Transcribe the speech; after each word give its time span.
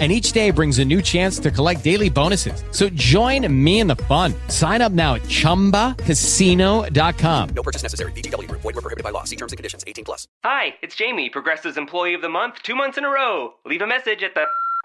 and 0.00 0.10
each 0.10 0.32
day 0.32 0.50
brings 0.50 0.80
a 0.80 0.84
new 0.84 1.00
chance 1.00 1.38
to 1.38 1.52
collect 1.52 1.84
daily 1.84 2.10
bonuses. 2.10 2.64
So 2.72 2.88
join 2.88 3.46
me 3.64 3.78
in 3.78 3.86
the 3.86 3.94
fun. 3.96 4.34
Sign 4.48 4.82
up 4.82 4.90
now 4.90 5.14
at 5.14 5.22
ChumbaCasino.com. 5.22 7.48
No 7.54 7.62
purchase 7.62 7.84
necessary. 7.84 8.10
VGW. 8.12 8.50
Void 8.50 8.64
were 8.64 8.72
prohibited 8.72 9.04
by 9.04 9.10
law. 9.10 9.22
See 9.22 9.36
terms 9.36 9.52
and 9.52 9.56
conditions. 9.56 9.84
18 9.86 10.04
plus. 10.04 10.26
Hi, 10.42 10.74
it's 10.82 10.96
Jamie, 10.96 11.30
Progressive's 11.30 11.76
Employee 11.76 12.14
of 12.14 12.22
the 12.22 12.28
Month, 12.28 12.64
two 12.64 12.74
months 12.74 12.98
in 12.98 13.04
a 13.04 13.08
row. 13.08 13.54
Leave 13.64 13.82
a 13.82 13.86
message 13.86 14.24
at 14.24 14.34
the... 14.34 14.46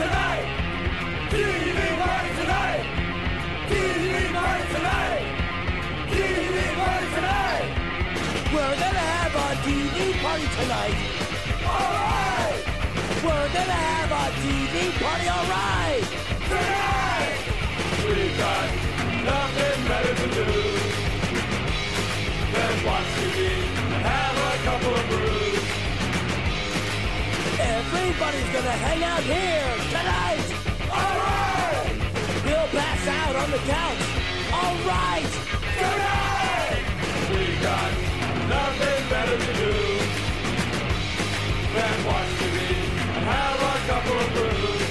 Tonight! 0.00 0.46
Alright! 2.32 2.84
We're 8.52 8.78
gonna 8.80 9.06
have 9.14 9.34
a 9.34 9.48
TV 9.60 10.12
party 10.22 10.46
tonight 10.58 11.20
Where 13.22 13.48
the 13.48 13.60
have 13.60 14.10
a 14.10 14.24
TV 14.40 14.76
party 15.02 15.28
alright! 15.28 16.04
Tonight! 16.48 17.40
We 18.06 18.16
got 18.38 18.68
nothing 19.24 19.78
better 19.86 20.14
to 20.14 20.26
do 20.34 20.48
than 22.52 22.72
watch 22.86 23.08
TV 23.16 23.38
and 23.94 24.02
have 24.08 24.36
a 24.36 24.64
couple 24.64 24.94
of 24.94 25.08
brews. 25.08 25.19
Everybody's 28.10 28.50
gonna 28.50 28.78
hang 28.82 29.04
out 29.04 29.22
here 29.22 29.70
tonight. 29.86 30.42
All 30.90 31.14
right. 31.22 31.94
We'll 32.44 32.66
pass 32.74 33.06
out 33.06 33.36
on 33.36 33.50
the 33.52 33.62
couch. 33.70 34.02
All 34.50 34.74
right. 34.82 35.30
Tonight. 35.78 36.82
We 37.30 37.54
got 37.62 37.90
nothing 38.50 39.00
better 39.14 39.38
to 39.38 39.52
do 39.62 39.72
than 41.70 41.96
watch 42.10 42.30
TV 42.34 42.58
and 43.14 43.24
have 43.30 43.60
a 43.62 43.78
couple 43.86 44.18
of 44.18 44.28
brews. 44.34 44.90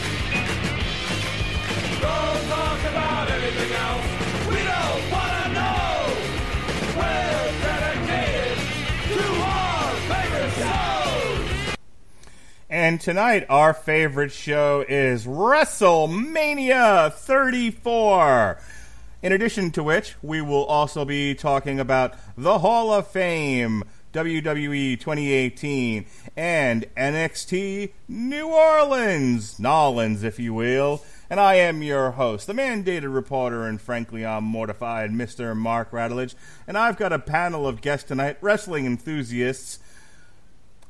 Don't 1.99 2.43
talk 2.47 2.79
about 2.87 3.27
anything 3.35 3.71
else. 3.83 4.07
We 4.47 4.59
don't 4.63 5.03
wanna 5.11 5.47
know. 5.59 6.07
We're 6.95 7.28
And 12.71 13.01
tonight, 13.01 13.47
our 13.49 13.73
favorite 13.73 14.31
show 14.31 14.85
is 14.87 15.25
WrestleMania 15.25 17.11
34. 17.11 18.61
In 19.23 19.31
addition 19.31 19.71
to 19.71 19.81
which, 19.81 20.13
we 20.21 20.39
will 20.39 20.65
also 20.65 21.03
be 21.03 21.33
talking 21.33 21.79
about 21.79 22.13
the 22.37 22.59
Hall 22.59 22.93
of 22.93 23.07
Fame, 23.07 23.83
WWE 24.13 24.99
2018, 24.99 26.05
and 26.37 26.85
NXT 26.95 27.91
New 28.07 28.49
Orleans, 28.49 29.57
Nolans, 29.57 30.23
if 30.23 30.37
you 30.37 30.53
will. 30.53 31.01
And 31.27 31.39
I 31.39 31.55
am 31.55 31.81
your 31.81 32.11
host, 32.11 32.45
the 32.45 32.53
mandated 32.53 33.11
reporter, 33.11 33.65
and 33.65 33.81
frankly, 33.81 34.23
I'm 34.23 34.43
mortified, 34.43 35.09
Mr. 35.09 35.57
Mark 35.57 35.89
Radulich. 35.89 36.35
And 36.67 36.77
I've 36.77 36.97
got 36.97 37.13
a 37.13 37.17
panel 37.17 37.65
of 37.67 37.81
guests 37.81 38.07
tonight, 38.07 38.37
wrestling 38.41 38.85
enthusiasts 38.85 39.79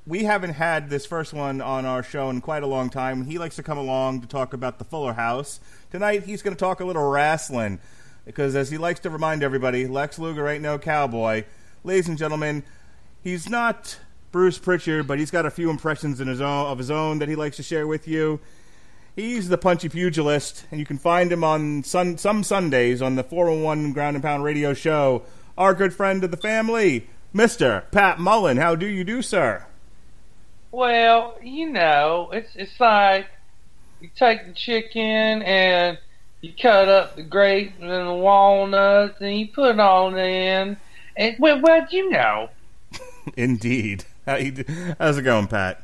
we 0.06 0.24
haven't 0.24 0.54
had 0.54 0.90
this 0.90 1.06
first 1.06 1.34
one 1.34 1.62
on 1.62 1.86
our 1.86 2.02
show 2.04 2.30
in 2.30 2.42
quite 2.42 2.64
a 2.64 2.68
long 2.68 2.90
time. 2.90 3.26
He 3.26 3.38
likes 3.38 3.56
to 3.58 3.64
come 3.64 3.78
along 3.78 4.22
to 4.22 4.28
talk 4.28 4.54
about 4.54 4.80
the 4.80 4.86
Fuller 4.86 5.14
House. 5.14 5.60
Tonight, 5.92 6.24
he's 6.24 6.42
going 6.42 6.56
to 6.56 6.60
talk 6.60 6.80
a 6.80 6.86
little 6.86 7.10
wrestling 7.10 7.80
because, 8.26 8.56
as 8.56 8.72
he 8.72 8.78
likes 8.78 9.00
to 9.02 9.10
remind 9.10 9.44
everybody, 9.44 9.88
Lex 9.88 10.18
Luger 10.18 10.48
ain't 10.48 10.64
no 10.64 10.80
cowboy. 10.80 11.44
Ladies 11.84 12.08
and 12.08 12.18
gentlemen, 12.18 12.64
he's 13.24 13.50
not 13.50 14.00
Bruce 14.32 14.58
Pritchard, 14.58 15.08
but 15.08 15.20
he's 15.20 15.32
got 15.32 15.46
a 15.46 15.52
few 15.52 15.70
impressions 15.70 16.20
his 16.20 16.42
own, 16.42 16.68
of 16.68 16.78
his 16.78 16.92
own 16.92 17.20
that 17.20 17.30
he 17.30 17.36
likes 17.36 17.58
to 17.58 17.64
share 17.64 17.88
with 17.88 18.08
you. 18.08 18.40
He's 19.16 19.50
the 19.50 19.58
punchy 19.58 19.90
pugilist, 19.90 20.66
and 20.72 20.80
you 20.80 20.86
can 20.86 20.98
find 20.98 21.32
him 21.32 21.44
on 21.44 21.84
sun, 21.84 22.18
some 22.18 22.44
Sundays 22.44 23.02
on 23.02 23.16
the 23.16 23.24
401 23.24 23.92
Ground 23.94 24.16
and 24.16 24.24
Pound 24.24 24.44
radio 24.44 24.74
show. 24.74 25.24
Our 25.58 25.74
good 25.74 25.94
friend 25.94 26.24
of 26.24 26.32
the 26.32 26.38
family, 26.38 27.10
Mr. 27.36 27.90
Pat 27.92 28.20
Mullen. 28.20 28.58
How 28.58 28.76
do 28.76 28.86
you 28.86 29.04
do, 29.04 29.22
sir? 29.22 29.66
Well, 30.72 31.38
you 31.42 31.70
know, 31.70 32.30
it's 32.32 32.56
it's 32.56 32.80
like 32.80 33.28
you 34.02 34.10
take 34.16 34.46
the 34.46 34.54
chicken 34.54 35.42
and 35.42 35.98
you 36.42 36.54
cut 36.60 36.88
up 36.88 37.16
the 37.16 37.24
grapes 37.24 37.74
and 37.80 37.90
the 37.90 38.14
walnuts 38.14 39.20
and 39.20 39.38
you 39.38 39.48
put 39.48 39.76
it 39.76 39.80
on 39.80 40.18
in. 40.18 40.78
And 41.18 41.36
well, 41.40 41.62
well 41.62 41.88
you 41.90 42.10
know, 42.10 42.50
Indeed. 43.38 44.06
How 44.26 44.36
you 44.36 44.64
How's 45.00 45.18
it 45.18 45.24
going, 45.24 45.48
Pat? 45.48 45.82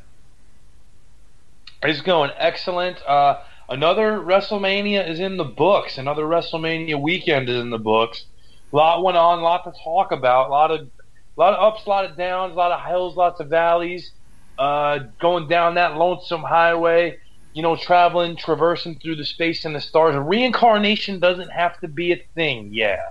it's 1.84 2.02
going 2.02 2.32
excellent. 2.38 2.98
Uh, 3.08 3.40
another 3.70 4.20
WrestleMania 4.20 5.08
is 5.10 5.20
in 5.20 5.38
the 5.38 5.44
books. 5.44 5.98
Another 5.98 6.24
WrestleMania 6.24 7.00
weekend 7.00 7.50
is 7.50 7.60
in 7.60 7.70
the 7.70 7.78
books. 7.78 8.26
A 8.72 8.76
lot 8.76 9.04
went 9.04 9.18
on, 9.18 9.40
a 9.40 9.44
lot 9.44 9.64
to 9.66 9.74
talk 9.84 10.12
about. 10.12 10.48
A 10.48 10.52
lot 10.52 10.72
of, 10.72 10.82
a 10.82 11.40
lot 11.40 11.54
of 11.54 11.74
ups, 11.74 11.86
a 11.86 11.90
lot 11.90 12.06
of 12.06 12.18
downs, 12.18 12.54
a 12.54 12.56
lot 12.56 12.72
of 12.72 12.86
hills, 12.86 13.16
lots 13.16 13.40
of 13.40 13.50
valleys. 13.50 14.12
Uh, 14.58 15.00
going 15.20 15.48
down 15.48 15.76
that 15.76 15.98
lonesome 15.98 16.42
highway, 16.42 17.18
you 17.54 17.62
know, 17.62 17.76
traveling, 17.76 18.36
traversing 18.36 19.00
through 19.00 19.16
the 19.16 19.26
space 19.26 19.66
and 19.66 19.76
the 19.76 19.82
stars. 19.82 20.16
Reincarnation 20.16 21.20
doesn't 21.20 21.50
have 21.50 21.80
to 21.82 21.88
be 21.88 22.12
a 22.12 22.24
thing. 22.36 22.70
Yeah. 22.74 23.02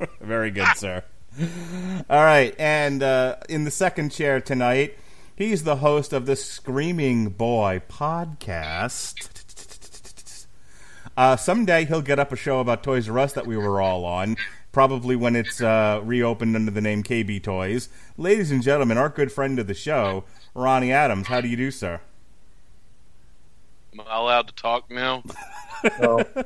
Very 0.20 0.50
good, 0.50 0.68
sir. 0.76 1.02
All 2.08 2.24
right, 2.24 2.54
and 2.58 3.02
uh, 3.02 3.36
in 3.48 3.64
the 3.64 3.70
second 3.70 4.10
chair 4.10 4.40
tonight, 4.40 4.96
he's 5.34 5.64
the 5.64 5.76
host 5.76 6.12
of 6.12 6.26
the 6.26 6.36
Screaming 6.36 7.30
Boy 7.30 7.82
podcast. 7.88 9.28
Uh, 11.16 11.36
someday 11.36 11.84
he'll 11.84 12.02
get 12.02 12.18
up 12.18 12.32
a 12.32 12.36
show 12.36 12.60
about 12.60 12.82
Toys 12.82 13.08
R 13.08 13.18
Us 13.18 13.32
that 13.32 13.46
we 13.46 13.56
were 13.56 13.80
all 13.80 14.04
on, 14.04 14.36
probably 14.74 15.14
when 15.16 15.36
it's 15.36 15.62
uh, 15.62 16.00
reopened 16.02 16.56
under 16.56 16.70
the 16.70 16.80
name 16.80 17.02
KB 17.02 17.42
Toys. 17.42 17.88
Ladies 18.18 18.50
and 18.50 18.62
gentlemen, 18.62 18.98
our 18.98 19.08
good 19.08 19.32
friend 19.32 19.58
of 19.58 19.68
the 19.68 19.74
show, 19.74 20.24
Ronnie 20.52 20.92
Adams. 20.92 21.28
How 21.28 21.40
do 21.40 21.48
you 21.48 21.56
do, 21.56 21.70
sir? 21.70 22.00
Am 23.94 24.00
I 24.00 24.18
allowed 24.18 24.48
to 24.48 24.54
talk 24.54 24.90
now? 24.90 25.22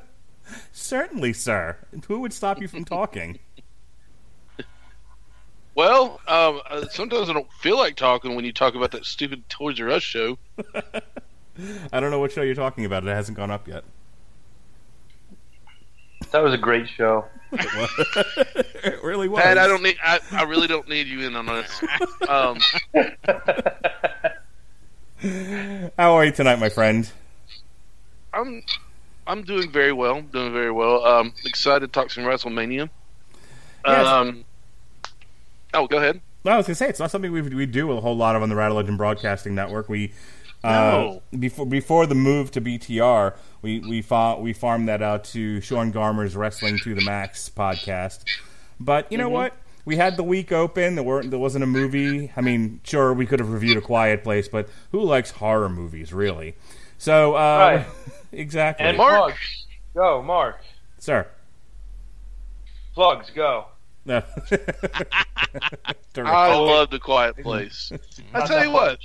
Certainly, 0.72 1.33
sir. 1.33 1.78
Who 2.06 2.21
would 2.21 2.34
stop 2.34 2.61
you 2.61 2.69
from 2.69 2.84
talking? 2.84 3.38
Well, 5.75 6.20
um, 6.29 6.61
uh, 6.69 6.87
sometimes 6.91 7.31
I 7.31 7.32
don't 7.32 7.53
feel 7.55 7.79
like 7.79 7.97
talking 7.97 8.35
when 8.35 8.44
you 8.44 8.53
talk 8.53 8.75
about 8.75 8.91
that 8.91 9.06
stupid 9.06 9.49
Toys 9.49 9.81
R 9.81 9.88
Us 9.91 10.03
show. 10.03 10.38
I 11.93 12.00
don't 12.00 12.11
know 12.11 12.19
what 12.19 12.32
show 12.32 12.43
you're 12.43 12.55
talking 12.55 12.85
about. 12.85 13.05
It 13.05 13.08
hasn't 13.08 13.38
gone 13.38 13.50
up 13.50 13.67
yet. 13.67 13.85
That 16.33 16.43
was 16.43 16.53
a 16.55 16.59
great 16.59 16.89
show. 16.89 17.25
it 17.53 19.03
really 19.03 19.29
was. 19.29 19.43
Pat, 19.43 19.57
I 19.57 19.67
don't 19.67 19.83
need. 19.83 19.97
I, 20.03 20.21
I 20.33 20.43
really 20.43 20.67
don't 20.67 20.89
need 20.89 21.07
you 21.07 21.27
in 21.27 21.35
on 21.35 21.47
this. 21.47 21.83
Um, 22.29 22.59
How 25.99 26.13
are 26.13 26.25
you 26.25 26.33
tonight, 26.33 26.59
my 26.61 26.69
friend? 26.69 27.11
I'm 28.35 28.63
I'm 29.27 29.43
doing 29.43 29.71
very 29.71 29.93
well. 29.93 30.21
Doing 30.21 30.53
very 30.53 30.71
well. 30.71 31.05
Um, 31.05 31.33
excited 31.45 31.81
to 31.81 31.89
talk 31.89 32.11
some 32.11 32.25
WrestleMania. 32.25 32.91
Yes. 33.87 34.07
Um, 34.07 34.45
oh, 35.73 35.87
go 35.87 35.97
ahead. 35.97 36.21
No, 36.45 36.53
I 36.53 36.57
was 36.59 36.67
gonna 36.67 36.77
say 36.77 36.89
it's 36.89 37.01
not 37.01 37.11
something 37.11 37.33
we 37.33 37.43
we 37.43 37.67
do 37.67 37.91
a 37.93 38.01
whole 38.01 38.17
lot 38.17 38.37
of 38.37 38.43
on 38.43 38.49
the 38.49 38.57
Rattle 38.57 38.77
Legend 38.77 38.99
Broadcasting 38.99 39.55
Network. 39.55 39.89
We 39.89 40.13
No. 40.64 41.22
Uh, 41.32 41.37
before 41.37 41.66
before 41.66 42.06
the 42.06 42.14
move 42.16 42.50
to 42.52 42.60
BTR, 42.60 43.34
we 43.62 43.78
we 43.81 44.02
fa- 44.02 44.37
we 44.38 44.52
farmed 44.52 44.88
that 44.88 45.02
out 45.02 45.25
to 45.25 45.60
Sean 45.60 45.90
Garmer's 45.93 46.37
Wrestling 46.37 46.78
to 46.82 46.94
the 46.94 47.05
Max 47.05 47.49
podcast. 47.49 48.25
But 48.81 49.10
you 49.12 49.19
know 49.19 49.28
what? 49.28 49.55
We 49.84 49.96
had 49.96 50.16
the 50.16 50.22
week 50.25 50.50
open. 50.52 50.96
There 50.96 51.05
weren't 51.05 51.31
there 51.31 51.38
wasn't 51.38 51.64
a 51.64 51.66
movie. 51.69 52.32
I 52.37 52.40
mean, 52.40 52.81
sure, 52.84 53.12
we 53.14 53.25
could 53.25 53.38
have 53.40 53.50
reviewed 53.52 53.76
A 53.78 53.81
Quiet 53.81 54.22
Place, 54.25 54.49
but 54.49 54.69
who 54.93 55.00
likes 55.02 55.31
horror 55.31 55.69
movies, 55.69 56.12
really? 56.12 56.55
So, 56.99 57.34
uh, 57.37 57.38
Right. 57.38 57.87
exactly, 58.32 58.84
And 58.84 58.96
Mark. 58.96 59.16
plugs. 59.16 59.66
Go, 59.94 60.22
Mark. 60.22 60.60
sir. 60.99 61.26
Plugs, 62.94 63.31
go. 63.31 63.66
No. 64.05 64.22
I 66.16 66.55
love 66.55 66.90
the 66.90 66.99
Quiet 66.99 67.37
Place. 67.38 67.93
I 68.34 68.46
tell 68.46 68.64
you 68.64 68.70
what, 68.72 68.99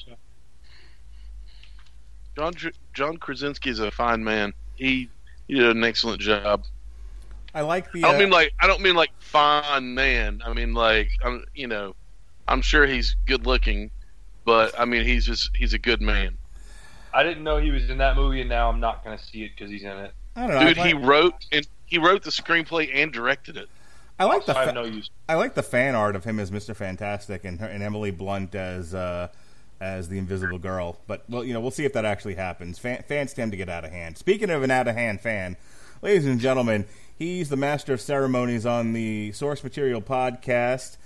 John 2.35 2.53
John 2.93 3.17
Krasinski 3.17 3.69
is 3.69 3.79
a 3.79 3.91
fine 3.91 4.23
man. 4.23 4.53
He 4.75 5.09
he 5.47 5.55
did 5.55 5.75
an 5.75 5.83
excellent 5.83 6.21
job. 6.21 6.63
I 7.53 7.61
like 7.61 7.91
the. 7.91 8.03
I 8.03 8.07
don't 8.07 8.15
uh, 8.15 8.19
mean 8.19 8.29
like 8.31 8.53
I 8.59 8.67
don't 8.67 8.81
mean 8.81 8.95
like 8.95 9.11
fine 9.19 9.93
man. 9.93 10.41
I 10.45 10.53
mean 10.53 10.73
like 10.73 11.09
I'm 11.23 11.45
you 11.53 11.67
know, 11.67 11.95
I'm 12.47 12.61
sure 12.61 12.85
he's 12.85 13.15
good 13.25 13.45
looking, 13.45 13.91
but 14.45 14.77
I 14.79 14.85
mean 14.85 15.05
he's 15.05 15.25
just 15.25 15.51
he's 15.55 15.73
a 15.73 15.79
good 15.79 16.01
man. 16.01 16.37
I 17.13 17.21
didn't 17.21 17.43
know 17.43 17.57
he 17.57 17.69
was 17.69 17.89
in 17.89 17.99
that 17.99 18.15
movie, 18.15 18.41
and 18.41 18.49
now 18.49 18.69
I'm 18.69 18.79
not 18.79 19.03
going 19.03 19.15
to 19.15 19.23
see 19.23 19.43
it 19.43 19.51
because 19.55 19.69
he's 19.69 19.83
in 19.83 19.91
it. 19.91 20.13
I 20.35 20.47
don't 20.47 20.59
know. 20.59 20.67
Dude, 20.67 20.79
I 20.79 20.87
he 20.87 20.93
wrote 20.95 21.45
and 21.51 21.67
he 21.85 21.99
wrote 21.99 22.23
the 22.23 22.31
screenplay 22.31 22.89
and 22.93 23.11
directed 23.11 23.55
it. 23.55 23.69
I 24.17 24.25
like 24.25 24.45
the. 24.45 24.57
I 24.57 24.65
have 24.65 24.73
no 24.73 24.83
use. 24.83 25.09
I 25.29 25.35
like 25.35 25.53
the 25.53 25.63
fan 25.63 25.93
art 25.95 26.15
of 26.15 26.23
him 26.23 26.39
as 26.39 26.51
Mister 26.51 26.73
Fantastic 26.73 27.45
and 27.45 27.59
her, 27.59 27.67
and 27.67 27.83
Emily 27.83 28.09
Blunt 28.09 28.55
as 28.55 28.95
uh, 28.95 29.27
as 29.83 30.07
the 30.07 30.17
Invisible 30.17 30.57
Girl. 30.57 30.97
But 31.05 31.25
well, 31.29 31.43
you 31.43 31.53
know, 31.53 31.59
we'll 31.59 31.71
see 31.71 31.85
if 31.85 31.93
that 31.93 32.05
actually 32.05 32.35
happens. 32.35 32.79
Fan, 32.79 33.03
fans 33.07 33.33
tend 33.33 33.51
to 33.51 33.57
get 33.57 33.67
out 33.67 33.83
of 33.83 33.91
hand. 33.91 34.17
Speaking 34.17 34.49
of 34.49 34.63
an 34.63 34.71
out 34.71 34.87
of 34.87 34.95
hand 34.95 35.19
fan, 35.19 35.57
ladies 36.01 36.25
and 36.25 36.39
gentlemen, 36.39 36.85
he's 37.17 37.49
the 37.49 37.57
master 37.57 37.93
of 37.93 38.01
ceremonies 38.01 38.65
on 38.65 38.93
the 38.93 39.31
Source 39.33 39.63
Material 39.63 40.01
podcast. 40.01 40.97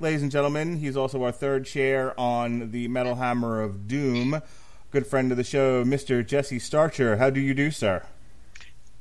Ladies 0.00 0.22
and 0.22 0.30
gentlemen, 0.32 0.78
he's 0.78 0.96
also 0.96 1.22
our 1.22 1.32
third 1.32 1.66
chair 1.66 2.18
on 2.18 2.70
the 2.72 2.88
Metal 2.88 3.16
Hammer 3.16 3.62
of 3.62 3.86
Doom. 3.86 4.40
Good 4.90 5.06
friend 5.06 5.30
of 5.30 5.36
the 5.36 5.44
show, 5.44 5.84
Mister 5.84 6.22
Jesse 6.22 6.58
Starcher. 6.58 7.18
How 7.18 7.28
do 7.28 7.40
you 7.40 7.52
do, 7.52 7.70
sir? 7.70 8.04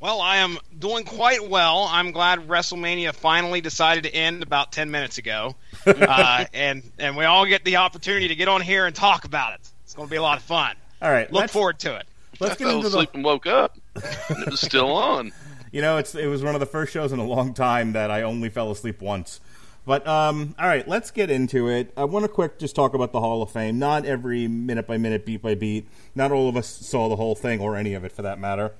Well, 0.03 0.19
I 0.19 0.39
am 0.39 0.57
doing 0.77 1.05
quite 1.05 1.47
well. 1.47 1.87
I'm 1.89 2.11
glad 2.11 2.49
WrestleMania 2.49 3.13
finally 3.13 3.61
decided 3.61 4.03
to 4.03 4.13
end 4.13 4.43
about 4.43 4.73
10 4.73 4.91
minutes 4.91 5.17
ago. 5.17 5.55
uh, 5.85 6.43
and, 6.53 6.83
and 6.99 7.15
we 7.15 7.23
all 7.23 7.45
get 7.45 7.63
the 7.63 7.77
opportunity 7.77 8.27
to 8.27 8.35
get 8.35 8.49
on 8.49 8.59
here 8.59 8.85
and 8.85 8.93
talk 8.93 9.23
about 9.23 9.53
it. 9.53 9.61
It's 9.85 9.93
going 9.93 10.09
to 10.09 10.11
be 10.11 10.17
a 10.17 10.21
lot 10.21 10.37
of 10.37 10.43
fun. 10.43 10.75
All 11.01 11.09
right, 11.09 11.31
Look 11.31 11.49
forward 11.49 11.79
to 11.79 11.95
it. 11.95 12.05
let's 12.41 12.55
I 12.55 12.57
get 12.57 12.65
fell 12.65 12.75
into 12.75 12.89
the 12.89 12.97
asleep 12.97 13.11
and 13.13 13.23
woke 13.23 13.47
up. 13.47 13.77
and 13.95 14.43
it 14.43 14.51
was 14.51 14.59
still 14.59 14.91
on. 14.91 15.31
You 15.71 15.81
know, 15.81 15.95
it's 15.95 16.13
it 16.15 16.27
was 16.27 16.43
one 16.43 16.53
of 16.53 16.59
the 16.59 16.65
first 16.65 16.91
shows 16.91 17.13
in 17.13 17.19
a 17.19 17.25
long 17.25 17.53
time 17.53 17.93
that 17.93 18.11
I 18.11 18.23
only 18.23 18.49
fell 18.49 18.71
asleep 18.71 19.01
once. 19.01 19.39
But 19.85 20.05
um, 20.05 20.53
all 20.59 20.67
right, 20.67 20.85
let's 20.85 21.11
get 21.11 21.31
into 21.31 21.69
it. 21.69 21.93
I 21.95 22.03
want 22.03 22.23
to 22.23 22.29
quick 22.29 22.59
just 22.59 22.75
talk 22.75 22.93
about 22.93 23.13
the 23.13 23.21
Hall 23.21 23.41
of 23.41 23.51
Fame. 23.51 23.79
Not 23.79 24.05
every 24.05 24.49
minute 24.49 24.85
by 24.85 24.97
minute, 24.97 25.25
beat 25.25 25.41
by 25.41 25.55
beat. 25.55 25.87
Not 26.13 26.33
all 26.33 26.49
of 26.49 26.57
us 26.57 26.67
saw 26.67 27.07
the 27.07 27.15
whole 27.15 27.35
thing 27.35 27.61
or 27.61 27.77
any 27.77 27.93
of 27.93 28.03
it 28.03 28.11
for 28.11 28.21
that 28.21 28.37
matter. 28.37 28.73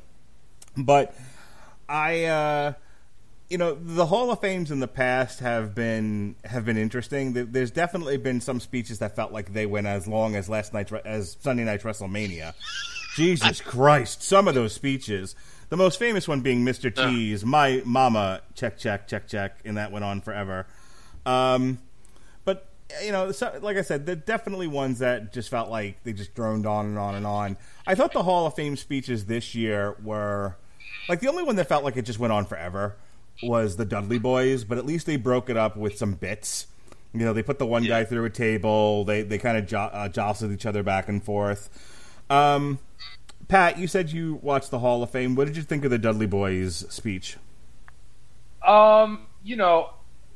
But 0.78 1.16
I, 1.88 2.26
uh, 2.26 2.74
you 3.50 3.58
know, 3.58 3.76
the 3.76 4.08
Hall 4.08 4.32
of 4.32 4.40
Fames 4.42 4.72
in 4.72 4.80
the 4.80 4.88
past 4.88 5.40
have 5.40 5.76
been 5.76 6.36
have 6.44 6.66
been 6.66 6.78
interesting. 6.78 7.34
There's 7.52 7.72
definitely 7.72 8.18
been 8.18 8.42
some 8.42 8.60
speeches 8.60 9.00
that 9.00 9.16
felt 9.16 9.32
like 9.32 9.54
they 9.54 9.66
went 9.66 9.88
as 9.88 10.08
long 10.08 10.36
as 10.36 10.50
last 10.50 10.74
night's 10.74 10.92
as 11.06 11.38
Sunday 11.40 11.64
night's 11.64 11.84
WrestleMania. 11.84 12.54
Jesus 13.16 13.62
Christ, 13.66 14.24
some 14.24 14.48
of 14.48 14.56
those 14.56 14.74
speeches. 14.74 15.36
The 15.70 15.78
most 15.78 15.98
famous 16.00 16.28
one 16.28 16.42
being 16.42 16.66
Mr. 16.66 16.94
T's 16.94 17.46
"My 17.46 17.82
Mama," 17.86 18.42
check, 18.56 18.78
check, 18.78 19.08
check, 19.08 19.28
check, 19.28 19.60
and 19.66 19.78
that 19.78 19.92
went 19.92 20.06
on 20.06 20.22
forever. 20.22 20.66
Um, 21.26 21.80
but 22.46 22.70
you 23.04 23.12
know, 23.12 23.32
so, 23.32 23.58
like 23.62 23.78
I 23.78 23.82
said, 23.82 24.06
they're 24.06 24.16
definitely 24.16 24.68
ones 24.68 25.00
that 25.00 25.34
just 25.34 25.50
felt 25.50 25.70
like 25.70 26.04
they 26.04 26.14
just 26.14 26.34
droned 26.34 26.66
on 26.66 26.88
and 26.88 26.98
on 26.98 27.16
and 27.16 27.26
on. 27.26 27.58
I 27.86 27.96
thought 27.96 28.14
the 28.14 28.24
Hall 28.24 28.48
of 28.48 28.56
Fame 28.56 28.78
speeches 28.78 29.26
this 29.26 29.54
year 29.56 29.96
were 30.04 30.58
like 31.10 31.20
the 31.20 31.28
only 31.28 31.44
one 31.44 31.56
that 31.58 31.68
felt 31.68 31.84
like 31.84 31.98
it 31.98 32.04
just 32.04 32.20
went 32.20 32.34
on 32.34 32.46
forever 32.46 32.96
was 33.42 33.76
the 33.76 33.86
Dudley 33.86 34.20
Boyz, 34.20 34.68
but 34.68 34.78
at 34.78 34.86
least 34.86 35.06
they 35.06 35.16
broke 35.16 35.50
it 35.50 35.58
up 35.58 35.76
with 35.76 35.98
some 35.98 36.14
bits. 36.14 36.68
You 37.14 37.20
know, 37.20 37.34
they 37.34 37.44
put 37.44 37.60
the 37.60 37.66
one 37.66 37.84
guy 37.84 38.06
through 38.06 38.26
a 38.26 38.30
table. 38.30 39.06
They 39.06 39.22
they 39.22 39.38
kind 39.38 39.58
of 39.58 39.68
jo- 39.68 39.90
uh, 39.92 40.10
jostled 40.10 40.52
each 40.52 40.66
other 40.66 40.82
back 40.84 41.08
and 41.08 41.24
forth. 41.24 41.70
Um, 42.30 42.80
Pat, 43.48 43.78
you 43.78 43.88
said 43.88 44.12
you 44.12 44.40
watched 44.42 44.72
the 44.72 44.80
Hall 44.80 45.04
of 45.04 45.12
Fame. 45.12 45.36
What 45.36 45.46
did 45.48 45.58
you 45.58 45.64
think 45.64 45.86
of 45.86 45.92
the 45.92 45.98
Dudley 45.98 46.28
Boyz 46.28 46.92
speech? 46.92 47.38
Um, 48.66 49.28
you 49.44 49.56
know, 49.56 49.92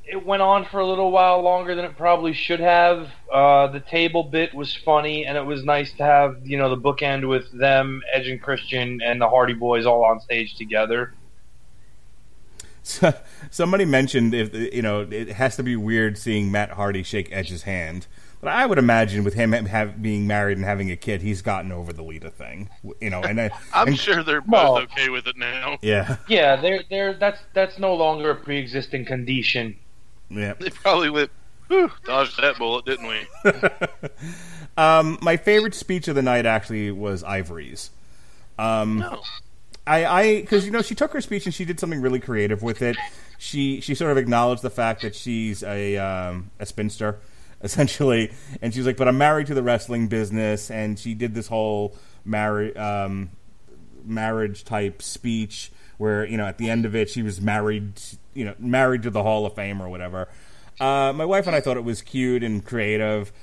it 0.10 0.26
went 0.26 0.42
on 0.42 0.66
for 0.66 0.80
a 0.80 0.86
little 0.88 1.12
while 1.12 1.42
longer 1.42 1.76
than 1.76 1.86
it 1.86 1.98
probably 1.98 2.34
should 2.34 2.60
have. 2.60 3.10
Uh, 3.32 3.68
the 3.68 3.80
table 3.82 4.24
bit 4.24 4.54
was 4.54 4.74
funny, 4.76 5.26
and 5.26 5.38
it 5.38 5.46
was 5.46 5.64
nice 5.64 5.92
to 5.94 6.04
have 6.04 6.38
you 6.46 6.58
know 6.58 6.70
the 6.70 6.78
bookend 6.82 7.28
with 7.28 7.52
them, 7.52 8.02
Edge 8.14 8.28
and 8.28 8.42
Christian, 8.42 9.02
and 9.04 9.20
the 9.22 9.28
Hardy 9.30 9.54
Boyz 9.54 9.86
all 9.86 10.04
on 10.06 10.20
stage 10.22 10.56
together. 10.56 11.14
So, 12.84 13.14
somebody 13.52 13.84
mentioned 13.84 14.34
if 14.34 14.54
you 14.54 14.82
know 14.82 15.02
it 15.12 15.30
has 15.34 15.58
to 15.58 15.64
be 15.64 15.76
weird 15.76 16.18
seeing 16.18 16.52
Matt 16.52 16.72
Hardy 16.72 17.04
shake 17.04 17.28
Edge's 17.34 17.64
hand, 17.64 18.08
but 18.40 18.50
I 18.50 18.66
would 18.66 18.78
imagine 18.78 19.26
with 19.26 19.34
him 19.34 19.52
have, 19.52 20.02
being 20.02 20.26
married 20.26 20.56
and 20.58 20.66
having 20.66 20.90
a 20.90 20.96
kid, 20.96 21.22
he's 21.22 21.42
gotten 21.42 21.74
over 21.74 21.92
the 21.92 22.02
Lita 22.02 22.30
thing. 22.30 22.70
You 23.02 23.10
know, 23.10 23.22
and 23.22 23.42
I, 23.42 23.50
I'm 23.74 23.90
and- 23.90 24.00
sure 24.00 24.24
they're 24.24 24.40
both 24.40 24.52
Well- 24.52 24.78
okay 24.84 25.10
with 25.10 25.28
it 25.28 25.36
now. 25.36 25.80
yeah, 25.82 26.16
Yeah, 26.30 26.56
they're 26.56 26.84
they're 26.90 27.14
that's 27.14 27.40
that's 27.54 27.78
no 27.78 27.94
longer 27.94 28.30
a 28.32 28.36
pre-existing 28.36 29.04
condition. 29.04 29.76
Yeah. 30.30 30.54
They 30.54 30.70
probably 30.70 31.10
went, 31.10 31.32
Whew, 31.68 31.92
dodged 32.06 32.42
that 32.42 32.58
bullet, 32.58 32.86
didn't 32.86 33.08
we? 33.08 33.28
Um, 34.78 35.18
my 35.24 35.38
favorite 35.38 35.74
speech 35.74 36.08
of 36.08 36.14
the 36.14 36.22
night 36.22 36.46
actually 36.46 36.92
was 36.92 37.24
Ivory's. 37.24 37.90
Um, 38.60 39.00
No. 39.00 39.22
I, 39.88 40.06
I, 40.06 40.42
because 40.42 40.66
you 40.66 40.72
know, 40.72 40.84
she 40.84 40.94
took 40.94 41.14
her 41.14 41.22
speech 41.22 41.46
and 41.46 41.54
she 41.54 41.66
did 41.66 41.80
something 41.80 42.00
really 42.00 42.20
creative 42.20 42.62
with 42.62 42.82
it. 42.84 42.96
She, 43.40 43.82
she 43.82 43.96
sort 43.96 44.12
of 44.12 44.18
acknowledged 44.18 44.62
the 44.62 44.70
fact 44.70 45.02
that 45.02 45.16
she's 45.16 45.64
a, 45.64 45.98
um, 45.98 46.52
a 46.60 46.66
spinster, 46.68 47.20
essentially, 47.64 48.32
and 48.62 48.74
she 48.74 48.80
was 48.80 48.86
like, 48.86 48.98
"But 48.98 49.08
I'm 49.08 49.18
married 49.18 49.48
to 49.48 49.54
the 49.56 49.64
wrestling 49.64 50.08
business," 50.10 50.70
and 50.70 51.00
she 51.00 51.14
did 51.16 51.34
this 51.34 51.48
whole 51.48 51.96
marriage, 52.26 52.76
um, 52.78 53.30
marriage 54.06 54.64
type 54.64 55.02
speech 55.02 55.72
where 55.98 56.26
you 56.26 56.38
know 56.38 56.46
at 56.46 56.58
the 56.60 56.70
end 56.70 56.86
of 56.86 56.96
it 56.96 57.10
she 57.10 57.24
was 57.24 57.42
married, 57.42 57.94
you 58.38 58.46
know, 58.46 58.54
married 58.60 59.02
to 59.02 59.10
the 59.10 59.24
Hall 59.24 59.48
of 59.48 59.56
Fame 59.56 59.82
or 59.82 59.90
whatever. 59.90 60.28
Uh, 60.80 61.12
my 61.12 61.26
wife 61.26 61.48
and 61.48 61.56
I 61.56 61.60
thought 61.60 61.76
it 61.76 61.84
was 61.84 62.04
cute 62.04 62.44
and 62.44 62.64
creative. 62.64 63.34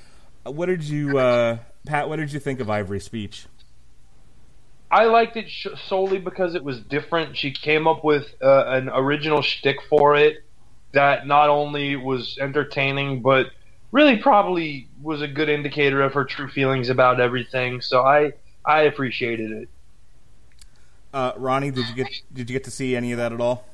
What 0.45 0.67
did 0.67 0.85
you, 0.85 1.19
uh, 1.19 1.59
Pat? 1.85 2.09
What 2.09 2.17
did 2.17 2.33
you 2.33 2.39
think 2.39 2.61
of 2.61 2.71
Ivory's 2.71 3.05
speech? 3.05 3.47
I 4.91 5.07
liked 5.07 5.37
it 5.37 5.51
sh- 5.51 5.67
solely 5.89 6.19
because 6.19 6.55
it 6.55 6.63
was 6.63 6.79
different. 6.79 7.37
She 7.37 7.51
came 7.51 7.89
up 7.89 8.05
with 8.05 8.27
uh, 8.41 8.67
an 8.69 8.89
original 8.89 9.43
shtick 9.43 9.79
for 9.89 10.15
it 10.15 10.45
that 10.93 11.27
not 11.27 11.51
only 11.51 11.97
was 11.97 12.39
entertaining, 12.41 13.21
but 13.21 13.47
really 13.91 14.19
probably 14.19 14.89
was 15.03 15.23
a 15.23 15.27
good 15.27 15.49
indicator 15.49 16.03
of 16.03 16.13
her 16.13 16.25
true 16.25 16.49
feelings 16.49 16.89
about 16.89 17.21
everything. 17.21 17.81
So 17.81 18.03
I 18.03 18.35
I 18.65 18.83
appreciated 18.83 19.51
it. 19.51 19.69
Uh, 21.13 21.33
Ronnie, 21.37 21.73
did 21.73 21.89
you 21.89 21.95
get 21.97 22.09
did 22.33 22.49
you 22.49 22.55
get 22.55 22.65
to 22.65 22.71
see 22.71 22.95
any 22.95 23.11
of 23.11 23.19
that 23.19 23.33
at 23.33 23.41
all? 23.41 23.67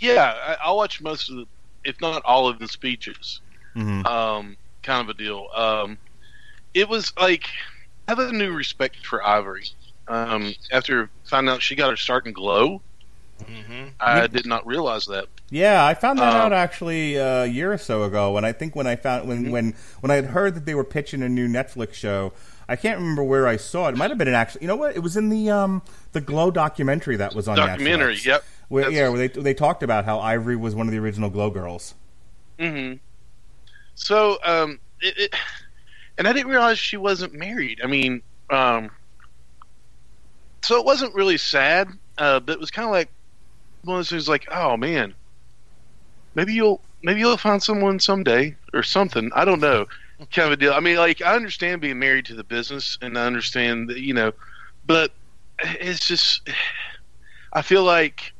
Yeah, 0.00 0.34
I, 0.46 0.56
I'll 0.62 0.76
watch 0.76 1.00
most 1.00 1.30
of 1.30 1.36
the, 1.36 1.46
if 1.84 2.00
not 2.00 2.22
all 2.24 2.48
of 2.48 2.58
the 2.58 2.68
speeches. 2.68 3.40
Mhm. 3.76 4.06
Um, 4.06 4.56
kind 4.82 5.00
of 5.02 5.08
a 5.08 5.18
deal. 5.18 5.48
Um, 5.54 5.98
it 6.74 6.88
was 6.88 7.12
like 7.18 7.44
I 8.08 8.12
have 8.12 8.18
a 8.18 8.32
new 8.32 8.52
respect 8.52 9.04
for 9.06 9.26
Ivory. 9.26 9.66
Um, 10.08 10.54
after 10.70 11.08
finding 11.24 11.52
out 11.52 11.62
she 11.62 11.74
got 11.74 11.90
her 11.90 11.96
start 11.96 12.26
in 12.26 12.32
Glow, 12.32 12.82
hmm 13.46 13.84
I 14.00 14.26
did 14.26 14.46
not 14.46 14.66
realize 14.66 15.06
that. 15.06 15.26
Yeah, 15.50 15.84
I 15.84 15.94
found 15.94 16.18
that 16.18 16.34
Um, 16.34 16.40
out 16.40 16.52
actually 16.52 17.16
a 17.16 17.46
year 17.46 17.72
or 17.72 17.78
so 17.78 18.02
ago. 18.04 18.36
And 18.36 18.44
I 18.44 18.52
think 18.52 18.76
when 18.76 18.86
I 18.86 18.96
found 18.96 19.28
when 19.28 19.50
when 19.50 19.74
when 20.00 20.10
I 20.10 20.16
had 20.16 20.26
heard 20.26 20.54
that 20.56 20.66
they 20.66 20.74
were 20.74 20.84
pitching 20.84 21.22
a 21.22 21.28
new 21.28 21.48
Netflix 21.48 21.94
show, 21.94 22.32
I 22.68 22.76
can't 22.76 22.98
remember 22.98 23.22
where 23.22 23.46
I 23.46 23.56
saw 23.56 23.88
it. 23.88 23.92
It 23.92 23.96
might 23.98 24.10
have 24.10 24.18
been 24.18 24.28
an 24.28 24.34
actual. 24.34 24.60
You 24.62 24.68
know 24.68 24.76
what? 24.76 24.94
It 24.96 25.00
was 25.00 25.16
in 25.16 25.28
the 25.30 25.50
um 25.50 25.82
the 26.12 26.20
Glow 26.20 26.50
documentary 26.50 27.16
that 27.16 27.34
was 27.34 27.48
on 27.48 27.56
Documentary, 27.56 28.16
Netflix. 28.16 28.26
yep. 28.26 28.44
Where, 28.68 28.90
yeah, 28.90 29.08
where 29.08 29.18
they 29.18 29.40
they 29.40 29.54
talked 29.54 29.82
about 29.82 30.04
how 30.04 30.20
Ivory 30.20 30.56
was 30.56 30.74
one 30.74 30.86
of 30.86 30.92
the 30.92 30.98
original 30.98 31.30
Glow 31.30 31.50
girls. 31.50 31.94
hmm 32.58 32.94
So, 33.94 34.38
um, 34.44 34.80
it, 35.00 35.14
it, 35.18 35.34
and 36.18 36.28
I 36.28 36.32
didn't 36.32 36.50
realize 36.50 36.78
she 36.78 36.96
wasn't 36.98 37.34
married. 37.34 37.80
I 37.82 37.88
mean, 37.88 38.22
um, 38.50 38.90
so 40.62 40.78
it 40.78 40.84
wasn't 40.84 41.14
really 41.14 41.38
sad, 41.38 41.88
uh, 42.18 42.40
but 42.40 42.52
it 42.54 42.60
was 42.60 42.70
kind 42.70 42.86
of 42.86 42.92
like 42.92 43.10
one 43.84 43.96
of 43.96 43.98
those 44.00 44.10
things. 44.10 44.28
Like, 44.28 44.46
oh 44.52 44.76
man, 44.76 45.16
maybe 46.34 46.54
you'll 46.54 46.82
maybe 47.02 47.20
you'll 47.20 47.36
find 47.36 47.62
someone 47.62 48.00
someday 48.00 48.56
or 48.72 48.82
something. 48.82 49.30
I 49.34 49.44
don't 49.44 49.60
know. 49.60 49.86
kind 50.32 50.46
of 50.48 50.52
a 50.52 50.56
deal. 50.56 50.72
I 50.74 50.80
mean, 50.80 50.96
like 50.96 51.22
I 51.22 51.36
understand 51.36 51.80
being 51.80 51.98
married 51.98 52.26
to 52.26 52.34
the 52.34 52.44
business, 52.44 52.98
and 53.02 53.18
I 53.18 53.26
understand 53.26 53.90
that 53.90 54.00
you 54.00 54.14
know, 54.14 54.32
but 54.86 55.12
it's 55.60 56.06
just 56.06 56.48
I 57.54 57.62
feel 57.62 57.84
like 57.84 58.33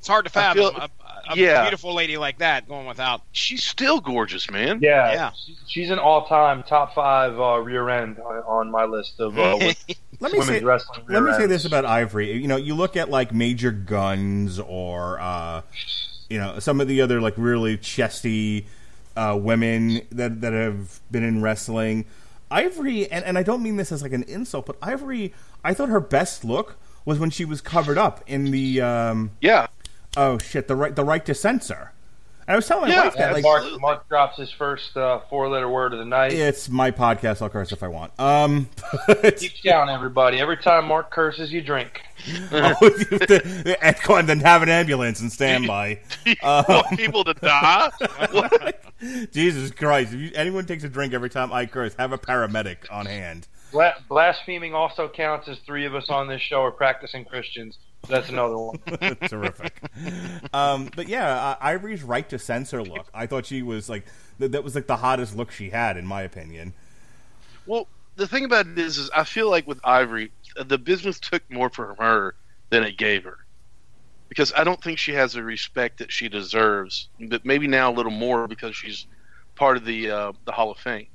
It's 0.00 0.08
hard 0.08 0.24
to 0.24 0.30
I 0.30 0.32
fathom 0.32 0.62
feel- 0.72 0.76
a, 0.80 0.88
a 1.32 1.36
yeah. 1.36 1.62
beautiful 1.62 1.94
lady 1.94 2.16
like 2.16 2.38
that 2.38 2.66
going 2.66 2.86
without. 2.86 3.20
she's 3.32 3.62
still 3.62 4.00
gorgeous, 4.00 4.50
man. 4.50 4.80
Yeah, 4.82 5.12
Yeah. 5.12 5.30
she's 5.68 5.90
an 5.90 5.98
all-time 5.98 6.62
top 6.62 6.94
five 6.94 7.38
uh, 7.38 7.58
rear 7.58 7.88
end 7.90 8.18
on, 8.18 8.36
on 8.44 8.70
my 8.70 8.84
list 8.84 9.20
of 9.20 9.38
uh, 9.38 9.56
Let 10.20 10.32
me 10.32 10.38
women's 10.38 10.46
say, 10.46 10.64
wrestling. 10.64 11.04
let 11.08 11.22
me 11.22 11.32
say 11.34 11.46
this 11.46 11.64
about 11.66 11.84
Ivory. 11.84 12.32
You 12.32 12.48
know, 12.48 12.56
you 12.56 12.74
look 12.74 12.96
at 12.96 13.10
like 13.10 13.32
Major 13.34 13.70
Guns 13.70 14.58
or 14.58 15.18
uh, 15.20 15.62
you 16.28 16.38
know 16.38 16.58
some 16.58 16.80
of 16.80 16.88
the 16.88 17.00
other 17.02 17.20
like 17.20 17.34
really 17.36 17.76
chesty 17.78 18.66
uh, 19.16 19.38
women 19.40 20.00
that 20.10 20.40
that 20.40 20.52
have 20.52 21.00
been 21.10 21.22
in 21.24 21.42
wrestling. 21.42 22.04
Ivory, 22.50 23.10
and, 23.12 23.24
and 23.24 23.38
I 23.38 23.42
don't 23.44 23.62
mean 23.62 23.76
this 23.76 23.92
as 23.92 24.02
like 24.02 24.12
an 24.12 24.24
insult, 24.24 24.66
but 24.66 24.76
Ivory, 24.82 25.32
I 25.62 25.72
thought 25.72 25.88
her 25.88 26.00
best 26.00 26.44
look 26.44 26.76
was 27.04 27.18
when 27.18 27.30
she 27.30 27.44
was 27.44 27.60
covered 27.60 27.96
up 27.96 28.22
in 28.26 28.50
the 28.50 28.80
um, 28.80 29.30
Yeah, 29.40 29.68
oh 30.16 30.38
shit 30.38 30.68
the 30.68 30.76
right 30.76 30.94
the 30.94 31.04
right 31.04 31.24
to 31.26 31.34
censor. 31.34 31.92
And 32.46 32.54
I 32.54 32.56
was 32.56 32.66
telling 32.66 32.88
my 32.88 32.96
Yeah, 32.96 33.04
wife 33.04 33.14
that 33.16 33.32
like 33.34 33.42
Mark, 33.44 33.80
Mark 33.80 34.08
drops 34.08 34.36
his 34.36 34.50
first 34.50 34.96
uh, 34.96 35.20
four-letter 35.30 35.68
word 35.68 35.92
of 35.92 36.00
the 36.00 36.04
night. 36.04 36.32
it's 36.32 36.68
my 36.68 36.90
podcast. 36.90 37.42
I'll 37.42 37.48
curse 37.48 37.70
if 37.70 37.80
I 37.84 37.86
want. 37.88 38.18
Um, 38.18 38.68
Keep 39.36 39.62
down, 39.62 39.88
everybody. 39.88 40.40
Every 40.40 40.56
time 40.56 40.86
Mark 40.86 41.12
curses, 41.12 41.52
you 41.52 41.60
drink. 41.60 42.00
oh, 42.50 42.74
you 42.80 43.18
have 43.80 44.00
to- 44.02 44.14
and 44.14 44.28
then 44.28 44.40
have 44.40 44.62
an 44.62 44.68
ambulance 44.68 45.20
and 45.20 45.30
stand 45.30 45.68
by. 45.68 46.00
you 46.26 46.34
want 46.42 46.98
people 46.98 47.22
to 47.22 47.34
die. 47.34 47.90
Jesus 49.32 49.70
Christ! 49.70 50.12
If 50.12 50.18
you, 50.20 50.30
anyone 50.34 50.66
takes 50.66 50.82
a 50.82 50.88
drink 50.88 51.12
every 51.14 51.30
time 51.30 51.52
I 51.52 51.66
curse, 51.66 51.94
have 51.98 52.10
a 52.12 52.18
paramedic 52.18 52.78
on 52.90 53.06
hand. 53.06 53.46
Bla- 53.70 53.94
blaspheming 54.08 54.74
also 54.74 55.08
counts 55.08 55.46
as 55.46 55.58
three 55.60 55.86
of 55.86 55.94
us 55.94 56.08
on 56.08 56.26
this 56.26 56.42
show 56.42 56.62
are 56.64 56.72
practicing 56.72 57.24
Christians. 57.24 57.78
That's 58.08 58.28
another 58.30 58.56
one. 58.58 58.78
Terrific. 59.28 59.80
Um, 60.52 60.90
but 60.96 61.08
yeah, 61.08 61.32
uh, 61.34 61.56
Ivory's 61.60 62.02
right 62.02 62.28
to 62.30 62.38
censor 62.38 62.82
look. 62.82 63.06
I 63.14 63.26
thought 63.26 63.46
she 63.46 63.62
was 63.62 63.88
like 63.88 64.06
th- 64.38 64.52
that 64.52 64.64
was 64.64 64.74
like 64.74 64.86
the 64.86 64.96
hottest 64.96 65.36
look 65.36 65.50
she 65.50 65.70
had, 65.70 65.96
in 65.96 66.06
my 66.06 66.22
opinion. 66.22 66.72
Well, 67.66 67.86
the 68.16 68.26
thing 68.26 68.44
about 68.44 68.66
it 68.66 68.78
is, 68.78 68.98
is 68.98 69.10
I 69.14 69.24
feel 69.24 69.50
like 69.50 69.66
with 69.66 69.80
Ivory, 69.84 70.32
the 70.64 70.78
business 70.78 71.20
took 71.20 71.48
more 71.50 71.70
from 71.70 71.96
her 71.96 72.34
than 72.70 72.82
it 72.84 72.96
gave 72.96 73.24
her, 73.24 73.38
because 74.28 74.52
I 74.56 74.64
don't 74.64 74.82
think 74.82 74.98
she 74.98 75.12
has 75.12 75.34
the 75.34 75.42
respect 75.42 75.98
that 75.98 76.10
she 76.10 76.28
deserves. 76.28 77.08
But 77.20 77.44
maybe 77.44 77.66
now 77.68 77.90
a 77.90 77.94
little 77.94 78.10
more 78.12 78.48
because 78.48 78.74
she's 78.76 79.06
part 79.56 79.76
of 79.76 79.84
the 79.84 80.10
uh, 80.10 80.32
the 80.46 80.52
Hall 80.52 80.70
of 80.70 80.78
Fame. 80.78 81.06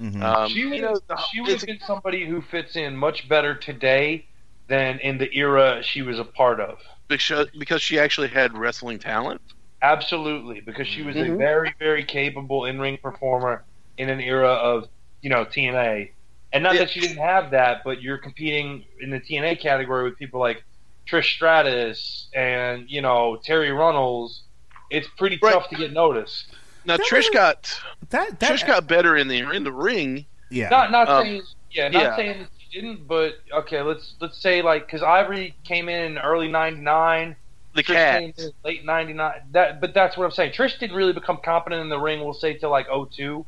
Mhm. 0.00 0.20
Um, 0.22 0.48
she 0.50 0.64
would 0.64 0.76
you 0.76 0.82
know, 0.82 0.88
have 0.88 1.00
the- 1.08 1.22
she 1.30 1.40
would 1.42 1.50
have 1.50 1.60
been 1.66 1.80
somebody 1.86 2.26
who 2.26 2.40
fits 2.40 2.74
in 2.74 2.96
much 2.96 3.28
better 3.28 3.54
today 3.54 4.26
than 4.72 4.98
in 5.00 5.18
the 5.18 5.30
era 5.36 5.82
she 5.82 6.00
was 6.00 6.18
a 6.18 6.24
part 6.24 6.58
of. 6.58 6.78
because 7.08 7.48
because 7.58 7.82
she 7.82 7.98
actually 7.98 8.28
had 8.28 8.56
wrestling 8.56 8.98
talent. 8.98 9.40
Absolutely, 9.82 10.60
because 10.60 10.86
she 10.86 11.02
was 11.02 11.14
a 11.16 11.20
Mhm. 11.26 11.36
very, 11.38 11.74
very 11.78 12.04
capable 12.04 12.64
in-ring 12.64 12.96
performer 12.96 13.64
in 13.98 14.08
an 14.08 14.20
era 14.20 14.48
of 14.48 14.88
you 15.20 15.28
know 15.28 15.44
TNA, 15.44 16.12
and 16.54 16.62
not 16.64 16.72
Yeah. 16.74 16.80
that 16.80 16.90
she 16.90 17.00
didn't 17.00 17.18
have 17.18 17.50
that, 17.50 17.82
but 17.84 18.00
you're 18.00 18.16
competing 18.18 18.84
in 19.00 19.10
the 19.10 19.20
TNA 19.20 19.56
category 19.56 20.04
with 20.04 20.18
people 20.18 20.40
like 20.40 20.64
Trish 21.06 21.26
Stratus 21.34 22.28
and 22.34 22.88
you 22.90 23.02
know 23.02 23.38
Terri 23.46 23.76
Runnels. 23.76 24.42
It's 24.88 25.08
pretty 25.18 25.38
Right. 25.42 25.52
tough 25.52 25.68
to 25.70 25.76
get 25.76 25.92
noticed. 25.92 26.46
Now 26.86 26.96
That 26.96 27.06
Trish 27.06 27.28
was- 27.28 27.30
got 27.30 27.80
That 28.10 28.40
that 28.40 28.52
Trish 28.52 28.66
got 28.66 28.86
better 28.86 29.16
in 29.16 29.28
the 29.28 29.38
in 29.52 29.64
the 29.64 29.72
ring. 29.72 30.24
yeah. 30.48 30.68
Not 30.70 30.90
not 30.90 31.08
Um, 31.08 31.24
saying 31.24 31.42
yeah, 31.72 31.88
not 31.88 32.02
yeah. 32.02 32.16
saying 32.16 32.38
that 32.40 32.48
she 32.58 32.61
didn't, 32.72 33.06
but 33.06 33.34
okay, 33.52 33.82
let's 33.82 34.14
let's 34.20 34.38
say 34.38 34.62
like 34.62 34.86
because 34.86 35.02
Ivory 35.02 35.54
came 35.64 35.88
in 35.88 36.12
in 36.12 36.18
early 36.18 36.48
'99. 36.48 37.36
The 37.74 37.82
Trish 37.82 37.86
cat. 37.86 38.20
came 38.20 38.34
in 38.38 38.50
late 38.64 38.84
'99. 38.84 39.32
That, 39.52 39.80
but 39.80 39.94
that's 39.94 40.16
what 40.16 40.24
I'm 40.24 40.30
saying. 40.30 40.52
Trish 40.52 40.78
didn't 40.78 40.96
really 40.96 41.12
become 41.12 41.38
competent 41.44 41.80
in 41.82 41.88
the 41.88 41.98
ring. 41.98 42.20
We'll 42.20 42.34
say 42.34 42.54
till 42.54 42.70
like 42.70 42.86
02. 42.88 43.44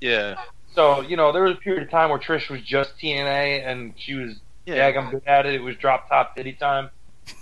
Yeah. 0.00 0.36
So 0.74 1.00
you 1.02 1.16
know, 1.16 1.32
there 1.32 1.44
was 1.44 1.52
a 1.52 1.60
period 1.60 1.82
of 1.84 1.90
time 1.90 2.10
where 2.10 2.18
Trish 2.18 2.50
was 2.50 2.60
just 2.62 2.98
TNA 2.98 3.66
and 3.66 3.94
she 3.96 4.14
was 4.14 4.34
Yeah. 4.66 4.86
I'm 4.88 5.10
good 5.10 5.22
at 5.26 5.46
it. 5.46 5.54
It 5.54 5.62
was 5.62 5.76
drop 5.76 6.08
top 6.08 6.36
diddy 6.36 6.52
time. 6.54 6.90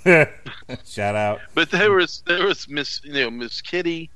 Shout 0.85 1.17
out. 1.17 1.41
But 1.55 1.71
there 1.71 1.93
was 1.93 2.23
there 2.26 2.47
was 2.47 2.69
Miss 2.69 3.00
you 3.05 3.14
know 3.14 3.31
Miss 3.31 3.61
Kitty. 3.61 4.11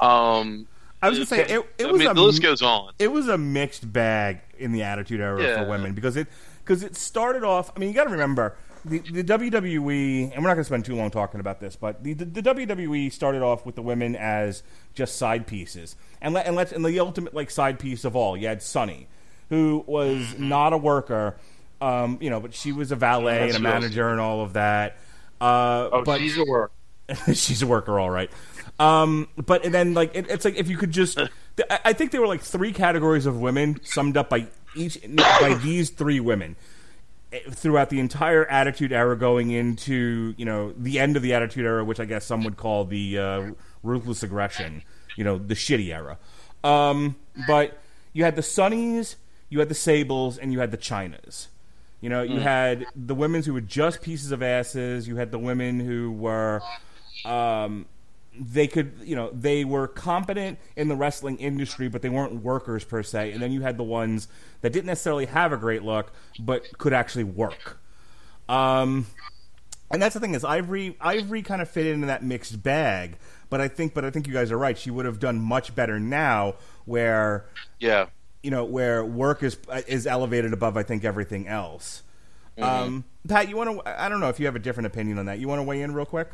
Um, 0.00 0.66
I 1.02 1.08
was 1.08 1.18
gonna 1.18 1.26
say 1.26 1.42
it, 1.42 1.66
it 1.78 1.86
I 1.86 1.90
was 1.92 1.98
mean, 2.00 2.08
a 2.08 2.14
the 2.14 2.20
list 2.22 2.42
goes 2.42 2.62
on. 2.62 2.92
it 2.98 3.08
was 3.12 3.28
a 3.28 3.38
mixed 3.38 3.92
bag 3.92 4.40
in 4.58 4.72
the 4.72 4.82
Attitude 4.82 5.20
Era 5.20 5.42
Yeah. 5.42 5.62
for 5.64 5.68
women 5.70 5.92
because 5.94 6.16
it 6.16 6.28
because 6.64 6.82
it 6.82 6.96
started 6.96 7.44
off. 7.44 7.70
I 7.76 7.78
mean, 7.78 7.88
you 7.90 7.94
got 7.94 8.04
to 8.04 8.10
remember 8.10 8.56
the, 8.86 8.98
the 8.98 9.24
WWE, 9.24 10.32
and 10.34 10.42
we're 10.42 10.48
not 10.48 10.54
going 10.54 10.56
to 10.58 10.64
spend 10.64 10.84
too 10.84 10.94
long 10.94 11.10
talking 11.10 11.40
about 11.40 11.58
this, 11.60 11.74
but 11.76 12.02
the, 12.04 12.12
the, 12.14 12.24
the 12.26 12.42
WWE 12.42 13.10
started 13.12 13.42
off 13.42 13.64
with 13.64 13.74
the 13.76 13.82
women 13.82 14.14
as 14.16 14.62
just 14.94 15.16
side 15.16 15.46
pieces, 15.46 15.96
and 16.20 16.34
let 16.34 16.46
and 16.46 16.54
let's 16.56 16.72
and 16.72 16.84
the 16.84 16.98
ultimate 17.00 17.34
like 17.34 17.50
side 17.50 17.78
piece 17.78 18.04
of 18.04 18.14
all, 18.16 18.36
you 18.36 18.46
had 18.46 18.62
Sunny, 18.62 19.08
who 19.48 19.84
was 19.86 20.18
Mm-hmm. 20.18 20.48
not 20.48 20.72
a 20.72 20.78
worker, 20.78 21.36
um, 21.80 22.18
you 22.20 22.30
know, 22.30 22.40
but 22.40 22.54
she 22.54 22.72
was 22.72 22.92
a 22.92 22.96
valet 22.96 23.48
and 23.48 23.56
a 23.56 23.60
manager 23.60 24.08
and 24.08 24.20
all 24.20 24.42
of 24.42 24.52
that. 24.54 24.96
Uh, 25.40 25.88
Oh, 25.92 26.02
but 26.04 26.20
she's 26.20 26.36
a 26.38 26.44
worker. 26.44 26.72
she's 27.34 27.60
a 27.62 27.66
worker, 27.66 27.98
all 28.00 28.08
right. 28.10 28.30
Um, 28.78 29.28
but 29.36 29.64
and 29.64 29.72
then 29.72 29.94
like 29.94 30.14
it, 30.14 30.28
it's 30.28 30.44
like 30.44 30.56
if 30.56 30.68
you 30.68 30.76
could 30.76 30.90
just, 30.90 31.18
I 31.70 31.78
I 31.86 31.92
think 31.92 32.10
there 32.10 32.20
were 32.20 32.26
like 32.26 32.42
three 32.42 32.72
categories 32.72 33.26
of 33.26 33.40
women 33.40 33.80
summed 33.84 34.16
up 34.16 34.28
by 34.28 34.46
each 34.74 35.00
by 35.16 35.54
these 35.62 35.90
three 35.90 36.20
women 36.20 36.56
eh, 37.32 37.40
throughout 37.50 37.90
the 37.90 38.00
entire 38.00 38.44
Attitude 38.46 38.92
Era, 38.92 39.16
going 39.16 39.50
into 39.50 40.34
you 40.36 40.44
know 40.44 40.72
the 40.76 40.98
end 40.98 41.16
of 41.16 41.22
the 41.22 41.34
Attitude 41.34 41.64
Era, 41.64 41.84
which 41.84 42.00
I 42.00 42.04
guess 42.04 42.24
some 42.24 42.42
would 42.44 42.56
call 42.56 42.84
the 42.84 43.18
uh, 43.18 43.50
ruthless 43.84 44.22
aggression, 44.22 44.82
you 45.16 45.22
know, 45.22 45.38
the 45.38 45.54
shitty 45.54 45.92
era. 45.92 46.18
Um, 46.64 47.16
but 47.46 47.78
you 48.12 48.24
had 48.24 48.34
the 48.34 48.42
Sunnies, 48.42 49.16
you 49.48 49.60
had 49.60 49.68
the 49.68 49.74
Sables, 49.74 50.38
and 50.38 50.52
you 50.52 50.58
had 50.58 50.70
the 50.70 50.78
Chynas. 50.78 51.48
You 52.00 52.10
know, 52.10 52.22
you 52.22 52.38
had 52.38 52.84
the 52.94 53.14
women 53.14 53.42
who 53.42 53.54
were 53.54 53.62
just 53.62 54.02
pieces 54.02 54.30
of 54.30 54.42
asses. 54.42 55.08
You 55.08 55.16
had 55.16 55.30
the 55.30 55.38
women 55.38 55.80
who 55.80 56.12
were, 56.12 56.60
um, 57.24 57.86
they 58.38 58.66
could, 58.66 58.92
you 59.04 59.14
know, 59.14 59.30
they 59.32 59.64
were 59.64 59.86
competent 59.86 60.58
in 60.76 60.88
the 60.88 60.96
wrestling 60.96 61.38
industry, 61.38 61.88
but 61.88 62.02
they 62.02 62.08
weren't 62.08 62.42
workers 62.42 62.84
per 62.84 63.02
se. 63.02 63.32
And 63.32 63.40
then 63.42 63.52
you 63.52 63.62
had 63.62 63.76
the 63.76 63.84
ones 63.84 64.28
that 64.60 64.72
didn't 64.72 64.86
necessarily 64.86 65.26
have 65.26 65.52
a 65.52 65.56
great 65.56 65.82
look, 65.82 66.12
but 66.38 66.62
could 66.78 66.92
actually 66.92 67.24
work. 67.24 67.78
Um, 68.48 69.06
and 69.90 70.02
that's 70.02 70.14
the 70.14 70.20
thing 70.20 70.34
is 70.34 70.44
Ivory 70.44 70.96
Ivory 71.00 71.42
kind 71.42 71.62
of 71.62 71.68
fit 71.70 71.86
into 71.86 72.06
that 72.08 72.22
mixed 72.24 72.62
bag. 72.62 73.16
But 73.50 73.60
I 73.60 73.68
think, 73.68 73.94
but 73.94 74.04
I 74.04 74.10
think 74.10 74.26
you 74.26 74.32
guys 74.32 74.50
are 74.50 74.58
right. 74.58 74.76
She 74.76 74.90
would 74.90 75.06
have 75.06 75.20
done 75.20 75.40
much 75.40 75.74
better 75.74 76.00
now, 76.00 76.54
where 76.86 77.46
Yeah. 77.78 78.06
you 78.42 78.50
know 78.50 78.64
where 78.64 79.04
work 79.04 79.42
is 79.42 79.56
is 79.86 80.06
elevated 80.06 80.52
above 80.52 80.76
I 80.76 80.82
think 80.82 81.04
everything 81.04 81.46
else. 81.46 82.02
Um, 82.60 83.04
Pat, 83.28 83.48
you 83.48 83.56
want 83.56 83.84
to? 83.84 84.02
I 84.02 84.08
don't 84.08 84.20
know 84.20 84.28
if 84.28 84.40
you 84.40 84.46
have 84.46 84.56
a 84.56 84.60
different 84.60 84.86
opinion 84.86 85.18
on 85.18 85.26
that. 85.26 85.38
You 85.38 85.46
want 85.48 85.58
to 85.60 85.62
weigh 85.64 85.82
in 85.82 85.94
real 85.94 86.06
quick? 86.06 86.28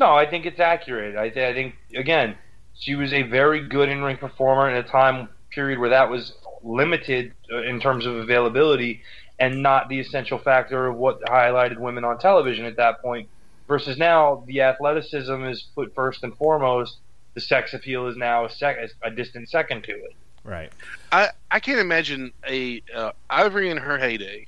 No, 0.00 0.16
I 0.16 0.28
think 0.28 0.46
it's 0.46 0.58
accurate. 0.58 1.16
I, 1.16 1.28
th- 1.28 1.50
I 1.50 1.52
think 1.52 1.74
again, 1.94 2.36
she 2.74 2.94
was 2.94 3.12
a 3.12 3.22
very 3.22 3.68
good 3.68 3.90
in-ring 3.90 4.16
performer 4.16 4.68
in 4.70 4.76
a 4.76 4.82
time 4.82 5.28
period 5.50 5.78
where 5.78 5.90
that 5.90 6.10
was 6.10 6.32
limited 6.62 7.34
uh, 7.52 7.62
in 7.62 7.80
terms 7.80 8.06
of 8.06 8.16
availability 8.16 9.02
and 9.38 9.62
not 9.62 9.88
the 9.88 10.00
essential 10.00 10.38
factor 10.38 10.86
of 10.86 10.96
what 10.96 11.20
highlighted 11.22 11.78
women 11.78 12.04
on 12.04 12.18
television 12.18 12.64
at 12.64 12.76
that 12.76 13.00
point. 13.02 13.28
Versus 13.68 13.96
now, 13.98 14.42
the 14.46 14.62
athleticism 14.62 15.44
is 15.44 15.62
put 15.74 15.94
first 15.94 16.24
and 16.24 16.36
foremost. 16.36 16.96
The 17.34 17.40
sex 17.40 17.72
appeal 17.72 18.08
is 18.08 18.16
now 18.16 18.46
a, 18.46 18.50
sec- 18.50 18.78
a 19.02 19.10
distant 19.10 19.48
second 19.48 19.84
to 19.84 19.92
it. 19.92 20.14
Right. 20.42 20.72
I, 21.12 21.28
I 21.50 21.60
can't 21.60 21.78
imagine 21.78 22.32
a 22.48 22.82
uh, 22.94 23.12
Ivory 23.28 23.70
in 23.70 23.76
her 23.76 23.96
heyday, 23.98 24.46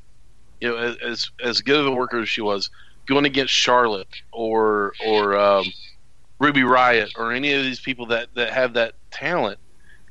you 0.61 0.71
know, 0.71 0.77
as- 0.77 0.97
as 0.97 1.31
as 1.43 1.61
good 1.61 1.79
of 1.79 1.87
a 1.87 1.93
worker 1.93 2.21
as 2.21 2.29
she 2.29 2.41
was, 2.41 2.71
going 3.07 3.25
against 3.25 3.53
Charlotte 3.53 4.09
or 4.33 4.93
or 5.05 5.37
um, 5.37 5.67
Ruby 6.39 6.63
Riott 6.63 7.11
or 7.17 7.33
any 7.33 7.53
of 7.53 7.63
these 7.63 7.81
people 7.81 8.07
that, 8.07 8.29
that 8.35 8.51
have 8.53 8.75
that 8.75 8.95
talent, 9.11 9.59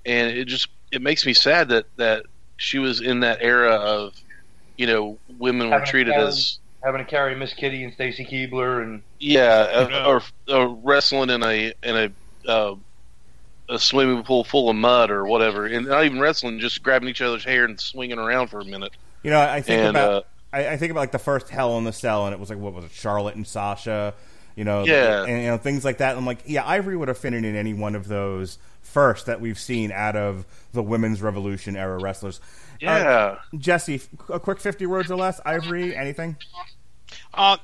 and 0.06 0.30
it 0.30 0.46
just 0.46 0.68
it 0.92 1.02
makes 1.02 1.26
me 1.26 1.34
sad 1.34 1.70
that 1.70 1.86
that 1.98 2.26
she 2.58 2.80
was 2.80 3.02
in 3.02 3.22
that 3.22 3.40
era 3.42 3.72
of, 3.76 4.14
you 4.78 4.86
know, 4.88 5.18
women 5.40 5.68
were 5.68 5.74
Having 5.74 5.88
a 5.88 5.92
treated 5.92 6.12
talent. 6.14 6.30
as 6.30 6.58
Having 6.84 7.06
to 7.06 7.10
carry 7.10 7.36
Miss 7.36 7.54
Kitty 7.54 7.84
and 7.84 7.94
Stacy 7.94 8.26
Keibler 8.26 8.82
and 8.84 9.04
yeah, 9.20 9.68
uh, 9.74 9.88
No. 9.90 10.06
or, 10.06 10.22
or 10.50 10.68
wrestling 10.84 11.30
in 11.30 11.44
a 11.44 11.74
in 11.84 11.96
a 12.46 12.50
uh, 12.50 12.76
a 13.70 13.80
swimming 13.80 14.24
pool 14.24 14.44
full 14.44 14.70
of 14.70 14.76
mud 14.76 15.12
or 15.12 15.26
whatever, 15.26 15.66
and 15.66 15.86
not 15.88 16.04
even 16.06 16.20
wrestling, 16.20 16.60
just 16.60 16.82
grabbing 16.84 17.08
each 17.08 17.22
other's 17.22 17.44
hair 17.44 17.66
and 17.66 17.80
swinging 17.80 18.18
around 18.20 18.48
for 18.48 18.60
a 18.60 18.66
minute. 18.66 18.92
You 19.24 19.30
know, 19.32 19.40
I 19.40 19.62
think 19.62 19.80
And, 19.80 19.90
about 19.96 20.12
uh, 20.12 20.22
I, 20.54 20.70
I 20.70 20.78
think 20.78 20.92
about 20.92 21.02
like 21.02 21.12
the 21.12 21.20
first 21.20 21.50
Hell 21.50 21.78
in 21.78 21.84
the 21.84 21.94
Cell, 21.94 22.26
and 22.26 22.34
it 22.34 22.40
was 22.40 22.50
like 22.50 22.60
what 22.60 22.74
was 22.74 22.86
it, 22.86 22.92
Charlotte 22.92 23.36
and 23.36 23.46
Sasha, 23.48 24.14
You 24.56 24.64
know, 24.66 24.84
Yeah. 24.86 25.24
and 25.24 25.44
you 25.44 25.48
know 25.50 25.58
things 25.58 25.86
like 25.86 26.00
that. 26.00 26.16
I'm 26.18 26.26
like, 26.26 26.44
yeah, 26.46 26.68
Ivory 26.68 26.98
would 26.98 27.08
have 27.08 27.18
fitted 27.18 27.46
in 27.46 27.56
any 27.56 27.74
one 27.74 27.96
of 27.96 28.08
those 28.08 28.58
first 28.82 29.28
that 29.28 29.40
we've 29.40 29.60
seen 29.60 29.92
out 29.92 30.16
of 30.16 30.46
the 30.74 30.84
women's 30.84 31.22
revolution 31.22 31.76
era 31.78 31.98
wrestlers. 32.02 32.42
Yeah. 32.80 32.94
Uh, 32.96 33.38
Jesse, 33.58 34.02
a 34.30 34.40
quick 34.40 34.60
50 34.60 34.86
words 34.88 35.10
or 35.12 35.16
less. 35.16 35.40
Ivory, 35.46 35.96
anything? 35.96 36.36
Uh, 37.34 37.58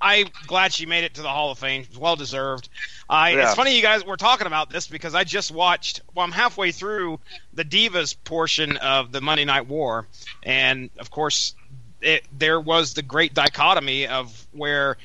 I'm 0.00 0.26
glad 0.46 0.72
she 0.72 0.86
made 0.86 1.02
it 1.04 1.14
to 1.14 1.22
the 1.22 1.28
Hall 1.28 1.50
of 1.50 1.58
Fame. 1.58 1.84
Well 1.98 2.14
deserved. 2.14 2.68
I 3.10 3.30
Yeah. 3.32 3.46
It's 3.46 3.54
funny 3.54 3.74
you 3.74 3.82
guys 3.82 4.04
were 4.04 4.16
talking 4.16 4.46
about 4.46 4.70
this 4.70 4.86
because 4.86 5.14
I 5.14 5.24
just 5.24 5.50
watched. 5.50 6.02
Well, 6.14 6.24
I'm 6.24 6.32
halfway 6.32 6.70
through 6.70 7.18
the 7.52 7.64
Divas 7.64 8.14
portion 8.24 8.76
of 8.76 9.10
the 9.10 9.20
Monday 9.20 9.44
Night 9.44 9.66
War, 9.66 10.06
and 10.44 10.90
of 10.98 11.10
course, 11.10 11.54
it, 12.00 12.24
there 12.36 12.60
was 12.60 12.94
the 12.94 13.02
great 13.02 13.34
dichotomy 13.34 14.06
of 14.06 14.46
where 14.52 14.96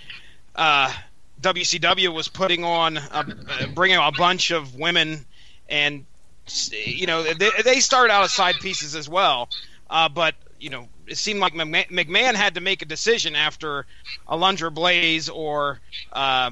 uh, 0.55 0.91
WCW 1.41 2.13
was 2.13 2.27
putting 2.27 2.63
on, 2.63 2.97
a, 2.97 3.01
uh, 3.11 3.67
bringing 3.73 3.97
a 3.97 4.11
bunch 4.11 4.51
of 4.51 4.75
women, 4.75 5.25
and 5.69 6.05
you 6.71 7.07
know 7.07 7.23
they, 7.23 7.49
they 7.63 7.79
started 7.79 8.11
out 8.11 8.23
as 8.23 8.33
side 8.33 8.55
pieces 8.61 8.95
as 8.95 9.07
well, 9.09 9.49
uh, 9.89 10.09
but 10.09 10.35
you 10.59 10.69
know 10.69 10.87
it 11.07 11.17
seemed 11.17 11.39
like 11.39 11.53
McMahon, 11.53 11.87
McMahon 11.89 12.35
had 12.35 12.55
to 12.55 12.61
make 12.61 12.81
a 12.81 12.85
decision 12.85 13.35
after 13.35 13.85
Alundra 14.27 14.73
Blaze 14.73 15.29
or 15.29 15.79
uh, 16.11 16.51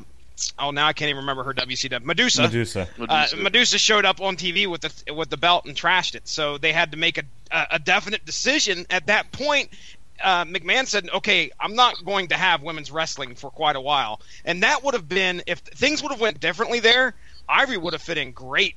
oh 0.60 0.72
now 0.72 0.88
I 0.88 0.94
can't 0.94 1.10
even 1.10 1.22
remember 1.22 1.44
her 1.44 1.54
WCW 1.54 2.04
Medusa. 2.04 2.44
Medusa. 2.44 2.82
Uh, 2.82 3.06
Medusa. 3.06 3.38
Medusa 3.38 3.80
showed 3.80 4.06
up 4.06 4.22
on 4.22 4.36
TV 4.36 4.68
with 4.68 4.82
the 4.82 5.14
with 5.14 5.30
the 5.30 5.38
belt 5.38 5.66
and 5.66 5.76
trashed 5.76 6.16
it, 6.16 6.28
so 6.28 6.58
they 6.58 6.74
had 6.74 6.92
to 6.92 6.98
make 6.98 7.18
a 7.18 7.24
a, 7.52 7.68
a 7.72 7.80
definite 7.80 8.26
decision 8.26 8.86
at 8.90 9.08
that 9.08 9.32
point. 9.32 9.70
Uh, 10.24 10.46
McMahon 10.46 10.88
said, 10.88 11.10
"Okay, 11.14 11.52
I'm 11.60 11.76
not 11.76 12.04
going 12.06 12.28
to 12.30 12.36
have 12.36 12.62
women's 12.62 12.92
wrestling 12.92 13.36
for 13.36 13.50
quite 13.50 13.76
a 13.76 13.82
while," 13.82 14.22
and 14.46 14.64
that 14.64 14.84
would 14.84 14.94
have 14.94 15.08
been 15.08 15.44
if 15.48 15.60
things 15.60 16.02
would 16.02 16.12
have 16.12 16.22
went 16.22 16.40
differently 16.40 16.80
there. 16.80 17.14
Ivory 17.48 17.78
would 17.78 17.94
have 17.94 18.02
fit 18.02 18.18
in 18.18 18.32
great, 18.32 18.76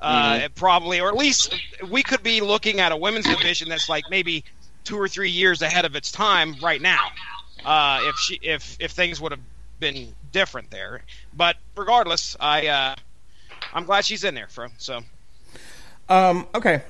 uh, 0.00 0.48
probably, 0.54 1.00
or 1.00 1.08
at 1.08 1.16
least 1.16 1.54
we 1.88 2.02
could 2.02 2.22
be 2.22 2.40
looking 2.40 2.80
at 2.80 2.92
a 2.92 2.96
women's 2.96 3.26
division 3.26 3.68
that's 3.68 3.88
like 3.88 4.04
maybe 4.10 4.44
two 4.84 4.98
or 4.98 5.08
three 5.08 5.30
years 5.30 5.62
ahead 5.62 5.84
of 5.84 5.96
its 5.96 6.10
time 6.10 6.56
right 6.62 6.80
now. 6.80 7.08
Uh, 7.64 8.00
if 8.04 8.16
she 8.16 8.38
if 8.42 8.76
if 8.80 8.92
things 8.92 9.20
would 9.20 9.32
have 9.32 9.40
been 9.80 10.14
different 10.32 10.70
there, 10.70 11.02
but 11.34 11.56
regardless, 11.76 12.36
I 12.40 12.66
uh, 12.66 12.94
I'm 13.72 13.84
glad 13.84 14.04
she's 14.04 14.24
in 14.24 14.34
there, 14.34 14.48
for 14.48 14.68
so. 14.78 15.02
Um, 16.08 16.46
okay. 16.54 16.82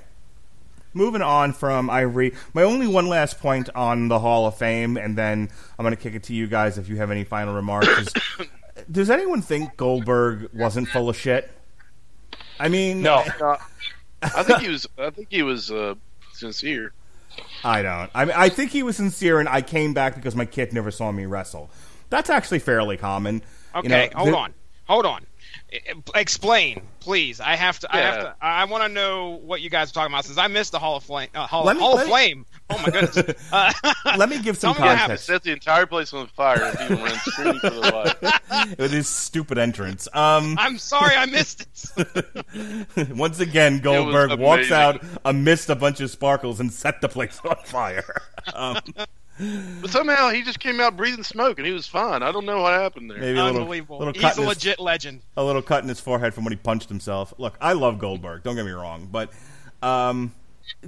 Moving 0.97 1.21
on 1.21 1.53
from 1.53 1.91
Ivory, 1.91 2.33
my 2.55 2.63
only 2.63 2.87
one 2.87 3.07
last 3.07 3.39
point 3.39 3.69
on 3.75 4.09
the 4.09 4.19
Hall 4.19 4.47
of 4.47 4.57
Fame, 4.57 4.97
and 4.97 5.17
then 5.17 5.51
I'm 5.79 5.83
going 5.85 5.95
to 5.95 6.01
kick 6.03 6.15
it 6.15 6.23
to 6.25 6.33
you 6.35 6.47
guys 6.47 6.79
if 6.79 6.89
you 6.89 6.97
have 6.97 7.11
any 7.11 7.23
final 7.23 7.53
remarks. 7.55 7.87
Is, 7.99 8.15
does 8.91 9.11
anyone 9.11 9.43
think 9.43 9.77
Goldberg 9.77 10.49
wasn't 10.55 10.89
full 10.89 11.11
of 11.11 11.17
shit? 11.17 11.51
I 12.59 12.69
mean, 12.69 13.03
No. 13.03 13.23
Uh, 13.43 13.59
I 14.23 14.43
think 14.43 14.61
he 14.61 14.69
was. 14.71 14.87
I 14.99 15.11
think 15.11 15.29
he 15.31 15.43
was 15.43 15.71
uh, 15.71 15.95
sincere. 16.33 16.95
I 17.63 17.83
don't. 17.83 18.11
I 18.15 18.25
mean, 18.25 18.35
I 18.35 18.49
think 18.49 18.71
he 18.71 18.83
was 18.83 18.97
sincere, 18.97 19.39
and 19.39 19.49
I 19.51 19.61
came 19.61 19.93
back 19.93 20.15
because 20.15 20.35
my 20.35 20.47
kid 20.47 20.73
never 20.73 20.91
saw 20.91 21.13
me 21.13 21.27
wrestle. 21.27 21.69
That's 22.09 22.31
actually 22.31 22.61
fairly 22.61 22.97
common. 22.97 23.43
Okay, 23.75 23.83
You 23.85 23.89
know, 23.91 24.09
hold 24.17 24.29
the- 24.33 24.37
on, 24.39 24.55
hold 24.87 25.05
on. 25.07 25.27
E- 25.73 25.79
Explain, 26.15 26.81
please. 27.01 27.41
I 27.41 27.57
have 27.57 27.79
to. 27.81 27.95
I 27.95 27.99
have 28.01 28.21
to. 28.21 28.37
I 28.41 28.65
want 28.67 28.85
to 28.85 28.89
know 28.89 29.31
what 29.45 29.61
you 29.61 29.69
guys 29.71 29.91
are 29.91 29.95
talking 29.95 30.13
about 30.15 30.25
since 30.25 30.39
I 30.39 30.47
missed 30.47 30.73
the 30.73 30.79
Hall 30.79 30.97
of 30.97 31.03
Flame. 31.05 31.29
Uh, 31.35 31.47
Hall, 31.47 31.65
me- 31.73 31.79
Hall 31.81 31.99
of 31.99 32.07
Flame. 32.07 32.47
Oh 32.71 32.79
my 32.79 32.91
goodness. 32.91 33.37
Uh, 33.53 33.73
Let 34.17 34.29
me 34.29 34.41
give 34.41 34.57
some 34.57 34.75
Tell 34.77 34.83
me 34.85 34.89
what 34.91 34.99
context. 34.99 35.27
Set 35.27 35.43
the 35.43 35.53
entire 35.53 35.87
place 35.87 36.13
on 36.13 36.27
fire 36.29 36.63
and 36.63 36.79
people 36.79 37.05
ran 37.05 37.15
screaming 37.17 37.59
for 37.61 37.71
their 37.71 37.91
life. 37.93 38.79
with 38.79 38.93
his 38.93 39.09
stupid 39.09 39.59
entrance. 39.59 40.09
Um, 40.13 40.57
I'm 40.59 40.79
sorry, 40.79 41.15
I 41.17 41.27
missed 41.27 41.67
it. 41.97 43.11
once 43.17 43.41
again, 43.41 43.81
Goldberg 43.81 44.31
was 44.31 44.39
walks 44.39 44.71
out 44.73 45.03
amidst 45.25 45.69
a 45.71 45.75
bunch 45.77 46.01
of 46.01 46.11
sparkles 46.11 46.59
and 46.61 46.73
set 46.73 47.01
the 47.01 47.09
place 47.09 47.41
on 47.45 47.57
fire. 47.65 48.23
Um, 48.55 48.79
But 49.39 49.91
somehow 49.91 50.31
he 50.31 50.43
just 50.43 50.61
came 50.61 50.81
out 50.81 50.97
breathing 50.97 51.23
smoke 51.25 51.59
and 51.59 51.67
he 51.67 51.73
was 51.73 51.87
fine. 51.87 52.23
I 52.23 52.33
don't 52.33 52.47
know 52.47 52.63
what 52.63 52.73
happened 52.73 53.11
there. 53.11 53.19
maybe 53.19 53.39
a 53.39 53.45
little, 53.45 53.61
Unbelievable. 53.63 53.99
little 53.99 54.15
He's 54.15 54.23
cut 54.23 54.39
a 54.39 54.43
in 54.43 54.49
his- 54.49 54.57
legit 54.57 54.81
legend. 54.81 55.21
a 55.37 55.45
little 55.45 55.63
cut 55.63 55.83
in 55.83 55.89
his 55.89 56.01
forehead 56.01 56.33
from 56.35 56.45
when 56.45 56.53
he 56.53 56.57
punched 56.57 56.89
himself. 56.89 57.35
Look, 57.39 57.57
I 57.61 57.75
love 57.75 57.99
Goldberg. 57.99 58.43
Don't 58.45 58.57
get 58.57 58.65
me 58.65 58.71
wrong, 58.73 59.09
but 59.13 59.31
um, 59.83 60.35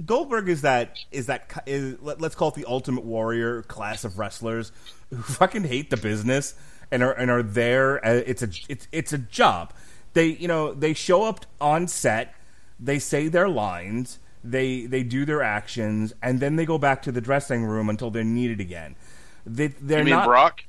Goldberg 0.05 0.49
is 0.49 0.61
that 0.63 0.97
is 1.11 1.27
that 1.27 1.49
ki- 1.49 1.59
is, 1.71 1.95
let, 2.01 2.21
us 2.23 2.35
call 2.35 2.49
it 2.49 2.55
the 2.55 2.65
Ultimate 2.65 3.03
Warrior 3.05 3.61
class 3.63 4.03
of 4.03 4.17
wrestlers 4.17 4.71
who 5.09 5.17
fucking 5.21 5.63
hate 5.65 5.89
the 5.89 5.97
business 5.97 6.55
and 6.91 7.03
are 7.03 7.13
and 7.13 7.29
are 7.29 7.43
there. 7.43 8.03
uh, 8.05 8.13
It's 8.25 8.41
a 8.41 8.49
it's 8.67 8.87
it's 8.91 9.13
a 9.13 9.17
job. 9.19 9.73
They 10.13 10.25
you 10.25 10.47
know 10.47 10.73
they 10.73 10.93
show 10.95 11.23
up 11.23 11.45
on 11.61 11.87
set, 11.87 12.33
they 12.79 12.97
say 12.97 13.27
their 13.27 13.47
lines, 13.47 14.17
they 14.43 14.85
they 14.85 15.03
do 15.03 15.25
their 15.25 15.41
actions, 15.41 16.13
and 16.21 16.39
then 16.39 16.55
they 16.55 16.65
go 16.65 16.77
back 16.77 17.01
to 17.03 17.11
the 17.11 17.21
dressing 17.21 17.63
room 17.65 17.89
until 17.89 18.09
they're 18.11 18.23
needed 18.23 18.59
again. 18.59 18.95
They, 19.45 19.67
they're 19.67 19.99
You 19.99 20.05
mean 20.05 20.13
not 20.13 20.25
Brock? 20.25 20.61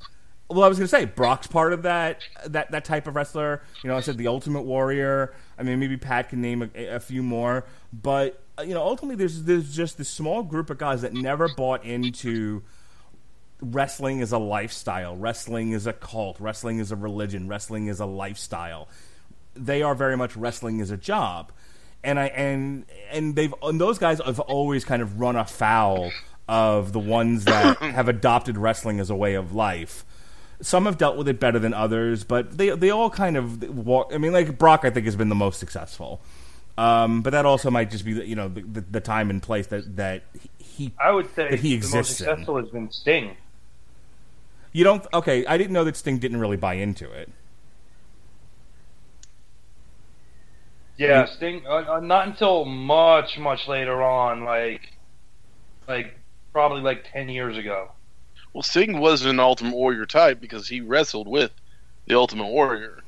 well, 0.49 0.63
I 0.63 0.67
was 0.67 0.77
going 0.77 0.85
to 0.85 0.95
say 0.95 1.05
Brock's 1.05 1.47
part 1.47 1.71
of 1.73 1.83
that 1.83 2.21
that 2.47 2.71
that 2.71 2.85
type 2.85 3.07
of 3.07 3.15
wrestler. 3.15 3.61
You 3.83 3.89
know, 3.89 3.97
I 3.97 4.01
said 4.01 4.17
the 4.17 4.27
Ultimate 4.27 4.63
Warrior. 4.63 5.33
I 5.57 5.63
mean, 5.63 5.79
maybe 5.79 5.97
Pat 5.97 6.29
can 6.29 6.41
name 6.41 6.69
a, 6.75 6.95
a 6.95 6.99
few 6.99 7.23
more, 7.23 7.65
but 7.93 8.41
uh, 8.57 8.63
you 8.63 8.73
know, 8.73 8.81
ultimately, 8.81 9.15
there's 9.15 9.43
there's 9.43 9.73
just 9.73 9.97
this 9.97 10.09
small 10.09 10.43
group 10.43 10.69
of 10.69 10.77
guys 10.77 11.01
that 11.03 11.13
never 11.13 11.47
bought 11.55 11.85
into 11.85 12.63
wrestling 13.61 14.19
is 14.19 14.31
a 14.31 14.37
lifestyle. 14.37 15.15
Wrestling 15.15 15.71
is 15.71 15.87
a 15.87 15.93
cult. 15.93 16.39
Wrestling 16.39 16.79
is 16.79 16.91
a 16.91 16.95
religion. 16.95 17.47
Wrestling 17.47 17.87
is 17.87 17.99
a 17.99 18.05
lifestyle. 18.05 18.89
They 19.53 19.81
are 19.83 19.95
very 19.95 20.17
much 20.17 20.35
wrestling 20.35 20.79
is 20.79 20.91
a 20.91 20.97
job, 20.97 21.51
and 22.03 22.19
I 22.19 22.27
and 22.27 22.85
and 23.11 23.35
they've 23.35 23.53
and 23.61 23.79
those 23.79 23.97
guys 23.97 24.19
have 24.25 24.39
always 24.39 24.85
kind 24.85 25.01
of 25.01 25.19
run 25.19 25.35
afoul 25.35 26.11
of 26.47 26.93
the 26.93 26.99
ones 26.99 27.45
that 27.45 27.77
have 27.81 28.07
adopted 28.07 28.57
wrestling 28.57 28.99
as 28.99 29.09
a 29.09 29.15
way 29.15 29.35
of 29.35 29.53
life. 29.53 30.05
Some 30.61 30.85
have 30.85 30.97
dealt 30.97 31.17
with 31.17 31.27
it 31.27 31.39
better 31.39 31.57
than 31.57 31.73
others, 31.73 32.23
but 32.23 32.57
they 32.57 32.69
they 32.69 32.89
all 32.89 33.09
kind 33.09 33.37
of 33.37 33.63
walk. 33.85 34.11
I 34.13 34.17
mean, 34.17 34.31
like 34.31 34.57
Brock, 34.57 34.81
I 34.83 34.89
think 34.89 35.05
has 35.05 35.15
been 35.15 35.29
the 35.29 35.35
most 35.35 35.59
successful. 35.59 36.21
Um, 36.77 37.21
but 37.21 37.31
that 37.31 37.45
also 37.45 37.69
might 37.69 37.91
just 37.91 38.05
be 38.05 38.13
the, 38.13 38.25
you 38.25 38.35
know 38.35 38.47
the, 38.47 38.61
the, 38.61 38.81
the 38.81 39.01
time 39.01 39.29
and 39.29 39.41
place 39.41 39.67
that 39.67 39.95
that 39.97 40.23
he 40.57 40.91
I 40.99 41.11
would 41.11 41.33
say 41.35 41.49
that 41.49 41.59
he 41.59 41.75
the 41.75 41.75
most 41.75 41.85
exists 41.85 42.21
in. 42.21 42.27
successful 42.27 42.57
has 42.57 42.69
been 42.69 42.89
Sting. 42.91 43.35
You 44.71 44.83
don't 44.83 45.05
okay? 45.13 45.45
I 45.45 45.57
didn't 45.57 45.73
know 45.73 45.83
that 45.83 45.97
Sting 45.97 46.17
didn't 46.17 46.39
really 46.39 46.57
buy 46.57 46.75
into 46.75 47.11
it. 47.11 47.29
Yeah, 51.01 51.25
Sting. 51.25 51.63
Uh, 51.65 51.95
uh, 51.95 51.99
not 51.99 52.27
until 52.27 52.65
much, 52.65 53.37
much 53.39 53.67
later 53.67 54.03
on, 54.03 54.43
like, 54.43 54.81
like 55.87 56.17
probably 56.53 56.81
like 56.81 57.05
ten 57.11 57.27
years 57.27 57.57
ago. 57.57 57.91
Well, 58.53 58.61
Sting 58.61 58.99
was 58.99 59.25
an 59.25 59.39
Ultimate 59.39 59.73
Warrior 59.73 60.05
type 60.05 60.39
because 60.39 60.67
he 60.67 60.81
wrestled 60.81 61.27
with 61.27 61.51
the 62.05 62.15
Ultimate 62.15 62.47
Warrior. 62.47 62.99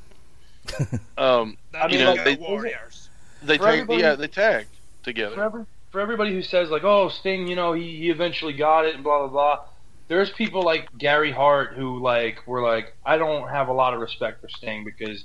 um, 1.18 1.56
I 1.74 1.86
you 1.88 1.98
know, 1.98 2.14
like, 2.14 2.24
they, 2.24 2.36
Warriors. 2.36 3.10
they 3.42 3.58
For 3.58 3.64
tagged, 3.64 3.92
yeah, 3.92 4.14
they 4.14 4.28
tagged 4.28 4.70
for, 4.70 5.04
together. 5.04 5.44
every, 5.44 5.64
for 5.92 6.00
everybody 6.00 6.32
who 6.32 6.42
says 6.42 6.70
like, 6.70 6.84
"Oh, 6.84 7.08
Sting, 7.10 7.46
you 7.46 7.54
know, 7.54 7.74
he, 7.74 7.96
he 7.98 8.10
eventually 8.10 8.54
got 8.54 8.86
it," 8.86 8.94
and 8.94 9.04
blah 9.04 9.20
blah 9.20 9.28
blah. 9.28 9.64
There's 10.08 10.30
people 10.30 10.62
like 10.62 10.88
Gary 10.98 11.30
Hart 11.30 11.74
who 11.74 12.00
like 12.00 12.44
were 12.46 12.62
like, 12.62 12.96
"I 13.06 13.18
don't 13.18 13.48
have 13.48 13.68
a 13.68 13.72
lot 13.72 13.94
of 13.94 14.00
respect 14.00 14.40
for 14.40 14.48
Sting 14.48 14.84
because 14.84 15.24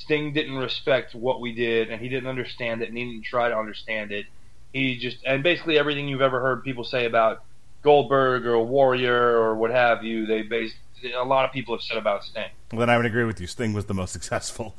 Sting 0.00 0.32
didn't 0.32 0.56
respect 0.56 1.14
what 1.14 1.40
we 1.40 1.52
did, 1.52 1.90
and 1.90 2.00
he 2.00 2.08
didn't 2.08 2.28
understand 2.28 2.82
it, 2.82 2.88
and 2.88 2.96
he 2.96 3.04
didn't 3.04 3.24
try 3.24 3.48
to 3.48 3.56
understand 3.56 4.12
it. 4.12 4.26
He 4.72 4.98
just 4.98 5.18
and 5.26 5.42
basically 5.42 5.78
everything 5.78 6.08
you've 6.08 6.22
ever 6.22 6.40
heard 6.40 6.64
people 6.64 6.84
say 6.84 7.04
about 7.04 7.42
Goldberg 7.82 8.46
or 8.46 8.64
Warrior 8.64 9.36
or 9.36 9.56
what 9.56 9.70
have 9.70 10.02
you, 10.02 10.26
they 10.26 10.42
base 10.42 10.72
a 11.14 11.24
lot 11.24 11.44
of 11.44 11.52
people 11.52 11.74
have 11.74 11.82
said 11.82 11.96
about 11.96 12.24
Sting. 12.24 12.50
Well, 12.72 12.80
then 12.80 12.90
I 12.90 12.96
would 12.96 13.06
agree 13.06 13.24
with 13.24 13.40
you. 13.40 13.46
Sting 13.46 13.72
was 13.72 13.86
the 13.86 13.94
most 13.94 14.12
successful. 14.18 14.74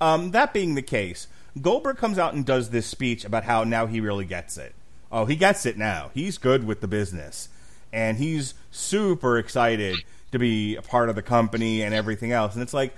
Um, 0.00 0.30
that 0.32 0.52
being 0.52 0.74
the 0.74 0.82
case, 0.82 1.28
Goldberg 1.60 1.96
comes 1.96 2.18
out 2.18 2.34
and 2.34 2.44
does 2.44 2.70
this 2.70 2.86
speech 2.86 3.24
about 3.24 3.44
how 3.44 3.64
now 3.64 3.86
he 3.86 4.00
really 4.00 4.24
gets 4.24 4.56
it. 4.56 4.74
Oh, 5.12 5.24
he 5.24 5.36
gets 5.36 5.66
it 5.66 5.76
now. 5.76 6.10
He's 6.14 6.38
good 6.38 6.66
with 6.66 6.80
the 6.80 6.88
business, 6.88 7.48
and 7.92 8.18
he's 8.18 8.54
super 8.72 9.38
excited 9.38 9.98
to 10.32 10.38
be 10.38 10.74
a 10.74 10.82
part 10.82 11.08
of 11.08 11.14
the 11.14 11.22
company 11.22 11.82
and 11.82 11.94
everything 11.94 12.32
else. 12.32 12.54
And 12.54 12.62
it's 12.62 12.74
like, 12.74 12.94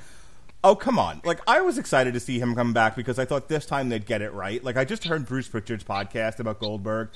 oh 0.66 0.74
come 0.74 0.98
on! 0.98 1.22
Like 1.24 1.40
I 1.46 1.60
was 1.60 1.78
excited 1.78 2.12
to 2.14 2.20
see 2.20 2.38
him 2.38 2.54
come 2.54 2.72
back 2.72 2.96
because 2.96 3.18
I 3.18 3.24
thought 3.24 3.48
this 3.48 3.64
time 3.64 3.88
they'd 3.88 4.04
get 4.04 4.20
it 4.20 4.32
right. 4.32 4.62
Like 4.62 4.76
I 4.76 4.84
just 4.84 5.04
heard 5.04 5.26
Bruce 5.26 5.48
Pritchard's 5.48 5.84
podcast 5.84 6.40
about 6.40 6.58
Goldberg, 6.58 7.10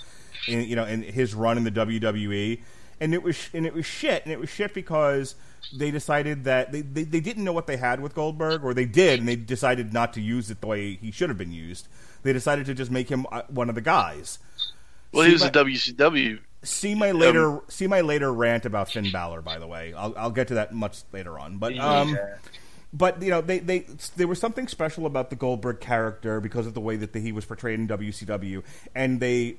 in, 0.47 0.63
you 0.63 0.77
know, 0.77 0.85
and 0.85 1.05
his 1.05 1.35
run 1.35 1.59
in 1.59 1.65
the 1.65 1.71
WWE, 1.71 2.61
and 3.01 3.13
it 3.13 3.23
was 3.23 3.51
and 3.53 3.67
it 3.67 3.75
was 3.75 3.85
shit, 3.85 4.25
and 4.25 4.33
it 4.33 4.39
was 4.39 4.49
shit 4.49 4.73
because 4.73 5.35
they 5.77 5.91
decided 5.91 6.45
that 6.45 6.73
they, 6.73 6.81
they, 6.81 7.03
they 7.03 7.21
didn't 7.21 7.45
know 7.45 7.53
what 7.53 7.67
they 7.67 7.77
had 7.77 8.01
with 8.01 8.15
Goldberg, 8.15 8.65
or 8.65 8.73
they 8.73 8.87
did, 8.87 9.19
and 9.19 9.29
they 9.29 9.37
decided 9.37 9.93
not 9.93 10.13
to 10.15 10.21
use 10.21 10.51
it 10.51 10.61
the 10.61 10.67
way 10.67 10.95
he 10.95 11.11
should 11.11 11.29
have 11.29 11.39
been 11.39 11.53
used. 11.53 11.89
They 12.23 12.33
decided 12.33 12.67
to 12.67 12.75
just 12.75 12.91
make 12.91 13.09
him 13.09 13.27
uh, 13.33 13.43
one 13.49 13.69
of 13.69 13.75
the 13.75 13.81
guys. 13.81 14.39
Well, 15.13 15.27
he 15.27 15.33
was 15.33 15.43
See, 15.43 15.49
a 15.49 15.51
WCW. 15.51 16.39
See 16.63 16.95
my 16.95 17.11
later 17.11 17.61
see 17.69 17.87
my 17.87 18.03
later 18.03 18.33
rant 18.33 18.65
about 18.65 18.91
Finn 18.91 19.11
Balor. 19.11 19.43
By 19.43 19.59
the 19.59 19.67
way, 19.67 19.93
I'll 19.95 20.15
I'll 20.17 20.31
get 20.31 20.49
to 20.49 20.55
that 20.55 20.73
much 20.73 21.03
later 21.11 21.39
on. 21.39 21.59
But 21.59 21.77
um, 21.79 22.11
Yeah. 22.11 22.37
But 22.92 23.22
you 23.22 23.31
know, 23.31 23.40
they 23.40 23.59
they 23.61 23.87
there 24.16 24.26
was 24.26 24.40
something 24.40 24.66
special 24.66 25.07
about 25.07 25.31
the 25.31 25.37
Goldberg 25.37 25.81
character 25.81 26.40
because 26.40 26.66
of 26.66 26.74
the 26.74 26.81
way 26.81 26.96
that 26.96 27.14
he 27.14 27.33
was 27.33 27.44
portrayed 27.44 27.79
in 27.79 27.87
WCW, 27.87 28.62
and 28.94 29.20
they 29.20 29.57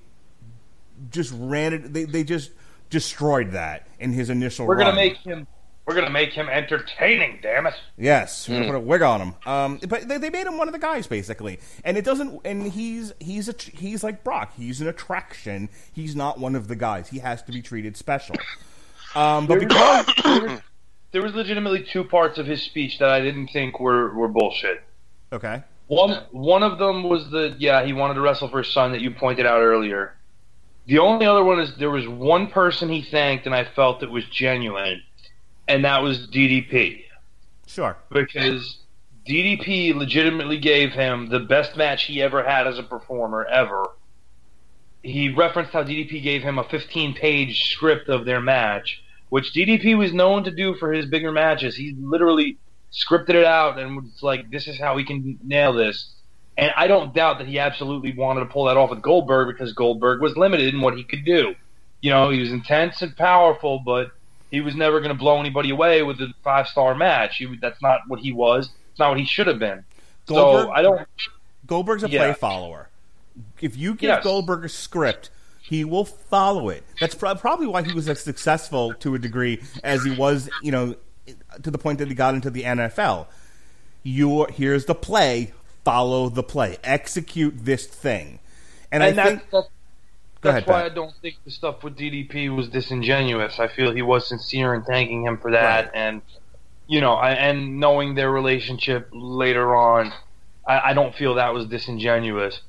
just 1.10 1.34
ran 1.38 1.74
it. 1.74 1.94
They 1.94 2.04
they 2.04 2.24
just 2.24 2.52
destroyed 2.90 3.52
that 3.52 3.88
in 4.00 4.12
his 4.12 4.30
initial. 4.30 4.68
We're 4.68 4.76
gonna 4.76 4.96
make 4.96 5.18
him. 5.18 5.48
We're 5.86 5.96
gonna 5.96 6.10
make 6.12 6.34
him 6.34 6.48
entertaining. 6.50 7.40
Damn 7.42 7.68
it! 7.68 7.74
Yes, 7.98 8.48
we're 8.48 8.60
gonna 8.60 8.68
put 8.68 8.76
a 8.76 8.80
wig 8.82 9.02
on 9.02 9.22
him. 9.22 9.36
Um, 9.46 9.80
but 9.88 10.08
they, 10.08 10.18
they 10.18 10.30
made 10.30 10.46
him 10.46 10.58
one 10.58 10.68
of 10.68 10.74
the 10.74 10.80
guys 10.80 11.08
basically, 11.08 11.60
and 11.86 11.98
it 11.98 12.04
doesn't. 12.06 12.42
And 12.44 12.72
he's 12.72 13.14
he's 13.20 13.48
a 13.48 13.56
he's 13.58 14.04
like 14.04 14.26
Brock. 14.26 14.54
He's 14.58 14.82
an 14.82 14.88
attraction. 14.88 15.70
He's 15.94 16.16
not 16.16 16.38
one 16.38 16.56
of 16.56 16.68
the 16.68 16.76
guys. 16.76 17.10
He 17.10 17.20
has 17.20 17.42
to 17.44 17.52
be 17.52 17.62
treated 17.62 17.96
special. 17.96 18.36
Um, 19.16 19.48
but 19.48 19.60
because 19.60 20.62
there, 21.12 21.22
was, 21.22 21.34
legitimately 21.34 21.84
two 21.84 22.04
parts 22.04 22.38
of 22.38 22.46
his 22.46 22.62
speech 22.64 23.00
that 23.00 23.10
I 23.10 23.20
didn't 23.22 23.48
think 23.48 23.80
were 23.80 24.14
were 24.14 24.28
bullshit. 24.28 24.84
okay, 25.32 25.64
One 25.88 26.24
one 26.32 26.64
of 26.64 26.78
them 26.80 27.04
was 27.04 27.30
the 27.30 27.56
yeah 27.60 27.84
he 27.86 27.94
wanted 27.94 28.16
to 28.16 28.22
wrestle 28.22 28.50
for 28.50 28.60
his 28.64 28.72
son 28.74 28.92
that 28.94 29.02
you 29.02 29.12
pointed 29.12 29.46
out 29.46 29.62
earlier. 29.62 30.16
The 30.88 31.00
only 31.00 31.26
other 31.26 31.44
one 31.44 31.60
is 31.60 31.76
there 31.78 31.92
was 31.92 32.08
one 32.08 32.48
person 32.48 32.90
he 32.90 33.02
thanked 33.04 33.46
and 33.46 33.54
I 33.54 33.64
felt 33.64 34.02
it 34.04 34.10
was 34.10 34.26
genuine, 34.26 35.04
and 35.68 35.86
that 35.86 36.02
was 36.02 36.28
DDP 36.28 37.04
sure. 37.68 37.98
because 38.12 38.80
DDP 39.28 39.94
legitimately 39.94 40.58
gave 40.58 40.92
him 40.94 41.30
the 41.30 41.40
best 41.40 41.78
match 41.78 42.06
he 42.06 42.22
ever 42.22 42.44
had 42.44 42.66
as 42.68 42.80
a 42.80 42.84
performer 42.84 43.46
ever. 43.46 43.86
He 45.04 45.30
referenced 45.30 45.72
how 45.74 45.84
DDP 45.84 46.22
gave 46.24 46.42
him 46.42 46.58
a 46.58 46.64
15 46.64 47.14
page 47.14 47.72
script 47.72 48.10
of 48.10 48.26
their 48.26 48.42
match, 48.42 49.04
which 49.32 49.54
DDP 49.54 49.98
was 49.98 50.12
known 50.12 50.44
to 50.44 50.52
do 50.52 50.76
for 50.76 50.92
his 50.92 51.06
bigger 51.06 51.32
matches. 51.32 51.74
He 51.76 51.96
literally 51.98 52.58
scripted 52.92 53.30
it 53.36 53.46
out 53.46 53.80
and 53.80 53.96
was 53.96 54.22
like, 54.22 54.52
this 54.52 54.68
is 54.68 54.78
how 54.78 54.94
we 54.94 55.06
can 55.06 55.40
nail 55.42 55.72
this. 55.72 56.12
And 56.58 56.72
I 56.76 56.88
don't 56.88 57.14
doubt 57.14 57.38
that 57.38 57.48
he 57.48 57.58
absolutely 57.58 58.12
wanted 58.14 58.42
to 58.42 58.46
pull 58.48 58.66
that 58.66 58.76
off 58.76 58.90
with 58.90 59.02
Goldberg 59.02 59.48
because 59.48 59.72
Goldberg 59.72 60.20
was 60.20 60.36
limited 60.36 60.74
in 60.74 60.82
what 60.82 60.98
he 60.98 61.06
could 61.06 61.24
do. 61.24 61.56
You 62.02 62.10
know, 62.10 62.30
he 62.30 62.42
was 62.42 62.52
intense 62.52 63.02
and 63.02 63.16
powerful, 63.16 63.80
but 63.80 64.12
he 64.52 64.60
was 64.60 64.76
never 64.76 65.00
going 65.00 65.14
to 65.14 65.18
blow 65.18 65.40
anybody 65.40 65.70
away 65.70 66.04
with 66.04 66.20
a 66.20 66.34
five 66.44 66.68
star 66.68 66.94
match. 66.94 67.38
He, 67.38 67.56
that's 67.62 67.82
not 67.82 68.02
what 68.10 68.20
he 68.20 68.34
was. 68.34 68.70
It's 68.92 69.00
not 69.00 69.10
what 69.12 69.18
he 69.20 69.26
should 69.26 69.48
have 69.48 69.60
been. 69.60 69.86
Goldberg- 70.26 70.66
So 70.66 70.72
I 70.72 70.82
don't. 70.82 71.08
Goldberg's 71.66 72.04
a 72.04 72.10
Yeah. 72.10 72.26
play 72.26 72.34
follower. 72.34 72.90
If 73.62 73.78
you 73.78 73.94
give 73.94 74.10
Yes. 74.10 74.24
Goldberg 74.26 74.66
a 74.66 74.70
script, 74.70 75.30
he 75.72 75.86
will 75.86 76.04
follow 76.04 76.68
it. 76.68 76.84
That's 77.00 77.16
pro- 77.16 77.34
probably 77.36 77.66
why 77.66 77.82
he 77.84 77.94
was 77.94 78.10
as 78.10 78.20
successful 78.20 78.94
to 78.96 79.16
a 79.16 79.20
degree 79.20 79.62
as 79.86 80.04
he 80.04 80.12
was. 80.12 80.50
You 80.62 80.72
know, 80.74 80.96
to 81.64 81.72
the 81.72 81.78
point 81.78 82.00
that 82.00 82.10
he 82.10 82.14
got 82.14 82.36
into 82.36 82.50
the 82.50 82.64
NFL. 82.64 83.28
You 84.04 84.46
here's 84.46 84.84
the 84.86 84.96
play. 84.96 85.54
Follow 85.86 86.28
the 86.30 86.44
play. 86.44 86.78
Execute 86.84 87.54
this 87.66 87.86
thing. 87.88 88.40
And, 88.92 89.02
And 89.02 89.20
I 89.20 89.24
think 89.30 89.50
that's, 89.50 89.68
that's 90.42 90.58
ahead, 90.58 90.68
why 90.68 90.82
Pat. 90.82 90.92
I 90.92 90.94
don't 90.94 91.14
think 91.22 91.36
the 91.46 91.52
stuff 91.52 91.84
with 91.84 91.96
DDP 91.98 92.54
was 92.54 92.68
disingenuous. 92.68 93.60
I 93.60 93.68
feel 93.68 93.94
he 93.94 94.02
was 94.02 94.28
sincere 94.28 94.74
in 94.76 94.84
thanking 94.84 95.24
him 95.24 95.38
for 95.38 95.52
that, 95.52 95.86
Right. 95.86 95.92
and 95.96 96.22
you 96.88 97.00
know, 97.00 97.14
I, 97.14 97.32
and 97.32 97.80
knowing 97.80 98.16
their 98.16 98.30
relationship 98.30 99.08
later 99.14 99.74
on, 99.76 100.12
I, 100.68 100.90
I 100.90 100.94
don't 100.94 101.16
feel 101.16 101.36
that 101.36 101.54
was 101.54 101.66
disingenuous. 101.68 102.60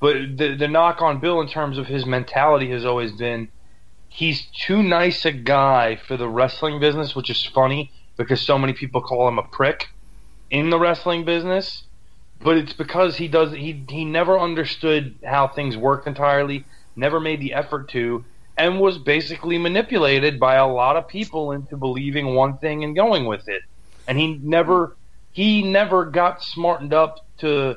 But 0.00 0.38
the 0.38 0.56
the 0.56 0.68
knock 0.68 1.02
on 1.02 1.20
Bill 1.20 1.40
in 1.40 1.48
terms 1.48 1.78
of 1.78 1.86
his 1.86 2.06
mentality 2.06 2.70
has 2.70 2.84
always 2.84 3.12
been 3.12 3.48
he's 4.08 4.46
too 4.46 4.82
nice 4.82 5.24
a 5.24 5.32
guy 5.32 5.96
for 5.96 6.16
the 6.16 6.28
wrestling 6.28 6.80
business, 6.80 7.14
which 7.14 7.30
is 7.30 7.44
funny 7.44 7.92
because 8.16 8.40
so 8.40 8.58
many 8.58 8.72
people 8.72 9.00
call 9.00 9.28
him 9.28 9.38
a 9.38 9.42
prick 9.42 9.88
in 10.50 10.70
the 10.70 10.78
wrestling 10.78 11.24
business. 11.24 11.84
But 12.42 12.56
it's 12.56 12.72
because 12.72 13.16
he 13.16 13.28
does 13.28 13.52
he 13.52 13.84
he 13.88 14.04
never 14.04 14.38
understood 14.38 15.16
how 15.24 15.48
things 15.48 15.76
worked 15.76 16.06
entirely, 16.06 16.64
never 16.96 17.20
made 17.20 17.40
the 17.40 17.52
effort 17.52 17.90
to, 17.90 18.24
and 18.56 18.80
was 18.80 18.98
basically 18.98 19.58
manipulated 19.58 20.40
by 20.40 20.54
a 20.54 20.66
lot 20.66 20.96
of 20.96 21.08
people 21.08 21.52
into 21.52 21.76
believing 21.76 22.34
one 22.34 22.56
thing 22.56 22.84
and 22.84 22.96
going 22.96 23.26
with 23.26 23.48
it. 23.48 23.62
And 24.08 24.18
he 24.18 24.38
never 24.42 24.96
he 25.32 25.62
never 25.62 26.06
got 26.06 26.42
smartened 26.42 26.94
up 26.94 27.26
to 27.38 27.76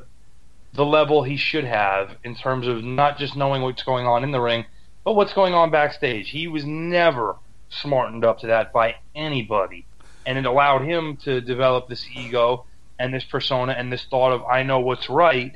the 0.73 0.86
level 0.86 1.23
he 1.23 1.38
should 1.38 1.65
have 1.65 2.15
in 2.23 2.36
terms 2.36 2.67
of 2.67 2.83
not 2.83 3.17
just 3.17 3.36
knowing 3.36 3.62
what's 3.62 3.83
going 3.83 4.05
on 4.05 4.23
in 4.23 4.31
the 4.31 4.41
ring, 4.41 4.65
but 5.03 5.13
what's 5.13 5.33
going 5.33 5.53
on 5.53 5.69
backstage. 5.69 6.29
He 6.29 6.47
was 6.47 6.65
never 6.65 7.36
smartened 7.69 8.25
up 8.25 8.39
to 8.39 8.47
that 8.47 8.73
by 8.73 8.95
anybody. 9.15 9.86
And 10.25 10.38
it 10.38 10.45
allowed 10.45 10.83
him 10.83 11.17
to 11.17 11.41
develop 11.41 11.88
this 11.88 12.05
ego 12.15 12.65
and 12.97 13.13
this 13.13 13.23
persona 13.23 13.73
and 13.73 13.91
this 13.91 14.05
thought 14.09 14.31
of 14.31 14.43
I 14.45 14.63
know 14.63 14.79
what's 14.79 15.09
right 15.09 15.55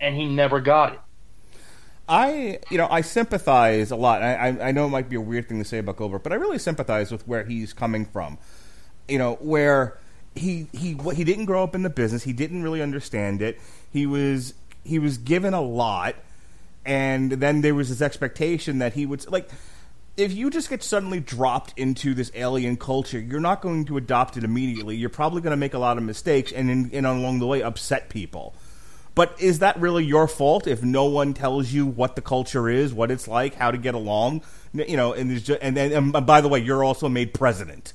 and 0.00 0.16
he 0.16 0.26
never 0.26 0.60
got 0.60 0.94
it. 0.94 1.00
I, 2.06 2.58
you 2.70 2.76
know, 2.76 2.88
I 2.90 3.00
sympathize 3.00 3.90
a 3.90 3.96
lot. 3.96 4.22
I, 4.22 4.34
I, 4.34 4.68
I 4.68 4.72
know 4.72 4.84
it 4.84 4.90
might 4.90 5.08
be 5.08 5.16
a 5.16 5.20
weird 5.20 5.48
thing 5.48 5.58
to 5.58 5.64
say 5.64 5.78
about 5.78 5.96
Goldberg, 5.96 6.22
but 6.22 6.32
I 6.32 6.36
really 6.36 6.58
sympathize 6.58 7.10
with 7.10 7.26
where 7.26 7.44
he's 7.44 7.72
coming 7.72 8.04
from. 8.04 8.36
You 9.08 9.18
know, 9.18 9.34
where 9.36 9.98
he 10.34 10.66
he 10.72 10.96
he 11.14 11.24
didn't 11.24 11.46
grow 11.46 11.62
up 11.62 11.74
in 11.74 11.82
the 11.82 11.90
business. 11.90 12.24
He 12.24 12.32
didn't 12.32 12.62
really 12.62 12.82
understand 12.82 13.40
it. 13.40 13.58
He 13.94 14.06
was 14.06 14.54
he 14.82 14.98
was 14.98 15.18
given 15.18 15.54
a 15.54 15.60
lot, 15.60 16.16
and 16.84 17.30
then 17.30 17.60
there 17.60 17.76
was 17.76 17.90
this 17.90 18.02
expectation 18.02 18.80
that 18.80 18.94
he 18.94 19.06
would 19.06 19.30
like. 19.30 19.48
If 20.16 20.32
you 20.32 20.50
just 20.50 20.68
get 20.68 20.82
suddenly 20.82 21.20
dropped 21.20 21.74
into 21.76 22.12
this 22.12 22.32
alien 22.34 22.76
culture, 22.76 23.20
you're 23.20 23.40
not 23.40 23.60
going 23.60 23.84
to 23.84 23.96
adopt 23.96 24.36
it 24.36 24.42
immediately. 24.42 24.96
You're 24.96 25.10
probably 25.10 25.42
going 25.42 25.52
to 25.52 25.56
make 25.56 25.74
a 25.74 25.78
lot 25.78 25.96
of 25.96 26.02
mistakes, 26.02 26.50
and, 26.50 26.68
in, 26.68 26.90
and 26.92 27.06
along 27.06 27.38
the 27.38 27.46
way, 27.46 27.62
upset 27.62 28.08
people. 28.08 28.54
But 29.14 29.36
is 29.40 29.60
that 29.60 29.78
really 29.80 30.04
your 30.04 30.26
fault 30.26 30.66
if 30.66 30.82
no 30.82 31.04
one 31.04 31.32
tells 31.32 31.72
you 31.72 31.86
what 31.86 32.16
the 32.16 32.22
culture 32.22 32.68
is, 32.68 32.92
what 32.92 33.12
it's 33.12 33.28
like, 33.28 33.54
how 33.54 33.70
to 33.70 33.78
get 33.78 33.94
along? 33.94 34.42
You 34.72 34.96
know, 34.96 35.12
and 35.12 35.30
there's 35.30 35.44
just, 35.44 35.60
and 35.62 35.76
then 35.76 35.92
and 35.92 36.26
by 36.26 36.40
the 36.40 36.48
way, 36.48 36.58
you're 36.58 36.82
also 36.82 37.08
made 37.08 37.32
president. 37.32 37.92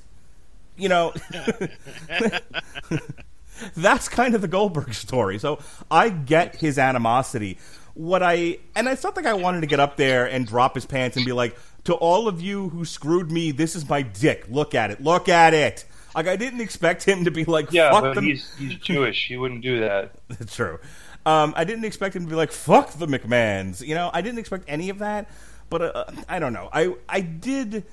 You 0.78 0.88
know, 0.88 1.12
that's 3.76 4.08
kind 4.08 4.34
of 4.34 4.40
the 4.40 4.48
Goldberg 4.48 4.94
story. 4.94 5.38
So 5.38 5.58
I 5.90 6.08
get 6.08 6.56
his 6.56 6.78
animosity. 6.78 7.58
What 7.94 8.22
I 8.22 8.58
and 8.74 8.88
it's 8.88 9.02
not 9.02 9.16
like 9.16 9.26
I 9.26 9.34
wanted 9.34 9.60
to 9.62 9.66
get 9.66 9.80
up 9.80 9.96
there 9.96 10.26
and 10.26 10.46
drop 10.46 10.74
his 10.74 10.86
pants 10.86 11.16
and 11.16 11.26
be 11.26 11.32
like, 11.32 11.56
to 11.84 11.94
all 11.94 12.28
of 12.28 12.40
you 12.40 12.68
who 12.70 12.84
screwed 12.84 13.30
me, 13.30 13.50
this 13.50 13.74
is 13.74 13.88
my 13.88 14.02
dick. 14.02 14.44
Look 14.48 14.74
at 14.74 14.90
it. 14.90 15.02
Look 15.02 15.28
at 15.28 15.54
it. 15.54 15.84
Like 16.14 16.26
I 16.26 16.36
didn't 16.36 16.60
expect 16.60 17.04
him 17.04 17.24
to 17.24 17.30
be 17.30 17.44
like, 17.44 17.72
Yeah, 17.72 17.90
fuck 17.90 18.02
but 18.02 18.14
them. 18.14 18.24
he's 18.24 18.54
he's 18.56 18.74
Jewish. 18.80 19.26
He 19.28 19.36
wouldn't 19.36 19.62
do 19.62 19.80
that. 19.80 20.12
That's 20.28 20.54
true. 20.56 20.78
Um, 21.26 21.52
I 21.56 21.64
didn't 21.64 21.84
expect 21.84 22.16
him 22.16 22.24
to 22.24 22.30
be 22.30 22.34
like 22.34 22.50
"fuck 22.50 22.92
the 22.92 23.06
McMahon's." 23.06 23.82
You 23.82 23.94
know, 23.94 24.10
I 24.12 24.22
didn't 24.22 24.38
expect 24.38 24.64
any 24.68 24.88
of 24.88 25.00
that. 25.00 25.28
But 25.68 25.82
uh, 25.94 26.04
I 26.28 26.38
don't 26.38 26.52
know. 26.54 26.70
I 26.72 26.94
I 27.08 27.20
did. 27.20 27.84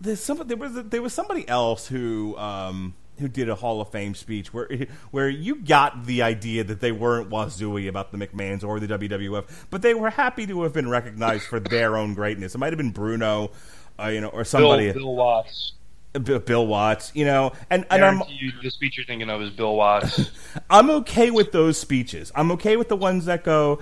There's 0.00 0.20
some. 0.20 0.42
There 0.44 0.56
was 0.56 0.72
there 0.74 1.00
was 1.00 1.12
somebody 1.12 1.48
else 1.48 1.86
who 1.86 2.36
um, 2.36 2.94
who 3.18 3.28
did 3.28 3.48
a 3.48 3.54
Hall 3.54 3.80
of 3.80 3.90
Fame 3.90 4.14
speech 4.14 4.52
where 4.52 4.68
where 5.10 5.28
you 5.28 5.56
got 5.56 6.06
the 6.06 6.22
idea 6.22 6.64
that 6.64 6.80
they 6.80 6.92
weren't 6.92 7.30
wazooey 7.30 7.88
about 7.88 8.12
the 8.12 8.18
McMahon's 8.18 8.64
or 8.64 8.80
the 8.80 8.86
WWF, 8.86 9.44
but 9.70 9.82
they 9.82 9.94
were 9.94 10.10
happy 10.10 10.46
to 10.46 10.62
have 10.62 10.72
been 10.72 10.88
recognized 10.88 11.44
for 11.44 11.60
their 11.60 11.96
own 11.96 12.14
greatness. 12.14 12.54
It 12.54 12.58
might 12.58 12.72
have 12.72 12.78
been 12.78 12.90
Bruno, 12.90 13.52
uh, 13.98 14.08
you 14.08 14.20
know, 14.20 14.28
or 14.28 14.44
somebody. 14.44 14.92
Bill 14.92 15.14
Watts. 15.14 15.72
Bill, 16.22 16.38
Bill 16.38 16.66
Watts, 16.66 17.10
you 17.14 17.24
know, 17.24 17.52
and 17.70 17.84
and 17.90 18.04
I'm 18.04 18.22
you, 18.28 18.52
the 18.62 18.70
speech 18.70 18.96
you're 18.96 19.06
thinking 19.06 19.30
of 19.30 19.42
is 19.42 19.50
Bill 19.50 19.74
Watts. 19.74 20.30
I'm 20.70 20.90
okay 20.90 21.30
with 21.30 21.52
those 21.52 21.76
speeches. 21.76 22.30
I'm 22.34 22.52
okay 22.52 22.76
with 22.76 22.88
the 22.88 22.96
ones 22.96 23.24
that 23.26 23.44
go. 23.44 23.80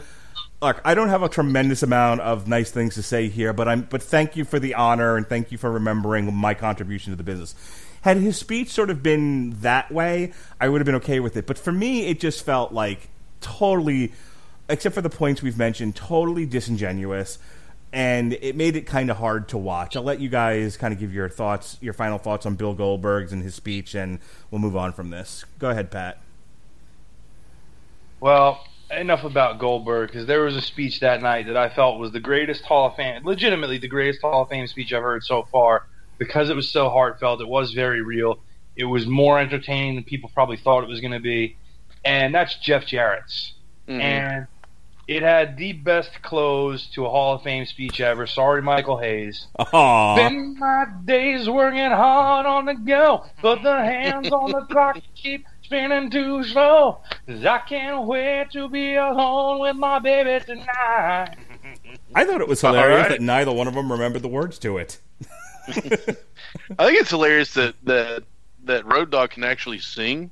Look, 0.62 0.80
I 0.84 0.94
don't 0.94 1.08
have 1.08 1.22
a 1.22 1.28
tremendous 1.28 1.82
amount 1.82 2.20
of 2.20 2.46
nice 2.46 2.70
things 2.70 2.94
to 2.94 3.02
say 3.02 3.28
here, 3.28 3.52
but 3.52 3.68
I'm. 3.68 3.82
But 3.82 4.02
thank 4.02 4.36
you 4.36 4.44
for 4.44 4.58
the 4.58 4.74
honor 4.74 5.16
and 5.16 5.26
thank 5.26 5.52
you 5.52 5.58
for 5.58 5.70
remembering 5.70 6.32
my 6.32 6.54
contribution 6.54 7.12
to 7.12 7.16
the 7.16 7.22
business. 7.22 7.54
Had 8.02 8.16
his 8.16 8.36
speech 8.36 8.68
sort 8.68 8.90
of 8.90 9.02
been 9.02 9.60
that 9.60 9.90
way, 9.90 10.32
I 10.60 10.68
would 10.68 10.80
have 10.80 10.86
been 10.86 10.96
okay 10.96 11.20
with 11.20 11.36
it. 11.36 11.46
But 11.46 11.56
for 11.56 11.72
me, 11.72 12.06
it 12.06 12.18
just 12.18 12.44
felt 12.44 12.72
like 12.72 13.08
totally, 13.40 14.12
except 14.68 14.94
for 14.94 15.00
the 15.00 15.10
points 15.10 15.40
we've 15.40 15.56
mentioned, 15.56 15.94
totally 15.94 16.44
disingenuous, 16.44 17.38
and 17.92 18.32
it 18.34 18.56
made 18.56 18.74
it 18.74 18.86
kind 18.86 19.08
of 19.08 19.18
hard 19.18 19.48
to 19.50 19.58
watch. 19.58 19.94
I'll 19.94 20.02
let 20.02 20.18
you 20.18 20.28
guys 20.28 20.76
kind 20.76 20.92
of 20.92 20.98
give 20.98 21.14
your 21.14 21.28
thoughts, 21.28 21.78
your 21.80 21.92
final 21.92 22.18
thoughts 22.18 22.44
on 22.44 22.56
Bill 22.56 22.74
Goldberg's 22.74 23.32
and 23.32 23.42
his 23.42 23.54
speech, 23.54 23.94
and 23.94 24.18
we'll 24.50 24.60
move 24.60 24.76
on 24.76 24.92
from 24.92 25.10
this. 25.10 25.44
Go 25.60 25.70
ahead, 25.70 25.92
Pat. 25.92 26.20
Well, 28.18 28.64
enough 28.90 29.22
about 29.22 29.60
Goldberg 29.60 30.08
because 30.08 30.26
there 30.26 30.42
was 30.42 30.56
a 30.56 30.60
speech 30.60 31.00
that 31.00 31.22
night 31.22 31.46
that 31.46 31.56
I 31.56 31.68
felt 31.68 32.00
was 32.00 32.10
the 32.10 32.20
greatest 32.20 32.64
Hall 32.64 32.88
of 32.88 32.96
Fame, 32.96 33.24
legitimately 33.24 33.78
the 33.78 33.88
greatest 33.88 34.22
Hall 34.22 34.42
of 34.42 34.48
Fame 34.48 34.66
speech 34.66 34.92
I've 34.92 35.02
heard 35.02 35.22
so 35.22 35.46
far 35.52 35.86
because 36.18 36.50
it 36.50 36.56
was 36.56 36.70
so 36.70 36.88
heartfelt. 36.88 37.40
It 37.40 37.48
was 37.48 37.72
very 37.72 38.02
real. 38.02 38.40
It 38.76 38.84
was 38.84 39.06
more 39.06 39.38
entertaining 39.38 39.96
than 39.96 40.04
people 40.04 40.30
probably 40.32 40.56
thought 40.56 40.82
it 40.82 40.88
was 40.88 41.00
going 41.00 41.12
to 41.12 41.20
be, 41.20 41.56
and 42.04 42.34
that's 42.34 42.56
Jeff 42.56 42.86
Jarrett's. 42.86 43.54
Mm-hmm. 43.88 44.00
And 44.00 44.46
it 45.08 45.22
had 45.22 45.56
the 45.56 45.72
best 45.72 46.22
close 46.22 46.86
to 46.94 47.04
a 47.04 47.10
Hall 47.10 47.34
of 47.34 47.42
Fame 47.42 47.66
speech 47.66 48.00
ever. 48.00 48.26
Sorry, 48.26 48.62
Michael 48.62 48.98
Hayes. 48.98 49.46
Aww. 49.58 50.16
Spend 50.16 50.58
my 50.58 50.86
days 51.04 51.48
working 51.48 51.80
hard 51.90 52.46
on 52.46 52.66
the 52.66 52.74
go, 52.74 53.26
but 53.42 53.62
the 53.62 53.76
hands 53.76 54.30
on 54.30 54.52
the 54.52 54.62
clock 54.70 54.98
keep 55.14 55.44
spinning 55.62 56.10
too 56.10 56.44
slow. 56.44 57.00
'cause 57.26 57.44
I 57.44 57.58
can't 57.58 58.06
wait 58.06 58.50
to 58.52 58.68
be 58.68 58.94
alone 58.94 59.60
with 59.60 59.76
my 59.76 59.98
baby 59.98 60.44
tonight. 60.44 61.36
I 62.14 62.24
thought 62.24 62.40
it 62.40 62.48
was 62.48 62.60
hilarious 62.60 63.02
right. 63.02 63.08
that 63.10 63.20
neither 63.20 63.52
one 63.52 63.66
of 63.66 63.74
them 63.74 63.90
remembered 63.90 64.22
the 64.22 64.28
words 64.28 64.58
to 64.60 64.78
it. 64.78 64.98
I 65.68 66.86
think 66.86 67.00
it's 67.00 67.10
hilarious 67.10 67.54
that 67.54 67.74
that 67.84 68.24
that 68.64 68.84
Road 68.86 69.10
Dog 69.10 69.30
can 69.30 69.44
actually 69.44 69.78
sing, 69.78 70.30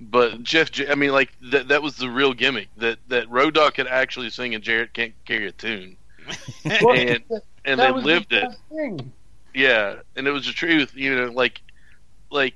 but 0.00 0.42
Jeff, 0.42 0.70
I 0.88 0.94
mean, 0.94 1.12
like 1.12 1.32
that 1.50 1.68
that 1.68 1.82
was 1.82 1.96
the 1.96 2.08
real 2.10 2.32
gimmick 2.34 2.68
that 2.76 2.98
that 3.08 3.28
Road 3.30 3.54
Dog 3.54 3.74
could 3.74 3.86
actually 3.86 4.30
sing 4.30 4.54
and 4.54 4.62
Jarrett 4.62 4.92
can't 4.92 5.14
carry 5.24 5.46
a 5.48 5.52
tune, 5.52 5.96
and 6.64 7.22
and 7.64 7.80
they 7.80 7.92
lived 7.92 8.30
the 8.30 8.46
it. 8.46 8.52
thing. 8.70 9.12
Yeah, 9.54 9.96
and 10.16 10.26
it 10.26 10.30
was 10.30 10.46
the 10.46 10.52
truth. 10.52 10.94
You 10.94 11.14
know, 11.16 11.30
like 11.30 11.60
like 12.30 12.54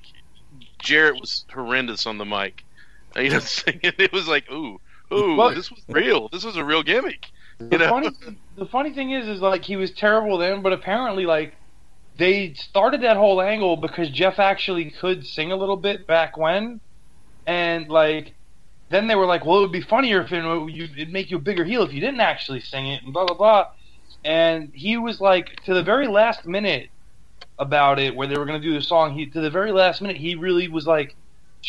Jarrett 0.78 1.20
was 1.20 1.44
horrendous 1.52 2.06
on 2.06 2.18
the 2.18 2.24
mic. 2.24 2.64
You 3.16 3.30
know, 3.30 3.38
singing. 3.40 3.80
It 3.98 4.12
was 4.12 4.28
like, 4.28 4.50
ooh, 4.52 4.80
ooh, 5.12 5.34
Well- 5.34 5.54
this 5.54 5.70
was 5.70 5.80
real. 5.88 6.28
This 6.28 6.44
was 6.44 6.56
a 6.56 6.64
real 6.64 6.82
gimmick. 6.82 7.26
The 7.58 7.76
know? 7.76 7.90
funny, 7.90 8.08
the 8.56 8.64
funny 8.66 8.94
thing 8.94 9.10
is, 9.10 9.28
is 9.28 9.40
like 9.42 9.64
he 9.64 9.76
was 9.76 9.90
terrible 9.90 10.38
then, 10.38 10.62
but 10.62 10.72
apparently, 10.72 11.26
like 11.26 11.54
they 12.20 12.52
started 12.52 13.00
that 13.02 13.16
whole 13.16 13.40
angle 13.40 13.78
because 13.78 14.10
Jeff 14.10 14.38
actually 14.38 14.90
could 14.90 15.26
sing 15.26 15.52
a 15.52 15.56
little 15.56 15.78
bit 15.78 16.06
back 16.06 16.36
when, 16.36 16.80
and 17.46 17.88
like 17.88 18.34
then 18.90 19.06
they 19.06 19.14
were 19.14 19.24
like, 19.24 19.46
well, 19.46 19.58
it 19.58 19.62
would 19.62 19.72
be 19.72 19.80
funnier 19.80 20.20
if 20.20 20.32
it, 20.32 20.44
you, 20.72 20.84
it'd 20.84 21.12
make 21.12 21.30
you 21.30 21.38
a 21.38 21.40
bigger 21.40 21.64
heel 21.64 21.82
if 21.82 21.92
you 21.92 22.00
didn't 22.00 22.20
actually 22.20 22.60
sing 22.60 22.86
it, 22.86 23.02
and 23.02 23.12
blah 23.14 23.24
blah 23.24 23.36
blah. 23.36 23.68
And 24.22 24.70
he 24.74 24.98
was 24.98 25.20
like 25.20 25.62
to 25.64 25.72
the 25.72 25.82
very 25.82 26.08
last 26.08 26.44
minute 26.46 26.90
about 27.58 27.98
it, 27.98 28.14
where 28.14 28.26
they 28.26 28.36
were 28.36 28.44
going 28.44 28.60
to 28.60 28.68
do 28.68 28.74
the 28.74 28.82
song. 28.82 29.14
He 29.14 29.26
to 29.26 29.40
the 29.40 29.50
very 29.50 29.72
last 29.72 30.02
minute, 30.02 30.18
he 30.18 30.34
really 30.34 30.68
was 30.68 30.86
like, 30.86 31.16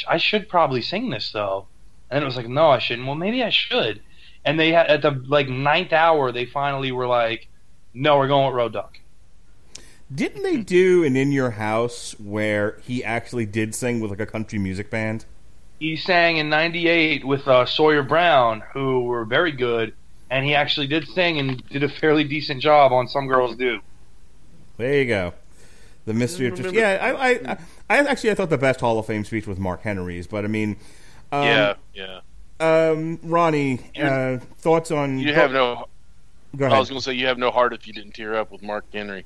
I 0.06 0.18
should 0.18 0.50
probably 0.50 0.82
sing 0.82 1.10
this 1.10 1.32
though. 1.32 1.68
And 2.10 2.22
it 2.22 2.26
was 2.26 2.36
like, 2.36 2.50
no, 2.50 2.70
I 2.70 2.80
shouldn't. 2.80 3.08
Well, 3.08 3.16
maybe 3.16 3.42
I 3.42 3.52
should. 3.52 4.02
And 4.44 4.60
they 4.60 4.74
had 4.74 4.88
at 4.88 5.02
the 5.02 5.12
like 5.28 5.48
ninth 5.48 5.94
hour, 5.94 6.34
they 6.34 6.46
finally 6.46 6.92
were 6.92 7.08
like, 7.08 7.48
no, 7.94 8.18
we're 8.18 8.28
going 8.28 8.48
with 8.48 8.56
Road 8.56 8.74
Dog. 8.74 8.98
Didn't 10.14 10.44
they 10.44 10.58
do 10.58 11.04
an 11.04 11.16
In 11.16 11.32
Your 11.32 11.52
House 11.52 12.16
where 12.20 12.78
he 12.84 13.04
actually 13.04 13.46
did 13.46 13.74
sing 13.74 14.02
with 14.02 14.12
like 14.12 14.20
a 14.20 14.26
country 14.26 14.60
music 14.60 14.90
band? 14.90 15.26
He 15.80 15.96
sang 15.96 16.38
in 16.38 16.50
'98 16.50 17.26
with 17.26 17.48
uh, 17.48 17.66
Sawyer 17.66 18.04
Brown, 18.04 18.62
who 18.74 19.06
were 19.06 19.24
very 19.24 19.52
good, 19.52 19.94
and 20.30 20.46
he 20.46 20.54
actually 20.54 20.88
did 20.88 21.08
sing 21.08 21.40
and 21.40 21.66
did 21.70 21.84
a 21.84 21.90
fairly 21.90 22.24
decent 22.24 22.62
job 22.62 22.92
on 22.92 23.08
Some 23.08 23.28
Girls 23.28 23.56
Do. 23.56 23.80
There 24.78 25.00
you 25.00 25.06
go. 25.06 25.34
The 26.06 26.14
mystery 26.14 26.48
of 26.48 26.56
just 26.56 26.74
yeah. 26.74 26.98
I, 27.02 27.12
I, 27.12 27.30
I, 27.30 27.58
I 27.90 27.98
actually 28.00 28.32
I 28.32 28.36
thought 28.36 28.50
the 28.50 28.58
best 28.58 28.82
Hall 28.82 29.00
of 29.00 29.06
Fame 29.06 29.24
speech 29.24 29.48
was 29.48 29.60
Mark 29.60 29.84
Henry's, 29.84 30.28
but 30.28 30.44
I 30.44 30.48
mean, 30.48 30.76
um, 31.32 31.44
yeah, 31.44 31.74
yeah. 31.94 32.20
Um, 32.60 33.20
Ronnie, 33.24 33.80
uh, 34.00 34.38
thoughts 34.58 34.92
on? 34.92 35.20
You 35.20 35.34
have 35.34 35.52
no. 35.52 35.88
Go 36.56 36.68
I 36.68 36.78
was 36.80 36.90
going 36.90 37.00
to 37.00 37.04
say 37.04 37.14
you 37.14 37.28
have 37.28 37.38
no 37.38 37.50
heart 37.50 37.72
if 37.74 37.88
you 37.88 37.94
didn't 37.94 38.12
tear 38.12 38.36
up 38.36 38.52
with 38.52 38.62
Mark 38.62 38.86
Henry. 38.92 39.24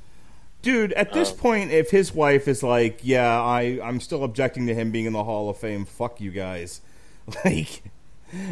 Dude. 0.66 0.92
At 0.94 1.14
this 1.14 1.32
uh, 1.32 1.36
point, 1.36 1.72
if 1.72 1.92
his 1.92 2.14
wife 2.14 2.48
is 2.50 2.62
like, 2.64 3.00
"Yeah, 3.04 3.42
I, 3.42 3.80
I'm 3.82 4.02
still 4.02 4.24
objecting 4.24 4.68
to 4.68 4.76
him 4.76 4.92
being 4.92 5.06
in 5.06 5.14
the 5.14 5.24
Hall 5.24 5.50
of 5.50 5.58
Fame," 5.58 5.86
fuck 5.86 6.20
you 6.20 6.32
guys. 6.32 6.82
Like, 7.44 7.82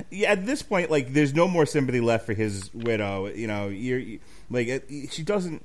yeah, 0.09 0.31
at 0.31 0.45
this 0.47 0.63
point, 0.63 0.89
like, 0.89 1.13
there's 1.13 1.33
no 1.35 1.47
more 1.47 1.65
sympathy 1.67 1.99
left 1.99 2.25
for 2.25 2.33
his 2.33 2.73
widow. 2.73 3.27
You 3.27 3.45
know, 3.45 3.67
you're 3.67 3.99
you- 3.99 4.19
like, 4.49 4.85
she 5.11 5.21
doesn't. 5.21 5.63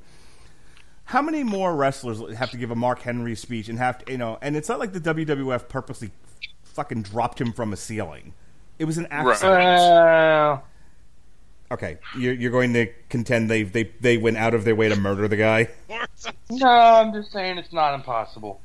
How 1.05 1.23
many 1.23 1.43
more 1.43 1.75
wrestlers 1.75 2.21
have 2.37 2.51
to 2.51 2.59
give 2.59 2.71
a 2.71 2.75
Mark 2.75 3.01
Henry 3.01 3.35
speech 3.35 3.69
and 3.71 3.79
have 3.79 4.05
to, 4.05 4.13
you 4.13 4.19
know? 4.19 4.37
And 4.43 4.57
it's 4.57 4.69
not 4.69 4.79
like 4.79 4.93
the 4.93 5.01
WWF 5.01 5.69
purposely 5.69 6.11
fucking 6.65 7.03
dropped 7.03 7.41
him 7.41 7.53
from 7.53 7.73
a 7.73 7.77
ceiling. 7.79 8.35
It 8.79 8.85
was 8.85 8.99
an 8.99 9.07
accident. 9.11 9.55
Uh, 9.55 10.59
Okay, 11.71 11.99
you're, 12.17 12.33
you're 12.33 12.51
going 12.51 12.73
to 12.73 12.87
contend 13.11 13.51
they 13.51 13.63
they 13.63 13.91
they 14.01 14.17
went 14.17 14.37
out 14.39 14.55
of 14.55 14.65
their 14.65 14.75
way 14.75 14.89
to 14.89 14.97
murder 14.97 15.29
the 15.29 15.37
guy. 15.37 15.69
no, 16.51 16.67
I'm 16.69 17.13
just 17.13 17.31
saying 17.33 17.59
it's 17.59 17.73
not 17.73 17.95
impossible. 17.95 18.61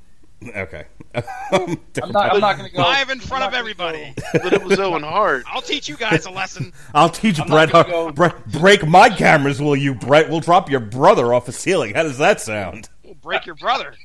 Okay, 0.56 0.86
I'm 1.52 1.78
not. 2.12 2.34
I'm 2.34 2.40
not 2.42 2.58
going 2.58 2.70
to 2.70 2.76
go 2.76 2.82
Live 2.82 3.10
in 3.10 3.20
front 3.20 3.44
I'm 3.44 3.48
of 3.48 3.54
not 3.54 3.58
gonna 3.58 3.58
everybody. 3.60 4.14
But 4.44 4.54
it 4.54 4.64
was 4.64 4.78
Owen 4.80 5.04
Hart. 5.04 5.44
I'll 5.48 5.62
teach 5.62 5.88
you 5.88 5.96
guys 5.98 6.26
a 6.26 6.32
lesson. 6.32 6.74
I'll 6.94 7.10
teach 7.10 7.40
I'm 7.40 7.48
Bret. 7.48 7.72
not 7.74 7.86
How, 7.88 7.92
go- 7.92 8.12
Bret. 8.12 8.46
Break 8.52 8.86
my 8.86 9.10
cameras, 9.10 9.62
will 9.62 9.76
you, 9.76 9.96
Bret? 9.96 10.30
We'll 10.30 10.42
drop 10.42 10.70
your 10.70 10.80
brother 10.82 11.34
off 11.34 11.48
a 11.48 11.52
ceiling. 11.54 11.94
How 11.96 12.04
does 12.04 12.18
that 12.18 12.42
sound? 12.42 12.90
We'll 13.04 13.14
break 13.16 13.46
your 13.46 13.56
brother. 13.56 13.96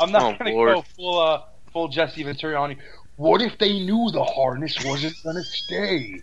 I'm 0.00 0.10
not 0.12 0.22
Oh, 0.22 0.36
going 0.38 0.38
to 0.46 0.74
go 0.74 0.82
full 0.96 1.18
uh, 1.18 1.42
full 1.72 1.88
Jesse 1.88 2.22
Ventura. 2.22 2.76
What 3.16 3.42
if 3.42 3.58
they 3.58 3.80
knew 3.80 4.10
the 4.10 4.24
harness 4.24 4.82
wasn't 4.84 5.14
going 5.22 5.36
to 5.36 5.42
stay? 5.42 6.20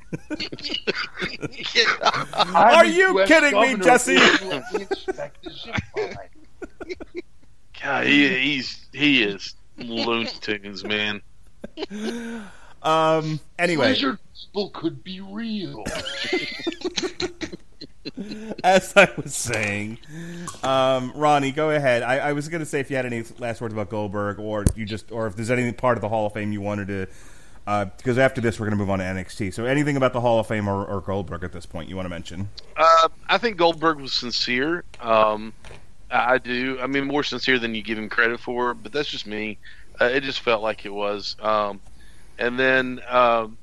I'm 2.34 2.56
Are 2.56 2.86
you 2.86 3.20
US 3.20 3.28
kidding 3.28 3.60
me. 3.60 3.76
Jesse? 3.78 4.18
What 4.18 4.64
do 4.72 4.80
you 4.80 4.88
expect 4.90 5.44
to 5.44 5.52
zip 5.52 5.76
line? 5.96 6.96
God, 7.82 8.06
he, 8.08 8.28
he's 8.28 8.88
he 8.92 9.24
is 9.24 9.56
Looney 9.78 10.30
Tunes, 10.42 10.84
man. 10.84 11.22
Um. 12.82 13.40
Anyway, 13.58 13.86
Pleasure 13.88 14.20
people 14.34 14.70
could 14.72 15.04
be 15.04 15.22
real. 15.22 15.84
as 18.64 18.96
I 18.96 19.10
was 19.16 19.36
saying, 19.36 20.00
um, 20.64 21.12
Ronnie, 21.16 21.52
go 21.52 21.72
ahead. 21.72 22.04
I, 22.04 22.18
I 22.18 22.34
was 22.34 22.50
going 22.50 22.60
to 22.60 22.66
say 22.66 22.80
if 22.80 22.90
you 22.90 22.96
had 22.96 23.06
any 23.06 23.24
last 23.38 23.62
words 23.62 23.74
about 23.74 23.90
Goldberg, 23.90 24.40
or 24.40 24.66
you 24.76 24.86
just, 24.86 25.12
or 25.12 25.28
if 25.28 25.36
there's 25.36 25.52
any 25.52 25.72
part 25.72 25.98
of 25.98 26.02
the 26.02 26.10
Hall 26.10 26.26
of 26.26 26.34
Fame 26.34 26.52
you 26.52 26.62
wanted 26.62 26.88
to, 26.88 27.08
uh, 27.68 27.86
because 27.98 28.18
after 28.18 28.42
this 28.42 28.60
we're 28.60 28.66
going 28.66 28.78
to 28.78 28.84
move 28.84 28.90
on 28.90 29.00
to 29.00 29.06
NXT. 29.06 29.54
So 29.54 29.66
anything 29.66 29.98
about 29.98 30.14
the 30.14 30.22
Hall 30.22 30.40
of 30.40 30.48
Fame 30.48 30.68
or, 30.68 30.86
or 30.86 31.02
Goldberg 31.02 31.44
at 31.44 31.52
this 31.52 31.66
point 31.66 31.90
you 31.90 31.96
want 31.96 32.06
to 32.06 32.10
mention? 32.10 32.50
Uh, 32.76 33.10
I 33.28 33.38
think 33.38 33.58
Goldberg 33.58 34.00
was 34.00 34.14
sincere. 34.14 34.84
Um, 35.00 35.54
I 36.12 36.40
do. 36.40 36.80
I 36.82 36.88
mean, 36.88 37.06
more 37.06 37.24
sincere 37.24 37.60
than 37.60 37.76
you 37.76 37.84
give 37.84 37.98
him 37.98 38.10
credit 38.10 38.40
for, 38.40 38.74
but 38.74 38.92
that's 38.92 39.10
just 39.10 39.28
me. 39.28 39.58
Uh, 40.02 40.06
it 40.06 40.22
just 40.22 40.40
felt 40.40 40.64
like 40.64 40.86
it 40.86 40.94
was. 40.94 41.36
Um, 41.40 41.80
and 42.40 42.58
then 42.58 43.02
um, 43.08 43.58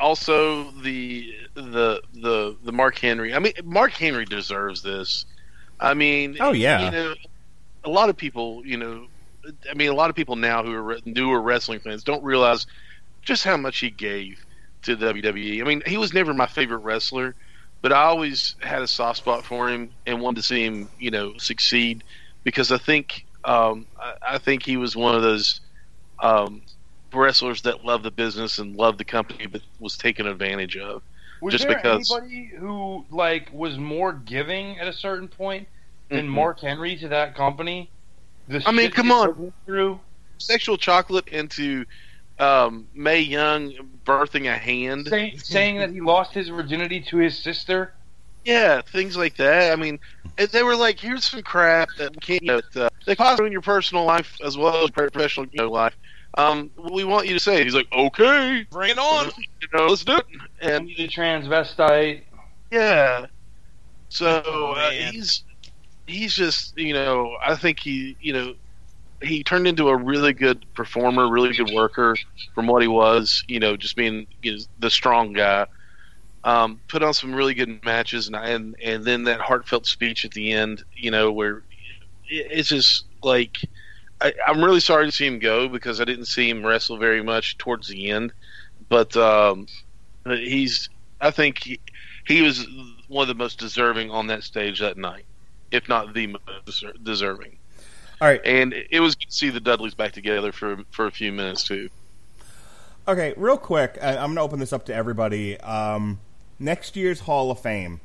also 0.00 0.70
the 0.82 1.32
the 1.54 2.02
the 2.12 2.56
the 2.64 2.72
Mark 2.72 2.98
Henry. 2.98 3.34
I 3.34 3.38
mean, 3.38 3.52
Mark 3.64 3.92
Henry 3.92 4.24
deserves 4.24 4.82
this. 4.82 5.26
I 5.80 5.94
mean, 5.94 6.36
Oh, 6.40 6.52
yeah. 6.52 6.86
you 6.86 6.90
know, 6.90 7.14
a 7.84 7.90
lot 7.90 8.08
of 8.08 8.16
people, 8.16 8.62
you 8.64 8.76
know, 8.76 9.06
I 9.70 9.74
mean, 9.74 9.90
a 9.90 9.94
lot 9.94 10.10
of 10.10 10.16
people 10.16 10.36
now 10.36 10.62
who 10.62 10.72
are 10.74 10.98
newer 11.04 11.40
wrestling 11.40 11.80
fans 11.80 12.04
don't 12.04 12.24
realize 12.24 12.66
just 13.22 13.44
how 13.44 13.56
much 13.56 13.78
he 13.80 13.90
gave 13.90 14.44
to 14.82 14.96
WWE. 14.96 15.60
I 15.60 15.64
mean, 15.64 15.82
he 15.86 15.96
was 15.98 16.12
never 16.14 16.34
my 16.34 16.46
favorite 16.46 16.78
wrestler, 16.78 17.34
but 17.82 17.92
I 17.92 18.04
always 18.04 18.56
had 18.62 18.82
a 18.82 18.88
soft 18.88 19.18
spot 19.18 19.44
for 19.44 19.68
him 19.68 19.90
and 20.06 20.20
wanted 20.20 20.36
to 20.36 20.42
see 20.42 20.64
him, 20.64 20.88
you 20.98 21.10
know, 21.10 21.36
succeed 21.38 22.04
because 22.44 22.72
I 22.72 22.78
think 22.78 23.26
um, 23.44 23.86
I, 24.00 24.34
I 24.34 24.38
think 24.38 24.64
he 24.64 24.76
was 24.76 24.96
one 24.96 25.14
of 25.14 25.22
those 25.22 25.60
um, 26.20 26.62
wrestlers 27.14 27.62
that 27.62 27.84
love 27.84 28.02
the 28.02 28.10
business 28.10 28.58
and 28.58 28.76
love 28.76 28.98
the 28.98 29.04
company, 29.04 29.46
but 29.46 29.62
was 29.80 29.96
taken 29.96 30.26
advantage 30.26 30.76
of. 30.76 31.02
Was 31.40 31.52
Just 31.52 31.66
there 31.66 31.76
because- 31.76 32.10
anybody 32.10 32.50
who 32.56 33.04
like 33.10 33.52
was 33.52 33.76
more 33.76 34.12
giving 34.12 34.78
at 34.78 34.86
a 34.88 34.92
certain 34.92 35.28
point 35.28 35.68
than 36.08 36.26
Mhm. 36.26 36.30
Mark 36.30 36.60
Henry 36.60 36.96
to 36.96 37.08
that 37.08 37.34
company? 37.34 37.90
The 38.48 38.62
I 38.66 38.72
mean, 38.72 38.90
come 38.90 39.10
on. 39.10 39.52
Through 39.66 40.00
Sexual 40.38 40.76
chocolate 40.78 41.28
into 41.28 41.84
um, 42.40 42.88
Mae 42.94 43.20
Young 43.20 43.72
birthing 44.04 44.52
a 44.52 44.58
hand. 44.58 45.06
say, 45.08 45.36
saying 45.36 45.78
that 45.78 45.90
he 45.90 46.00
lost 46.00 46.34
his 46.34 46.48
virginity 46.48 47.00
to 47.02 47.18
his 47.18 47.38
sister. 47.38 47.92
Yeah, 48.44 48.82
things 48.82 49.16
like 49.16 49.36
that. 49.36 49.72
I 49.72 49.76
mean, 49.76 50.00
they 50.50 50.62
were 50.64 50.74
like, 50.76 50.98
"Here's 50.98 51.24
some 51.24 51.42
crap 51.42 51.88
that 51.98 52.10
we 52.12 52.18
can't. 52.20 52.42
You 52.42 52.48
know, 52.48 52.60
that, 52.72 52.86
uh, 52.86 52.90
they 53.06 53.14
cause 53.14 53.38
in 53.40 53.52
your 53.52 53.60
personal 53.62 54.04
life 54.04 54.36
as 54.44 54.58
well 54.58 54.82
as 54.84 54.90
professional 54.90 55.46
you 55.52 55.62
know, 55.62 55.70
life. 55.70 55.96
Um, 56.36 56.70
we 56.92 57.04
want 57.04 57.26
you 57.26 57.34
to 57.34 57.40
say." 57.40 57.64
He's 57.64 57.74
like, 57.74 57.88
"Okay, 57.92 58.66
Bring 58.70 58.90
it 58.90 58.98
on. 58.98 59.30
you 59.60 59.68
know, 59.72 59.86
let's 59.86 60.04
do 60.04 60.16
it." 60.16 60.26
And 60.62 60.72
And 60.74 60.88
he's 60.88 61.00
a 61.00 61.08
transvestite. 61.08 62.24
yeah, 62.70 63.26
so 64.08 64.38
uh, 64.76 64.90
he's 64.90 65.44
he's 66.06 66.34
just 66.34 66.76
you 66.76 66.92
know, 66.94 67.36
I 67.44 67.56
think 67.56 67.80
he 67.80 68.16
you 68.20 68.32
know 68.32 68.54
he 69.22 69.44
turned 69.44 69.66
into 69.66 69.88
a 69.88 69.96
really 69.96 70.32
good 70.32 70.66
performer, 70.74 71.28
really 71.30 71.54
good 71.54 71.70
worker 71.72 72.16
from 72.54 72.66
what 72.66 72.82
he 72.82 72.88
was. 72.88 73.44
You 73.48 73.60
know, 73.60 73.76
just 73.76 73.96
being 73.96 74.26
you 74.42 74.52
know, 74.52 74.58
the 74.78 74.90
strong 74.90 75.32
guy. 75.32 75.66
Um, 76.44 76.82
put 76.88 77.02
on 77.02 77.14
some 77.14 77.34
really 77.34 77.54
good 77.54 77.84
matches, 77.84 78.26
and 78.28 78.36
and 78.36 78.76
and 78.82 79.04
then 79.04 79.24
that 79.24 79.40
heartfelt 79.40 79.86
speech 79.86 80.24
at 80.24 80.32
the 80.32 80.52
end. 80.52 80.84
You 80.96 81.10
know, 81.10 81.32
where 81.32 81.58
it- 82.28 82.48
it's 82.50 82.68
just 82.68 83.06
like 83.22 83.56
I, 84.24 84.32
I'm 84.46 84.64
really 84.64 84.80
sorry 84.80 85.04
to 85.04 85.12
see 85.12 85.26
him 85.26 85.38
go 85.38 85.68
because 85.68 86.00
I 86.00 86.04
didn't 86.04 86.24
see 86.24 86.48
him 86.48 86.64
wrestle 86.64 86.96
very 86.96 87.22
much 87.22 87.58
towards 87.58 87.88
the 87.88 88.10
end. 88.10 88.32
But 88.88 89.14
um, 89.16 89.66
he's 90.26 90.88
I 91.20 91.30
think 91.30 91.62
he, 91.62 91.78
he 92.26 92.40
was 92.40 92.66
one 93.08 93.22
of 93.22 93.28
the 93.28 93.34
most 93.34 93.58
deserving 93.58 94.10
on 94.10 94.28
that 94.28 94.42
stage 94.42 94.80
that 94.80 94.96
night, 94.96 95.26
if 95.70 95.88
not 95.90 96.14
the 96.14 96.36
most 96.66 96.84
deserving. 97.02 97.58
All 98.20 98.28
right. 98.28 98.40
And 98.44 98.74
it 98.90 99.00
was 99.00 99.14
good 99.14 99.28
to 99.28 99.36
see 99.36 99.50
the 99.50 99.60
Dudleys 99.60 99.94
back 99.94 100.12
together 100.12 100.52
for 100.52 100.78
for 100.90 101.06
a 101.06 101.12
few 101.12 101.30
minutes 101.30 101.64
too. 101.64 101.90
Okay, 103.06 103.34
real 103.36 103.58
quick, 103.58 103.98
I, 104.00 104.12
I'm 104.12 104.28
going 104.28 104.36
to 104.36 104.40
open 104.40 104.58
this 104.58 104.72
up 104.72 104.86
to 104.86 104.94
everybody. 104.94 105.60
Um, 105.60 106.20
next 106.58 106.96
year's 106.96 107.20
Hall 107.20 107.50
of 107.50 107.60
Fame, 107.60 108.00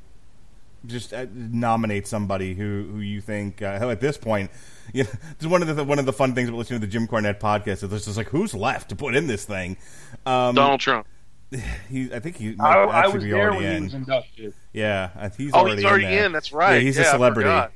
just 0.85 1.13
uh, 1.13 1.25
nominate 1.33 2.07
somebody 2.07 2.53
who 2.53 2.87
who 2.91 2.99
you 2.99 3.21
think. 3.21 3.61
Uh, 3.61 3.89
at 3.89 3.99
this 4.01 4.17
point, 4.17 4.51
you 4.93 5.03
know, 5.03 5.09
it's 5.31 5.45
one 5.45 5.61
of 5.61 5.75
the 5.75 5.83
one 5.83 5.99
of 5.99 6.05
the 6.05 6.13
fun 6.13 6.33
things 6.35 6.49
about 6.49 6.57
listening 6.57 6.79
to 6.81 6.85
the 6.87 6.91
Jim 6.91 7.07
Cornette 7.07 7.39
podcast 7.39 7.83
is 7.83 7.91
it's 7.93 8.05
just 8.05 8.17
like 8.17 8.27
who's 8.29 8.53
left 8.53 8.89
to 8.89 8.95
put 8.95 9.15
in 9.15 9.27
this 9.27 9.45
thing. 9.45 9.77
Um, 10.25 10.55
Donald 10.55 10.79
Trump. 10.79 11.07
he, 11.89 12.13
I 12.13 12.19
think 12.19 12.37
he 12.37 12.55
might 12.55 12.75
I, 12.77 12.83
I 12.83 12.99
actually 12.99 13.13
was 13.15 13.23
be 13.23 13.29
there 13.31 13.41
already 13.51 13.57
when 13.65 13.71
he 13.71 13.77
in. 13.77 13.83
was 13.85 13.93
inducted. 13.93 14.53
Yeah, 14.73 15.29
he's 15.35 15.51
Oh, 15.53 15.59
already 15.59 15.75
he's 15.77 15.85
already 15.85 16.05
in, 16.05 16.11
there. 16.11 16.25
in. 16.27 16.31
That's 16.31 16.51
right. 16.53 16.75
Yeah, 16.75 16.79
he's 16.81 16.97
a 16.97 17.01
Yeah, 17.01 17.07
I 17.07 17.11
celebrity. 17.11 17.73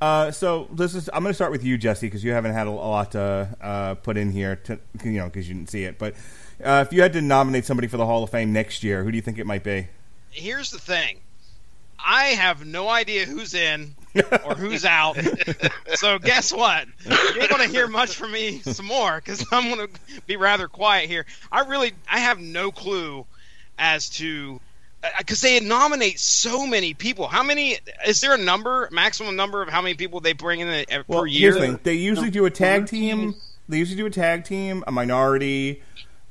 Uh, 0.00 0.30
so 0.30 0.66
this 0.72 0.94
is. 0.94 1.10
I'm 1.12 1.22
going 1.22 1.30
to 1.30 1.34
start 1.34 1.50
with 1.52 1.62
you, 1.62 1.76
Jesse, 1.76 2.06
because 2.06 2.24
you 2.24 2.30
haven't 2.32 2.52
had 2.54 2.66
a, 2.66 2.70
a 2.70 2.72
lot 2.72 3.10
to 3.12 3.54
uh, 3.60 3.94
put 3.96 4.16
in 4.16 4.30
here, 4.32 4.56
to, 4.56 4.78
you 5.04 5.12
know, 5.12 5.26
because 5.26 5.46
you 5.46 5.54
didn't 5.54 5.68
see 5.68 5.84
it. 5.84 5.98
But 5.98 6.14
uh, 6.64 6.84
if 6.86 6.92
you 6.92 7.02
had 7.02 7.12
to 7.12 7.20
nominate 7.20 7.66
somebody 7.66 7.86
for 7.86 7.98
the 7.98 8.06
Hall 8.06 8.22
of 8.22 8.30
Fame 8.30 8.50
next 8.52 8.82
year, 8.82 9.04
who 9.04 9.10
do 9.10 9.16
you 9.16 9.22
think 9.22 9.38
it 9.38 9.46
might 9.46 9.62
be? 9.62 9.88
Here's 10.30 10.70
the 10.70 10.78
thing. 10.78 11.20
I 12.04 12.24
have 12.28 12.64
no 12.64 12.88
idea 12.88 13.26
who's 13.26 13.54
in 13.54 13.94
or 14.44 14.54
who's 14.54 14.84
out. 14.84 15.16
so 15.94 16.18
guess 16.18 16.52
what? 16.52 16.86
You 17.06 17.40
ain't 17.40 17.50
gonna 17.50 17.66
hear 17.68 17.86
much 17.88 18.16
from 18.16 18.32
me 18.32 18.60
some 18.60 18.86
more 18.86 19.16
because 19.16 19.44
I'm 19.52 19.68
gonna 19.70 19.88
be 20.26 20.36
rather 20.36 20.68
quiet 20.68 21.08
here. 21.08 21.26
I 21.50 21.60
really, 21.66 21.92
I 22.10 22.20
have 22.20 22.38
no 22.40 22.70
clue 22.72 23.26
as 23.78 24.08
to 24.10 24.60
because 25.18 25.40
they 25.40 25.58
nominate 25.60 26.20
so 26.20 26.66
many 26.66 26.92
people. 26.94 27.26
How 27.26 27.42
many? 27.42 27.78
Is 28.06 28.20
there 28.20 28.34
a 28.34 28.38
number, 28.38 28.88
maximum 28.92 29.36
number 29.36 29.62
of 29.62 29.68
how 29.68 29.80
many 29.80 29.94
people 29.94 30.20
they 30.20 30.32
bring 30.34 30.60
in 30.60 30.68
a, 30.68 30.84
a- 30.90 31.04
Well, 31.06 31.20
per 31.20 31.26
year? 31.26 31.40
here's 31.52 31.54
the 31.54 31.60
thing: 31.60 31.80
they 31.82 31.94
usually 31.94 32.30
do 32.30 32.44
a 32.46 32.50
tag 32.50 32.86
team. 32.86 33.34
They 33.68 33.78
usually 33.78 33.96
do 33.96 34.06
a 34.06 34.10
tag 34.10 34.44
team, 34.44 34.82
a 34.86 34.90
minority, 34.92 35.82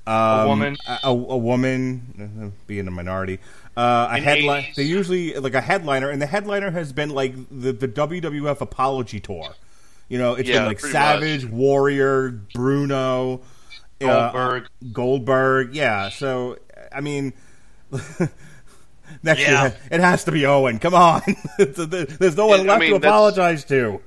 um, 0.05 0.47
woman. 0.49 0.77
a, 0.87 0.99
a, 1.03 1.09
a 1.09 1.37
woman, 1.37 2.51
uh, 2.53 2.57
being 2.67 2.85
a 2.87 2.91
minority, 2.91 3.39
uh, 3.79 4.07
a 4.11 4.19
headline. 4.19 4.65
They 4.75 4.83
usually 4.83 5.33
like 5.35 5.53
a 5.53 5.61
headliner, 5.61 6.09
and 6.09 6.21
the 6.21 6.25
headliner 6.25 6.71
has 6.71 6.91
been 6.91 7.09
like 7.09 7.33
the 7.49 7.71
the 7.71 7.87
WWF 7.87 8.61
apology 8.61 9.19
tour. 9.19 9.53
You 10.09 10.17
know, 10.17 10.33
it's 10.33 10.49
Yeah, 10.49 10.59
been 10.59 10.65
like 10.67 10.79
Savage, 10.79 11.45
Warrior, 11.45 12.29
Bruno, 12.53 13.41
uh, 14.01 14.31
Goldberg. 14.31 14.67
Goldberg. 14.91 15.75
Yeah, 15.75 16.09
so 16.09 16.57
I 16.93 17.01
mean. 17.01 17.33
Next 19.23 19.41
Yeah. 19.41 19.63
year, 19.63 19.77
it 19.91 20.01
has 20.01 20.23
to 20.25 20.31
be 20.31 20.45
Owen. 20.45 20.77
Come 20.77 20.93
on, 20.93 21.21
there's 21.57 22.37
no 22.37 22.45
one 22.47 22.59
Yeah, 22.59 22.65
I 22.65 22.67
left 22.67 22.79
mean, 22.81 22.89
to 22.91 22.95
apologize 22.97 23.63
to. 23.65 24.01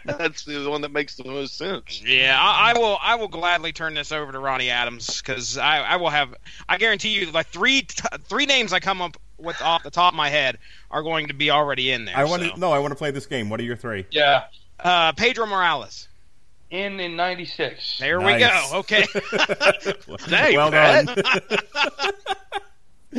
That's 0.04 0.44
the 0.44 0.68
one 0.68 0.80
that 0.82 0.92
makes 0.92 1.16
the 1.16 1.24
most 1.24 1.56
sense. 1.56 2.02
Yeah, 2.04 2.36
I, 2.40 2.70
I 2.74 2.78
will. 2.78 2.98
I 3.02 3.14
will 3.16 3.28
gladly 3.28 3.72
turn 3.72 3.94
this 3.94 4.12
over 4.12 4.32
to 4.32 4.38
Ronnie 4.38 4.70
Adams 4.70 5.20
because 5.20 5.56
I, 5.58 5.78
I 5.80 5.96
will 5.96 6.10
have. 6.10 6.34
I 6.68 6.78
guarantee 6.78 7.10
you, 7.10 7.30
like 7.30 7.46
three 7.48 7.82
t- 7.82 8.02
three 8.24 8.46
names 8.46 8.72
I 8.72 8.80
come 8.80 9.00
up 9.02 9.16
with 9.38 9.60
off 9.62 9.82
the 9.82 9.90
top 9.90 10.12
of 10.14 10.16
my 10.16 10.28
head 10.30 10.58
are 10.90 11.02
going 11.02 11.28
to 11.28 11.34
be 11.34 11.50
already 11.50 11.90
in 11.92 12.04
there. 12.06 12.16
I 12.16 12.24
want 12.24 12.42
so. 12.42 12.50
to 12.50 12.58
no. 12.60 12.72
I 12.72 12.78
want 12.78 12.92
to 12.92 12.96
play 12.96 13.10
this 13.10 13.26
game. 13.26 13.50
What 13.50 13.60
are 13.60 13.64
your 13.64 13.76
three? 13.76 14.06
Yeah, 14.10 14.44
Uh, 14.80 15.12
Pedro 15.12 15.46
Morales. 15.46 16.08
in 16.70 16.98
in 17.00 17.16
'96. 17.16 17.98
There 17.98 18.20
we 18.20 18.38
go. 18.38 18.62
Okay. 18.74 19.04
Dang, 20.28 20.56
well 20.56 20.70
done. 20.70 21.08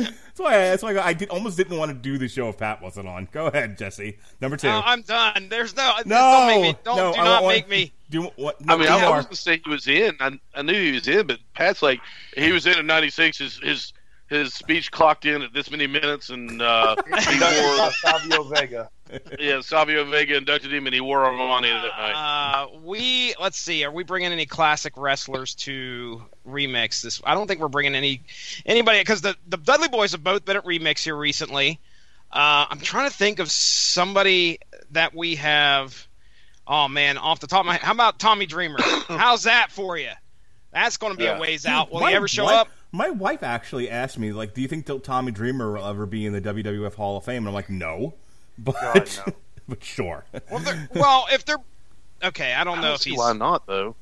that's 0.04 0.38
why. 0.38 0.54
I, 0.54 0.58
that's 0.70 0.82
why 0.82 0.96
I 0.98 1.12
did, 1.12 1.28
almost 1.30 1.56
didn't 1.56 1.76
want 1.76 1.90
to 1.90 1.94
do 1.96 2.18
the 2.18 2.28
show 2.28 2.48
if 2.48 2.58
Pat 2.58 2.80
wasn't 2.80 3.08
on. 3.08 3.28
Go 3.32 3.46
ahead, 3.46 3.76
Jesse. 3.78 4.18
Number 4.40 4.56
two. 4.56 4.68
No, 4.68 4.82
I'm 4.84 5.02
done. 5.02 5.48
There's 5.48 5.76
no. 5.76 5.94
no, 6.06 6.16
Don't 6.16 6.46
make 6.46 6.62
me. 6.62 6.78
Don't 6.84 6.96
no, 6.96 7.12
do 7.12 7.20
I 7.20 7.24
not 7.24 7.42
want- 7.42 7.56
make 7.56 7.68
me. 7.68 7.92
Do 8.10 8.22
what? 8.36 8.60
No, 8.64 8.74
I 8.74 8.76
mean, 8.78 8.88
I 8.88 9.00
more. 9.02 9.16
was 9.16 9.24
going 9.26 9.34
to 9.34 9.40
say 9.42 9.60
he 9.62 9.70
was 9.70 9.86
in. 9.86 10.16
I, 10.20 10.38
I 10.54 10.62
knew 10.62 10.72
he 10.72 10.92
was 10.92 11.06
in, 11.08 11.26
but 11.26 11.40
Pat's 11.54 11.82
like 11.82 12.00
he 12.34 12.52
was 12.52 12.66
in 12.66 12.78
in 12.78 12.86
'96. 12.86 13.36
His 13.38 13.58
his 13.58 13.92
his 14.28 14.54
speech 14.54 14.90
clocked 14.90 15.26
in 15.26 15.42
at 15.42 15.52
this 15.52 15.70
many 15.70 15.86
minutes, 15.86 16.30
and 16.30 16.62
uh, 16.62 16.96
he 17.06 17.38
wore 17.38 17.90
Savio 17.92 18.44
Vega. 18.44 18.90
yeah 19.38 19.60
Savio 19.60 20.04
Vega 20.04 20.36
inducted 20.36 20.72
him, 20.72 20.86
and 20.86 20.94
he 20.94 21.00
wore 21.00 21.18
Armani 21.20 21.62
that 21.82 21.96
night. 21.96 22.12
Uh, 22.14 22.66
we 22.82 23.34
let's 23.40 23.58
see. 23.58 23.84
Are 23.84 23.90
we 23.90 24.04
bringing 24.04 24.32
any 24.32 24.46
classic 24.46 24.92
wrestlers 24.96 25.54
to 25.56 26.22
remix 26.46 27.02
this? 27.02 27.20
I 27.24 27.34
don't 27.34 27.46
think 27.46 27.60
we're 27.60 27.68
bringing 27.68 27.94
any 27.94 28.22
anybody 28.66 29.00
because 29.00 29.20
the 29.20 29.36
the 29.48 29.56
Dudley 29.56 29.88
Boyz 29.88 30.12
have 30.12 30.22
both 30.24 30.44
been 30.44 30.56
at 30.56 30.64
remix 30.64 31.00
here 31.04 31.16
recently. 31.16 31.78
Uh, 32.30 32.66
I'm 32.68 32.80
trying 32.80 33.08
to 33.10 33.16
think 33.16 33.38
of 33.38 33.50
somebody 33.50 34.58
that 34.90 35.14
we 35.14 35.36
have. 35.36 36.06
Oh 36.66 36.88
man, 36.88 37.16
off 37.16 37.40
the 37.40 37.46
top 37.46 37.60
of 37.60 37.66
my 37.66 37.72
head, 37.72 37.82
how 37.82 37.92
about 37.92 38.18
Tommy 38.18 38.44
Dreamer? 38.46 38.78
How's 39.08 39.44
that 39.44 39.70
for 39.70 39.96
you? 39.96 40.10
That's 40.70 40.98
going 40.98 41.12
to 41.14 41.18
be 41.18 41.24
Yeah. 41.24 41.38
a 41.38 41.40
ways 41.40 41.64
out. 41.64 41.90
Will 41.90 42.00
My 42.00 42.10
he 42.10 42.16
ever 42.16 42.28
show 42.28 42.44
wife- 42.44 42.54
up? 42.56 42.68
My 42.92 43.10
wife 43.10 43.42
actually 43.42 43.88
asked 43.90 44.18
me, 44.18 44.32
like, 44.32 44.54
"Do 44.54 44.60
you 44.62 44.68
think 44.68 44.86
Tommy 45.02 45.30
Dreamer 45.32 45.72
will 45.72 45.86
ever 45.86 46.04
be 46.06 46.24
in 46.26 46.32
the 46.32 46.40
WWF 46.40 46.94
Hall 46.94 47.16
of 47.18 47.24
Fame?" 47.24 47.38
And 47.38 47.48
I'm 47.48 47.54
like, 47.54 47.68
"No," 47.70 48.14
but 48.58 48.74
God, 48.80 49.08
no. 49.26 49.32
but 49.68 49.82
sure. 49.84 50.24
Well, 50.50 50.60
they're- 50.60 50.88
well, 50.94 51.26
if 51.32 51.44
they're 51.44 51.56
okay, 52.24 52.52
I 52.54 52.64
don't 52.64 52.78
I 52.78 52.82
know 52.82 52.86
don't 52.88 52.94
if 52.96 53.00
see 53.02 53.10
he's 53.10 53.18
why 53.18 53.32
not 53.32 53.66
though. 53.66 53.94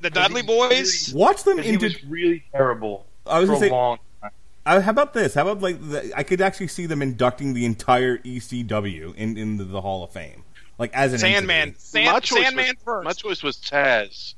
the 0.00 0.10
Dudley 0.10 0.42
Boyz. 0.42 1.14
Watch 1.14 1.42
them 1.44 1.56
'Cause 1.56 1.66
he 1.66 1.72
into. 1.74 1.86
was 1.86 2.04
really 2.04 2.44
terrible 2.52 3.06
I 3.26 3.38
was 3.40 3.48
for 3.48 3.54
gonna 3.54 3.66
a 3.66 3.68
say- 3.68 3.72
long 3.72 3.98
time. 4.20 4.30
Uh, 4.64 4.80
how 4.80 4.90
about 4.92 5.12
this? 5.12 5.34
How 5.34 5.42
about 5.42 5.60
like 5.60 5.80
the, 5.90 6.12
I 6.16 6.22
could 6.22 6.40
actually 6.40 6.68
see 6.68 6.86
them 6.86 7.02
inducting 7.02 7.52
the 7.52 7.64
entire 7.64 8.18
ECW 8.18 9.12
in 9.16 9.36
into 9.36 9.64
the 9.64 9.80
Hall 9.80 10.04
of 10.04 10.12
Fame, 10.12 10.44
like 10.78 10.92
as 10.94 11.12
an 11.12 11.18
Sandman, 11.18 11.56
entity. 11.62 11.78
Sand, 11.80 12.06
my 12.12 12.20
choice 12.20 12.42
Sandman 12.44 12.66
was, 12.68 12.76
first. 12.84 13.04
My 13.04 13.12
choice 13.12 13.42
was 13.42 13.56
Taz. 13.56 14.34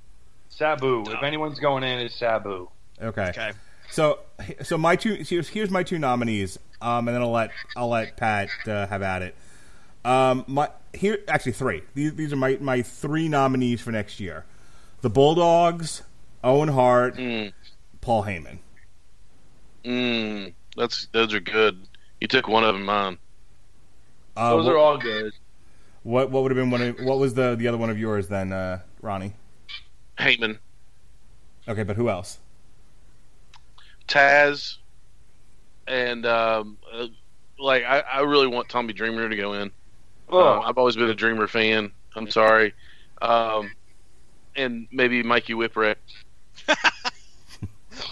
Sabu. 0.48 1.02
If 1.10 1.22
anyone's 1.22 1.58
going 1.58 1.82
in, 1.84 1.98
it's 1.98 2.14
Sabu. 2.16 2.68
Okay. 3.02 3.28
Okay. 3.28 3.52
So 3.90 4.20
so 4.62 4.78
my 4.78 4.96
two 4.96 5.14
here's, 5.14 5.48
here's 5.48 5.70
my 5.70 5.82
two 5.82 5.98
nominees, 5.98 6.58
um, 6.80 7.08
and 7.08 7.14
then 7.14 7.22
I'll 7.22 7.30
let 7.30 7.50
I'll 7.76 7.88
let 7.88 8.16
Pat 8.16 8.50
uh, 8.68 8.86
have 8.86 9.02
at 9.02 9.22
it. 9.22 9.36
Um, 10.04 10.44
my 10.46 10.70
here 10.92 11.18
actually 11.28 11.52
three. 11.52 11.82
These 11.94 12.14
these 12.14 12.32
are 12.32 12.36
my 12.36 12.58
my 12.60 12.82
three 12.82 13.28
nominees 13.28 13.80
for 13.80 13.92
next 13.92 14.20
year: 14.20 14.44
the 15.00 15.10
Bulldogs, 15.10 16.02
Owen 16.42 16.68
Hart, 16.70 17.18
Mm, 17.18 17.52
Paul 18.00 18.24
Heyman. 18.24 18.58
mm, 19.84 20.54
that's 20.76 21.06
those 21.12 21.32
are 21.34 21.40
good. 21.40 21.88
You 22.20 22.28
took 22.28 22.48
one 22.48 22.64
of 22.64 22.74
them, 22.74 22.84
mine. 22.84 23.18
Uh, 24.36 24.56
Those 24.56 24.64
what, 24.64 24.74
are 24.74 24.78
all 24.78 24.98
good. 24.98 25.32
what 26.02 26.30
what 26.30 26.42
would 26.42 26.50
have 26.52 26.56
been 26.56 26.70
one 26.70 26.82
of 26.82 27.00
what 27.00 27.18
was 27.18 27.34
the 27.34 27.54
the 27.56 27.68
other 27.68 27.78
one 27.78 27.90
of 27.90 27.98
yours 27.98 28.28
then, 28.28 28.52
uh, 28.52 28.80
Ronnie? 29.00 29.34
Heyman, 30.18 30.58
Okay, 31.68 31.82
but 31.82 31.96
who 31.96 32.08
else? 32.08 32.38
Taz, 34.08 34.78
and 35.86 36.26
um, 36.26 36.78
uh, 36.92 37.06
like 37.58 37.84
I, 37.84 38.00
I 38.00 38.20
really 38.20 38.46
want 38.46 38.68
Tommy 38.68 38.92
Dreamer 38.92 39.28
to 39.28 39.36
go 39.36 39.54
in. 39.54 39.70
Oh, 40.28 40.58
Um, 40.58 40.62
I've 40.64 40.78
always 40.78 40.96
been 40.96 41.10
a 41.10 41.14
Dreamer 41.14 41.46
fan. 41.46 41.92
I'm 42.16 42.30
sorry. 42.30 42.74
Um, 43.20 43.72
and 44.56 44.86
maybe 44.90 45.22
Mikey 45.22 45.54
Whipwreck. 45.54 45.96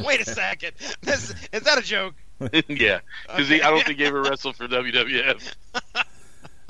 Wait 0.05 0.21
a 0.21 0.25
second. 0.25 0.73
This, 1.01 1.35
is 1.53 1.63
that 1.63 1.79
a 1.79 1.83
joke? 1.83 2.15
yeah, 2.69 3.01
because 3.27 3.51
I 3.51 3.59
don't 3.59 3.85
think 3.85 3.99
he 3.99 4.05
ever 4.05 4.23
wrestled 4.23 4.57
for 4.57 4.67
WWF. 4.67 5.55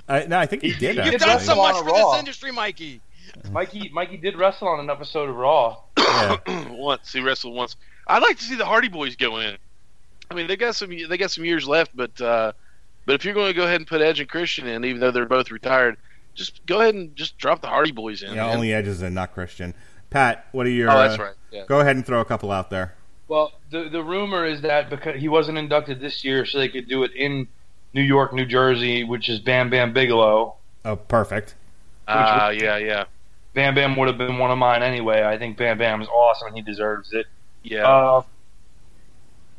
Uh, 0.08 0.22
no, 0.28 0.38
I 0.38 0.46
think 0.46 0.62
he 0.62 0.72
did. 0.74 0.96
You've 0.96 1.20
done 1.20 1.40
so 1.40 1.56
much 1.56 1.76
for 1.76 1.84
Raw. 1.84 2.10
this 2.10 2.18
industry, 2.18 2.52
Mikey. 2.52 3.00
Mikey 3.50 3.90
Mikey 3.92 4.18
did 4.18 4.36
wrestle 4.36 4.68
on 4.68 4.80
an 4.80 4.90
episode 4.90 5.30
of 5.30 5.36
Raw. 5.36 5.78
Yeah. 5.96 6.36
once 6.70 7.12
he 7.12 7.20
wrestled 7.20 7.54
once. 7.54 7.76
I'd 8.06 8.22
like 8.22 8.36
to 8.38 8.44
see 8.44 8.56
the 8.56 8.66
Hardy 8.66 8.88
Boyz 8.88 9.16
go 9.16 9.38
in. 9.38 9.56
I 10.32 10.34
mean, 10.34 10.46
they 10.46 10.56
got 10.56 10.74
some 10.74 10.90
they 10.90 11.18
got 11.18 11.30
some 11.30 11.44
years 11.44 11.66
left, 11.68 11.94
but 11.94 12.20
uh, 12.20 12.52
but 13.06 13.14
if 13.14 13.24
you're 13.24 13.34
going 13.34 13.48
to 13.48 13.54
go 13.54 13.64
ahead 13.64 13.76
and 13.76 13.86
put 13.86 14.00
Edge 14.00 14.20
and 14.20 14.28
Christian 14.28 14.66
in, 14.66 14.84
even 14.84 15.00
though 15.00 15.10
they're 15.10 15.26
both 15.26 15.50
retired, 15.50 15.96
just 16.34 16.64
go 16.66 16.80
ahead 16.80 16.94
and 16.94 17.14
just 17.16 17.36
drop 17.38 17.60
the 17.60 17.68
Hardy 17.68 17.92
Boyz 17.92 18.22
in. 18.22 18.34
Yeah, 18.34 18.46
man. 18.46 18.56
only 18.56 18.72
Edge 18.72 18.86
is 18.86 19.02
in, 19.02 19.14
not 19.14 19.34
Christian. 19.34 19.74
Pat, 20.10 20.46
what 20.52 20.66
are 20.66 20.70
your? 20.70 20.90
oh, 20.90 20.96
that's 20.96 21.18
uh, 21.18 21.24
right. 21.24 21.34
Yeah. 21.50 21.64
Go 21.66 21.80
ahead 21.80 21.96
and 21.96 22.06
throw 22.06 22.20
a 22.20 22.24
couple 22.24 22.50
out 22.50 22.70
there. 22.70 22.94
Well, 23.28 23.52
the 23.70 23.88
the 23.88 24.02
rumor 24.02 24.46
is 24.46 24.62
that 24.62 24.90
because 24.90 25.20
he 25.20 25.28
wasn't 25.28 25.58
inducted 25.58 26.00
this 26.00 26.24
year, 26.24 26.44
so 26.44 26.58
they 26.58 26.68
could 26.68 26.88
do 26.88 27.02
it 27.02 27.12
in 27.14 27.48
New 27.94 28.02
York, 28.02 28.32
New 28.32 28.46
Jersey, 28.46 29.04
which 29.04 29.28
is 29.28 29.38
Bam 29.38 29.70
Bam 29.70 29.92
Bigelow. 29.92 30.56
Oh, 30.84 30.96
perfect. 30.96 31.54
Ah, 32.08 32.50
yeah, 32.50 32.76
yeah, 32.78 33.04
Bam 33.54 33.74
Bam 33.74 33.96
would 33.96 34.08
have 34.08 34.18
been 34.18 34.38
one 34.38 34.50
of 34.50 34.58
mine 34.58 34.82
anyway. 34.82 35.22
I 35.22 35.38
think 35.38 35.56
Bam 35.56 35.78
Bam 35.78 36.02
is 36.02 36.08
awesome 36.08 36.48
and 36.48 36.56
he 36.56 36.62
deserves 36.62 37.12
it. 37.12 37.26
yeah. 37.62 37.86
Uh, 37.86 38.22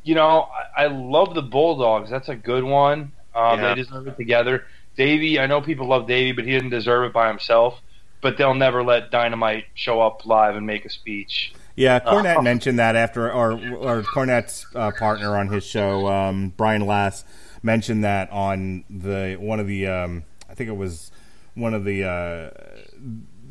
you 0.04 0.16
know, 0.16 0.48
I, 0.78 0.84
I 0.84 0.88
love 0.88 1.34
the 1.34 1.42
Bulldogs. 1.42 2.10
That's 2.10 2.30
a 2.30 2.36
good 2.36 2.64
one. 2.64 3.12
Um, 3.36 3.60
Yeah. 3.60 3.70
They 3.70 3.82
deserve 3.82 4.08
it 4.08 4.18
together. 4.18 4.66
Davey, 4.96 5.40
I 5.40 5.48
know 5.48 5.62
people 5.62 5.88
love 5.88 6.08
Davey, 6.08 6.34
but 6.34 6.46
he 6.46 6.52
didn't 6.52 6.70
deserve 6.70 7.06
it 7.06 7.14
by 7.14 7.28
himself. 7.28 7.82
But 8.22 8.38
they'll 8.38 8.54
never 8.54 8.84
let 8.84 9.12
Dynamite 9.12 9.66
show 9.74 10.00
up 10.02 10.26
live 10.26 10.56
and 10.56 10.66
make 10.66 10.86
a 10.86 10.90
speech. 10.90 11.54
Yeah, 11.76 12.00
Cornette 12.00 12.38
Uh, 12.38 12.42
mentioned 12.42 12.80
that 12.80 12.96
after, 12.96 13.30
or 13.30 13.54
or 13.54 14.04
Cornette's 14.04 14.66
uh, 14.76 14.92
partner 14.92 15.36
on 15.36 15.50
his 15.50 15.66
show, 15.66 16.08
um, 16.08 16.54
Brian 16.56 16.86
Last, 16.86 17.26
mentioned 17.64 18.04
that 18.04 18.32
on 18.32 18.86
the 18.90 19.36
one 19.40 19.60
of 19.60 19.68
the, 19.68 19.88
um, 19.88 20.24
I 20.50 20.54
think 20.54 20.70
it 20.70 20.78
was 20.78 21.12
one 21.56 21.74
of 21.74 21.84
the 21.84 22.04
uh, 22.06 22.50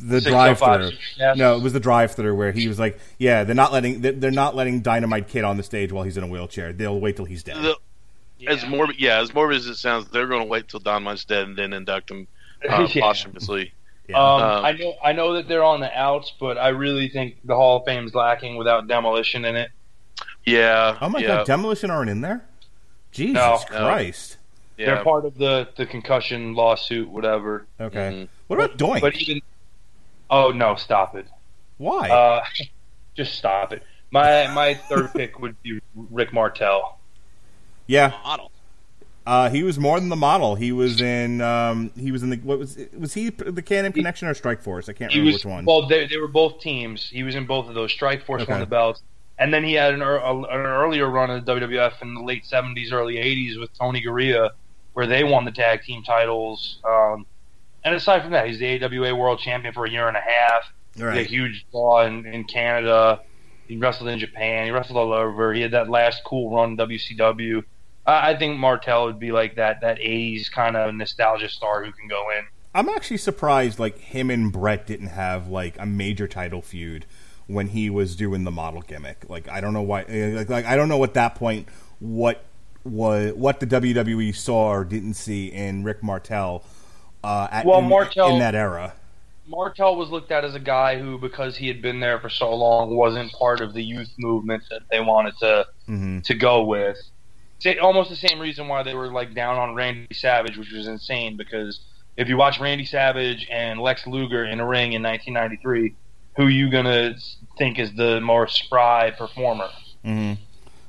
the 0.03 0.21
drive-through. 0.21 0.91
Yes. 1.17 1.37
No, 1.37 1.57
it 1.57 1.63
was 1.63 1.73
the 1.73 1.81
drive-through 1.81 2.35
where 2.35 2.53
he 2.53 2.69
was 2.69 2.79
like, 2.79 2.99
"Yeah, 3.19 3.45
they're 3.45 3.55
not 3.55 3.73
letting 3.73 4.01
they're 4.01 4.13
they're 4.13 4.31
not 4.31 4.55
letting 4.57 4.81
Dynamite 4.81 5.29
Kid 5.29 5.45
on 5.45 5.57
the 5.57 5.63
stage 5.63 5.93
while 5.93 6.05
he's 6.05 6.17
in 6.17 6.25
a 6.25 6.27
wheelchair. 6.27 6.73
They'll 6.73 7.01
wait 7.01 7.17
till 7.17 7.25
he's 7.25 7.43
dead." 7.43 7.57
The- 7.63 7.79
As 8.49 8.67
morbid, 8.67 8.99
yeah, 8.99 9.21
as 9.21 9.33
morbid 9.33 9.57
as 9.59 9.67
it 9.67 9.77
sounds, 9.77 10.09
they're 10.11 10.27
going 10.27 10.41
to 10.43 10.49
wait 10.49 10.69
till 10.69 10.81
Dynamite's 10.81 11.25
dead 11.25 11.47
and 11.47 11.57
then 11.57 11.73
induct 11.73 12.11
him 12.11 12.27
uh, 12.69 12.89
Yeah. 12.93 13.03
posthumously. 13.03 13.73
Yeah. 14.09 14.19
Um, 14.19 14.43
Um, 14.43 14.65
I 14.65 14.73
know 14.73 14.95
I 15.05 15.13
know 15.13 15.35
that 15.35 15.47
they're 15.49 15.63
on 15.65 15.79
the 15.81 15.97
outs, 15.97 16.33
but 16.41 16.59
I 16.59 16.69
really 16.71 17.09
think 17.09 17.37
the 17.45 17.55
Hall 17.55 17.79
of 17.79 17.85
Fame's 17.85 18.15
lacking 18.15 18.57
without 18.57 18.89
demolition 18.89 19.45
in 19.45 19.55
it. 19.57 19.71
Yeah. 20.45 20.99
oh 21.01 21.09
my 21.09 21.21
yeah, 21.21 21.27
god, 21.29 21.47
Demolition 21.47 21.91
aren't 21.91 22.11
in 22.11 22.21
there. 22.21 22.45
Jesus 23.13 23.35
No. 23.35 23.61
No. 23.71 23.79
Christ. 23.85 24.39
Yeah. 24.77 24.87
They're 24.87 25.05
part 25.05 25.25
of 25.25 25.37
the, 25.39 25.69
the 25.77 25.87
concussion 25.87 26.55
lawsuit, 26.55 27.09
whatever. 27.09 27.67
Okay. 27.81 27.99
Mhm. 28.25 28.29
What 28.49 28.59
about 28.59 28.77
Doink? 28.79 29.01
But 29.03 29.15
even 29.17 29.41
oh 30.33 30.51
no, 30.51 30.75
stop 30.75 31.15
it. 31.15 31.27
Why? 31.79 32.09
Uh, 32.11 32.45
just 33.15 33.35
stop 33.35 33.73
it. 33.73 33.85
My 34.11 34.49
my 34.53 34.75
third 34.75 35.13
pick 35.15 35.39
would 35.39 35.61
be 35.63 35.81
Rick 35.95 36.33
Martel. 36.33 36.99
yeah, 37.87 38.09
Model. 38.25 38.51
uh, 39.27 39.49
he 39.51 39.63
was 39.63 39.79
more 39.79 39.99
than 40.01 40.09
the 40.09 40.17
model. 40.17 40.55
He 40.57 40.73
was 40.73 41.01
in. 41.01 41.41
Um, 41.41 41.91
he 41.97 42.11
was 42.13 42.23
in 42.23 42.31
the. 42.31 42.37
What 42.39 42.59
was? 42.59 42.79
Was 42.99 43.15
he 43.15 43.31
the 43.31 43.63
Can-Am 43.63 43.93
Connection 43.93 44.29
or 44.29 44.35
Strike 44.35 44.61
Force? 44.63 44.89
I 44.89 44.93
can't 44.93 45.13
He 45.13 45.19
remember 45.21 45.35
was 45.37 45.45
which 45.45 45.51
one. 45.51 45.65
well. 45.65 45.87
They, 45.87 46.07
they 46.07 46.19
were 46.19 46.29
both 46.29 46.61
teams. 46.61 47.09
He 47.09 47.23
was 47.23 47.35
in 47.35 47.47
both 47.47 47.69
of 47.69 47.75
those. 47.75 47.93
Strike 47.93 48.25
Force 48.27 48.43
Okay. 48.43 48.53
won 48.53 48.61
the 48.61 48.67
belts, 48.67 49.03
and 49.39 49.53
then 49.53 49.65
he 49.65 49.73
had 49.75 49.95
an, 49.95 50.03
a, 50.03 50.07
an 50.07 50.45
earlier 50.47 51.09
run 51.09 51.31
in 51.31 51.45
the 51.45 51.53
WWF 51.55 52.03
in 52.03 52.15
the 52.15 52.23
late 52.23 52.45
seventies, 52.45 52.93
early 52.93 53.17
eighties 53.19 53.57
with 53.59 53.73
Tony 53.79 54.03
Garea, 54.03 54.51
where 54.93 55.07
they 55.07 55.25
won 55.25 55.45
the 55.45 55.53
tag 55.53 55.83
team 55.83 56.03
titles. 56.03 56.79
Um, 56.85 57.27
and 57.85 57.95
aside 57.95 58.23
from 58.23 58.33
that, 58.33 58.47
he's 58.47 58.59
the 58.59 58.83
AWA 58.85 59.15
World 59.15 59.39
Champion 59.41 59.73
for 59.75 59.85
a 59.85 59.91
year 59.91 60.09
and 60.09 60.17
a 60.17 60.21
half. 60.21 60.73
All 61.01 61.09
He 61.11 61.17
had 61.19 61.27
a 61.27 61.29
huge 61.29 61.67
draw 61.71 62.05
in, 62.05 62.27
in 62.27 62.45
Canada. 62.45 63.21
He 63.67 63.77
wrestled 63.77 64.09
in 64.11 64.19
Japan. 64.19 64.67
He 64.67 64.71
wrestled 64.71 64.99
all 64.99 65.13
over. 65.13 65.55
He 65.55 65.63
had 65.63 65.71
that 65.73 65.89
last 65.89 66.23
cool 66.25 66.55
run 66.55 66.71
in 66.73 66.77
WCW. 66.77 67.65
I, 68.07 68.33
I 68.33 68.37
think 68.39 68.59
Martel 68.59 69.07
would 69.07 69.19
be 69.19 69.33
like 69.33 69.57
that 69.57 69.81
that 69.81 69.99
'80s 69.99 70.51
kind 70.51 70.77
of 70.77 70.95
nostalgia 70.95 71.49
star 71.49 71.85
who 71.85 71.93
can 71.93 72.09
go 72.09 72.29
in. 72.31 72.45
I'm 72.75 72.89
actually 72.89 73.19
surprised. 73.19 73.79
Like 73.79 73.99
him 73.99 74.31
and 74.31 74.53
Bret 74.53 74.87
didn't 74.87 75.09
have 75.09 75.49
like 75.49 75.79
a 75.79 75.87
major 75.87 76.27
title 76.29 76.63
feud 76.63 77.07
when 77.47 77.69
he 77.69 77.89
was 77.91 78.15
doing 78.17 78.45
the 78.45 78.51
model 78.51 78.83
gimmick. 78.83 79.25
Like 79.29 79.49
I 79.49 79.61
don't 79.61 79.73
know 79.73 79.83
why. 79.83 80.03
eh, 80.03 80.35
Like, 80.35 80.49
like 80.51 80.65
I 80.67 80.77
don't 80.77 80.89
know 80.89 81.03
at 81.05 81.15
that 81.15 81.35
point 81.35 81.69
what 82.01 82.45
was 82.85 83.33
what 83.35 83.61
the 83.61 83.67
WWE 83.67 84.35
saw 84.35 84.71
or 84.73 84.85
didn't 84.85 85.15
see 85.15 85.47
in 85.47 85.85
Rick 85.85 86.03
Martel. 86.03 86.65
Uh, 87.23 87.49
at, 87.51 87.65
Well, 87.67 87.79
in, 87.81 87.89
Martel- 87.89 88.33
in 88.35 88.39
that 88.41 88.55
era. 88.55 88.95
Martel 89.47 89.97
was 89.97 90.09
looked 90.09 90.31
at 90.31 90.45
as 90.45 90.55
a 90.55 90.61
guy 90.61 90.99
who, 90.99 91.19
because 91.19 91.57
he 91.57 91.67
had 91.69 91.83
been 91.83 92.01
there 92.01 92.19
for 92.21 92.29
so 92.29 92.55
long, 92.55 92.97
wasn't 92.97 93.33
part 93.33 93.61
of 93.61 93.75
the 93.75 93.83
youth 93.83 94.11
movement 94.19 94.63
that 94.71 94.83
they 94.91 95.01
wanted 95.01 95.35
to 95.41 95.67
hmm 95.87 96.21
to 96.21 96.35
go 96.35 96.65
with. 96.65 96.97
Almost 97.81 98.11
the 98.11 98.17
same 98.17 98.41
reason 98.41 98.67
why 98.67 98.83
they 98.83 98.95
were 98.95 99.13
like 99.13 99.35
down 99.35 99.57
on 99.57 99.75
Randy 99.75 100.13
Savage, 100.15 100.57
which 100.57 100.73
was 100.73 100.89
insane. 100.89 101.37
Because 101.37 101.81
if 102.17 102.29
you 102.29 102.37
watch 102.37 102.59
Randy 102.59 102.85
Savage 102.85 103.47
and 103.51 103.81
Lex 103.81 104.07
Luger 104.07 104.45
in 104.45 104.59
a 104.59 104.67
ring 104.67 104.95
in 104.95 105.03
1993, 105.03 105.95
who 106.37 106.47
you 106.49 106.71
gonna 106.71 107.15
think 107.59 107.79
is 107.79 107.93
the 107.95 108.21
more 108.21 108.49
spry 108.49 109.11
performer? 109.11 109.69
hmm 110.05 110.33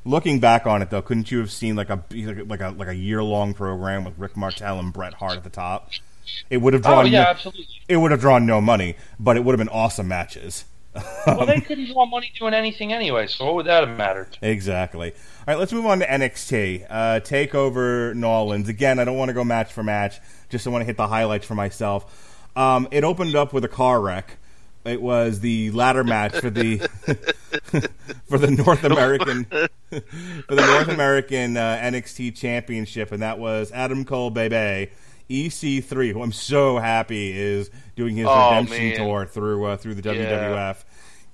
Looking 0.05 0.39
back 0.39 0.65
on 0.65 0.81
it, 0.81 0.89
though, 0.89 1.01
couldn't 1.01 1.31
you 1.31 1.39
have 1.39 1.51
seen 1.51 1.75
like 1.75 1.89
a 1.89 2.03
like 2.45 2.59
a 2.59 2.69
like 2.71 2.89
a 2.89 2.95
year 2.95 3.23
long 3.23 3.53
program 3.53 4.03
with 4.03 4.17
Rick 4.17 4.35
Martel 4.35 4.79
and 4.79 4.91
Bret 4.91 5.13
Hart 5.13 5.37
at 5.37 5.43
the 5.43 5.49
top? 5.49 5.91
It 6.49 6.57
would 6.57 6.73
have 6.73 6.81
drawn. 6.83 6.93
Oh 6.93 7.01
drawn. 7.01 7.11
yeah, 7.11 7.23
no, 7.23 7.29
absolutely. 7.29 7.67
it 7.87 7.97
would 7.97 8.11
have 8.11 8.21
drawn 8.21 8.45
no 8.45 8.61
money, 8.61 8.95
but 9.19 9.37
it 9.37 9.43
would 9.43 9.53
have 9.53 9.65
been 9.65 9.73
awesome 9.73 10.07
matches. 10.07 10.65
Well, 11.25 11.45
they 11.45 11.59
couldn't 11.61 11.91
draw 11.91 12.05
money 12.05 12.31
doing 12.37 12.53
anything 12.53 12.91
anyway, 12.93 13.25
so 13.27 13.45
what 13.45 13.55
would 13.55 13.65
that 13.65 13.87
have 13.87 13.97
mattered? 13.97 14.37
Exactly. 14.41 15.11
All 15.11 15.17
right, 15.47 15.57
let's 15.57 15.71
move 15.73 15.85
on 15.85 15.99
to 15.99 16.05
NXT. 16.05 16.85
Uh, 16.89 17.19
take 17.21 17.55
over 17.55 18.13
New 18.13 18.27
Orleans. 18.27 18.67
Again, 18.69 18.99
I 18.99 19.05
don't 19.05 19.17
want 19.17 19.29
to 19.29 19.33
go 19.33 19.43
match 19.43 19.71
for 19.73 19.81
match. 19.83 20.19
Just 20.49 20.67
I 20.67 20.69
want 20.69 20.81
to 20.81 20.85
hit 20.85 20.97
the 20.97 21.07
highlights 21.07 21.45
for 21.47 21.55
myself. 21.55 22.49
Um, 22.55 22.87
it 22.91 23.03
opened 23.03 23.35
up 23.35 23.53
with 23.53 23.63
a 23.63 23.69
car 23.69 24.01
wreck. 24.01 24.37
It 24.85 25.01
was 25.01 25.39
the 25.39 25.71
ladder 25.71 26.03
match 26.03 26.35
for 26.35 26.49
the 26.49 26.77
for 28.27 28.37
the 28.37 28.51
North 28.51 28.83
American 28.83 29.45
for 29.45 30.55
the 30.55 30.65
North 30.67 30.89
American 30.89 31.55
uh, 31.57 31.77
NXT 31.81 32.35
Championship, 32.35 33.11
and 33.11 33.21
that 33.23 33.39
was 33.39 33.71
Adam 33.71 34.03
Cole, 34.05 34.29
baby. 34.29 34.91
EC3, 35.29 36.11
who 36.13 36.21
I'm 36.21 36.31
so 36.31 36.77
happy 36.79 37.31
is 37.37 37.69
doing 37.95 38.15
his 38.15 38.27
Oh, 38.29 38.49
redemption 38.51 38.89
man. 38.89 38.97
tour 38.97 39.25
through 39.25 39.65
uh, 39.65 39.77
through 39.77 39.95
the 39.95 40.13
Yeah. 40.13 40.73
WWF. 40.73 40.83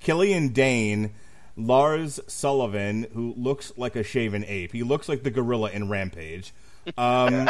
Killian 0.00 0.48
Dain, 0.48 1.12
Lars 1.56 2.20
Sullivan, 2.26 3.06
who 3.14 3.34
looks 3.36 3.72
like 3.76 3.96
a 3.96 4.02
shaven 4.02 4.44
ape. 4.46 4.72
He 4.72 4.82
looks 4.82 5.08
like 5.08 5.22
the 5.22 5.30
gorilla 5.30 5.70
in 5.70 5.88
Rampage. 5.88 6.52
Um, 6.96 7.48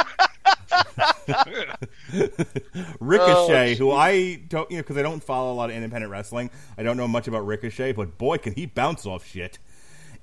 Ricochet, 3.00 3.76
who 3.76 3.92
I 3.92 4.36
don't, 4.48 4.70
you 4.70 4.78
know, 4.78 4.82
because 4.82 4.96
I 4.96 5.02
don't 5.02 5.22
follow 5.22 5.52
a 5.52 5.54
lot 5.54 5.70
of 5.70 5.76
independent 5.76 6.10
wrestling. 6.10 6.50
I 6.76 6.82
don't 6.82 6.96
know 6.96 7.08
much 7.08 7.28
about 7.28 7.46
Ricochet, 7.46 7.92
but 7.92 8.18
boy, 8.18 8.38
can 8.38 8.54
he 8.54 8.66
bounce 8.66 9.06
off 9.06 9.26
shit. 9.26 9.58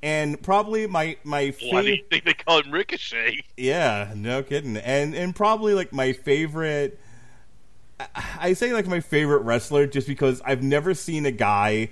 And 0.03 0.41
probably 0.41 0.85
my 0.87 1.17
my 1.23 1.45
Why 1.45 1.49
do 1.49 1.53
favorite. 1.53 1.85
you 1.87 2.03
think 2.09 2.23
they 2.25 2.33
call 2.33 2.61
him 2.61 2.71
Ricochet? 2.71 3.41
Yeah, 3.57 4.13
no 4.15 4.43
kidding. 4.43 4.77
And 4.77 5.15
and 5.15 5.35
probably 5.35 5.73
like 5.73 5.91
my 5.91 6.13
favorite 6.13 6.99
I- 8.39 8.53
say 8.53 8.73
like 8.73 8.85
my 8.87 8.99
favorite 8.99 9.39
wrestler 9.41 9.87
just 9.87 10.07
because 10.07 10.41
I've 10.45 10.61
never 10.61 10.93
seen 10.93 11.25
a 11.25 11.31
guy 11.31 11.89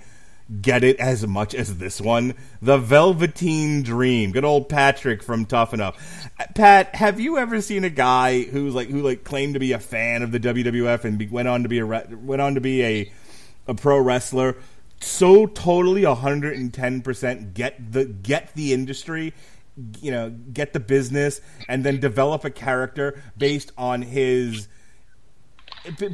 get 0.62 0.84
it 0.84 0.99
as 0.99 1.26
much 1.26 1.56
as 1.56 1.80
this 1.80 1.99
one. 1.99 2.36
The 2.62 2.78
Velveteen 2.78 3.82
Dream. 3.82 4.32
Good 4.32 4.45
old 4.45 4.70
Patrick 4.70 5.24
from 5.24 5.47
Tough 5.47 5.74
Enough. 5.74 6.30
Pat, 6.53 6.93
have 6.93 7.20
you 7.20 7.39
ever 7.39 7.60
seen 7.62 7.84
a 7.84 7.89
guy 7.89 8.43
who's 8.43 8.76
like 8.76 8.89
who 8.89 9.01
like 9.01 9.24
claimed 9.24 9.56
to 9.56 9.60
be 9.60 9.72
a 9.72 9.80
fan 9.80 10.22
of 10.22 10.32
the 10.32 10.39
WWF 10.39 11.03
and 11.06 11.18
be, 11.18 11.26
went 11.26 11.47
on 11.47 11.64
to 11.64 11.70
be 11.70 11.80
a 11.80 11.86
re- 11.86 12.06
went 12.12 12.41
on 12.43 12.53
to 12.53 12.62
be 12.62 12.84
a 12.84 13.12
a 13.68 13.74
pro 13.74 13.97
wrestler 13.97 14.56
so 15.02 15.46
totally 15.46 16.04
110% 16.04 17.54
get 17.54 17.91
the 17.91 18.06
get 18.06 18.54
the 18.56 18.74
industry 18.74 19.34
you 20.02 20.10
know 20.10 20.30
get 20.30 20.74
the 20.74 20.80
business 20.80 21.41
and 21.68 21.84
then 21.84 22.00
develop 22.00 22.46
a 22.46 22.50
character 22.50 23.22
based 23.38 23.72
on 23.78 24.02
his 24.02 24.68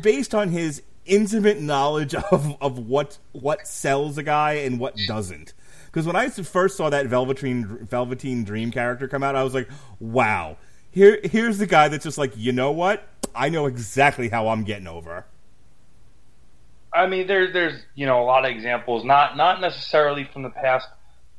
based 0.02 0.34
on 0.34 0.50
his 0.50 0.82
intimate 1.06 1.62
knowledge 1.62 2.16
of, 2.32 2.62
of 2.62 2.80
what 2.80 3.18
what 3.34 3.68
sells 3.68 4.18
a 4.18 4.24
guy 4.24 4.54
and 4.54 4.80
what 4.80 4.96
doesn't 5.08 5.54
because 5.92 6.08
when 6.08 6.16
I 6.16 6.30
first 6.30 6.78
saw 6.78 6.90
that 6.90 7.08
Velveteen 7.08 7.86
Velveteen 7.86 8.44
Dream 8.46 8.72
character 8.72 9.08
come 9.08 9.24
out, 9.24 9.36
I 9.36 9.44
was 9.44 9.54
like, 9.54 9.70
"Wow, 10.00 10.58
here 10.90 11.20
here's 11.24 11.58
the 11.58 11.68
guy 11.68 11.90
that's 11.90 12.06
just 12.06 12.18
like, 12.18 12.34
you 12.38 12.54
know 12.54 12.72
what? 12.72 13.08
I 13.36 13.50
know 13.50 13.66
exactly 13.66 14.30
how 14.30 14.48
I'm 14.48 14.64
getting 14.64 14.88
over." 14.88 15.26
I 16.94 17.08
mean, 17.08 17.28
there's 17.28 17.54
there's 17.54 17.82
you 17.96 18.06
know 18.06 18.22
a 18.22 18.26
lot 18.26 18.46
of 18.46 18.52
examples, 18.52 19.04
not 19.06 19.38
not 19.38 19.62
necessarily 19.62 20.30
from 20.32 20.44
the 20.44 20.50
past 20.50 20.88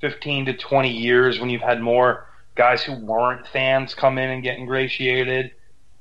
fifteen 0.01 0.47
to 0.47 0.55
twenty 0.55 0.93
years 0.93 1.39
when 1.39 1.51
you've 1.51 1.63
had 1.63 1.81
more 1.81 2.27
guys 2.55 2.83
who 2.83 2.95
weren't 2.95 3.47
fans 3.49 3.95
come 3.95 4.19
in 4.19 4.31
and 4.31 4.43
get 4.43 4.59
ingratiated. 4.59 5.53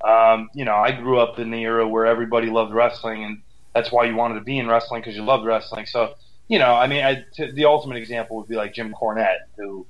Um, 0.04 0.50
you 0.54 0.66
know, 0.66 0.76
I 0.76 0.92
grew 0.92 1.20
up 1.20 1.40
in 1.40 1.52
the 1.52 1.62
era 1.62 1.88
where 1.88 2.06
everybody 2.06 2.50
loved 2.50 2.74
wrestling, 2.74 3.24
and 3.24 3.42
that's 3.74 3.92
why 3.92 4.06
you 4.06 4.16
wanted 4.16 4.36
to 4.36 4.42
be 4.42 4.58
in 4.58 4.68
wrestling 4.68 5.02
because 5.02 5.16
you 5.16 5.24
loved 5.24 5.46
wrestling. 5.46 5.86
So, 5.86 6.16
you 6.48 6.60
know, 6.60 6.74
I 6.74 6.88
mean, 6.88 7.04
I, 7.04 7.24
t- 7.34 7.52
the 7.52 7.66
ultimate 7.66 7.98
example 7.98 8.38
would 8.38 8.48
be 8.48 8.56
like 8.56 8.74
Jim 8.74 8.94
Cornette, 8.94 9.48
who 9.58 9.86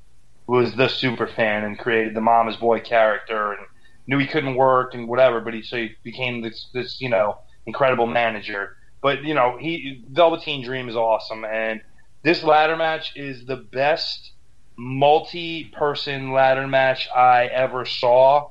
was 0.48 0.76
the 0.76 0.90
super 0.90 1.28
fan 1.28 1.64
and 1.64 1.80
created 1.80 2.14
the 2.14 2.22
mama's 2.22 2.58
boy 2.58 2.80
character 2.82 3.54
and 3.54 3.66
knew 4.08 4.18
he 4.18 4.28
couldn't 4.28 4.56
work 4.56 4.94
and 4.94 5.08
whatever, 5.08 5.40
but 5.40 5.54
he 5.54 5.62
so 5.62 5.78
he 5.78 5.96
became 6.04 6.42
this 6.42 6.68
this 6.74 7.00
you 7.00 7.10
know 7.10 7.38
incredible 7.66 8.08
manager. 8.08 8.76
But 9.02 9.24
you 9.24 9.34
know, 9.34 9.58
he 9.60 10.04
Velveteen 10.10 10.64
Dream 10.64 10.90
is 10.90 10.96
awesome, 10.96 11.44
and 11.46 11.82
this 12.24 12.44
ladder 12.44 12.76
match 12.76 13.14
is 13.16 13.46
the 13.46 13.56
best 13.58 14.32
multi-person 14.78 16.32
ladder 16.34 16.68
match 16.68 17.10
I 17.16 17.46
ever 17.46 17.86
saw. 17.86 18.50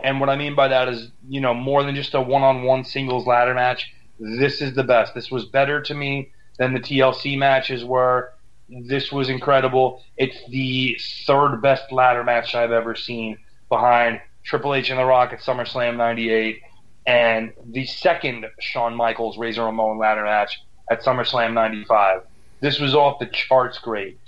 And 0.00 0.18
what 0.18 0.28
I 0.28 0.36
mean 0.36 0.54
by 0.54 0.68
that 0.68 0.88
is, 0.88 1.10
you 1.28 1.40
know, 1.40 1.54
more 1.54 1.84
than 1.84 1.94
just 1.94 2.14
a 2.14 2.20
one-on-one 2.20 2.84
singles 2.84 3.26
ladder 3.26 3.54
match. 3.54 3.92
This 4.18 4.60
is 4.60 4.74
the 4.74 4.82
best. 4.82 5.14
This 5.14 5.30
was 5.30 5.44
better 5.46 5.80
to 5.82 5.94
me 5.94 6.32
than 6.58 6.74
the 6.74 6.80
TLC 6.80 7.38
matches 7.38 7.84
were. 7.84 8.32
This 8.68 9.12
was 9.12 9.28
incredible. 9.28 10.02
It's 10.16 10.36
the 10.48 10.98
third 11.26 11.60
best 11.60 11.92
ladder 11.92 12.24
match 12.24 12.54
I've 12.54 12.72
ever 12.72 12.94
seen 12.94 13.38
behind 13.68 14.20
Triple 14.44 14.74
H 14.74 14.90
and 14.90 14.98
The 14.98 15.04
Rock 15.04 15.32
at 15.32 15.40
SummerSlam 15.40 15.96
98 15.96 16.62
and 17.06 17.52
the 17.64 17.86
second 17.86 18.46
Shawn 18.60 18.94
Michaels 18.94 19.38
Razor 19.38 19.64
Ramon 19.64 19.98
ladder 19.98 20.24
match 20.24 20.60
at 20.90 21.02
SummerSlam 21.02 21.52
95. 21.52 22.22
this 22.60 22.78
was 22.78 22.94
off 22.94 23.18
the 23.18 23.26
charts 23.26 23.78
great. 23.78 24.18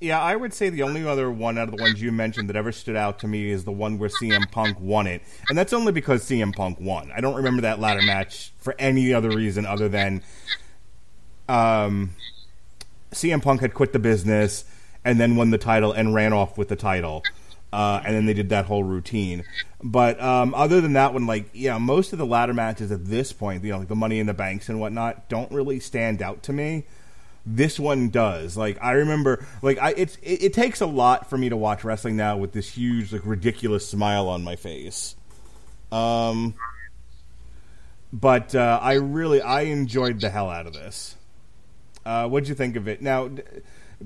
Yeah, 0.00 0.20
I 0.20 0.34
would 0.36 0.54
say 0.54 0.70
the 0.70 0.82
only 0.82 1.06
other 1.06 1.30
one 1.30 1.58
out 1.58 1.68
of 1.68 1.76
the 1.76 1.82
ones 1.82 2.00
you 2.00 2.10
mentioned 2.10 2.48
that 2.48 2.56
ever 2.56 2.72
stood 2.72 2.96
out 2.96 3.18
to 3.18 3.28
me 3.28 3.50
is 3.50 3.64
the 3.64 3.72
one 3.72 3.98
where 3.98 4.08
CM 4.08 4.50
Punk 4.50 4.78
won 4.80 5.06
it, 5.06 5.22
and 5.48 5.58
that's 5.58 5.72
only 5.72 5.92
because 5.92 6.24
CM 6.24 6.54
Punk 6.54 6.80
won. 6.80 7.12
I 7.14 7.20
don't 7.20 7.34
remember 7.34 7.62
that 7.62 7.78
ladder 7.78 8.02
match 8.02 8.52
for 8.58 8.74
any 8.78 9.12
other 9.12 9.30
reason 9.30 9.66
other 9.66 9.88
than 9.90 10.22
um, 11.48 12.14
CM 13.10 13.42
Punk 13.42 13.60
had 13.60 13.74
quit 13.74 13.92
the 13.92 13.98
business 13.98 14.64
and 15.04 15.20
then 15.20 15.36
won 15.36 15.50
the 15.50 15.58
title 15.58 15.92
and 15.92 16.14
ran 16.14 16.32
off 16.32 16.56
with 16.56 16.68
the 16.68 16.76
title. 16.76 17.22
Uh, 17.72 18.02
and 18.04 18.14
then 18.14 18.26
they 18.26 18.34
did 18.34 18.50
that 18.50 18.66
whole 18.66 18.84
routine. 18.84 19.44
But 19.82 20.20
um, 20.20 20.54
other 20.54 20.80
than 20.80 20.92
that 20.92 21.14
one, 21.14 21.26
like 21.26 21.46
yeah, 21.54 21.78
most 21.78 22.12
of 22.12 22.18
the 22.18 22.26
ladder 22.26 22.52
matches 22.52 22.92
at 22.92 23.06
this 23.06 23.32
point, 23.32 23.64
you 23.64 23.72
know, 23.72 23.78
like 23.78 23.88
the 23.88 23.96
Money 23.96 24.20
in 24.20 24.26
the 24.26 24.34
Banks 24.34 24.68
and 24.68 24.78
whatnot, 24.78 25.28
don't 25.28 25.50
really 25.50 25.80
stand 25.80 26.20
out 26.20 26.42
to 26.44 26.52
me. 26.52 26.84
This 27.46 27.80
one 27.80 28.10
does. 28.10 28.56
Like 28.56 28.78
I 28.82 28.92
remember, 28.92 29.44
like 29.62 29.78
I 29.78 29.94
it's 29.96 30.16
it, 30.22 30.42
it 30.44 30.52
takes 30.52 30.80
a 30.80 30.86
lot 30.86 31.30
for 31.30 31.38
me 31.38 31.48
to 31.48 31.56
watch 31.56 31.82
wrestling 31.82 32.16
now 32.16 32.36
with 32.36 32.52
this 32.52 32.68
huge, 32.68 33.12
like 33.12 33.22
ridiculous 33.24 33.88
smile 33.88 34.28
on 34.28 34.44
my 34.44 34.54
face. 34.54 35.16
Um, 35.90 36.54
but 38.12 38.54
uh, 38.54 38.78
I 38.82 38.94
really 38.94 39.40
I 39.40 39.62
enjoyed 39.62 40.20
the 40.20 40.28
hell 40.28 40.50
out 40.50 40.66
of 40.66 40.74
this. 40.74 41.16
Uh, 42.04 42.28
what'd 42.28 42.48
you 42.48 42.54
think 42.54 42.76
of 42.76 42.86
it? 42.86 43.00
Now, 43.00 43.30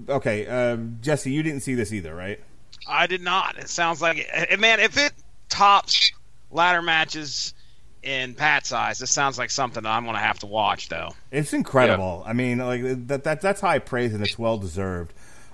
okay, 0.09 0.47
uh, 0.47 0.77
Jesse, 1.01 1.33
you 1.33 1.43
didn't 1.43 1.61
see 1.61 1.75
this 1.75 1.93
either, 1.93 2.15
right? 2.15 2.41
I 2.89 3.07
did 3.07 3.21
not. 3.23 3.59
It 3.59 3.69
sounds 3.69 4.01
like, 4.01 4.19
it, 4.33 4.61
man, 4.61 4.81
if 4.81 4.97
it 4.97 5.13
tops 5.49 6.13
ladder 6.51 6.83
matches 6.83 7.55
in 8.03 8.35
Pat's 8.35 8.73
eyes, 8.73 8.99
this 8.99 9.11
sounds 9.13 9.39
like 9.39 9.51
something 9.51 9.83
that 9.83 9.89
I'm 9.91 10.05
going 10.05 10.15
to 10.15 10.21
have 10.23 10.39
to 10.41 10.47
watch, 10.47 10.89
though. 10.89 11.11
It's 11.31 11.53
incredible. 11.53 12.23
I 12.27 12.33
mean, 12.33 12.59
like 12.59 12.83
that, 13.09 13.25
that 13.25 13.41
that's 13.41 13.61
high 13.61 13.79
praise 13.81 14.15
and 14.15 14.23
it's 14.23 14.39
well 14.39 14.59
deserved. 14.59 15.13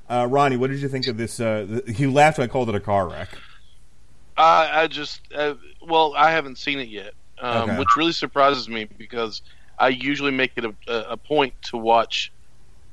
Uh, 0.08 0.26
Ronnie, 0.30 0.56
what 0.58 0.70
did 0.70 0.80
you 0.80 0.88
think 0.88 1.06
of 1.06 1.16
this? 1.16 1.40
Uh, 1.40 1.80
you 1.86 2.12
laughed 2.12 2.38
when 2.38 2.48
I 2.48 2.52
called 2.52 2.68
it 2.68 2.74
a 2.74 2.80
car 2.80 3.08
wreck. 3.08 3.30
I, 4.36 4.82
I 4.82 4.86
just, 4.86 5.20
uh, 5.34 5.54
well, 5.86 6.14
I 6.16 6.30
haven't 6.32 6.58
seen 6.58 6.78
it 6.80 6.88
yet, 6.88 7.12
um, 7.40 7.70
Okay. 7.70 7.78
which 7.78 7.96
really 7.96 8.12
surprises 8.12 8.68
me 8.68 8.84
because 8.84 9.42
I 9.78 9.88
usually 9.88 10.30
make 10.32 10.52
it 10.56 10.64
a, 10.64 10.74
a 10.88 11.12
a 11.12 11.16
point 11.16 11.54
to 11.64 11.76
watch 11.76 12.32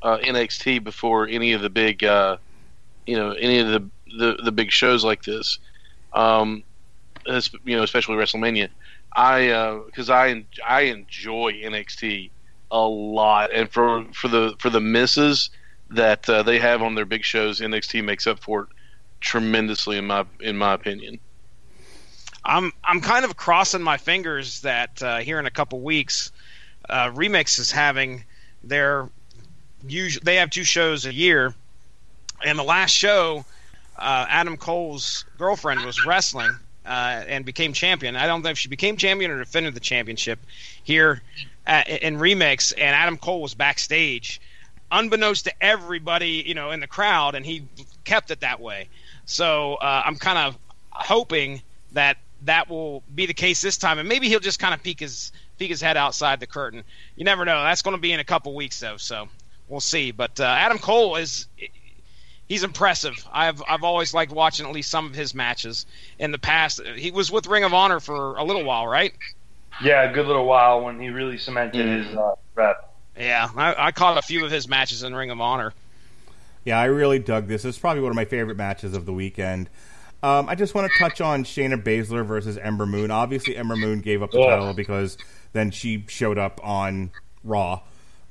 uh, 0.02 0.18
NXT 0.18 0.84
before 0.84 1.28
any 1.28 1.52
of 1.54 1.62
the 1.62 1.70
big, 1.70 2.04
uh, 2.04 2.38
you 3.06 3.16
know, 3.18 3.32
any 3.32 3.60
of 3.60 3.68
the, 3.68 3.90
the, 4.18 4.38
the 4.43 4.51
big 4.51 4.72
shows 4.72 5.03
like 5.03 5.24
this. 5.24 5.60
Um, 6.14 6.64
you 7.26 7.76
know, 7.76 7.84
especially 7.84 8.16
WrestleMania. 8.16 8.70
I 9.14 9.82
because 9.86 10.10
I 10.10 10.45
I 10.68 10.82
enjoy 10.82 11.53
NXT 11.53 12.30
a 12.72 12.80
lot, 12.80 13.51
and 13.53 13.70
for 13.70 14.05
for 14.14 14.28
the 14.28 14.55
for 14.60 14.70
the 14.70 14.80
misses 14.80 15.49
that 15.89 16.30
uh, 16.30 16.43
they 16.43 16.60
have 16.60 16.82
on 16.82 16.95
their 16.95 17.05
big 17.05 17.24
shows, 17.24 17.60
NXT 17.60 18.03
makes 18.03 18.28
up 18.28 18.39
for 18.39 18.62
it 18.62 18.68
tremendously 19.22 19.97
in 19.97 20.05
my 20.05 20.26
in 20.39 20.57
my 20.57 20.74
opinion. 20.74 21.20
I'm 22.45 22.72
I'm 22.84 23.01
kind 23.01 23.26
of 23.26 23.36
crossing 23.36 23.82
my 23.82 23.97
fingers 23.97 24.62
that 24.62 25.01
uh, 25.01 25.18
here 25.18 25.39
in 25.39 25.45
a 25.45 25.51
couple 25.51 25.82
weeks, 25.82 26.32
uh, 26.88 27.10
Remix 27.10 27.60
is 27.60 27.72
having 27.72 28.24
their 28.64 29.10
usual. 29.88 30.22
They 30.24 30.36
have 30.36 30.49
two 30.49 30.64
shows 30.64 31.05
a 31.05 31.14
year, 31.14 31.53
and 32.45 32.57
the 32.57 32.64
last 32.64 32.91
show, 32.91 33.45
uh, 34.00 34.26
Adam 34.30 34.58
Cole's 34.58 35.26
girlfriend 35.38 35.86
was 35.86 36.06
wrestling 36.06 36.52
uh, 36.86 37.24
and 37.28 37.45
became 37.45 37.74
champion. 37.74 38.16
I 38.16 38.26
don't 38.26 38.43
know 38.43 38.50
if 38.50 38.58
she 38.58 38.70
became 38.70 38.97
champion 38.97 39.32
or 39.32 39.39
defended 39.39 39.76
the 39.76 39.80
championship 39.80 40.39
here 40.84 41.22
at, 41.68 41.88
in 41.88 42.18
Remix, 42.18 42.74
and 42.76 42.95
Adam 42.95 43.18
Cole 43.18 43.41
was 43.41 43.54
backstage, 43.54 44.41
unbeknownst 44.91 45.45
to 45.45 45.54
everybody, 45.64 46.43
you 46.45 46.56
know, 46.56 46.72
in 46.72 46.80
the 46.80 46.88
crowd, 46.88 47.36
and 47.36 47.45
he 47.45 47.64
kept 48.04 48.32
it 48.32 48.39
that 48.39 48.60
way. 48.60 48.89
So 49.26 49.76
uh, 49.76 50.04
I'm 50.06 50.16
kind 50.16 50.39
of 50.39 50.58
hoping 50.89 51.62
that 51.91 52.18
that 52.43 52.70
will 52.70 53.04
be 53.14 53.26
the 53.26 53.34
case 53.34 53.62
this 53.62 53.78
time, 53.78 54.00
and 54.00 54.10
maybe 54.10 54.28
he'll 54.28 54.39
just 54.39 54.60
kind 54.60 54.74
of 54.74 54.82
peek 54.82 55.00
his 55.00 55.32
peek 55.58 55.70
his 55.70 55.82
head 55.82 55.97
outside 55.97 56.39
the 56.39 56.47
curtain. 56.47 56.84
You 57.16 57.26
never 57.26 57.45
know. 57.45 57.62
That's 57.64 57.82
going 57.82 57.95
to 57.95 58.02
be 58.02 58.14
in 58.14 58.20
a 58.20 58.24
couple 58.24 58.56
weeks 58.56 58.80
though, 58.80 58.97
so 58.97 59.28
we'll 59.68 59.82
see. 59.82 60.12
But 60.12 60.39
uh, 60.39 60.45
Adam 60.45 60.80
Cole 60.80 61.18
is 61.18 61.47
he's 62.50 62.64
impressive. 62.64 63.16
I've 63.32 63.64
I've 63.66 63.84
always 63.86 64.14
liked 64.14 64.34
watching 64.34 64.66
at 64.66 64.74
least 64.74 64.91
some 64.91 65.06
of 65.06 65.16
his 65.16 65.34
matches 65.34 65.86
in 66.18 66.32
the 66.32 66.39
past. 66.39 66.82
He 66.95 67.12
was 67.12 67.32
with 67.32 67.47
Ring 67.47 67.64
of 67.64 67.74
Honor 67.74 68.02
for 68.02 68.36
a 68.36 68.43
little 68.43 68.66
while, 68.66 68.86
right? 68.86 69.14
Yeah, 69.82 70.10
a 70.10 70.14
good 70.14 70.28
little 70.28 70.45
while 70.45 70.82
when 70.82 71.00
he 71.00 71.08
really 71.08 71.38
cemented 71.38 71.86
his 71.86 72.18
uh, 72.18 72.36
rep. 72.56 72.93
Yeah, 73.18 73.47
I, 73.56 73.88
I 73.88 73.91
caught 73.91 74.18
a 74.18 74.22
few 74.22 74.43
of 74.43 74.52
his 74.52 74.68
matches 74.68 75.04
in 75.04 75.16
Ring 75.16 75.30
of 75.30 75.39
Honor. 75.39 75.74
Yeah, 76.66 76.78
I 76.80 76.86
really 76.86 77.20
dug 77.20 77.47
this. 77.47 77.64
It's 77.64 77.78
probably 77.78 78.02
one 78.02 78.12
of 78.12 78.16
my 78.16 78.26
favorite 78.26 78.58
matches 78.58 78.93
of 78.93 79.06
the 79.06 79.14
weekend. 79.14 79.70
Um, 80.22 80.50
I 80.50 80.56
just 80.56 80.76
want 80.76 80.91
to 80.91 81.00
touch 81.00 81.22
on 81.22 81.45
Shayna 81.45 81.82
Baszler 81.82 82.26
versus 82.26 82.58
Ember 82.58 82.86
Moon. 82.86 83.10
Obviously, 83.10 83.56
Ember 83.56 83.78
Moon 83.78 84.02
gave 84.02 84.22
up 84.22 84.32
the 84.32 84.41
Ugh. 84.41 84.50
title 84.50 84.74
because 84.74 85.18
then 85.54 85.72
she 85.72 86.04
showed 86.10 86.38
up 86.38 86.60
on 86.62 87.12
Raw 87.43 87.82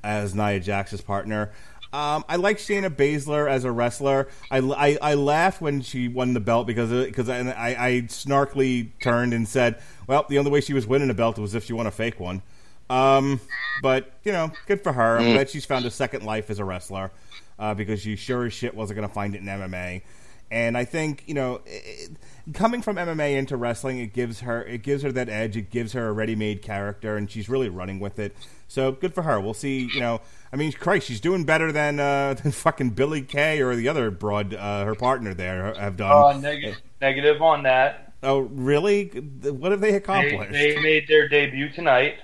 as 0.05 0.35
Nia 0.35 0.61
Jax's 0.61 1.01
partner. 1.01 1.51
Um, 1.93 2.25
I 2.29 2.37
like 2.37 2.59
Shayna 2.59 2.91
Baszler 2.91 3.49
as 3.51 3.65
a 3.65 3.73
wrestler. 3.73 4.29
I, 4.51 4.59
I, 4.59 4.99
I 5.01 5.15
laughed 5.15 5.63
when 5.63 5.81
she 5.81 6.07
won 6.07 6.35
the 6.35 6.41
belt 6.41 6.67
because 6.67 6.91
because 7.07 7.29
I, 7.29 7.39
I, 7.39 7.87
I 7.87 7.91
snarkily 8.03 8.91
turned 9.03 9.33
and 9.33 9.49
said, 9.49 9.81
"Well, 10.07 10.27
the 10.29 10.39
only 10.39 10.51
way 10.51 10.61
she 10.61 10.75
was 10.75 10.87
winning 10.87 11.09
a 11.09 11.15
belt 11.15 11.39
was 11.39 11.55
if 11.55 11.65
she 11.65 11.73
won 11.73 11.87
a 11.87 11.91
fake 11.91 12.21
one." 12.21 12.43
Um, 12.91 13.41
but 13.83 14.13
you 14.25 14.33
know, 14.33 14.53
good 14.67 14.83
for 14.83 14.93
her. 14.93 15.19
I'm 15.19 15.33
glad 15.33 15.49
she's 15.51 15.65
found 15.65 15.87
a 15.87 15.91
second 15.91 16.25
life 16.25 16.51
as 16.51 16.59
a 16.59 16.65
wrestler 16.65 17.11
uh, 17.59 17.75
because 17.75 18.01
she 18.01 18.17
sure 18.17 18.47
as 18.47 18.53
shit 18.53 18.75
wasn't 18.75 18.97
going 18.97 19.09
to 19.09 19.15
find 19.15 19.35
it 19.35 19.39
in 19.41 19.47
MMA. 19.47 20.03
And 20.51 20.79
I 20.79 20.85
think 20.85 21.25
you 21.27 21.35
know, 21.35 21.61
it, 21.67 22.11
coming 22.55 22.81
from 22.83 22.97
MMA 22.97 23.37
into 23.37 23.57
wrestling, 23.57 23.99
it 23.99 24.13
gives 24.15 24.41
her 24.41 24.63
it 24.63 24.83
gives 24.83 25.03
her 25.03 25.13
that 25.13 25.29
edge. 25.29 25.57
It 25.57 25.71
gives 25.71 25.93
her 25.93 26.09
a 26.09 26.13
ready-made 26.13 26.63
character, 26.63 27.17
and 27.17 27.31
she's 27.31 27.49
really 27.49 27.69
running 27.69 28.01
with 28.01 28.19
it. 28.19 28.35
So 28.67 28.93
good 28.93 29.15
for 29.15 29.23
her. 29.23 29.41
We'll 29.41 29.55
see. 29.55 29.91
You 29.93 30.01
know, 30.01 30.21
I 30.53 30.57
mean, 30.57 30.73
Christ, 30.73 31.07
she's 31.07 31.21
doing 31.21 31.45
better 31.45 31.71
than 31.73 32.01
uh, 32.01 32.35
than 32.43 32.53
fucking 32.53 32.91
Billie 32.91 33.23
Kay 33.23 33.61
or 33.61 33.77
the 33.77 33.89
other 33.89 34.11
broad, 34.11 34.55
uh, 34.55 34.85
her 34.85 34.95
partner 34.95 35.35
there 35.35 35.75
have 35.75 35.97
done. 35.97 36.11
Uh, 36.37 36.39
neg- 36.41 36.77
negative 37.01 37.43
on 37.43 37.63
that. 37.65 38.13
oh, 38.23 38.39
really? 38.41 39.09
What 39.09 39.71
have 39.73 39.81
they 39.81 39.91
They, 39.91 39.97
accomplished? 39.99 40.53
they 40.53 40.81
made 40.81 41.09
their 41.09 41.29
debut 41.29 41.69
tonight. 41.71 42.15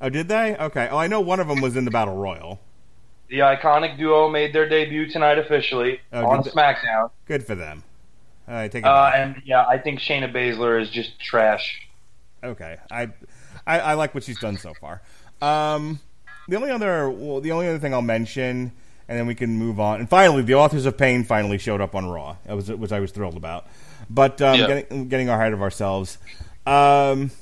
oh, 0.00 0.08
did 0.08 0.28
they? 0.28 0.56
Okay. 0.56 0.88
Oh, 0.90 0.96
I 0.98 1.06
know 1.08 1.20
one 1.20 1.40
of 1.40 1.48
them 1.48 1.60
was 1.60 1.76
in 1.76 1.84
the 1.84 1.90
Battle 1.90 2.16
Royal. 2.16 2.60
The 3.34 3.40
iconic 3.40 3.98
duo 3.98 4.28
made 4.28 4.52
their 4.54 4.68
debut 4.68 5.08
tonight 5.10 5.38
officially 5.38 5.98
Oh, 6.12 6.24
on 6.24 6.44
SmackDown. 6.44 7.10
Good 7.26 7.44
for 7.44 7.56
them. 7.56 7.82
All 8.46 8.54
right, 8.54 8.70
take 8.70 8.84
it. 8.84 8.86
Uh, 8.86 9.10
and 9.12 9.42
yeah, 9.44 9.66
I 9.66 9.76
think 9.76 9.98
Shayna 9.98 10.32
Baszler 10.32 10.80
is 10.80 10.88
just 10.88 11.18
trash. 11.18 11.80
Okay, 12.44 12.76
I, 12.92 13.08
I 13.66 13.80
I 13.80 13.94
like 13.94 14.14
what 14.14 14.22
she's 14.22 14.38
done 14.38 14.56
so 14.56 14.72
far. 14.74 15.02
Um, 15.42 15.98
the 16.46 16.54
only 16.54 16.70
other 16.70 17.10
well, 17.10 17.40
the 17.40 17.50
only 17.50 17.66
other 17.66 17.80
thing 17.80 17.92
I'll 17.92 18.02
mention, 18.02 18.70
and 19.08 19.18
then 19.18 19.26
we 19.26 19.34
can 19.34 19.50
move 19.50 19.80
on. 19.80 19.98
And 19.98 20.08
finally, 20.08 20.42
the 20.42 20.54
authors 20.54 20.86
of 20.86 20.96
pain 20.96 21.24
finally 21.24 21.58
showed 21.58 21.80
up 21.80 21.96
on 21.96 22.06
Raw, 22.06 22.36
I 22.48 22.54
was, 22.54 22.70
which 22.70 22.92
I 22.92 23.00
was 23.00 23.10
thrilled 23.10 23.36
about. 23.36 23.66
But 24.08 24.40
um, 24.42 24.60
Yeah. 24.60 24.66
getting 24.68 25.08
getting 25.08 25.28
ahead 25.28 25.52
of 25.52 25.60
ourselves. 25.60 26.18
Um, 26.66 27.32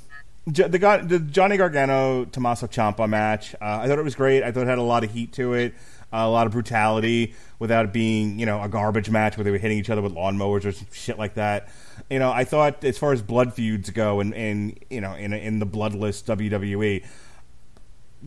the, 0.46 0.68
the 1.04 1.18
Johnny 1.20 1.56
Gargano 1.56 2.24
Tommaso 2.24 2.66
Ciampa 2.66 3.08
match, 3.08 3.54
uh, 3.54 3.80
I 3.82 3.88
thought 3.88 3.98
it 3.98 4.04
was 4.04 4.14
great. 4.14 4.42
I 4.42 4.50
thought 4.50 4.62
it 4.62 4.68
had 4.68 4.78
a 4.78 4.82
lot 4.82 5.04
of 5.04 5.12
heat 5.12 5.32
to 5.34 5.54
it, 5.54 5.74
uh, 6.12 6.18
a 6.18 6.28
lot 6.28 6.46
of 6.46 6.52
brutality, 6.52 7.34
without 7.58 7.84
it 7.86 7.92
being 7.92 8.38
you 8.38 8.46
know 8.46 8.60
a 8.60 8.68
garbage 8.68 9.08
match 9.08 9.36
where 9.36 9.44
they 9.44 9.50
were 9.50 9.58
hitting 9.58 9.78
each 9.78 9.90
other 9.90 10.02
with 10.02 10.14
lawnmowers 10.14 10.64
or 10.64 10.72
shit 10.92 11.18
like 11.18 11.34
that. 11.34 11.68
You 12.10 12.18
know, 12.18 12.32
I 12.32 12.44
thought 12.44 12.82
as 12.82 12.98
far 12.98 13.12
as 13.12 13.22
blood 13.22 13.54
feuds 13.54 13.90
go, 13.90 14.20
and, 14.20 14.34
and 14.34 14.78
you 14.90 15.00
know 15.00 15.14
in 15.14 15.32
in 15.32 15.60
the 15.60 15.66
bloodless 15.66 16.22
WWE, 16.22 17.04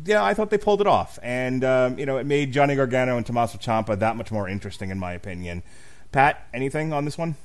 yeah, 0.06 0.24
I 0.24 0.34
thought 0.34 0.50
they 0.50 0.58
pulled 0.58 0.80
it 0.80 0.88
off, 0.88 1.20
and 1.22 1.66
um, 1.66 2.00
you 2.00 2.06
know 2.06 2.18
it 2.18 2.26
made 2.26 2.54
Johnny 2.54 2.76
Gargano 2.76 3.18
and 3.18 3.26
Tommaso 3.26 3.58
Ciampa 3.58 4.00
that 4.00 4.16
much 4.16 4.32
more 4.32 4.48
interesting 4.48 4.90
in 4.90 4.98
my 4.98 5.12
opinion. 5.12 5.64
Pat, 6.14 6.48
anything 6.54 6.94
on 6.94 7.04
this 7.04 7.18
one? 7.18 7.36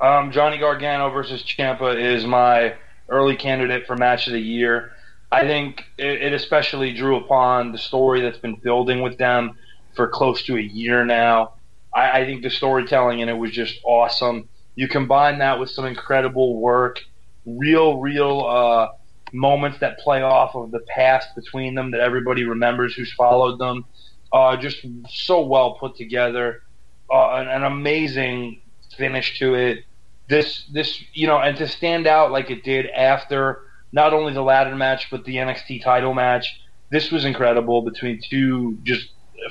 Um, 0.00 0.32
Johnny 0.32 0.56
Gargano 0.56 1.10
versus 1.10 1.42
Ciampa 1.42 1.94
is 1.94 2.24
my 2.24 2.74
early 3.08 3.36
candidate 3.36 3.86
for 3.86 3.96
match 3.96 4.26
of 4.26 4.32
the 4.32 4.40
year. 4.40 4.92
I 5.30 5.42
think 5.42 5.84
it, 5.98 6.22
it 6.22 6.32
especially 6.32 6.92
drew 6.92 7.16
upon 7.16 7.72
the 7.72 7.78
story 7.78 8.20
that's 8.20 8.38
been 8.38 8.56
building 8.56 9.02
with 9.02 9.18
them 9.18 9.56
for 9.94 10.08
close 10.08 10.42
to 10.44 10.56
a 10.56 10.60
year 10.60 11.04
now. 11.04 11.54
I, 11.94 12.20
I 12.20 12.24
think 12.26 12.42
the 12.42 12.50
storytelling 12.50 13.20
in 13.20 13.28
it 13.28 13.34
was 13.34 13.50
just 13.50 13.78
awesome. 13.84 14.48
You 14.74 14.88
combine 14.88 15.38
that 15.38 15.58
with 15.58 15.70
some 15.70 15.86
incredible 15.86 16.60
work, 16.60 17.00
real, 17.44 17.98
real 17.98 18.44
uh, 18.44 18.88
moments 19.32 19.78
that 19.80 19.98
play 19.98 20.22
off 20.22 20.54
of 20.54 20.70
the 20.70 20.80
past 20.80 21.34
between 21.34 21.74
them 21.74 21.90
that 21.92 22.00
everybody 22.00 22.44
remembers 22.44 22.94
who's 22.94 23.12
followed 23.12 23.58
them. 23.58 23.84
Uh, 24.32 24.56
just 24.56 24.84
so 25.08 25.40
well 25.46 25.74
put 25.74 25.96
together. 25.96 26.62
Uh, 27.10 27.36
an, 27.36 27.48
an 27.48 27.64
amazing 27.64 28.60
finish 28.96 29.38
to 29.38 29.54
it. 29.54 29.84
This 30.28 30.64
this 30.72 31.02
you 31.12 31.26
know, 31.26 31.38
and 31.38 31.56
to 31.58 31.68
stand 31.68 32.06
out 32.06 32.32
like 32.32 32.50
it 32.50 32.64
did 32.64 32.86
after 32.86 33.62
not 33.92 34.12
only 34.12 34.32
the 34.32 34.42
ladder 34.42 34.74
match 34.74 35.08
but 35.10 35.24
the 35.24 35.36
NXT 35.36 35.82
title 35.82 36.14
match. 36.14 36.60
This 36.90 37.10
was 37.10 37.24
incredible 37.24 37.82
between 37.82 38.20
two 38.20 38.78
just 38.84 39.08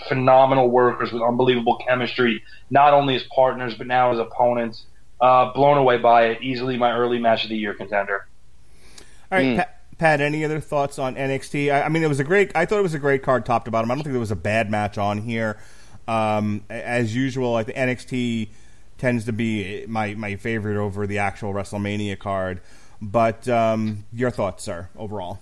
phenomenal 0.07 0.69
workers 0.69 1.11
with 1.11 1.21
unbelievable 1.21 1.78
chemistry, 1.88 2.41
not 2.69 2.93
only 2.93 3.15
as 3.15 3.23
partners 3.23 3.76
but 3.76 3.88
now 3.88 4.11
as 4.11 4.19
opponents. 4.19 4.86
Uh, 5.21 5.53
blown 5.53 5.78
away 5.78 5.97
by 5.97 6.26
it. 6.26 6.41
Easily 6.41 6.78
my 6.78 6.91
early 6.91 7.19
match 7.19 7.43
of 7.43 7.49
the 7.49 7.55
year 7.55 7.73
contender. 7.73 8.28
All 9.32 9.39
right, 9.39 9.55
Pat, 9.55 9.82
Pat, 9.97 10.21
any 10.21 10.43
other 10.43 10.59
thoughts 10.59 10.99
on 10.99 11.15
NXT? 11.15 11.73
I, 11.73 11.84
I 11.84 11.89
mean, 11.89 12.03
it 12.03 12.09
was 12.09 12.19
a 12.19 12.23
great. 12.23 12.51
I 12.53 12.65
thought 12.65 12.80
it 12.80 12.84
was 12.84 12.93
a 12.93 12.99
great 12.99 13.23
card, 13.23 13.45
top 13.45 13.65
to 13.65 13.71
bottom. 13.71 13.89
I 13.89 13.95
don't 13.95 14.03
think 14.03 14.13
there 14.13 14.19
was 14.19 14.32
a 14.32 14.36
bad 14.36 14.69
match 14.69 14.97
on 14.97 15.19
here. 15.19 15.57
Um, 16.07 16.63
as 16.69 17.15
usual, 17.15 17.55
I 17.55 17.63
think 17.63 17.78
NXT 17.78 18.49
tends 18.97 19.25
to 19.25 19.33
be 19.33 19.85
my 19.87 20.13
my 20.15 20.35
favorite 20.35 20.77
over 20.77 21.07
the 21.07 21.17
actual 21.17 21.53
WrestleMania 21.53 22.17
card. 22.17 22.61
But 23.01 23.47
um, 23.47 24.05
your 24.13 24.31
thoughts, 24.31 24.63
sir, 24.63 24.89
overall? 24.97 25.39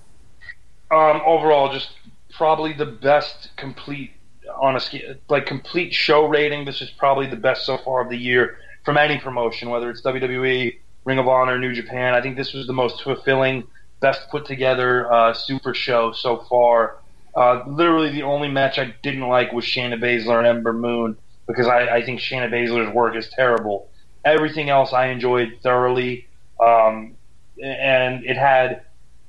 Um, 0.92 1.22
overall, 1.26 1.72
just 1.72 1.92
probably 2.36 2.74
the 2.74 2.86
best 2.86 3.50
complete 3.56 4.12
on 4.60 4.76
a 4.76 4.82
like 5.30 5.46
complete 5.46 5.94
show 5.94 6.26
rating. 6.28 6.66
This 6.66 6.82
is 6.82 6.90
probably 6.90 7.28
the 7.28 7.36
best 7.36 7.66
so 7.66 7.78
far 7.78 8.02
of 8.02 8.10
the 8.10 8.18
year 8.18 8.58
from 8.84 8.98
any 8.98 9.18
promotion, 9.20 9.70
whether 9.70 9.90
it's 9.90 10.02
WWE, 10.02 10.78
Ring 11.06 11.20
of 11.20 11.28
Honor, 11.28 11.58
New 11.58 11.74
Japan. 11.74 12.14
I 12.14 12.22
think 12.22 12.36
this 12.36 12.54
was 12.54 12.68
the 12.68 12.74
most 12.74 13.02
fulfilling, 13.02 13.66
best 14.00 14.30
put 14.30 14.46
together 14.46 15.12
uh, 15.12 15.34
super 15.34 15.74
show 15.74 16.12
so 16.12 16.46
far. 16.50 16.98
Uh, 17.36 17.64
literally, 17.66 18.12
the 18.12 18.24
only 18.24 18.50
match 18.50 18.78
I 18.78 18.94
didn't 19.02 19.28
like 19.28 19.54
was 19.54 19.66
Shayna 19.66 20.00
Baszler 20.00 20.38
and 20.40 20.48
Ember 20.48 20.74
Moon 20.74 21.18
because 21.48 21.68
I, 21.68 21.88
I 21.88 22.06
think 22.06 22.20
Shayna 22.20 22.50
Baszler's 22.52 22.94
work 22.94 23.16
is 23.16 23.30
terrible. 23.30 23.90
Everything 24.26 24.70
else 24.70 24.94
I 24.94 25.08
enjoyed 25.08 25.60
thoroughly, 25.62 26.28
um, 26.60 27.16
and 27.62 28.26
it 28.26 28.38
had 28.38 28.84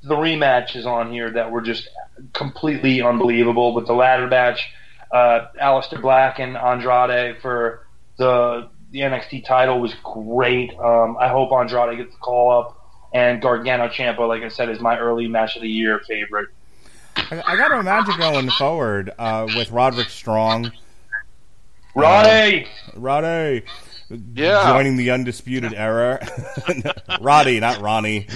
three 0.07 0.37
matches 0.37 0.87
on 0.87 1.11
here 1.11 1.31
that 1.31 1.51
were 1.51 1.63
just 1.63 1.89
completely 2.33 3.03
unbelievable. 3.03 3.73
But 3.73 3.87
the 3.87 3.95
ladder 3.95 4.27
match, 4.27 4.71
uh, 5.11 5.47
Black 6.01 6.39
and 6.39 6.57
Andrade 6.57 7.41
for 7.41 7.87
the 8.17 8.69
the 8.91 9.01
NXT 9.01 9.45
title 9.45 9.81
was 9.81 9.93
great. 10.05 10.71
Um, 10.79 11.17
I 11.19 11.29
hope 11.29 11.51
Andrade 11.53 11.99
gets 11.99 12.13
the 12.13 12.21
call 12.21 12.61
up. 12.61 12.81
And 13.13 13.41
Gargano 13.41 13.89
Ciampa, 13.89 14.27
like 14.27 14.43
I 14.43 14.49
said, 14.49 14.69
is 14.69 14.81
my 14.81 14.99
early 14.99 15.29
match 15.29 15.55
of 15.55 15.63
the 15.63 15.69
year 15.69 16.01
favorite. 16.01 16.49
I, 17.17 17.43
I 17.47 17.57
got 17.57 17.69
to 17.69 17.79
imagine 17.79 18.17
going 18.19 18.51
forward 18.51 19.13
uh, 19.19 19.47
with 19.57 19.71
Roderick 19.71 20.09
Strong. 20.09 20.73
Roddy, 21.95 22.67
Roddy. 22.95 23.63
Yeah. 24.35 24.73
Joining 24.73 24.97
the 24.97 25.11
undisputed 25.11 25.73
era. 25.75 26.27
Roddy, 27.21 27.61
not 27.61 27.81
Ronnie. 27.81 28.27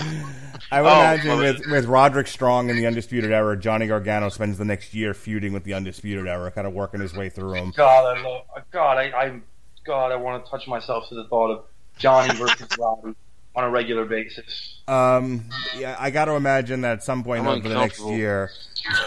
I 0.71 0.83
would 0.83 0.89
Oh, 0.89 1.01
imagine 1.01 1.39
with, 1.39 1.67
with 1.71 1.85
Roderick 1.87 2.27
Strong 2.27 2.69
in 2.71 2.77
the 2.77 2.87
Undisputed 2.87 3.33
Era, 3.33 3.57
Johnny 3.59 3.87
Gargano 3.87 4.29
spends 4.29 4.59
the 4.59 4.65
next 4.67 4.93
year 4.93 5.15
feuding 5.15 5.53
with 5.53 5.65
the 5.65 5.73
Undisputed 5.75 6.27
Era, 6.27 6.51
kind 6.51 6.67
of 6.67 6.75
working 6.75 7.01
his 7.01 7.15
way 7.15 7.31
through 7.31 7.55
them. 7.55 7.73
God, 7.75 8.17
I 8.17 8.23
love, 8.23 8.43
God, 8.71 8.99
I, 8.99 9.05
I, 9.19 9.41
God, 9.85 10.13
I 10.13 10.17
want 10.17 10.45
to 10.45 10.51
touch 10.51 10.67
myself 10.69 11.09
to 11.09 11.15
the 11.15 11.25
thought 11.29 11.51
of 11.51 11.65
Johnny 11.99 12.35
versus 12.35 12.69
Roddy 12.79 13.15
on 13.57 13.65
a 13.65 13.71
regular 13.71 14.05
basis. 14.05 14.81
Um, 14.87 15.49
yeah, 15.77 15.97
I 15.99 16.11
got 16.11 16.27
to 16.27 16.33
imagine 16.33 16.83
that 16.83 16.93
at 16.99 17.03
some 17.03 17.25
point 17.25 17.41
I'm 17.41 17.49
over 17.49 17.69
the 17.69 17.75
next 17.75 18.01
year, 18.05 18.51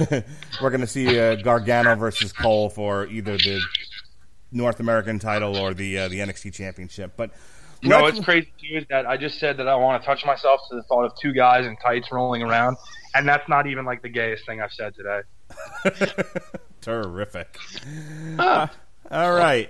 we're 0.62 0.70
going 0.70 0.82
to 0.82 0.88
see 0.88 1.20
uh, 1.20 1.36
Gargano 1.36 1.96
versus 1.96 2.34
Cole 2.34 2.70
for 2.70 3.06
either 3.08 3.38
the 3.38 3.62
North 4.52 4.80
American 4.80 5.20
title 5.20 5.56
or 5.58 5.74
the 5.74 5.98
uh, 5.98 6.08
the 6.08 6.20
NXT 6.20 6.54
Championship. 6.54 7.14
But 7.18 7.32
You 7.82 7.90
know 7.90 8.02
let's- 8.02 8.16
what's 8.16 8.26
crazy 8.26 8.52
too 8.60 8.78
is 8.78 8.86
that 8.90 9.06
I 9.06 9.18
just 9.18 9.40
said 9.40 9.58
that 9.58 9.68
I 9.68 9.76
want 9.76 10.02
to 10.02 10.06
touch 10.06 10.26
myself 10.26 10.62
to 10.70 10.76
the 10.76 10.84
thought 10.84 11.06
of 11.06 11.14
two 11.20 11.34
guys 11.34 11.66
in 11.66 11.76
tights 11.78 12.12
rolling 12.12 12.42
around, 12.44 12.78
and 13.16 13.28
that's 13.28 13.48
not 13.50 13.68
even 13.68 13.86
like 13.86 14.02
the 14.02 14.10
gayest 14.10 14.46
thing 14.46 14.62
I've 14.62 14.74
said 14.74 14.94
today. 14.96 15.22
Terrific. 16.82 17.58
Uh, 18.38 18.68
all 19.10 19.34
right. 19.34 19.70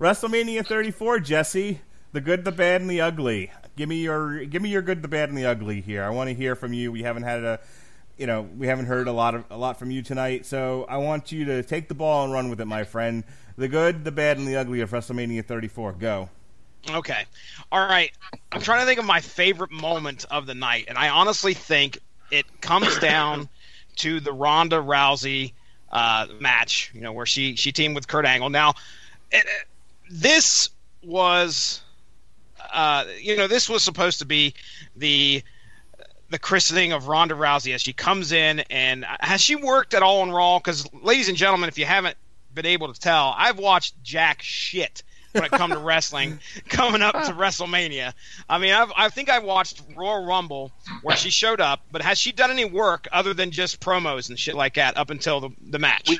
WrestleMania 0.00 0.66
34, 0.66 1.20
Jesse. 1.20 1.80
The 2.12 2.20
good, 2.20 2.44
the 2.44 2.52
bad, 2.52 2.80
and 2.80 2.88
the 2.90 3.00
ugly. 3.00 3.50
Give 3.76 3.88
me 3.88 3.96
your 3.96 4.44
give 4.46 4.62
me 4.62 4.70
your 4.70 4.80
good, 4.82 5.02
the 5.02 5.08
bad, 5.08 5.28
and 5.28 5.36
the 5.36 5.44
ugly 5.44 5.82
here. 5.82 6.02
I 6.02 6.08
want 6.10 6.28
to 6.28 6.34
hear 6.34 6.54
from 6.54 6.72
you. 6.72 6.90
We 6.90 7.02
haven't 7.02 7.24
had 7.24 7.44
a 7.44 7.60
you 8.16 8.26
know, 8.26 8.42
we 8.42 8.66
haven't 8.66 8.86
heard 8.86 9.08
a 9.08 9.12
lot 9.12 9.34
of 9.34 9.44
a 9.50 9.56
lot 9.56 9.78
from 9.78 9.90
you 9.90 10.02
tonight, 10.02 10.46
so 10.46 10.86
I 10.88 10.96
want 10.96 11.32
you 11.32 11.44
to 11.46 11.62
take 11.62 11.88
the 11.88 11.94
ball 11.94 12.24
and 12.24 12.32
run 12.32 12.48
with 12.48 12.60
it, 12.60 12.66
my 12.66 12.84
friend. 12.84 13.24
The 13.56 13.68
good, 13.68 14.04
the 14.04 14.12
bad, 14.12 14.38
and 14.38 14.46
the 14.46 14.56
ugly 14.56 14.80
of 14.80 14.90
WrestleMania 14.90 15.44
34. 15.44 15.92
Go. 15.94 16.28
Okay. 16.90 17.24
All 17.72 17.80
right. 17.80 18.12
I'm 18.52 18.60
trying 18.60 18.80
to 18.80 18.86
think 18.86 18.98
of 18.98 19.04
my 19.04 19.20
favorite 19.20 19.70
moment 19.70 20.24
of 20.30 20.46
the 20.46 20.54
night, 20.54 20.86
and 20.88 20.96
I 20.96 21.08
honestly 21.08 21.54
think 21.54 21.98
it 22.30 22.46
comes 22.60 22.98
down 23.00 23.48
to 23.96 24.20
the 24.20 24.32
Ronda 24.32 24.76
Rousey 24.76 25.52
uh, 25.90 26.26
match. 26.40 26.90
You 26.94 27.00
know, 27.02 27.12
where 27.12 27.26
she 27.26 27.56
she 27.56 27.72
teamed 27.72 27.94
with 27.94 28.08
Kurt 28.08 28.24
Angle. 28.24 28.50
Now, 28.50 28.74
it, 29.30 29.46
this 30.10 30.70
was, 31.02 31.82
uh, 32.72 33.04
you 33.20 33.36
know, 33.36 33.46
this 33.46 33.68
was 33.68 33.82
supposed 33.82 34.18
to 34.20 34.26
be 34.26 34.54
the 34.96 35.42
the 36.30 36.38
christening 36.38 36.92
of 36.92 37.08
Ronda 37.08 37.34
Rousey 37.34 37.74
as 37.74 37.82
she 37.82 37.92
comes 37.92 38.32
in 38.32 38.60
and 38.70 39.04
has 39.20 39.40
she 39.40 39.56
worked 39.56 39.94
at 39.94 40.02
all 40.02 40.22
in 40.22 40.30
Raw? 40.30 40.58
Because, 40.58 40.88
ladies 40.92 41.28
and 41.28 41.36
gentlemen, 41.36 41.68
if 41.68 41.78
you 41.78 41.84
haven't 41.84 42.16
been 42.54 42.66
able 42.66 42.92
to 42.92 42.98
tell, 42.98 43.34
I've 43.36 43.58
watched 43.58 44.02
jack 44.02 44.42
shit 44.42 45.02
when 45.32 45.44
it 45.44 45.50
comes 45.50 45.74
to 45.74 45.78
wrestling 45.84 46.40
coming 46.68 47.02
up 47.02 47.14
to 47.26 47.32
WrestleMania. 47.32 48.12
I 48.48 48.58
mean, 48.58 48.72
I've, 48.72 48.92
I 48.96 49.08
think 49.08 49.28
I 49.30 49.38
watched 49.38 49.82
Royal 49.94 50.24
Rumble 50.24 50.72
where 51.02 51.16
she 51.16 51.30
showed 51.30 51.60
up, 51.60 51.80
but 51.92 52.02
has 52.02 52.18
she 52.18 52.32
done 52.32 52.50
any 52.50 52.64
work 52.64 53.06
other 53.12 53.34
than 53.34 53.50
just 53.50 53.80
promos 53.80 54.28
and 54.28 54.38
shit 54.38 54.54
like 54.54 54.74
that 54.74 54.96
up 54.96 55.10
until 55.10 55.40
the, 55.40 55.50
the 55.70 55.78
match? 55.78 56.08
We, 56.08 56.18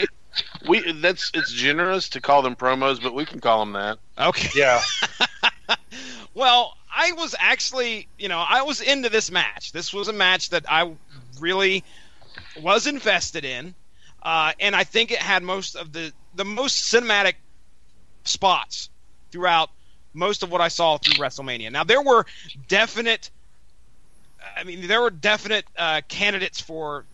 we 0.69 0.93
that's 0.93 1.31
it's 1.35 1.51
generous 1.51 2.11
to 2.11 2.21
call 2.21 2.43
them 2.43 2.55
promos, 2.55 3.03
but 3.03 3.15
we 3.15 3.25
can 3.25 3.41
call 3.41 3.61
them 3.61 3.73
that. 3.73 3.99
okay. 4.19 4.51
Yeah, 4.55 4.83
Well, 6.37 6.77
I 6.97 7.13
was 7.13 7.35
actually, 7.39 8.09
you 8.17 8.29
know, 8.29 8.39
I 8.39 8.63
was 8.63 8.81
into 8.81 9.11
this 9.11 9.31
match. 9.31 9.73
This 9.73 9.93
was 9.93 10.09
a 10.09 10.15
match 10.15 10.49
that 10.51 10.65
I 10.67 10.91
really 11.39 11.85
was 12.63 12.87
invested 12.87 13.45
in, 13.45 13.75
uh, 14.23 14.53
and 14.59 14.75
I 14.75 14.85
think 14.85 15.11
it 15.11 15.19
had 15.19 15.43
most 15.43 15.77
of 15.77 15.93
the 15.93 16.13
the 16.35 16.45
most 16.45 16.93
cinematic 16.93 17.35
spots 18.25 18.89
throughout 19.31 19.69
most 20.15 20.43
of 20.43 20.51
what 20.51 20.63
I 20.63 20.69
saw 20.69 20.97
through 20.97 21.23
WrestleMania. 21.23 21.71
Now 21.71 21.85
there 21.85 22.03
were 22.03 22.25
definite, 22.67 23.31
I 24.57 24.65
mean, 24.65 24.87
there 24.87 25.03
were 25.03 25.11
definite 25.11 25.67
uh, 25.77 26.01
candidates 26.09 26.63
for 26.63 27.05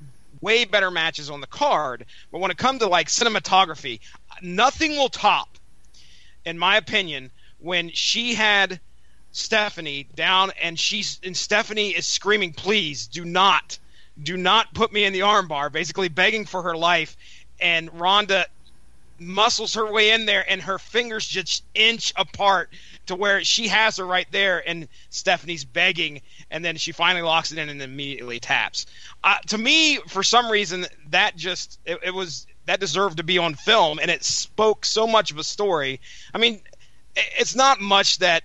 way 0.41 0.65
better 0.65 0.93
matches 0.93 1.29
on 1.29 1.41
the 1.41 1.47
card, 1.49 2.07
but 2.31 2.41
when 2.41 2.53
it 2.53 2.57
comes 2.57 2.79
to 2.81 2.87
like 2.87 3.09
cinematography, 3.09 3.99
nothing 4.43 4.93
will 4.93 5.09
top, 5.09 5.49
in 6.45 6.57
my 6.57 6.77
opinion, 6.77 7.33
when 7.59 7.91
she 7.91 8.35
had 8.35 8.81
Stephanie 9.33 10.07
down 10.15 10.53
and 10.61 10.79
she's 10.79 11.19
and 11.25 11.37
Stephanie 11.37 11.91
is 11.91 12.07
screaming, 12.07 12.53
"Please 12.53 13.07
do 13.07 13.25
not, 13.25 13.79
do 14.23 14.37
not 14.37 14.75
put 14.75 14.93
me 14.93 15.05
in 15.05 15.13
the 15.13 15.21
armbar," 15.21 15.73
basically 15.73 16.09
begging 16.09 16.45
for 16.45 16.63
her 16.63 16.77
life, 16.77 17.17
and 17.61 17.93
Ronda 17.99 18.47
muscles 19.19 19.75
her 19.75 19.91
way 19.91 20.11
in 20.11 20.27
there 20.27 20.45
and 20.51 20.61
her 20.63 20.79
fingers 20.79 21.27
just 21.27 21.65
inch 21.75 22.13
apart 22.17 22.73
to 23.07 23.15
where 23.15 23.43
she 23.45 23.69
has 23.69 23.97
her 23.97 24.07
right 24.07 24.27
there 24.33 24.67
and 24.69 24.89
Stephanie's 25.11 25.65
begging 25.65 26.21
and 26.51 26.65
then 26.65 26.77
she 26.77 26.93
finally 26.93 27.23
locks 27.23 27.53
it 27.53 27.59
in 27.59 27.69
and 27.69 27.81
immediately 27.81 28.41
taps. 28.41 28.87
Uh, 29.23 29.39
to 29.47 29.59
me, 29.59 29.99
for 30.09 30.23
some 30.23 30.51
reason, 30.51 30.87
that 31.11 31.37
just 31.37 31.79
it, 31.87 31.99
it 32.05 32.15
was 32.15 32.47
that 32.67 32.81
deserved 32.81 33.17
to 33.17 33.23
be 33.23 33.39
on 33.39 33.55
film 33.55 33.99
and 34.01 34.11
it 34.11 34.25
spoke 34.25 34.85
so 34.85 35.07
much 35.07 35.31
of 35.31 35.39
a 35.39 35.45
story. 35.45 36.01
I 36.35 36.39
mean, 36.39 36.61
it's 37.15 37.55
not 37.55 37.81
much 37.81 38.19
that 38.19 38.45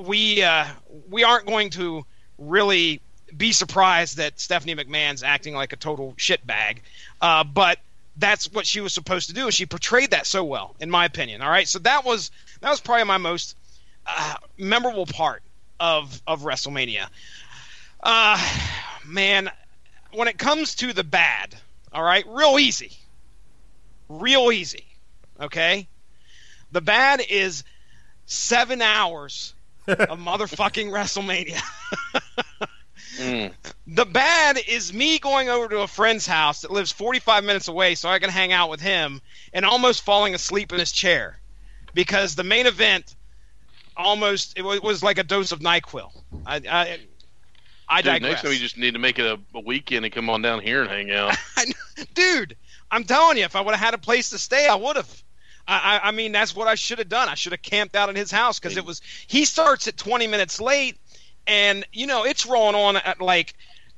we 0.00 0.42
uh, 0.42 0.66
we 1.10 1.24
aren't 1.24 1.46
going 1.46 1.70
to 1.70 2.04
really 2.38 3.00
be 3.36 3.52
surprised 3.52 4.16
that 4.16 4.40
Stephanie 4.40 4.74
McMahon's 4.74 5.22
acting 5.22 5.54
like 5.54 5.72
a 5.72 5.76
total 5.76 6.14
shitbag, 6.14 6.78
uh, 7.20 7.44
but 7.44 7.78
that's 8.16 8.50
what 8.52 8.66
she 8.66 8.80
was 8.80 8.92
supposed 8.92 9.28
to 9.28 9.34
do, 9.34 9.44
and 9.44 9.54
she 9.54 9.66
portrayed 9.66 10.10
that 10.10 10.26
so 10.26 10.44
well, 10.44 10.74
in 10.80 10.90
my 10.90 11.04
opinion. 11.04 11.42
All 11.42 11.50
right, 11.50 11.68
so 11.68 11.78
that 11.80 12.04
was 12.04 12.30
that 12.60 12.70
was 12.70 12.80
probably 12.80 13.04
my 13.04 13.18
most 13.18 13.56
uh, 14.06 14.34
memorable 14.56 15.06
part 15.06 15.42
of 15.78 16.20
of 16.26 16.42
WrestleMania. 16.42 17.06
Uh, 18.02 18.60
man, 19.06 19.50
when 20.12 20.28
it 20.28 20.38
comes 20.38 20.76
to 20.76 20.92
the 20.92 21.04
bad, 21.04 21.54
all 21.92 22.02
right, 22.02 22.24
real 22.28 22.58
easy, 22.58 22.92
real 24.08 24.50
easy. 24.50 24.84
Okay, 25.40 25.86
the 26.72 26.80
bad 26.80 27.22
is 27.28 27.62
seven 28.26 28.82
hours 28.82 29.54
of 29.88 30.18
motherfucking 30.18 30.90
WrestleMania. 30.90 31.60
Mm. 33.18 33.52
The 33.86 34.04
bad 34.04 34.58
is 34.68 34.92
me 34.92 35.18
going 35.18 35.48
over 35.48 35.68
to 35.68 35.80
a 35.80 35.88
friend's 35.88 36.26
house 36.26 36.60
that 36.60 36.70
lives 36.70 36.92
45 36.92 37.42
minutes 37.42 37.66
away 37.66 37.96
so 37.96 38.08
I 38.08 38.20
can 38.20 38.30
hang 38.30 38.52
out 38.52 38.70
with 38.70 38.80
him 38.80 39.20
and 39.52 39.64
almost 39.64 40.02
falling 40.02 40.34
asleep 40.34 40.72
in 40.72 40.78
his 40.78 40.92
chair 40.92 41.40
because 41.94 42.36
the 42.36 42.44
main 42.44 42.66
event 42.66 43.16
almost 43.96 44.56
it 44.56 44.62
was, 44.62 44.80
was 44.80 45.02
like 45.02 45.18
a 45.18 45.24
dose 45.24 45.50
of 45.50 45.58
NyQuil. 45.58 46.10
I 46.46 46.56
I, 46.70 46.98
I 47.88 48.02
Dude, 48.02 48.04
digress. 48.04 48.30
next 48.30 48.42
time 48.42 48.52
you 48.52 48.58
just 48.58 48.78
need 48.78 48.92
to 48.92 49.00
make 49.00 49.18
it 49.18 49.26
a, 49.26 49.38
a 49.54 49.60
weekend 49.60 50.04
and 50.04 50.14
come 50.14 50.30
on 50.30 50.42
down 50.42 50.60
here 50.60 50.82
and 50.82 50.90
hang 50.90 51.10
out. 51.10 51.36
dude, 52.14 52.56
I'm 52.90 53.04
telling 53.04 53.38
you, 53.38 53.44
if 53.44 53.56
I 53.56 53.60
would 53.60 53.74
have 53.74 53.84
had 53.84 53.94
a 53.94 53.98
place 53.98 54.30
to 54.30 54.38
stay, 54.38 54.68
I 54.68 54.76
would 54.76 54.96
have. 54.96 55.22
I, 55.68 56.00
I, 56.04 56.10
mean, 56.12 56.32
that's 56.32 56.56
what 56.56 56.66
I 56.66 56.76
should 56.76 56.98
have 56.98 57.10
done. 57.10 57.28
I 57.28 57.34
should 57.34 57.52
have 57.52 57.60
camped 57.60 57.94
out 57.94 58.08
in 58.08 58.16
his 58.16 58.30
house 58.30 58.58
because 58.58 58.76
it 58.78 58.86
was. 58.86 59.02
He 59.26 59.44
starts 59.44 59.86
at 59.86 59.98
20 59.98 60.26
minutes 60.26 60.60
late, 60.60 60.98
and 61.46 61.84
you 61.92 62.06
know 62.06 62.24
it's 62.24 62.46
rolling 62.46 62.74
on 62.74 62.96
at 62.96 63.20
like 63.20 63.54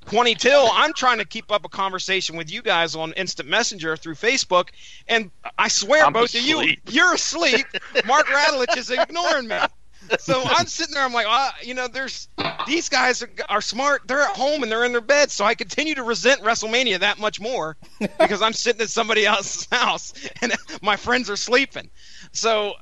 20 0.06 0.34
till. 0.34 0.68
I'm 0.72 0.92
trying 0.92 1.18
to 1.18 1.24
keep 1.24 1.52
up 1.52 1.64
a 1.64 1.68
conversation 1.68 2.36
with 2.36 2.50
you 2.50 2.62
guys 2.62 2.96
on 2.96 3.12
Instant 3.12 3.48
Messenger 3.48 3.96
through 3.96 4.14
Facebook, 4.14 4.70
and 5.06 5.30
I 5.58 5.68
swear 5.68 6.04
I'm 6.04 6.12
both 6.12 6.34
of 6.34 6.42
you, 6.42 6.74
you're 6.88 7.14
asleep. 7.14 7.66
Mark 8.04 8.26
Radulich 8.26 8.76
is 8.76 8.90
ignoring 8.90 9.46
me. 9.48 9.58
So 10.18 10.42
I'm 10.44 10.66
sitting 10.66 10.94
there. 10.94 11.04
I'm 11.04 11.12
like, 11.12 11.26
uh, 11.28 11.50
you 11.62 11.74
know, 11.74 11.88
there's 11.88 12.28
these 12.66 12.88
guys 12.88 13.22
are, 13.22 13.30
are 13.48 13.60
smart. 13.60 14.02
They're 14.06 14.22
at 14.22 14.36
home 14.36 14.62
and 14.62 14.70
they're 14.70 14.84
in 14.84 14.92
their 14.92 15.00
beds. 15.00 15.32
So 15.32 15.44
I 15.44 15.54
continue 15.54 15.94
to 15.94 16.02
resent 16.02 16.42
WrestleMania 16.42 17.00
that 17.00 17.18
much 17.18 17.40
more 17.40 17.76
because 18.18 18.42
I'm 18.42 18.52
sitting 18.52 18.82
at 18.82 18.90
somebody 18.90 19.26
else's 19.26 19.68
house 19.72 20.12
and 20.42 20.52
my 20.82 20.96
friends 20.96 21.30
are 21.30 21.36
sleeping. 21.36 21.90
So 22.32 22.74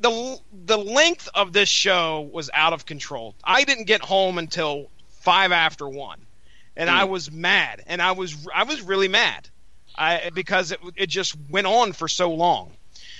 the 0.00 0.38
the 0.52 0.78
length 0.78 1.28
of 1.34 1.52
this 1.52 1.68
show 1.68 2.28
was 2.32 2.50
out 2.52 2.72
of 2.72 2.86
control. 2.86 3.34
I 3.44 3.64
didn't 3.64 3.84
get 3.84 4.02
home 4.02 4.38
until 4.38 4.90
five 5.08 5.52
after 5.52 5.88
one, 5.88 6.20
and 6.76 6.90
I 6.90 7.04
was 7.04 7.30
mad. 7.30 7.82
And 7.86 8.00
I 8.00 8.12
was 8.12 8.36
I 8.54 8.64
was 8.64 8.82
really 8.82 9.08
mad. 9.08 9.48
I 9.96 10.30
because 10.34 10.72
it 10.72 10.80
it 10.96 11.06
just 11.08 11.36
went 11.50 11.66
on 11.66 11.92
for 11.92 12.08
so 12.08 12.32
long. 12.32 12.72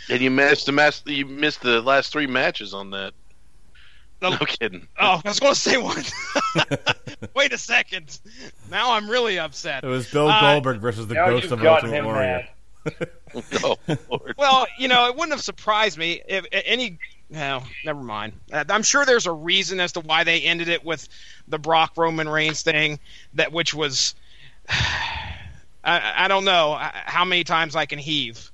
And 0.08 0.20
you 0.20 0.30
missed 0.30 0.66
the 0.66 0.72
match. 0.72 1.02
You 1.06 1.26
missed 1.26 1.62
the 1.62 1.80
last 1.80 2.12
three 2.12 2.26
matches 2.26 2.74
on 2.74 2.90
that. 2.90 3.14
The- 4.30 4.38
No 4.38 4.46
kidding. 4.46 4.86
Oh, 4.98 5.20
I 5.24 5.28
was 5.28 5.40
going 5.40 5.54
to 5.54 5.58
say 5.60 5.76
one. 5.76 6.02
Wait 7.34 7.52
a 7.52 7.58
second. 7.58 8.18
Now 8.70 8.92
I'm 8.92 9.08
really 9.08 9.38
upset. 9.38 9.84
It 9.84 9.88
was 9.88 10.10
Bill 10.10 10.28
Uh, 10.28 10.40
Goldberg 10.40 10.80
versus 10.80 11.06
the 11.06 11.14
Ghost 11.14 11.50
of 11.52 11.60
gotten 11.60 11.90
Ultimate 11.90 12.04
Warrior. 12.04 12.20
mad. 12.28 12.48
Oh, 13.64 13.76
Well, 14.36 14.66
you 14.78 14.86
know, 14.88 15.06
it 15.08 15.14
wouldn't 15.14 15.32
have 15.32 15.40
surprised 15.42 15.98
me 15.98 16.22
if 16.28 16.44
any. 16.52 16.98
No, 17.30 17.62
never 17.84 18.00
mind. 18.02 18.34
Uh, 18.52 18.62
I'm 18.68 18.82
sure 18.82 19.04
there's 19.06 19.26
a 19.26 19.32
reason 19.32 19.80
as 19.80 19.92
to 19.92 20.00
why 20.00 20.22
they 20.24 20.42
ended 20.42 20.68
it 20.68 20.84
with 20.84 21.08
the 21.48 21.58
Brock 21.58 21.94
Roman 21.96 22.28
Reigns 22.28 22.62
thing, 22.62 23.00
that 23.34 23.50
which 23.52 23.72
was. 23.74 24.14
I, 24.68 26.24
I 26.24 26.28
don't 26.28 26.44
know 26.44 26.78
how 26.80 27.24
many 27.24 27.44
times 27.44 27.74
I 27.76 27.86
can 27.86 27.98
heave, 27.98 28.50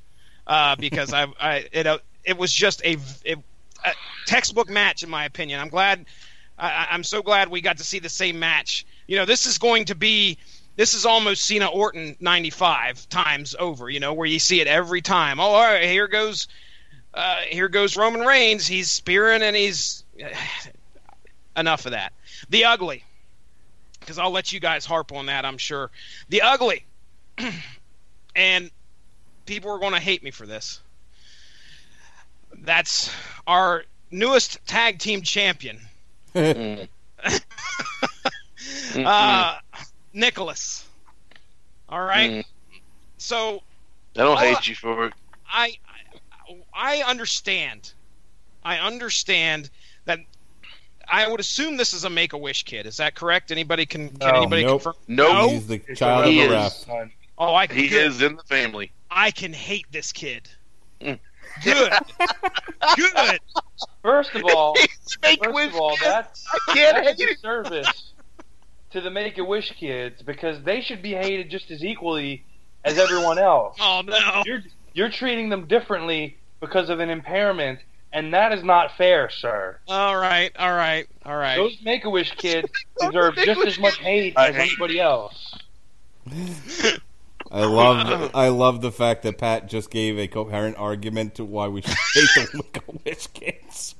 uh, 0.47 0.77
because 0.77 1.13
I, 1.13 1.27
I 1.41 1.69
it 1.73 1.87
uh, 1.87 1.99
it 2.25 2.37
was 2.39 2.53
just 2.53 2.83
a, 2.85 2.97
it, 3.25 3.39
a 3.85 3.95
textbook 4.25 4.69
match 4.69 5.03
in 5.03 5.11
my 5.11 5.25
opinion. 5.25 5.61
I'm 5.61 5.69
glad. 5.69 6.07
I, 6.59 6.89
I'm 6.91 7.05
so 7.05 7.23
glad 7.23 7.49
we 7.49 7.61
got 7.61 7.79
to 7.79 7.85
see 7.85 7.99
the 7.99 8.09
same 8.09 8.39
match. 8.39 8.87
You 9.07 9.17
know, 9.17 9.25
this 9.25 9.47
is 9.47 9.59
going 9.59 9.87
to 9.87 9.95
be 9.95 10.39
this 10.77 10.95
is 10.95 11.05
almost 11.05 11.45
Cena 11.45 11.67
Orton 11.67 12.17
95 12.21 13.09
times 13.09 13.55
over, 13.59 13.91
you 13.91 14.01
know, 14.01 14.15
where 14.15 14.27
you 14.27 14.39
see 14.39 14.61
it 14.61 14.67
every 14.67 15.03
time. 15.03 15.41
Oh, 15.41 15.45
all 15.45 15.63
right, 15.63 15.85
here 15.85 16.09
goes 16.09 16.49
uh, 17.13 17.41
here 17.49 17.69
goes 17.69 17.97
Roman 17.97 18.21
Reigns. 18.21 18.67
He's 18.67 18.91
spearing 18.91 19.43
and 19.43 19.57
he's 19.57 20.05
enough 21.57 21.87
of 21.87 21.93
that. 21.93 22.13
The 22.49 22.67
ugly. 22.67 23.05
Cuz 24.07 24.19
I'll 24.19 24.31
let 24.31 24.53
you 24.53 24.61
guys 24.61 24.87
harp 24.87 25.13
on 25.13 25.27
that, 25.27 25.45
I'm 25.45 25.59
sure. 25.59 25.91
The 26.29 26.43
ugly. 26.43 26.87
and 28.37 28.71
people 29.47 29.71
are 29.73 29.79
going 29.79 29.93
to 29.93 30.01
hate 30.01 30.23
me 30.23 30.31
for 30.31 30.47
this. 30.47 30.81
That's 32.63 33.11
our 33.47 33.85
newest 34.11 34.65
tag 34.67 34.99
team 34.99 35.23
champion. 35.23 35.81
Mm. 36.35 36.89
uh, 39.05 39.59
Nicholas. 40.13 40.87
All 41.89 42.03
right. 42.03 42.31
Mm. 42.31 42.45
So 43.19 43.63
I 44.17 44.19
don't 44.21 44.29
all 44.29 44.39
I- 44.39 44.55
hate 44.55 44.69
you 44.69 44.75
for 44.75 45.07
it. 45.07 45.15
I, 45.53 45.77
I 46.49 46.99
I 47.01 47.03
understand. 47.09 47.93
I 48.65 48.79
understand 48.79 49.71
that. 50.05 50.21
I 51.13 51.29
would 51.29 51.41
assume 51.41 51.77
this 51.77 51.93
is 51.93 52.05
a 52.05 52.11
Make 52.11 52.35
a 52.35 52.39
Wish 52.39 52.63
kid. 52.65 52.87
Is 52.87 52.99
that 52.99 53.17
correct? 53.17 53.51
Anybody 53.51 53.85
can? 53.85 54.11
Can 54.11 54.19
No. 54.21 54.37
anybody 54.37 54.63
Nope. 54.65 54.83
confirm? 54.83 54.95
Nope. 55.09 55.33
No? 55.33 55.49
He's 55.49 55.67
the 55.67 55.79
child 55.97 56.25
of 56.27 56.31
He 56.31 56.39
the 56.39 56.45
is. 56.45 56.87
ref. 56.89 57.11
Oh, 57.37 57.55
I 57.55 57.67
He 57.67 57.89
good. 57.89 58.07
is 58.07 58.23
in 58.23 58.37
the 58.37 58.43
family. 58.45 58.93
I 59.11 59.31
can 59.33 59.53
hate 59.53 59.87
this 59.91 60.13
kid. 60.13 60.49
Good. 61.63 61.93
Good. 62.97 63.41
First 64.03 64.35
of 64.35 64.45
all, 64.45 64.75
Make 65.23 65.43
first 65.45 65.55
Wish 65.55 65.69
of 65.69 65.77
all, 65.77 65.97
kid. 65.97 66.07
that's 66.07 66.47
I 66.69 66.75
can't 66.75 66.97
that's 67.05 67.21
hate 67.21 67.29
a 67.29 67.31
it. 67.33 67.35
disservice 67.37 68.13
to 68.93 69.01
the 69.01 69.11
Make 69.11 69.39
a 69.39 69.45
Wish 69.45 69.73
kids 69.79 70.23
because 70.23 70.63
they 70.65 70.81
should 70.81 71.03
be 71.03 71.13
hated 71.13 71.51
just 71.51 71.71
as 71.71 71.85
equally 71.85 72.45
as 72.85 72.99
everyone 72.99 73.39
else. 73.39 73.77
Oh 73.81 74.03
no. 74.05 74.43
You're 74.47 74.63
you're 74.95 75.11
treating 75.11 75.49
them 75.51 75.67
differently 75.67 76.37
because 76.61 76.89
of 76.91 77.01
an 77.01 77.11
impairment, 77.11 77.81
and 78.13 78.33
that 78.35 78.53
is 78.53 78.65
not 78.65 78.97
fair, 78.97 79.31
sir. 79.31 79.79
All 79.89 80.17
right. 80.17 80.53
All 80.59 80.75
right. 80.75 81.07
All 81.25 81.37
right. 81.37 81.57
Those 81.57 81.77
Make 81.83 82.05
a 82.05 82.11
Wish 82.11 82.33
kids 82.37 82.69
deserve 83.01 83.37
just 83.37 83.65
as 83.67 83.79
much 83.79 83.99
hate 83.99 84.35
I 84.37 84.49
as 84.49 84.55
hate 84.57 84.63
anybody 84.71 85.01
else. 85.01 85.55
I 87.51 87.65
love 87.65 88.31
I 88.35 88.49
love 88.49 88.81
the 88.81 88.93
fact 88.93 89.23
that 89.25 89.39
Pat 89.39 89.69
just 89.69 89.91
gave 89.91 90.19
a 90.19 90.29
coherent 90.29 90.77
argument 90.77 91.35
to 91.37 91.45
why 91.45 91.67
we 91.69 91.83
should 91.83 91.97
hate 92.15 92.29
the 92.37 92.49
Make-A-Wish 92.55 93.27
kids. 93.29 93.95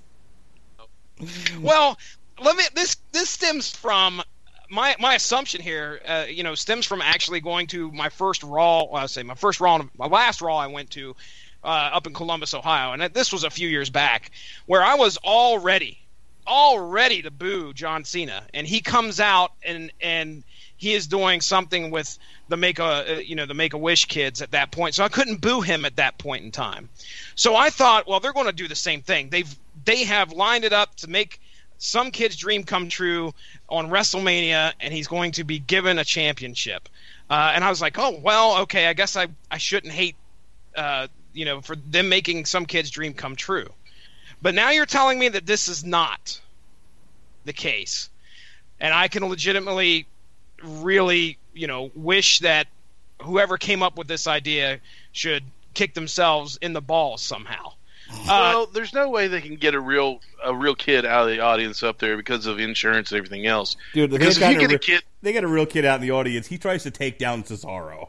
Well, 1.61 1.99
let 2.43 2.57
me. 2.57 2.65
This 2.75 2.97
this 3.13 3.29
stems 3.29 3.71
from 3.75 4.23
my 4.71 4.95
my 4.99 5.15
assumption 5.15 5.61
here. 5.61 6.01
Uh, 6.07 6.27
you 6.29 6.43
know, 6.43 6.55
stems 6.55 6.87
from 6.87 7.03
actually 7.03 7.41
going 7.41 7.67
to 7.69 7.91
my 7.93 8.09
first 8.09 8.43
Raw. 8.43 8.85
Well, 8.85 9.03
I 9.03 9.07
say 9.07 9.23
my 9.23 9.35
first 9.35 9.61
Raw, 9.61 9.83
my 9.99 10.07
last 10.07 10.41
Raw 10.41 10.57
I 10.57 10.69
went 10.69 10.91
to 10.91 11.17
uh, 11.65 11.67
up 11.67 12.07
in 12.07 12.15
Columbus, 12.15 12.55
Ohio, 12.55 12.93
and 12.93 13.03
this 13.15 13.33
was 13.33 13.45
a 13.45 13.51
few 13.51 13.69
years 13.69 13.91
back, 13.91 14.31
where 14.67 14.83
I 14.83 14.95
was 14.95 15.19
all 15.23 15.59
ready, 15.59 15.99
all 16.47 16.79
ready 16.79 17.21
to 17.23 17.31
boo 17.31 17.73
John 17.75 18.05
Cena, 18.05 18.47
and 18.55 18.67
he 18.67 18.81
comes 18.81 19.21
out 19.21 19.53
and 19.65 19.93
and 20.01 20.45
he 20.81 20.95
is 20.95 21.07
doing 21.07 21.43
something 21.43 21.91
with 21.91 22.19
the 22.49 22.57
make 22.57 22.79
a 22.79 23.17
uh, 23.17 23.19
you 23.19 23.37
know 23.37 23.45
the 23.45 23.53
make 23.53 23.75
a 23.75 23.79
wish 23.79 24.07
kids 24.07 24.41
at 24.41 24.53
that 24.53 24.73
point. 24.73 24.95
So 24.95 25.05
i 25.05 25.09
couldn't 25.09 25.43
boo 25.43 25.61
him 25.61 25.85
at 25.85 25.97
that 25.97 26.17
point 26.17 26.43
in 26.43 26.51
time. 26.51 26.89
So 27.35 27.55
i 27.55 27.69
thought 27.69 28.09
well 28.09 28.19
they're 28.19 28.33
going 28.33 28.47
to 28.47 28.53
do 28.53 28.67
the 28.67 28.75
same 28.75 29.03
thing. 29.03 29.29
They've 29.29 29.55
they 29.85 30.05
have 30.05 30.33
lined 30.33 30.65
it 30.65 30.73
up 30.73 30.97
to 30.97 31.11
make 31.11 31.39
some 31.77 32.11
kid's 32.11 32.35
dream 32.35 32.65
come 32.65 32.89
true 32.89 33.35
on 33.69 33.91
wrestlemania 33.91 34.73
and 34.81 34.93
he's 34.93 35.07
going 35.07 35.33
to 35.33 35.45
be 35.45 35.59
given 35.59 35.99
a 35.99 36.05
championship. 36.05 36.89
Uh, 37.29 37.53
and 37.55 37.63
i 37.63 37.69
was 37.69 37.83
like 37.83 37.99
oh 37.99 38.19
well 38.23 38.63
okay 38.63 38.87
i 38.87 38.95
guess 38.95 39.17
i, 39.17 39.29
I 39.51 39.59
shouldn't 39.59 39.93
hate 39.93 40.17
uh, 40.77 41.09
you 41.35 41.45
know 41.45 41.61
for 41.61 41.77
them 41.77 42.09
making 42.09 42.47
some 42.47 42.65
kid's 42.65 42.91
dream 42.91 43.13
come 43.13 43.37
true. 43.37 43.69
But 44.41 44.55
now 44.55 44.71
you're 44.71 44.87
telling 44.87 45.19
me 45.19 45.29
that 45.29 45.45
this 45.45 45.69
is 45.69 45.85
not 45.85 46.41
the 47.45 47.53
case. 47.53 48.09
And 48.81 48.95
i 48.95 49.09
can 49.09 49.29
legitimately 49.29 50.07
really, 50.63 51.39
you 51.55 51.67
know, 51.67 51.91
wish 51.95 52.41
that 52.41 52.67
whoever 53.23 53.59
came 53.59 53.83
up 53.83 53.97
with 53.99 54.09
this 54.09 54.27
idea 54.27 54.81
should 55.13 55.45
kick 55.75 55.95
themselves 55.95 56.59
in 56.61 56.73
the 56.73 56.81
balls 56.81 57.23
somehow. 57.23 57.73
Uh, 58.13 58.25
well, 58.29 58.67
there's 58.67 58.93
no 58.93 59.09
way 59.09 59.29
they 59.29 59.41
can 59.41 59.55
get 59.55 59.75
a 59.75 59.81
real 59.81 60.21
a 60.45 60.55
real 60.55 60.75
kid 60.75 61.05
out 61.05 61.29
of 61.29 61.29
the 61.29 61.41
audience 61.41 61.83
up 61.83 61.99
there 61.99 62.17
because 62.17 62.47
of 62.47 62.59
insurance 62.59 63.13
and 63.13 63.19
everything 63.19 63.47
else. 63.47 63.77
Dude, 63.95 64.11
they 64.11 64.19
Because 64.19 64.37
if 64.37 64.51
you 64.51 64.59
get 64.59 64.71
a 64.71 64.75
re- 64.75 64.79
kid- 64.79 65.03
they 65.23 65.33
got 65.33 65.45
a 65.45 65.49
real 65.49 65.67
kid 65.67 65.85
out 65.85 65.97
in 65.97 66.03
the 66.03 66.11
audience. 66.11 66.49
He 66.49 66.59
tries 66.59 66.83
to 66.83 66.91
take 66.91 67.19
down 67.19 67.45
Cesaro. 67.45 68.09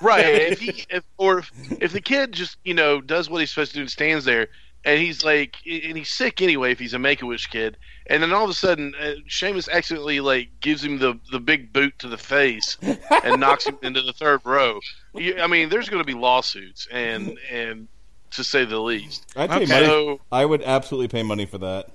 Right. 0.00 0.24
if 0.26 0.60
he, 0.60 0.84
if, 0.88 1.04
or 1.18 1.40
if, 1.40 1.50
if 1.80 1.92
the 1.92 2.00
kid 2.00 2.32
just, 2.32 2.56
you 2.64 2.74
know, 2.74 3.00
does 3.00 3.28
what 3.28 3.40
he's 3.40 3.50
supposed 3.50 3.72
to 3.72 3.76
do 3.78 3.80
and 3.82 3.90
stands 3.90 4.24
there, 4.24 4.48
and 4.84 5.00
he's 5.00 5.24
like, 5.24 5.56
and 5.64 5.96
he's 5.96 6.10
sick 6.10 6.42
anyway 6.42 6.72
if 6.72 6.78
he's 6.78 6.94
a 6.94 6.98
Make 6.98 7.22
a 7.22 7.26
Wish 7.26 7.46
kid, 7.46 7.76
and 8.06 8.22
then 8.22 8.32
all 8.32 8.44
of 8.44 8.50
a 8.50 8.54
sudden, 8.54 8.94
uh, 9.00 9.12
Sheamus 9.26 9.68
accidentally 9.68 10.20
like 10.20 10.48
gives 10.60 10.82
him 10.84 10.98
the 10.98 11.18
the 11.30 11.40
big 11.40 11.72
boot 11.72 11.98
to 12.00 12.08
the 12.08 12.18
face 12.18 12.76
and 13.24 13.40
knocks 13.40 13.66
him 13.66 13.78
into 13.82 14.02
the 14.02 14.12
third 14.12 14.40
row. 14.44 14.80
You, 15.14 15.40
I 15.40 15.46
mean, 15.46 15.68
there's 15.68 15.88
going 15.88 16.00
to 16.02 16.06
be 16.06 16.14
lawsuits, 16.14 16.86
and 16.90 17.38
and 17.50 17.88
to 18.32 18.42
say 18.42 18.64
the 18.64 18.78
least. 18.80 19.26
I'd 19.36 19.50
pay 19.50 19.56
Okay. 19.56 19.66
money. 19.66 19.86
So, 19.86 20.20
I 20.32 20.44
would 20.44 20.62
absolutely 20.62 21.08
pay 21.08 21.22
money 21.22 21.44
for 21.46 21.58
that. 21.58 21.88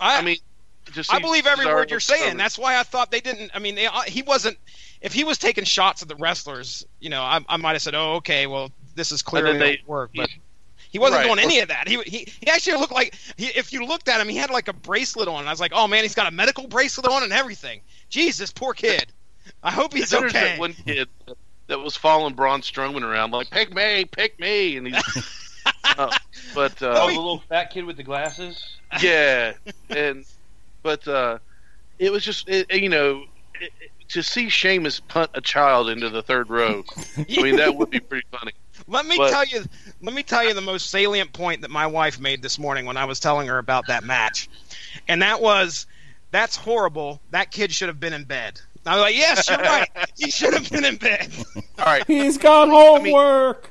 I, 0.00 0.18
I 0.18 0.22
mean, 0.22 0.38
just 0.92 1.12
I 1.12 1.18
believe 1.20 1.46
every 1.46 1.64
Cesaro 1.66 1.74
word 1.74 1.90
you're 1.90 2.00
saying. 2.00 2.22
covered. 2.24 2.40
That's 2.40 2.58
why 2.58 2.78
I 2.78 2.82
thought 2.82 3.10
they 3.10 3.20
didn't. 3.20 3.50
I 3.54 3.58
mean, 3.58 3.74
they, 3.76 3.86
uh, 3.86 4.00
he 4.02 4.22
wasn't. 4.22 4.58
If 5.00 5.12
he 5.12 5.22
was 5.22 5.38
taking 5.38 5.62
shots 5.64 6.02
at 6.02 6.08
the 6.08 6.16
wrestlers, 6.16 6.84
you 6.98 7.08
know, 7.10 7.22
I, 7.22 7.40
I 7.48 7.56
might 7.56 7.72
have 7.74 7.82
said, 7.82 7.94
"Oh, 7.94 8.14
okay, 8.16 8.46
well, 8.48 8.72
this 8.96 9.12
is 9.12 9.22
clearly 9.22 9.56
they- 9.58 9.80
work." 9.86 10.10
But 10.16 10.30
he 10.90 10.98
wasn't 10.98 11.20
Right. 11.20 11.26
doing 11.26 11.38
any 11.38 11.60
of 11.60 11.68
that. 11.68 11.88
He, 11.88 12.00
he 12.02 12.28
he 12.40 12.48
actually 12.48 12.78
looked 12.78 12.92
like 12.92 13.14
he, 13.36 13.46
if 13.46 13.72
you 13.72 13.84
looked 13.86 14.08
at 14.08 14.20
him, 14.20 14.28
he 14.28 14.36
had 14.36 14.50
like 14.50 14.68
a 14.68 14.72
bracelet 14.72 15.28
on. 15.28 15.46
I 15.46 15.50
was 15.50 15.60
like, 15.60 15.72
"Oh 15.74 15.86
man, 15.88 16.02
he's 16.02 16.14
got 16.14 16.26
a 16.26 16.30
medical 16.30 16.66
bracelet 16.66 17.06
on 17.10 17.22
and 17.22 17.32
everything." 17.32 17.80
Jesus, 18.08 18.38
this 18.38 18.52
poor 18.52 18.74
kid. 18.74 19.06
I 19.62 19.70
hope 19.70 19.92
he's 19.94 20.10
There's 20.10 20.24
okay. 20.34 20.50
that 20.50 20.58
one 20.58 20.72
kid 20.74 21.08
that 21.66 21.78
was 21.80 21.96
following 21.96 22.34
Braun 22.34 22.60
Strowman 22.62 23.02
around 23.02 23.30
like, 23.32 23.50
"Pick 23.50 23.74
me, 23.74 24.04
pick 24.04 24.38
me," 24.40 24.76
and 24.76 24.86
he's. 24.88 25.62
uh, 25.98 26.10
but 26.54 26.82
Oh, 26.82 26.90
uh, 26.90 27.06
the 27.06 27.12
little 27.16 27.40
fat 27.48 27.70
kid 27.70 27.84
with 27.84 27.96
the 27.96 28.02
glasses. 28.02 28.78
yeah, 29.02 29.52
and 29.90 30.24
but 30.82 31.06
uh, 31.08 31.38
it 31.98 32.10
was 32.12 32.24
just 32.24 32.48
it, 32.48 32.72
you 32.72 32.88
know, 32.88 33.24
it, 33.60 33.72
it- 33.80 33.90
to 34.08 34.22
see 34.22 34.48
Sheamus 34.48 35.00
punt 35.00 35.30
a 35.34 35.42
child 35.42 35.90
into 35.90 36.08
the 36.08 36.22
third 36.22 36.48
row. 36.48 36.82
I 37.18 37.42
mean, 37.42 37.56
that 37.56 37.76
would 37.76 37.90
be 37.90 38.00
pretty 38.00 38.24
funny. 38.32 38.52
Let 38.88 39.06
me 39.06 39.16
But- 39.16 39.30
tell 39.30 39.44
you. 39.44 39.64
Let 40.00 40.14
me 40.14 40.22
tell 40.22 40.44
you 40.44 40.54
the 40.54 40.60
most 40.60 40.90
salient 40.90 41.32
point 41.32 41.62
that 41.62 41.70
my 41.70 41.86
wife 41.86 42.18
made 42.18 42.40
this 42.42 42.58
morning 42.58 42.86
when 42.86 42.96
I 42.96 43.04
was 43.04 43.20
telling 43.20 43.48
her 43.48 43.58
about 43.58 43.86
that 43.88 44.02
match, 44.04 44.48
and 45.08 45.22
that 45.22 45.40
was, 45.42 45.86
"That's 46.30 46.56
horrible. 46.56 47.20
That 47.30 47.50
kid 47.50 47.72
should 47.72 47.88
have 47.88 48.00
been 48.00 48.12
in 48.12 48.24
bed." 48.24 48.60
I 48.86 48.94
was 48.94 49.02
like, 49.02 49.16
"Yes, 49.16 49.48
you're 49.48 49.58
right. 49.58 49.88
He 50.16 50.30
should 50.30 50.54
have 50.54 50.70
been 50.70 50.84
in 50.84 50.96
bed." 50.96 51.30
All 51.78 51.84
right, 51.84 52.04
He's 52.06 52.38
got 52.38 52.68
homework. 52.68 53.70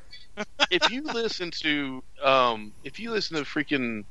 if 0.69 0.91
you 0.91 1.01
listen 1.03 1.49
to 1.49 2.03
um, 2.23 2.71
if 2.83 2.99
you 2.99 3.09
listen 3.11 3.37
to 3.37 3.43
freaking 3.43 4.03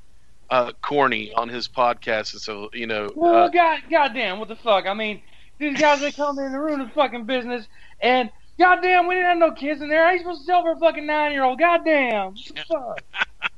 uh, 0.51 0.73
Corny 0.83 1.33
on 1.35 1.49
his 1.49 1.69
podcast, 1.69 2.33
and 2.33 2.43
so 2.43 2.71
you 2.73 2.87
know, 2.87 3.11
Well, 3.15 3.45
uh, 3.45 3.49
god, 3.49 3.81
goddamn, 3.91 4.39
what 4.41 4.49
the 4.49 4.57
fuck? 4.57 4.87
I 4.87 4.95
mean, 4.95 5.21
these 5.59 5.79
guys 5.79 6.01
they 6.01 6.11
come 6.13 6.39
in 6.39 6.47
and 6.47 6.55
ruin 6.59 6.81
the 6.81 6.89
fucking 6.89 7.25
business, 7.27 7.67
and 8.01 8.31
goddamn, 8.59 9.07
we 9.07 9.15
didn't 9.15 9.29
have 9.29 9.39
no 9.39 9.51
kids 9.53 9.81
in 9.81 9.89
there. 9.89 10.05
How 10.05 10.13
you 10.13 10.19
supposed 10.19 10.41
to 10.41 10.45
sell 10.47 10.63
for 10.63 10.73
a 10.73 10.79
fucking 10.79 11.07
nine 11.07 11.33
year 11.33 11.45
old? 11.45 11.59
Goddamn, 11.59 12.35
what 12.35 12.37
the 12.55 12.65
fuck? 12.69 13.51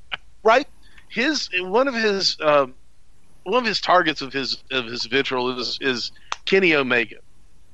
right? 0.42 0.66
His 1.08 1.48
one 1.54 1.88
of 1.88 1.94
his 1.94 2.36
um, 2.40 2.74
one 3.44 3.58
of 3.62 3.64
his 3.66 3.80
targets 3.80 4.20
of 4.22 4.32
his 4.32 4.62
of 4.70 4.86
his 4.86 5.04
vitriol 5.06 5.58
is 5.58 5.78
is 5.80 6.12
Kenny 6.44 6.74
Omega, 6.74 7.16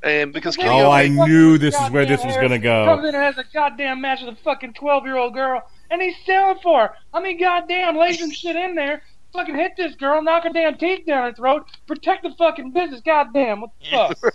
and 0.03 0.33
because 0.33 0.57
Kenny 0.57 0.71
Oh, 0.81 0.91
I 0.91 1.09
knew 1.09 1.59
this 1.59 1.75
is 1.79 1.91
where 1.91 2.07
this 2.07 2.25
was 2.25 2.37
gonna 2.37 2.59
go. 2.59 2.85
Comes 2.87 3.09
in 3.09 3.15
and 3.15 3.23
has 3.25 3.39
a 3.39 3.45
goddamn 3.53 4.01
match 4.01 4.21
with 4.23 4.35
a 4.35 4.43
fucking 4.43 4.75
twelve 4.75 5.05
year 5.05 5.17
old 5.17 5.35
girl, 5.35 5.63
and 5.91 6.01
he's 6.01 6.15
selling 6.25 6.59
for 6.63 6.81
her. 6.89 6.95
I 7.13 7.21
mean, 7.21 7.39
goddamn, 7.41 7.97
lay 7.97 8.13
some 8.13 8.31
shit 8.31 8.57
in 8.57 8.75
there. 8.75 9.03
Fucking 9.33 9.57
hit 9.57 9.73
this 9.77 9.97
girl, 9.97 10.23
knock 10.23 10.45
her 10.45 10.51
damn 10.51 10.79
teeth 10.79 11.07
down 11.07 11.25
her 11.25 11.35
throat, 11.35 11.67
protect 11.89 12.23
the 12.23 12.31
fucking 12.39 12.71
business. 12.71 13.01
Goddamn, 13.05 13.63
what 13.63 13.71
the 13.81 14.15
fuck? 14.23 14.35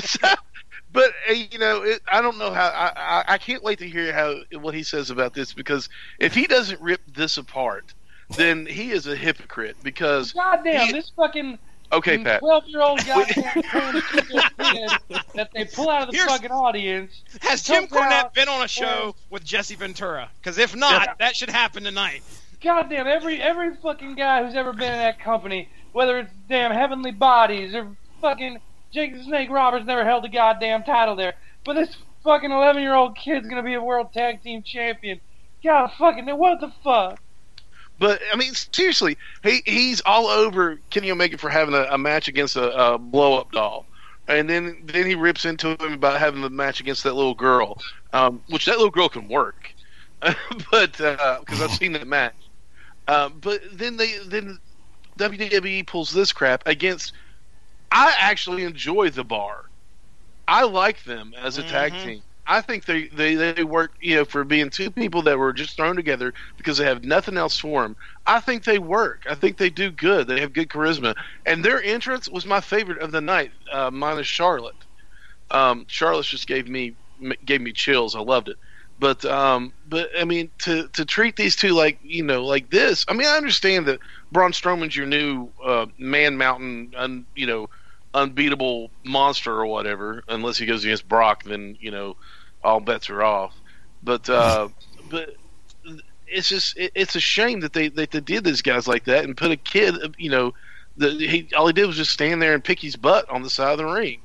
So, 0.00 0.28
but 0.96 1.12
uh, 1.28 1.32
you 1.34 1.58
know, 1.58 1.82
it, 1.82 2.00
I 2.10 2.22
don't 2.22 2.38
know 2.38 2.50
how. 2.50 2.68
I, 2.68 2.92
I 2.96 3.24
I 3.34 3.38
can't 3.38 3.62
wait 3.62 3.78
to 3.80 3.88
hear 3.88 4.12
how 4.14 4.36
what 4.58 4.72
he 4.74 4.82
says 4.82 5.10
about 5.10 5.34
this 5.34 5.52
because 5.52 5.90
if 6.18 6.34
he 6.34 6.46
doesn't 6.46 6.80
rip 6.80 7.02
this 7.14 7.36
apart, 7.36 7.92
then 8.36 8.64
he 8.64 8.92
is 8.92 9.06
a 9.06 9.14
hypocrite. 9.14 9.76
Because 9.82 10.32
Goddamn, 10.32 10.86
he- 10.86 10.92
this 10.92 11.12
fucking 11.14 11.58
okay, 11.92 12.16
Pat, 12.24 12.40
twelve-year-old 12.40 13.04
goddamn 13.04 13.44
that 15.34 15.50
they 15.54 15.66
pull 15.66 15.90
out 15.90 16.04
of 16.04 16.10
the 16.12 16.16
Here's- 16.16 16.30
fucking 16.32 16.50
audience. 16.50 17.22
Has 17.42 17.62
Jim 17.62 17.86
Cornette 17.88 18.32
been 18.32 18.48
on 18.48 18.64
a 18.64 18.68
show 18.68 19.14
with 19.28 19.44
Jesse 19.44 19.74
Ventura? 19.74 20.30
Because 20.40 20.56
if 20.56 20.74
not, 20.74 21.18
that 21.18 21.36
should 21.36 21.50
happen 21.50 21.84
tonight. 21.84 22.22
Goddamn, 22.62 23.06
every 23.06 23.40
every 23.42 23.76
fucking 23.76 24.14
guy 24.14 24.42
who's 24.42 24.54
ever 24.54 24.72
been 24.72 24.92
in 24.94 24.98
that 24.98 25.20
company, 25.20 25.68
whether 25.92 26.18
it's 26.20 26.32
damn 26.48 26.72
Heavenly 26.72 27.12
Bodies 27.12 27.74
or 27.74 27.94
fucking 28.22 28.60
Jake 28.96 29.14
the 29.14 29.22
Snake 29.24 29.50
Roberts, 29.50 29.84
never 29.84 30.06
held 30.06 30.24
a 30.24 30.28
goddamn 30.30 30.82
title 30.82 31.16
there. 31.16 31.34
But 31.64 31.74
this 31.74 31.94
fucking 32.24 32.50
eleven-year-old 32.50 33.14
kid's 33.14 33.46
gonna 33.46 33.62
be 33.62 33.74
a 33.74 33.82
world 33.82 34.14
tag 34.14 34.42
team 34.42 34.62
champion. 34.62 35.20
God 35.62 35.90
fucking, 35.98 36.26
what 36.38 36.60
the 36.60 36.72
fuck? 36.82 37.20
But 37.98 38.22
I 38.32 38.36
mean, 38.36 38.54
seriously, 38.54 39.18
he 39.42 39.62
he's 39.66 40.00
all 40.00 40.28
over 40.28 40.80
Kenny 40.88 41.10
Omega 41.10 41.36
for 41.36 41.50
having 41.50 41.74
a, 41.74 41.86
a 41.90 41.98
match 41.98 42.28
against 42.28 42.56
a, 42.56 42.94
a 42.94 42.98
blow 42.98 43.38
up 43.38 43.52
doll, 43.52 43.84
and 44.28 44.48
then 44.48 44.82
then 44.84 45.06
he 45.06 45.14
rips 45.14 45.44
into 45.44 45.68
him 45.68 45.92
about 45.92 46.18
having 46.18 46.40
the 46.40 46.48
match 46.48 46.80
against 46.80 47.04
that 47.04 47.14
little 47.14 47.34
girl, 47.34 47.78
um, 48.14 48.42
which 48.48 48.64
that 48.64 48.76
little 48.76 48.90
girl 48.90 49.10
can 49.10 49.28
work, 49.28 49.74
but 50.70 50.92
because 50.92 51.60
I've 51.60 51.72
seen 51.72 51.92
that 51.92 52.06
match. 52.06 52.34
Uh, 53.06 53.28
but 53.28 53.60
then 53.72 53.98
they 53.98 54.16
then 54.24 54.58
WWE 55.18 55.86
pulls 55.86 56.12
this 56.12 56.32
crap 56.32 56.66
against. 56.66 57.12
I 57.90 58.14
actually 58.20 58.64
enjoy 58.64 59.10
the 59.10 59.24
bar. 59.24 59.64
I 60.48 60.64
like 60.64 61.04
them 61.04 61.32
as 61.36 61.58
a 61.58 61.64
tag 61.64 61.96
Mhm. 61.96 61.98
team. 61.98 62.22
I 62.46 62.60
think 62.62 62.84
they, 62.86 63.08
they 63.08 63.34
they 63.34 63.64
work 63.64 63.92
you 64.00 64.16
know 64.16 64.24
for 64.24 64.44
being 64.44 64.70
two 64.70 64.90
people 64.90 65.22
that 65.22 65.38
were 65.38 65.52
just 65.52 65.76
thrown 65.76 65.96
together 65.96 66.32
because 66.56 66.78
they 66.78 66.84
have 66.84 67.04
nothing 67.04 67.36
else 67.36 67.58
for 67.58 67.82
them. 67.82 67.96
I 68.26 68.40
think 68.40 68.64
they 68.64 68.78
work. 68.78 69.22
I 69.28 69.34
think 69.34 69.56
they 69.58 69.70
do 69.70 69.90
good. 69.90 70.26
They 70.28 70.40
have 70.40 70.52
good 70.52 70.68
charisma, 70.68 71.14
and 71.46 71.64
their 71.64 71.82
entrance 71.82 72.28
was 72.28 72.46
my 72.46 72.60
favorite 72.60 73.00
of 73.02 73.12
the 73.12 73.20
night, 73.20 73.52
uh, 73.72 73.90
minus 73.90 74.26
Charlotte. 74.26 74.76
Um, 75.50 75.84
Charlotte 75.88 76.26
just 76.26 76.46
gave 76.46 76.68
me 76.68 76.96
gave 77.44 77.60
me 77.60 77.72
chills. 77.72 78.14
I 78.14 78.20
loved 78.20 78.48
it. 78.48 78.56
But 78.98 79.24
um, 79.24 79.72
but 79.86 80.08
I 80.18 80.24
mean 80.24 80.50
to 80.60 80.88
to 80.94 81.04
treat 81.04 81.36
these 81.36 81.56
two 81.56 81.70
like 81.72 81.98
you 82.02 82.22
know 82.22 82.44
like 82.44 82.70
this. 82.70 83.04
I 83.08 83.14
mean 83.14 83.26
I 83.28 83.36
understand 83.36 83.86
that 83.86 84.00
Braun 84.36 84.52
Strowman's 84.52 84.94
your 84.94 85.06
new 85.06 85.48
uh, 85.64 85.86
man 85.96 86.36
mountain, 86.36 86.92
un, 86.94 87.24
you 87.34 87.46
know, 87.46 87.70
unbeatable 88.12 88.90
monster 89.02 89.50
or 89.50 89.64
whatever. 89.64 90.24
Unless 90.28 90.58
he 90.58 90.66
goes 90.66 90.84
against 90.84 91.08
Brock, 91.08 91.44
then 91.44 91.78
you 91.80 91.90
know 91.90 92.18
all 92.62 92.80
bets 92.80 93.08
are 93.08 93.22
off. 93.22 93.54
But 94.02 94.28
uh, 94.28 94.68
but 95.10 95.36
it's 96.26 96.50
just 96.50 96.76
it, 96.76 96.92
it's 96.94 97.16
a 97.16 97.20
shame 97.20 97.60
that 97.60 97.72
they 97.72 97.88
that 97.88 98.10
they 98.10 98.20
did 98.20 98.44
these 98.44 98.60
guys 98.60 98.86
like 98.86 99.04
that 99.04 99.24
and 99.24 99.34
put 99.34 99.52
a 99.52 99.56
kid 99.56 100.14
you 100.18 100.28
know 100.28 100.52
the, 100.98 101.12
he 101.12 101.48
all 101.56 101.66
he 101.66 101.72
did 101.72 101.86
was 101.86 101.96
just 101.96 102.10
stand 102.10 102.42
there 102.42 102.52
and 102.52 102.62
pick 102.62 102.78
his 102.78 102.94
butt 102.94 103.30
on 103.30 103.42
the 103.42 103.48
side 103.48 103.72
of 103.72 103.78
the 103.78 103.86
ring. 103.86 104.20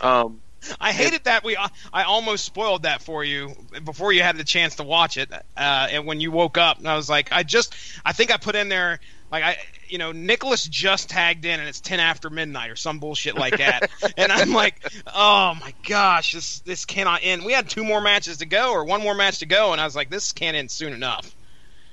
Um, 0.00 0.40
I 0.80 0.92
hated 0.92 1.24
that 1.24 1.44
we. 1.44 1.58
I 1.92 2.04
almost 2.04 2.46
spoiled 2.46 2.84
that 2.84 3.02
for 3.02 3.22
you 3.22 3.54
before 3.84 4.14
you 4.14 4.22
had 4.22 4.38
the 4.38 4.44
chance 4.44 4.76
to 4.76 4.82
watch 4.82 5.18
it. 5.18 5.30
Uh, 5.30 5.40
and 5.58 6.06
when 6.06 6.20
you 6.20 6.30
woke 6.30 6.56
up, 6.56 6.78
and 6.78 6.88
I 6.88 6.96
was 6.96 7.10
like, 7.10 7.30
I 7.32 7.42
just, 7.42 7.74
I 8.02 8.12
think 8.12 8.32
I 8.32 8.38
put 8.38 8.54
in 8.54 8.70
there 8.70 8.98
like 9.32 9.42
I, 9.42 9.56
you 9.88 9.96
know, 9.96 10.12
Nicholas 10.12 10.64
just 10.64 11.08
tagged 11.08 11.46
in, 11.46 11.58
and 11.58 11.68
it's 11.68 11.80
ten 11.80 11.98
after 11.98 12.28
midnight 12.28 12.70
or 12.70 12.76
some 12.76 12.98
bullshit 12.98 13.34
like 13.34 13.56
that. 13.56 13.90
and 14.18 14.30
I'm 14.30 14.52
like, 14.52 14.76
oh 15.12 15.54
my 15.58 15.72
gosh, 15.88 16.34
this 16.34 16.60
this 16.60 16.84
cannot 16.84 17.20
end. 17.22 17.44
We 17.44 17.54
had 17.54 17.68
two 17.68 17.82
more 17.82 18.02
matches 18.02 18.36
to 18.38 18.46
go, 18.46 18.72
or 18.72 18.84
one 18.84 19.02
more 19.02 19.14
match 19.14 19.38
to 19.38 19.46
go, 19.46 19.72
and 19.72 19.80
I 19.80 19.84
was 19.84 19.96
like, 19.96 20.10
this 20.10 20.32
can't 20.32 20.56
end 20.56 20.70
soon 20.70 20.92
enough. 20.92 21.34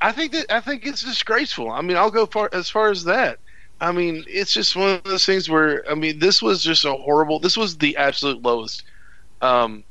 I 0.01 0.11
think 0.11 0.33
that 0.33 0.53
I 0.53 0.59
think 0.59 0.85
it's 0.85 1.01
disgraceful. 1.01 1.71
I 1.71 1.81
mean, 1.81 1.95
I'll 1.95 2.11
go 2.11 2.25
far 2.25 2.49
as 2.51 2.69
far 2.69 2.91
as 2.91 3.05
that. 3.05 3.39
I 3.81 3.93
mean, 3.93 4.25
it's 4.27 4.51
just 4.51 4.75
one 4.75 4.89
of 4.89 5.03
those 5.03 5.25
things 5.25 5.49
where 5.49 5.89
I 5.89 5.95
mean, 5.95 6.19
this 6.19 6.41
was 6.41 6.61
just 6.61 6.83
a 6.83 6.91
horrible. 6.93 7.39
This 7.39 7.55
was 7.55 7.77
the 7.77 7.95
absolute 7.95 8.41
lowest 8.41 8.83
um, 9.41 9.85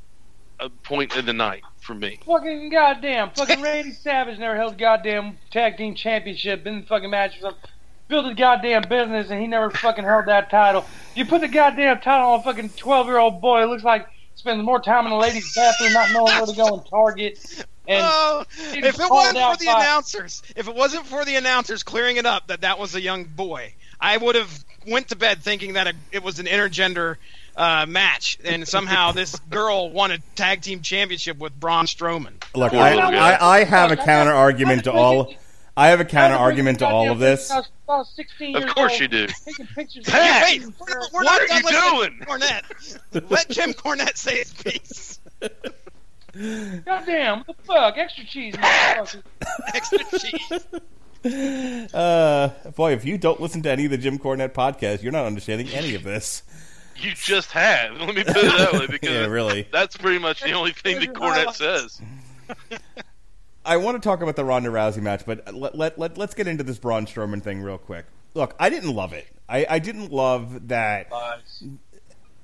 uh, 0.59 0.69
point 0.83 1.15
of 1.15 1.25
the 1.25 1.33
night 1.33 1.63
for 1.89 1.95
me. 1.95 2.19
Fucking 2.23 2.69
goddamn. 2.69 3.31
Fucking 3.31 3.63
Randy 3.63 3.93
Savage 3.93 4.37
never 4.37 4.55
held 4.55 4.73
a 4.73 4.77
goddamn 4.77 5.39
tag 5.49 5.75
team 5.75 5.95
championship, 5.95 6.63
been 6.63 6.75
in 6.75 6.83
fucking 6.83 7.09
matches, 7.09 7.43
built 8.07 8.25
his 8.27 8.35
goddamn 8.35 8.83
business, 8.83 9.31
and 9.31 9.41
he 9.41 9.47
never 9.47 9.71
fucking 9.71 10.03
held 10.03 10.27
that 10.27 10.51
title. 10.51 10.85
You 11.15 11.25
put 11.25 11.41
the 11.41 11.47
goddamn 11.47 11.99
title 12.01 12.29
on 12.29 12.41
a 12.41 12.43
fucking 12.43 12.69
12 12.77 13.07
year 13.07 13.17
old 13.17 13.41
boy, 13.41 13.63
it 13.63 13.65
looks 13.65 13.83
like 13.83 14.07
spends 14.35 14.63
more 14.63 14.79
time 14.79 15.05
in 15.05 15.11
the 15.11 15.17
ladies' 15.17 15.51
bathroom 15.55 15.93
not 15.93 16.11
knowing 16.11 16.31
where 16.31 16.45
to 16.45 16.55
go 16.55 16.77
and 16.77 16.85
Target. 16.87 17.65
And 17.87 18.05
oh, 18.05 18.43
if 18.59 18.99
it 18.99 19.09
wasn't 19.09 19.39
for 19.39 19.57
the 19.57 19.65
by- 19.65 19.81
announcers, 19.81 20.43
if 20.55 20.67
it 20.67 20.75
wasn't 20.75 21.07
for 21.07 21.25
the 21.25 21.37
announcers 21.37 21.81
clearing 21.81 22.17
it 22.17 22.27
up 22.27 22.45
that 22.47 22.61
that 22.61 22.77
was 22.77 22.93
a 22.93 23.01
young 23.01 23.23
boy, 23.23 23.73
I 23.99 24.15
would 24.15 24.35
have 24.35 24.63
went 24.87 25.07
to 25.07 25.15
bed 25.15 25.39
thinking 25.41 25.73
that 25.73 25.95
it 26.11 26.21
was 26.21 26.37
an 26.37 26.45
intergender 26.45 27.17
uh, 27.59 27.85
match, 27.87 28.39
and 28.43 28.67
somehow 28.67 29.11
this 29.11 29.37
girl 29.51 29.91
won 29.91 30.11
a 30.11 30.17
tag 30.35 30.61
team 30.61 30.81
championship 30.81 31.37
with 31.37 31.59
Braun 31.59 31.85
Strowman. 31.85 32.33
Look, 32.55 32.73
I. 32.73 32.95
I, 32.97 33.57
I 33.59 33.63
have 33.65 33.91
a 33.91 33.97
counter 33.97 34.31
argument 34.31 34.85
to 34.85 34.91
all. 34.91 35.33
I 35.77 35.87
have 35.89 35.99
a 35.99 36.05
counter 36.05 36.35
argument 36.35 36.79
to 36.79 36.87
all 36.87 37.11
of 37.11 37.19
this. 37.19 37.51
I 37.51 37.57
was- 37.57 37.69
I 37.87 37.97
was 37.97 38.09
16 38.15 38.55
Of 38.55 38.67
course 38.75 38.99
you 38.99 39.07
do. 39.07 39.25
Taking 39.25 39.65
pictures. 39.65 40.05
Pat, 40.05 40.43
Wait, 40.43 40.63
of 40.63 40.79
we're, 40.79 40.85
her. 40.93 41.01
we're 41.11 41.23
What 41.23 41.49
are 41.49 41.55
you 41.57 41.61
doing? 41.63 42.17
Jim 42.19 42.27
Cornette. 42.27 43.29
Let 43.31 43.49
Jim 43.49 43.73
Cornette 43.73 44.15
say 44.15 44.37
his 44.37 44.53
piece. 44.53 45.19
Goddamn, 46.85 47.39
what 47.39 47.47
the 47.47 47.63
fuck? 47.63 47.97
Extra 47.97 48.25
cheese. 48.25 48.53
Extra 49.73 50.19
cheese. 50.19 51.91
Uh, 51.95 52.49
boy, 52.75 52.93
if 52.93 53.05
you 53.05 53.17
don't 53.17 53.41
listen 53.41 53.63
to 53.63 53.71
any 53.71 53.85
of 53.85 53.91
the 53.91 53.97
Jim 53.97 54.19
Cornette 54.19 54.53
podcasts, 54.53 55.01
you're 55.01 55.11
not 55.11 55.25
understanding 55.25 55.67
any 55.69 55.95
of 55.95 56.03
this. 56.03 56.43
You 57.01 57.13
just 57.13 57.51
have. 57.51 57.93
Let 57.99 58.15
me 58.15 58.23
put 58.23 58.37
it 58.37 58.57
that 58.57 58.73
way 58.73 58.87
because 58.87 59.09
Yeah, 59.09 59.25
really. 59.27 59.67
that's 59.71 59.97
pretty 59.97 60.19
much 60.19 60.41
the 60.41 60.51
only 60.53 60.71
thing 60.71 60.99
that 60.99 61.13
Cornette 61.13 61.53
says. 61.53 62.01
I 63.65 63.77
want 63.77 64.01
to 64.01 64.07
talk 64.07 64.21
about 64.21 64.35
the 64.35 64.45
Ronda 64.45 64.69
Rousey 64.69 65.01
match, 65.01 65.23
but 65.25 65.53
let, 65.53 65.77
let, 65.77 65.99
let, 65.99 66.17
let's 66.17 66.33
get 66.33 66.47
into 66.47 66.63
this 66.63 66.79
Braun 66.79 67.05
Strowman 67.05 67.41
thing 67.41 67.61
real 67.61 67.77
quick. 67.77 68.05
Look, 68.33 68.55
I 68.59 68.69
didn't 68.69 68.93
love 68.95 69.13
it. 69.13 69.27
I, 69.47 69.65
I 69.69 69.79
didn't 69.79 70.11
love 70.11 70.67
that. 70.69 71.07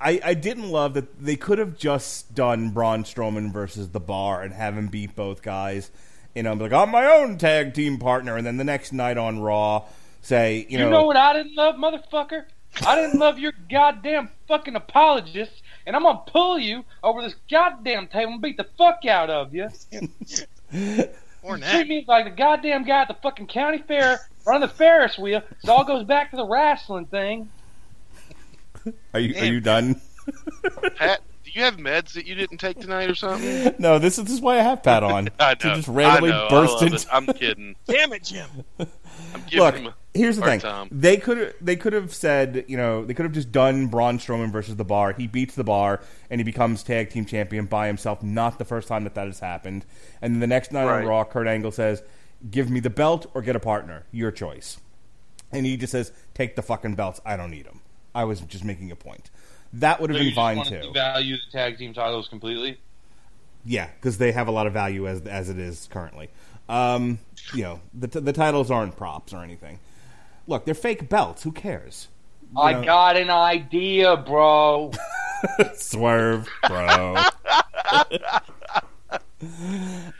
I, 0.00 0.20
I 0.22 0.34
didn't 0.34 0.70
love 0.70 0.94
that 0.94 1.18
they 1.24 1.36
could 1.36 1.58
have 1.58 1.76
just 1.78 2.34
done 2.34 2.70
Braun 2.70 3.04
Strowman 3.04 3.52
versus 3.52 3.88
the 3.88 4.00
Bar 4.00 4.42
and 4.42 4.52
have 4.52 4.76
him 4.76 4.88
beat 4.88 5.16
both 5.16 5.42
guys. 5.42 5.90
You 6.34 6.42
know, 6.42 6.54
be 6.54 6.64
like 6.64 6.72
I'm 6.72 6.90
my 6.90 7.06
own 7.06 7.38
tag 7.38 7.72
team 7.72 7.98
partner, 7.98 8.36
and 8.36 8.46
then 8.46 8.58
the 8.58 8.64
next 8.64 8.92
night 8.92 9.16
on 9.16 9.40
Raw, 9.40 9.84
say 10.20 10.66
you 10.68 10.78
You 10.78 10.84
know, 10.84 10.90
know 10.90 11.04
what 11.06 11.16
I 11.16 11.32
didn't 11.32 11.54
love, 11.54 11.76
motherfucker? 11.76 12.44
I 12.84 12.96
didn't 12.96 13.18
love 13.18 13.38
your 13.38 13.52
goddamn 13.70 14.30
fucking 14.48 14.76
apologists, 14.76 15.62
and 15.86 15.94
I'm 15.96 16.02
gonna 16.02 16.22
pull 16.26 16.58
you 16.58 16.84
over 17.02 17.22
this 17.22 17.34
goddamn 17.50 18.08
table 18.08 18.32
and 18.32 18.42
beat 18.42 18.56
the 18.56 18.66
fuck 18.76 19.04
out 19.06 19.30
of 19.30 19.54
you. 19.54 19.68
Treat 20.70 21.10
Cornette. 21.42 21.88
me 21.88 22.04
like 22.08 22.24
the 22.24 22.30
goddamn 22.30 22.84
guy 22.84 23.02
at 23.02 23.08
the 23.08 23.14
fucking 23.22 23.46
county 23.46 23.78
fair 23.86 24.20
running 24.44 24.62
the 24.62 24.68
Ferris 24.74 25.16
wheel. 25.18 25.42
It 25.62 25.68
all 25.68 25.84
goes 25.84 26.04
back 26.04 26.30
to 26.30 26.36
the 26.36 26.46
wrestling 26.46 27.06
thing. 27.06 27.48
are 29.14 29.20
you 29.20 29.34
are 29.40 29.44
you 29.46 29.60
done? 29.60 30.00
Pat, 30.96 31.20
do 31.44 31.50
you 31.54 31.62
have 31.62 31.76
meds 31.76 32.12
that 32.14 32.26
you 32.26 32.34
didn't 32.34 32.58
take 32.58 32.80
tonight 32.80 33.08
or 33.08 33.14
something? 33.14 33.74
No, 33.78 33.98
this 33.98 34.18
is 34.18 34.24
this 34.24 34.34
is 34.34 34.40
why 34.40 34.58
I 34.58 34.62
have 34.62 34.82
Pat 34.82 35.02
on 35.04 35.28
I 35.38 35.54
to 35.54 35.68
know. 35.68 35.74
just 35.76 35.88
randomly 35.88 36.32
I 36.32 36.34
know, 36.36 36.46
I 36.46 36.50
burst 36.50 36.72
love 36.74 36.82
into. 36.82 36.96
it. 36.96 37.06
I'm 37.12 37.26
kidding. 37.26 37.76
Damn 37.86 38.12
it, 38.12 38.24
Jim. 38.24 38.48
I'm 38.78 38.86
giving 39.48 39.58
Look, 39.58 39.74
him 39.76 39.86
a 39.86 39.94
here's 40.16 40.36
the 40.36 40.42
thing. 40.42 40.60
time. 40.60 40.88
They 40.90 41.16
could 41.16 41.54
they 41.60 41.76
could 41.76 41.92
have 41.92 42.12
said, 42.14 42.64
you 42.68 42.76
know, 42.76 43.04
they 43.04 43.14
could 43.14 43.24
have 43.24 43.32
just 43.32 43.52
done 43.52 43.86
Braun 43.88 44.18
Strowman 44.18 44.50
versus 44.50 44.76
the 44.76 44.84
Bar. 44.84 45.12
He 45.12 45.26
beats 45.26 45.54
the 45.54 45.64
Bar 45.64 46.00
and 46.30 46.40
he 46.40 46.44
becomes 46.44 46.82
tag 46.82 47.10
team 47.10 47.24
champion 47.24 47.66
by 47.66 47.86
himself. 47.86 48.22
Not 48.22 48.58
the 48.58 48.64
first 48.64 48.88
time 48.88 49.04
that 49.04 49.14
that 49.14 49.26
has 49.26 49.40
happened. 49.40 49.84
And 50.20 50.34
then 50.34 50.40
the 50.40 50.46
next 50.46 50.72
night 50.72 50.88
on 50.88 51.04
Raw, 51.04 51.24
Kurt 51.24 51.46
Angle 51.46 51.72
says, 51.72 52.02
"Give 52.50 52.70
me 52.70 52.80
the 52.80 52.90
belt 52.90 53.26
or 53.34 53.42
get 53.42 53.56
a 53.56 53.60
partner. 53.60 54.04
Your 54.12 54.30
choice." 54.30 54.78
And 55.52 55.64
he 55.66 55.76
just 55.76 55.92
says, 55.92 56.12
"Take 56.34 56.56
the 56.56 56.62
fucking 56.62 56.94
belts. 56.96 57.20
I 57.24 57.36
don't 57.36 57.50
need 57.50 57.66
them." 57.66 57.80
I 58.14 58.24
was 58.24 58.40
just 58.40 58.64
making 58.64 58.90
a 58.90 58.96
point. 58.96 59.30
That 59.72 60.00
would 60.00 60.10
have 60.10 60.18
So 60.18 60.24
been 60.24 60.34
fine 60.34 60.64
too. 60.64 60.90
value 60.94 61.36
the 61.36 61.52
tag 61.52 61.76
team 61.78 61.92
titles 61.92 62.28
completely. 62.28 62.78
Yeah, 63.64 63.88
because 63.96 64.18
they 64.18 64.32
have 64.32 64.48
a 64.48 64.52
lot 64.52 64.66
of 64.66 64.72
value 64.72 65.06
as 65.08 65.22
as 65.26 65.50
it 65.50 65.58
is 65.58 65.88
currently. 65.90 66.30
Um, 66.68 67.18
you 67.52 67.62
know, 67.62 67.80
the 67.94 68.06
the 68.20 68.32
titles 68.32 68.70
aren't 68.70 68.96
props 68.96 69.32
or 69.32 69.42
anything. 69.42 69.78
Look, 70.46 70.64
they're 70.64 70.74
fake 70.74 71.08
belts. 71.08 71.42
Who 71.42 71.52
cares? 71.52 72.08
You 72.54 72.62
I 72.62 72.72
know- 72.74 72.84
got 72.84 73.16
an 73.16 73.30
idea, 73.30 74.16
bro. 74.16 74.92
Swerve, 75.74 76.48
bro. 76.66 77.16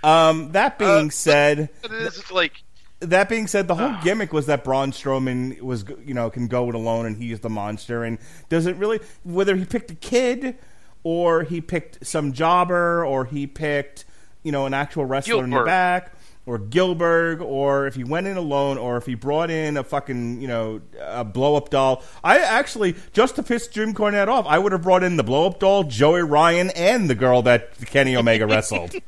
um, 0.02 0.52
that 0.52 0.78
being 0.78 1.10
said, 1.10 1.70
But 1.82 1.90
it 1.92 2.02
is 2.02 2.30
like 2.30 2.62
that 3.00 3.28
being 3.28 3.46
said, 3.46 3.68
the 3.68 3.74
whole 3.74 3.94
gimmick 4.02 4.32
was 4.32 4.46
that 4.46 4.64
Braun 4.64 4.90
Strowman 4.90 5.60
was, 5.60 5.84
you 6.04 6.14
know, 6.14 6.30
can 6.30 6.48
go 6.48 6.68
it 6.68 6.74
alone 6.74 7.06
and 7.06 7.16
he's 7.16 7.40
the 7.40 7.50
monster. 7.50 8.04
And 8.04 8.18
does 8.48 8.66
it 8.66 8.76
really, 8.76 9.00
whether 9.22 9.54
he 9.54 9.64
picked 9.64 9.90
a 9.90 9.94
kid 9.94 10.56
or 11.02 11.42
he 11.42 11.60
picked 11.60 12.06
some 12.06 12.32
jobber 12.32 13.04
or 13.04 13.24
he 13.26 13.46
picked, 13.46 14.06
you 14.42 14.50
know, 14.52 14.66
an 14.66 14.74
actual 14.74 15.04
wrestler 15.04 15.44
in 15.44 15.50
the 15.50 15.62
back 15.62 16.14
or 16.46 16.58
Gilbert 16.58 17.40
or 17.42 17.86
if 17.86 17.96
he 17.96 18.04
went 18.04 18.28
in 18.28 18.36
alone 18.36 18.78
or 18.78 18.96
if 18.96 19.04
he 19.04 19.14
brought 19.14 19.50
in 19.50 19.76
a 19.76 19.84
fucking, 19.84 20.40
you 20.40 20.48
know, 20.48 20.80
a 21.00 21.24
blow 21.24 21.56
up 21.56 21.70
doll. 21.70 22.04
I 22.22 22.38
actually, 22.38 22.94
just 23.12 23.34
to 23.36 23.42
piss 23.42 23.66
Jim 23.66 23.92
Cornette 23.92 24.28
off, 24.28 24.46
I 24.46 24.58
would 24.58 24.72
have 24.72 24.82
brought 24.82 25.02
in 25.02 25.16
the 25.16 25.24
blow 25.24 25.46
up 25.46 25.58
doll, 25.58 25.82
Joey 25.84 26.22
Ryan, 26.22 26.70
and 26.70 27.10
the 27.10 27.16
girl 27.16 27.42
that 27.42 27.76
Kenny 27.86 28.16
Omega 28.16 28.46
wrestled. 28.46 28.94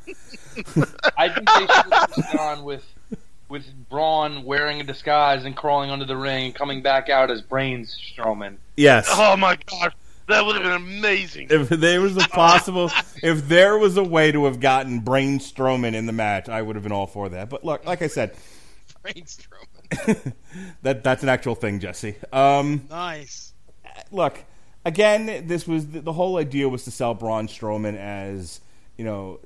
I 1.17 1.29
think 1.29 1.49
they 1.49 1.61
should 1.61 1.93
have 1.93 2.15
just 2.15 2.37
gone 2.37 2.65
with 2.65 2.85
with 3.49 3.65
Braun 3.89 4.45
wearing 4.45 4.81
a 4.81 4.85
disguise 4.85 5.45
and 5.45 5.57
crawling 5.57 5.91
under 5.91 6.05
the 6.05 6.17
ring 6.17 6.47
and 6.47 6.55
coming 6.55 6.83
back 6.83 7.09
out 7.09 7.31
as 7.31 7.41
Brains 7.41 7.97
Strowman. 8.13 8.57
Yes. 8.77 9.09
oh 9.11 9.37
my 9.37 9.57
god, 9.71 9.95
that 10.29 10.45
would 10.47 10.55
have 10.57 10.65
been 10.65 10.73
amazing. 10.99 11.49
if 11.51 11.69
there 11.69 12.01
was 12.01 12.17
a 12.17 12.21
possible, 12.29 12.91
if 13.23 13.49
there 13.49 13.77
was 13.79 13.97
a 13.97 14.03
way 14.05 14.33
to 14.33 14.45
have 14.47 14.61
gotten 14.61 15.01
Brain 15.01 15.39
Strowman 15.39 15.95
in 15.95 16.07
the 16.07 16.13
match, 16.13 16.49
I 16.49 16.63
would 16.63 16.77
have 16.77 16.83
been 16.83 16.93
all 16.93 17.07
for 17.07 17.29
that. 17.31 17.49
But 17.51 17.65
look, 17.65 17.85
like 17.85 18.03
I 18.03 18.07
said, 18.07 18.35
Braun 19.03 19.15
Strowman. 19.25 20.33
that 20.83 21.03
that's 21.03 21.23
an 21.23 21.29
actual 21.29 21.55
thing, 21.55 21.81
Jesse. 21.81 22.15
Um, 22.33 22.87
Nice. 22.91 23.53
look, 24.11 24.45
again, 24.85 25.47
this 25.47 25.67
was 25.67 25.89
the, 25.89 26.01
the 26.01 26.13
whole 26.13 26.37
idea 26.37 26.69
was 26.69 26.85
to 26.85 26.91
sell 26.91 27.15
Braun 27.15 27.49
Strowman 27.49 27.97
as 27.97 28.61
you 28.97 29.05
know 29.05 29.41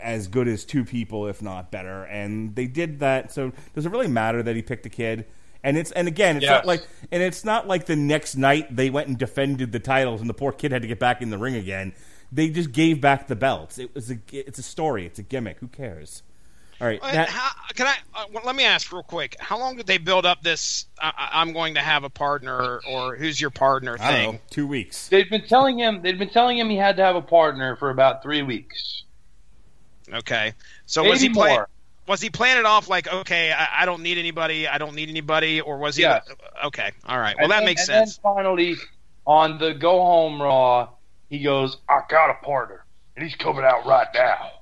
as 0.00 0.26
good 0.28 0.48
as 0.48 0.64
two 0.64 0.84
people, 0.84 1.26
if 1.28 1.40
not 1.42 1.70
better, 1.70 2.04
and 2.04 2.54
they 2.56 2.66
did 2.66 3.00
that. 3.00 3.32
So 3.32 3.52
does 3.74 3.86
it 3.86 3.90
really 3.90 4.08
matter 4.08 4.42
that 4.42 4.56
he 4.56 4.62
picked 4.62 4.86
a 4.86 4.90
kid? 4.90 5.26
And 5.62 5.76
it's 5.76 5.90
and 5.92 6.06
again, 6.08 6.36
it's 6.36 6.46
not 6.46 6.66
like 6.66 6.86
and 7.10 7.22
it's 7.22 7.44
not 7.44 7.66
like 7.66 7.86
the 7.86 7.96
next 7.96 8.36
night 8.36 8.74
they 8.74 8.90
went 8.90 9.08
and 9.08 9.18
defended 9.18 9.72
the 9.72 9.80
titles 9.80 10.20
and 10.20 10.30
the 10.30 10.34
poor 10.34 10.52
kid 10.52 10.72
had 10.72 10.82
to 10.82 10.88
get 10.88 10.98
back 11.00 11.22
in 11.22 11.30
the 11.30 11.38
ring 11.38 11.54
again. 11.56 11.92
They 12.32 12.48
just 12.50 12.72
gave 12.72 13.00
back 13.00 13.26
the 13.28 13.36
belts. 13.36 13.78
It 13.78 13.94
was 13.94 14.10
a 14.10 14.18
it's 14.32 14.58
a 14.58 14.62
story. 14.62 15.06
It's 15.06 15.18
a 15.18 15.22
gimmick. 15.22 15.58
Who 15.58 15.68
cares? 15.68 16.22
All 16.78 16.86
right, 16.86 17.00
that- 17.00 17.30
how, 17.30 17.50
can 17.74 17.86
I? 17.86 17.94
Uh, 18.14 18.26
well, 18.34 18.42
let 18.44 18.54
me 18.54 18.64
ask 18.64 18.92
real 18.92 19.02
quick. 19.02 19.34
How 19.40 19.58
long 19.58 19.76
did 19.76 19.86
they 19.86 19.96
build 19.96 20.26
up 20.26 20.42
this? 20.42 20.84
I, 21.00 21.10
I- 21.16 21.40
I'm 21.40 21.54
going 21.54 21.74
to 21.76 21.80
have 21.80 22.04
a 22.04 22.10
partner, 22.10 22.80
or 22.86 23.16
who's 23.16 23.40
your 23.40 23.48
partner 23.48 23.96
I 23.98 24.10
don't 24.10 24.12
thing? 24.12 24.32
know, 24.32 24.38
two 24.50 24.66
weeks. 24.66 25.08
They've 25.08 25.30
been 25.30 25.46
telling 25.46 25.78
him 25.78 26.02
they'd 26.02 26.18
been 26.18 26.28
telling 26.28 26.58
him 26.58 26.68
he 26.68 26.76
had 26.76 26.98
to 26.98 27.02
have 27.02 27.16
a 27.16 27.22
partner 27.22 27.76
for 27.76 27.88
about 27.88 28.22
three 28.22 28.42
weeks. 28.42 29.04
Okay, 30.12 30.52
so 30.84 31.00
Maybe 31.02 31.10
was 31.12 31.20
he 31.22 31.28
playing? 31.30 31.56
more. 31.56 31.68
Was 32.06 32.20
he 32.20 32.30
playing 32.30 32.58
it 32.58 32.64
off 32.66 32.88
like, 32.88 33.12
okay, 33.12 33.52
I, 33.52 33.82
I 33.82 33.84
don't 33.84 34.02
need 34.02 34.16
anybody, 34.18 34.68
I 34.68 34.78
don't 34.78 34.94
need 34.94 35.08
anybody, 35.08 35.60
or 35.60 35.78
was 35.78 35.96
he? 35.96 36.02
Yes. 36.02 36.26
Okay, 36.64 36.90
all 37.04 37.18
right. 37.18 37.34
Well, 37.36 37.44
And 37.44 37.50
that 37.52 37.56
then- 37.58 37.64
makes 37.66 37.80
and 37.88 38.08
sense. 38.08 38.16
Then 38.18 38.22
finally, 38.34 38.76
on 39.26 39.58
the 39.58 39.74
go 39.74 40.00
home 40.04 40.40
Raw, 40.40 40.88
he 41.28 41.42
goes, 41.42 41.76
"I 41.88 42.00
got 42.08 42.30
a 42.30 42.34
partner, 42.34 42.84
and 43.16 43.24
he's 43.24 43.34
coming 43.34 43.64
out 43.64 43.84
right 43.86 44.06
now." 44.14 44.52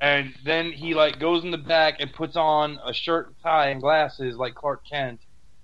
And 0.00 0.34
then 0.44 0.72
he 0.72 0.94
like 0.94 1.20
goes 1.20 1.44
in 1.44 1.52
the 1.52 1.58
back 1.58 2.00
and 2.00 2.12
puts 2.12 2.34
on 2.34 2.80
a 2.84 2.92
shirt, 2.92 3.32
tie, 3.44 3.68
and 3.68 3.80
glasses 3.80 4.36
like 4.36 4.56
Clark 4.56 4.82
Kent, 4.90 5.20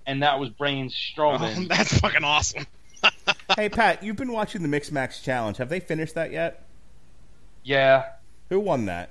and 0.06 0.22
that 0.22 0.38
was 0.38 0.50
Brains 0.50 0.94
Oh, 1.18 1.36
that's 1.68 1.98
fucking 1.98 2.22
awesome. 2.22 2.64
hey 3.56 3.68
Pat, 3.68 4.04
you've 4.04 4.14
been 4.16 4.30
watching 4.30 4.62
the 4.62 4.68
Mixed 4.68 4.92
Match 4.92 5.22
Challenge. 5.24 5.56
Have 5.56 5.68
they 5.68 5.80
finished 5.80 6.14
that 6.14 6.30
yet? 6.30 6.64
yeah, 7.64 8.04
Who 8.50 8.60
won 8.60 8.86
that? 8.86 9.10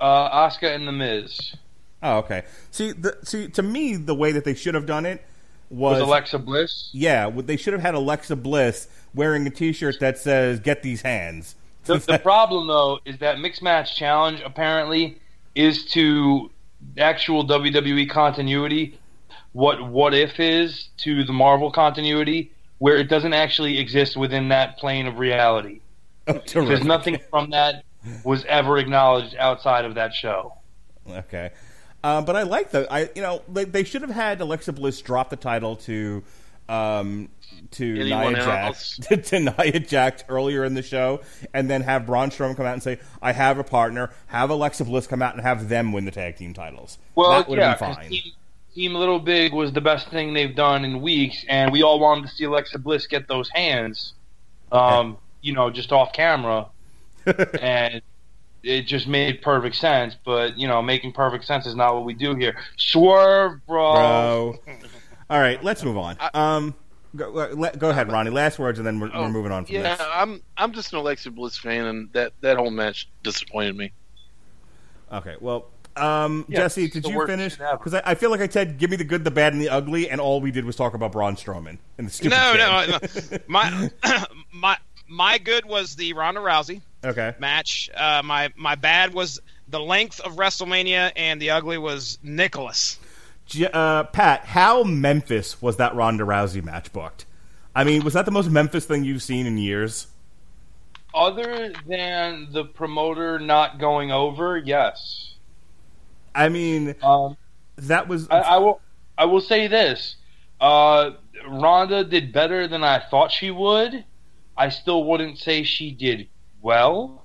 Uh, 0.00 0.48
Asuka 0.48 0.74
and 0.74 0.88
the 0.88 0.92
Miz 0.92 1.54
Oh, 2.02 2.18
okay. 2.18 2.44
See, 2.70 2.92
the, 2.92 3.18
see, 3.22 3.48
to 3.48 3.62
me, 3.62 3.96
the 3.96 4.14
way 4.14 4.32
that 4.32 4.44
they 4.44 4.54
should 4.54 4.74
have 4.74 4.86
done 4.86 5.04
it 5.04 5.22
was, 5.68 6.00
was 6.00 6.08
Alexa 6.08 6.38
Bliss. 6.38 6.88
yeah, 6.92 7.30
they 7.30 7.56
should 7.56 7.72
have 7.72 7.82
had 7.82 7.94
Alexa 7.94 8.36
Bliss 8.36 8.88
wearing 9.14 9.46
a 9.46 9.50
T-shirt 9.50 10.00
that 10.00 10.18
says 10.18 10.60
"Get 10.60 10.82
these 10.82 11.02
hands." 11.02 11.54
The, 11.84 11.98
the 11.98 12.18
problem 12.22 12.66
though 12.66 13.00
is 13.04 13.18
that 13.18 13.38
mixed 13.38 13.62
match 13.62 13.96
challenge 13.96 14.40
apparently 14.44 15.18
is 15.54 15.84
to 15.92 16.50
actual 16.96 17.46
WWE 17.46 18.08
continuity 18.08 18.98
what 19.52 19.86
what 19.86 20.14
if 20.14 20.40
is 20.40 20.88
to 20.98 21.24
the 21.24 21.32
Marvel 21.32 21.70
continuity 21.70 22.50
where 22.78 22.96
it 22.96 23.08
doesn't 23.08 23.34
actually 23.34 23.78
exist 23.78 24.16
within 24.16 24.48
that 24.48 24.78
plane 24.78 25.06
of 25.06 25.18
reality. 25.18 25.80
Oh, 26.26 26.38
terrific. 26.38 26.84
nothing 26.84 27.18
from 27.30 27.50
that 27.50 27.84
was 28.24 28.44
ever 28.46 28.78
acknowledged 28.78 29.36
outside 29.36 29.84
of 29.84 29.94
that 29.94 30.14
show. 30.14 30.54
Okay, 31.08 31.50
uh, 32.04 32.22
but 32.22 32.36
I 32.36 32.42
like 32.42 32.70
the 32.70 32.90
I 32.92 33.10
you 33.14 33.22
know 33.22 33.42
they, 33.48 33.64
they 33.64 33.84
should 33.84 34.02
have 34.02 34.10
had 34.10 34.40
Alexa 34.40 34.72
Bliss 34.72 35.00
drop 35.00 35.30
the 35.30 35.36
title 35.36 35.76
to 35.76 36.22
um 36.68 37.28
to 37.72 38.00
Anyone 38.00 38.34
Nia 38.34 38.42
else? 38.66 38.96
Jax 38.96 39.08
to, 39.08 39.16
to 39.30 39.40
Nia 39.40 39.80
Jax 39.80 40.24
earlier 40.28 40.64
in 40.64 40.74
the 40.74 40.82
show, 40.82 41.20
and 41.52 41.68
then 41.68 41.82
have 41.82 42.06
Braun 42.06 42.30
Strowman 42.30 42.56
come 42.56 42.66
out 42.66 42.74
and 42.74 42.82
say, 42.82 42.98
"I 43.20 43.32
have 43.32 43.58
a 43.58 43.64
partner." 43.64 44.10
Have 44.28 44.50
Alexa 44.50 44.84
Bliss 44.84 45.06
come 45.06 45.22
out 45.22 45.34
and 45.34 45.42
have 45.42 45.68
them 45.68 45.92
win 45.92 46.04
the 46.04 46.10
tag 46.10 46.36
team 46.36 46.54
titles. 46.54 46.98
Well, 47.14 47.30
that 47.30 47.48
would 47.48 47.58
yeah, 47.58 47.70
have 47.70 47.78
been 47.78 47.88
'cause 47.88 47.96
fine. 47.96 48.08
Team, 48.08 48.22
Team 48.74 48.94
Little 48.94 49.18
Big 49.18 49.52
was 49.52 49.72
the 49.72 49.80
best 49.80 50.08
thing 50.08 50.32
they've 50.32 50.54
done 50.54 50.84
in 50.84 51.00
weeks, 51.00 51.44
and 51.48 51.72
we 51.72 51.82
all 51.82 51.98
wanted 51.98 52.28
to 52.28 52.34
see 52.34 52.44
Alexa 52.44 52.78
Bliss 52.78 53.06
get 53.08 53.26
those 53.26 53.50
hands, 53.50 54.14
um, 54.70 55.18
you 55.40 55.52
know, 55.52 55.70
just 55.70 55.90
off 55.92 56.12
camera, 56.12 56.66
and 57.60 58.02
it 58.62 58.82
just 58.82 59.06
made 59.06 59.42
perfect 59.42 59.76
sense. 59.76 60.16
But 60.24 60.58
you 60.58 60.68
know, 60.68 60.82
making 60.82 61.12
perfect 61.12 61.44
sense 61.44 61.66
is 61.66 61.74
not 61.74 61.94
what 61.94 62.04
we 62.04 62.14
do 62.14 62.34
here. 62.34 62.56
Swerve, 62.76 63.64
bro. 63.66 64.58
bro. 64.64 64.74
All 65.28 65.40
right, 65.40 65.62
let's 65.62 65.84
move 65.84 65.96
on. 65.96 66.16
Um, 66.34 66.74
go, 67.14 67.54
go- 67.54 67.70
go 67.78 67.90
ahead, 67.90 68.10
Ronnie. 68.10 68.30
Last 68.30 68.58
words, 68.58 68.78
and 68.78 68.86
then 68.86 68.98
we're, 68.98 69.10
we're 69.12 69.28
moving 69.28 69.52
on 69.52 69.64
from 69.64 69.76
Oh, 69.76 69.78
yeah, 69.78 69.96
this. 69.96 70.06
I'm 70.12 70.42
I'm 70.56 70.72
just 70.72 70.92
an 70.92 70.98
Alexa 70.98 71.30
Bliss 71.30 71.56
fan, 71.56 71.86
and 71.86 72.12
that 72.12 72.32
that 72.40 72.56
whole 72.56 72.70
match 72.70 73.08
disappointed 73.22 73.76
me. 73.76 73.92
Okay, 75.12 75.36
well, 75.40 75.66
um, 75.96 76.44
Yeah, 76.48 76.60
Jesse, 76.60 76.88
did 76.88 77.04
you 77.04 77.26
finish? 77.26 77.56
Because 77.56 77.94
I, 77.94 78.02
I 78.04 78.14
feel 78.14 78.30
like 78.30 78.40
I 78.40 78.48
said, 78.48 78.78
"Give 78.78 78.90
me 78.90 78.96
the 78.96 79.04
good, 79.04 79.24
the 79.24 79.30
bad, 79.30 79.52
and 79.52 79.60
the 79.60 79.68
ugly," 79.68 80.08
and 80.10 80.20
all 80.20 80.40
we 80.40 80.50
did 80.50 80.64
was 80.64 80.76
talk 80.76 80.94
about 80.94 81.12
Braun 81.12 81.36
Strowman 81.36 81.78
and 81.98 82.06
the 82.06 82.12
stupid. 82.12 82.36
No, 82.36 82.54
no, 82.54 82.86
no. 82.86 83.38
My 83.48 83.90
my 84.52 84.76
my 85.08 85.38
good 85.38 85.64
was 85.64 85.96
the 85.96 86.12
Ronda 86.12 86.40
Rousey 86.40 86.80
Okay, 87.04 87.34
match. 87.38 87.88
Uh, 87.96 88.22
my 88.24 88.50
my 88.56 88.74
bad 88.74 89.14
was 89.14 89.40
the 89.68 89.80
length 89.80 90.20
of 90.20 90.36
WrestleMania, 90.36 91.12
and 91.16 91.40
the 91.40 91.50
ugly 91.50 91.78
was 91.78 92.18
Nicholas. 92.22 92.98
J- 93.46 93.70
uh, 93.72 94.04
Pat, 94.04 94.44
how 94.44 94.82
Memphis 94.82 95.60
was 95.62 95.76
that 95.78 95.94
Ronda 95.94 96.24
Rousey 96.24 96.62
match 96.62 96.92
booked? 96.92 97.24
I 97.74 97.84
mean, 97.84 98.04
was 98.04 98.14
that 98.14 98.24
the 98.26 98.30
most 98.30 98.50
Memphis 98.50 98.84
thing 98.84 99.04
you've 99.04 99.22
seen 99.22 99.46
in 99.46 99.56
years? 99.56 100.08
Other 101.14 101.72
than 101.88 102.48
the 102.52 102.64
promoter 102.64 103.38
not 103.38 103.78
going 103.78 104.12
over, 104.12 104.56
yes. 104.58 105.34
I 106.34 106.48
mean, 106.48 106.94
Um, 107.02 107.36
that 107.76 108.08
was. 108.08 108.28
I, 108.30 108.40
I 108.40 108.58
will. 108.58 108.80
I 109.16 109.24
will 109.24 109.40
say 109.40 109.66
this: 109.68 110.16
uh, 110.60 111.12
Ronda 111.48 112.04
did 112.04 112.32
better 112.32 112.68
than 112.68 112.84
I 112.84 112.98
thought 113.00 113.32
she 113.32 113.50
would. 113.50 114.04
I 114.56 114.68
still 114.68 115.04
wouldn't 115.04 115.38
say 115.38 115.62
she 115.62 115.90
did 115.90 116.28
well. 116.62 117.24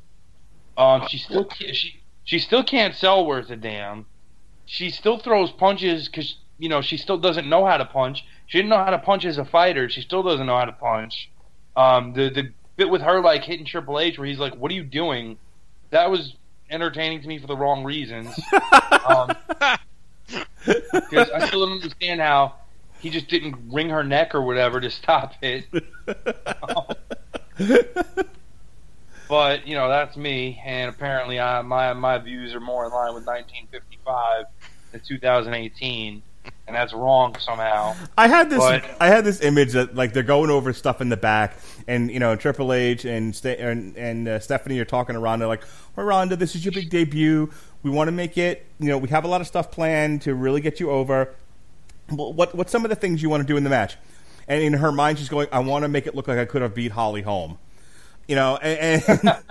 Um, 0.77 1.07
she 1.07 1.17
still 1.17 1.47
she 1.51 2.01
she 2.23 2.39
still 2.39 2.63
can't 2.63 2.95
sell 2.95 3.25
worth 3.25 3.49
a 3.49 3.55
damn. 3.55 4.05
She 4.65 4.89
still 4.89 5.19
throws 5.19 5.51
punches 5.51 6.07
because 6.07 6.37
you 6.57 6.69
know 6.69 6.81
she 6.81 6.97
still 6.97 7.17
doesn't 7.17 7.47
know 7.47 7.65
how 7.65 7.77
to 7.77 7.85
punch. 7.85 8.25
She 8.47 8.57
didn't 8.57 8.69
know 8.69 8.83
how 8.83 8.91
to 8.91 8.99
punch 8.99 9.25
as 9.25 9.37
a 9.37 9.45
fighter. 9.45 9.89
She 9.89 10.01
still 10.01 10.23
doesn't 10.23 10.45
know 10.45 10.57
how 10.57 10.65
to 10.65 10.71
punch. 10.71 11.29
Um, 11.75 12.13
the 12.13 12.29
the 12.29 12.51
bit 12.75 12.89
with 12.89 13.01
her 13.01 13.21
like 13.21 13.43
hitting 13.43 13.65
Triple 13.65 13.99
H 13.99 14.17
where 14.17 14.27
he's 14.27 14.39
like, 14.39 14.55
"What 14.55 14.71
are 14.71 14.75
you 14.75 14.83
doing?" 14.83 15.37
That 15.91 16.09
was 16.09 16.35
entertaining 16.69 17.21
to 17.21 17.27
me 17.27 17.37
for 17.37 17.47
the 17.47 17.55
wrong 17.55 17.83
reasons. 17.83 18.37
um, 19.07 19.35
because 20.65 21.29
I 21.29 21.47
still 21.47 21.65
don't 21.65 21.73
understand 21.73 22.21
how 22.21 22.55
he 22.99 23.09
just 23.09 23.27
didn't 23.27 23.55
wring 23.71 23.89
her 23.89 24.03
neck 24.03 24.33
or 24.33 24.41
whatever 24.41 24.81
to 24.81 24.89
stop 24.89 25.33
it. 25.41 25.65
but 29.27 29.67
you 29.67 29.75
know 29.75 29.87
that's 29.89 30.15
me, 30.17 30.61
and 30.65 30.89
apparently 30.89 31.39
I, 31.39 31.61
my 31.61 31.93
my 31.93 32.17
views 32.17 32.53
are 32.53 32.59
more 32.59 32.85
in 32.85 32.91
line 32.91 33.13
with 33.13 33.25
1955 33.25 34.45
than 34.91 35.01
2018, 35.01 36.21
and 36.67 36.75
that's 36.75 36.93
wrong 36.93 37.35
somehow. 37.39 37.95
I 38.17 38.27
had 38.27 38.49
this. 38.49 38.59
But- 38.59 38.83
I 38.99 39.07
had 39.07 39.25
this 39.25 39.41
image 39.41 39.73
that 39.73 39.95
like 39.95 40.13
they're 40.13 40.23
going 40.23 40.49
over 40.49 40.73
stuff 40.73 41.01
in 41.01 41.09
the 41.09 41.17
back, 41.17 41.57
and 41.87 42.11
you 42.11 42.19
know 42.19 42.35
Triple 42.35 42.73
H 42.73 43.05
and 43.05 43.39
and, 43.45 43.95
and 43.97 44.27
uh, 44.27 44.39
Stephanie 44.39 44.79
are 44.79 44.85
talking 44.85 45.13
to 45.13 45.19
Ronda 45.19 45.47
like, 45.47 45.63
"Well, 45.95 46.05
Ronda, 46.05 46.35
this 46.35 46.55
is 46.55 46.63
your 46.65 46.71
big 46.71 46.89
debut. 46.89 47.51
We 47.83 47.91
want 47.91 48.07
to 48.07 48.11
make 48.11 48.37
it. 48.37 48.65
You 48.79 48.89
know, 48.89 48.97
we 48.97 49.09
have 49.09 49.25
a 49.25 49.27
lot 49.27 49.41
of 49.41 49.47
stuff 49.47 49.71
planned 49.71 50.21
to 50.23 50.33
really 50.33 50.61
get 50.61 50.79
you 50.79 50.89
over. 50.91 51.33
Well, 52.11 52.33
What 52.33 52.55
what's 52.55 52.71
some 52.71 52.83
of 52.85 52.89
the 52.89 52.95
things 52.95 53.21
you 53.21 53.29
want 53.29 53.41
to 53.41 53.47
do 53.47 53.57
in 53.57 53.63
the 53.63 53.69
match?" 53.69 53.97
And 54.47 54.61
in 54.61 54.73
her 54.73 54.91
mind, 54.91 55.17
she's 55.17 55.29
going, 55.29 55.47
"I 55.51 55.59
want 55.59 55.83
to 55.83 55.87
make 55.89 56.05
it 56.05 56.13
look 56.15 56.27
like 56.27 56.37
I 56.37 56.45
could 56.45 56.61
have 56.61 56.75
beat 56.75 56.91
Holly 56.91 57.23
Holm." 57.23 57.57
You 58.27 58.35
know, 58.35 58.57
and, 58.57 59.03
and 59.07 59.37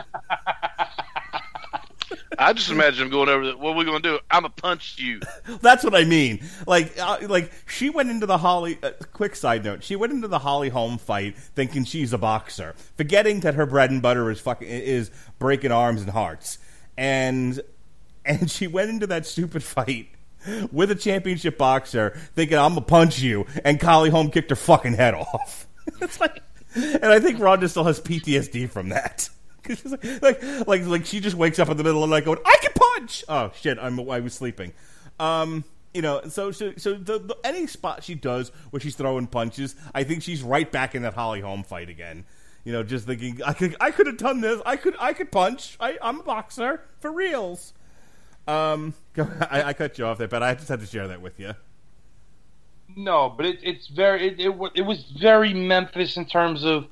I 2.39 2.53
just 2.53 2.71
imagine 2.71 3.05
him 3.05 3.11
going 3.11 3.29
over. 3.29 3.47
The, 3.47 3.57
what 3.57 3.73
are 3.73 3.77
we 3.77 3.85
going 3.85 4.03
to 4.03 4.09
do? 4.09 4.19
I'm 4.31 4.43
gonna 4.43 4.55
punch 4.55 4.97
you. 4.99 5.21
That's 5.61 5.85
what 5.85 5.95
I 5.95 6.05
mean. 6.05 6.43
Like, 6.67 6.99
uh, 6.99 7.19
like 7.23 7.53
she 7.67 7.91
went 7.91 8.11
into 8.11 8.27
the 8.27 8.39
Holly. 8.39 8.79
Uh, 8.83 8.91
quick 9.13 9.37
side 9.37 9.65
note: 9.65 9.85
she 9.85 9.97
went 9.97 10.13
into 10.13 10.29
the 10.29 10.41
Holly 10.41 10.69
Holm 10.69 10.99
fight 10.99 11.37
thinking 11.37 11.85
she's 11.85 12.13
a 12.13 12.19
boxer, 12.19 12.75
forgetting 12.97 13.41
that 13.41 13.55
her 13.55 13.67
bread 13.67 13.91
and 13.91 14.03
butter 14.03 14.31
is 14.31 14.41
fucking 14.41 14.69
is 14.69 15.11
breaking 15.39 15.73
arms 15.73 16.03
and 16.03 16.11
hearts, 16.11 16.59
and 16.97 17.61
and 18.25 18.51
she 18.51 18.67
went 18.67 18.91
into 18.91 19.07
that 19.07 19.27
stupid 19.27 19.63
fight 19.63 20.09
with 20.73 20.91
a 20.91 20.95
championship 20.95 21.59
boxer 21.59 22.11
thinking 22.35 22.59
I'm 22.59 22.71
gonna 22.71 22.83
punch 22.83 23.21
you, 23.21 23.47
and 23.65 23.81
Holly 23.81 24.11
Holm 24.11 24.31
kicked 24.31 24.51
her 24.51 24.57
fucking 24.57 24.95
head 24.95 25.15
off. 25.15 25.67
it's 26.01 26.21
like, 26.21 26.43
and 26.75 27.07
I 27.07 27.21
think 27.21 27.39
Ronda 27.39 27.69
still 27.69 27.85
has 27.85 28.01
PTSD 28.01 28.69
from 28.71 28.91
that. 28.91 29.29
like, 29.69 30.23
like, 30.23 30.67
like, 30.67 30.87
like, 30.87 31.07
she 31.07 31.21
just 31.21 31.37
wakes 31.37 31.59
up 31.59 31.69
in 31.69 31.77
the 31.77 31.85
middle 31.85 32.05
of 32.05 32.11
the 32.11 32.17
night 32.17 32.25
going, 32.25 32.39
"I 32.45 32.57
can 32.61 32.73
punch!" 32.75 33.25
Oh 33.29 33.53
shit, 33.55 33.79
I'm 33.81 33.99
I 34.11 34.21
was 34.21 34.35
sleeping. 34.35 34.73
Um, 35.19 35.65
you 35.95 36.03
know, 36.03 36.23
so 36.29 36.51
so 36.51 36.73
so 36.77 36.95
the, 36.95 37.19
the, 37.19 37.37
any 37.45 37.67
spot 37.67 38.03
she 38.03 38.15
does 38.15 38.51
where 38.71 38.81
she's 38.81 38.97
throwing 38.97 39.27
punches, 39.27 39.75
I 39.95 40.05
think 40.05 40.23
she's 40.23 40.43
right 40.43 40.71
back 40.71 40.95
in 40.95 41.03
that 41.03 41.15
Holly 41.15 41.41
Holm 41.41 41.63
fight 41.63 41.89
again. 41.89 42.25
You 42.65 42.73
know, 42.73 42.83
just 42.83 43.07
thinking, 43.07 43.41
I 43.45 43.53
could 43.53 43.77
I 43.81 43.91
could 43.91 44.07
have 44.07 44.17
done 44.17 44.41
this. 44.41 44.61
I 44.67 44.77
could 44.77 44.97
I 44.99 45.13
could 45.13 45.31
punch. 45.31 45.77
I, 45.79 45.97
I'm 46.03 46.21
a 46.21 46.23
boxer 46.23 46.83
for 46.99 47.13
reals. 47.13 47.73
Um, 48.47 48.95
I, 49.17 49.63
I 49.63 49.73
cut 49.73 49.99
you 49.99 50.07
off 50.07 50.19
there, 50.19 50.29
but 50.29 50.43
I 50.43 50.55
just 50.55 50.69
had 50.69 50.81
to 50.81 50.87
share 50.87 51.09
that 51.09 51.23
with 51.23 51.39
you. 51.39 51.55
No, 52.97 53.33
but 53.37 53.47
it, 53.47 53.59
it's 53.63 53.89
very 53.89 54.29
it, 54.29 54.41
it 54.41 54.73
it 54.75 54.83
was 54.83 55.05
very 55.19 55.53
Memphis 55.53 56.17
in 56.17 56.27
terms 56.27 56.65
of 56.65 56.87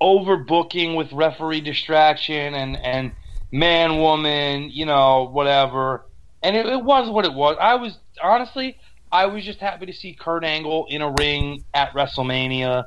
overbooking 0.00 0.96
with 0.96 1.12
referee 1.12 1.60
distraction 1.60 2.54
and 2.54 2.76
and 2.76 3.12
man 3.52 3.98
woman, 3.98 4.70
you 4.70 4.86
know, 4.86 5.28
whatever. 5.30 6.06
And 6.42 6.56
it, 6.56 6.66
it 6.66 6.82
was 6.82 7.10
what 7.10 7.24
it 7.24 7.34
was. 7.34 7.56
I 7.60 7.74
was 7.74 7.98
honestly, 8.22 8.78
I 9.12 9.26
was 9.26 9.44
just 9.44 9.58
happy 9.58 9.86
to 9.86 9.92
see 9.92 10.14
Kurt 10.14 10.44
Angle 10.44 10.86
in 10.88 11.02
a 11.02 11.10
ring 11.10 11.64
at 11.74 11.92
WrestleMania 11.92 12.86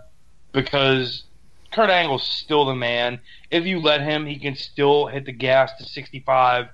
because 0.52 1.24
Kurt 1.72 1.90
Angle's 1.90 2.24
still 2.24 2.66
the 2.66 2.76
man. 2.76 3.20
If 3.52 3.66
you 3.66 3.80
let 3.80 4.02
him, 4.02 4.26
he 4.26 4.40
can 4.40 4.56
still 4.56 5.08
hit 5.08 5.26
the 5.26 5.32
gas 5.32 5.72
to 5.80 5.84
65, 5.84 6.68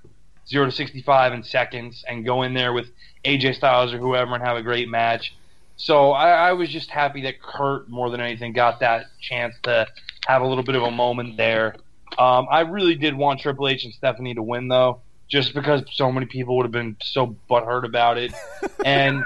0 0.48 0.66
to 0.66 0.72
65 0.72 1.34
in 1.34 1.44
seconds 1.44 2.06
and 2.08 2.26
go 2.26 2.44
in 2.44 2.54
there 2.54 2.74
with 2.74 2.92
AJ 3.26 3.56
Styles 3.56 3.94
or 3.94 3.98
whoever 3.98 4.36
and 4.36 4.44
have 4.44 4.58
a 4.58 4.62
great 4.62 4.88
match. 4.88 5.34
So 5.80 6.12
I, 6.12 6.50
I 6.50 6.54
was 6.54 6.68
just 6.68 6.90
happy 6.90 7.22
that 7.22 7.42
Kurt, 7.42 7.90
more 7.90 8.10
than 8.10 8.20
anything, 8.20 8.52
got 8.52 8.82
that 8.82 9.06
chance 9.22 9.56
to 9.64 9.88
have 10.28 10.42
a 10.42 10.46
little 10.46 10.64
bit 10.64 10.76
of 10.76 10.84
a 10.84 10.92
moment 10.92 11.38
there. 11.38 11.74
Um, 12.18 12.48
I 12.52 12.62
really 12.62 12.96
did 12.96 13.16
want 13.16 13.40
Triple 13.40 13.70
H 13.70 13.86
and 13.86 13.94
Stephanie 13.94 14.34
to 14.34 14.44
win, 14.44 14.68
though, 14.68 15.00
just 15.30 15.54
because 15.54 15.84
so 15.94 16.12
many 16.12 16.26
people 16.26 16.58
would 16.58 16.66
have 16.66 16.74
been 16.74 16.98
so 17.02 17.38
butthurt 17.50 17.86
about 17.86 18.18
it. 18.18 18.34
and 18.86 19.24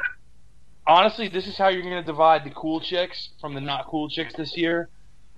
honestly, 0.86 1.28
this 1.28 1.48
is 1.48 1.58
how 1.58 1.70
you're 1.70 1.82
going 1.82 1.96
to 1.96 2.04
divide 2.04 2.44
the 2.44 2.52
cool 2.52 2.80
chicks 2.80 3.30
from 3.42 3.56
the 3.56 3.62
not 3.62 3.88
cool 3.88 4.08
chicks 4.08 4.36
this 4.36 4.56
year. 4.56 4.90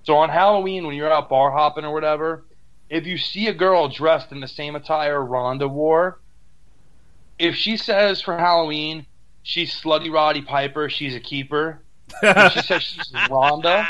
So 0.02 0.16
on 0.16 0.28
Halloween, 0.28 0.86
when 0.86 0.96
you're 0.96 1.10
out 1.10 1.30
bar 1.30 1.50
hopping 1.50 1.86
or 1.86 1.94
whatever, 1.94 2.44
if 2.90 3.06
you 3.06 3.16
see 3.16 3.46
a 3.46 3.54
girl 3.54 3.88
dressed 3.88 4.32
in 4.32 4.40
the 4.40 4.48
same 4.48 4.76
attire 4.76 5.24
Ronda 5.24 5.66
wore, 5.66 6.20
if 7.38 7.54
she 7.54 7.78
says 7.78 8.20
for 8.20 8.36
Halloween 8.36 9.06
she's 9.46 9.72
Slutty 9.72 10.12
Roddy 10.12 10.42
Piper, 10.42 10.90
she's 10.90 11.14
a 11.14 11.20
keeper. 11.20 11.80
If 12.22 12.52
she 12.52 12.62
says 12.62 12.82
she's 12.82 13.12
Ronda, 13.30 13.86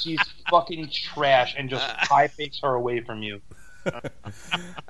she's 0.00 0.20
fucking 0.50 0.90
trash 0.90 1.54
and 1.56 1.70
just 1.70 1.88
high 1.88 2.28
fakes 2.28 2.60
her 2.62 2.74
away 2.74 3.00
from 3.00 3.22
you. 3.22 3.40
Uh, 3.86 4.00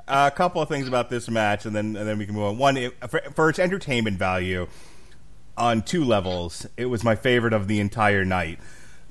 a 0.09 0.30
couple 0.34 0.61
of 0.61 0.68
things 0.68 0.88
about 0.88 1.11
this 1.11 1.28
match, 1.28 1.64
and 1.64 1.76
then 1.76 1.94
and 1.94 2.09
then 2.09 2.18
we 2.18 2.26
can 2.26 2.34
move 2.34 2.44
on. 2.44 2.59
One, 2.59 2.76
it, 2.76 3.09
for, 3.09 3.20
for 3.34 3.48
its 3.48 3.61
entertainment 3.61 4.18
value, 4.18 4.66
on 5.57 5.82
two 5.82 6.05
levels, 6.05 6.66
it 6.76 6.86
was 6.86 7.05
my 7.05 7.14
favorite 7.14 7.53
of 7.53 7.68
the 7.68 7.78
entire 7.78 8.24
night. 8.24 8.59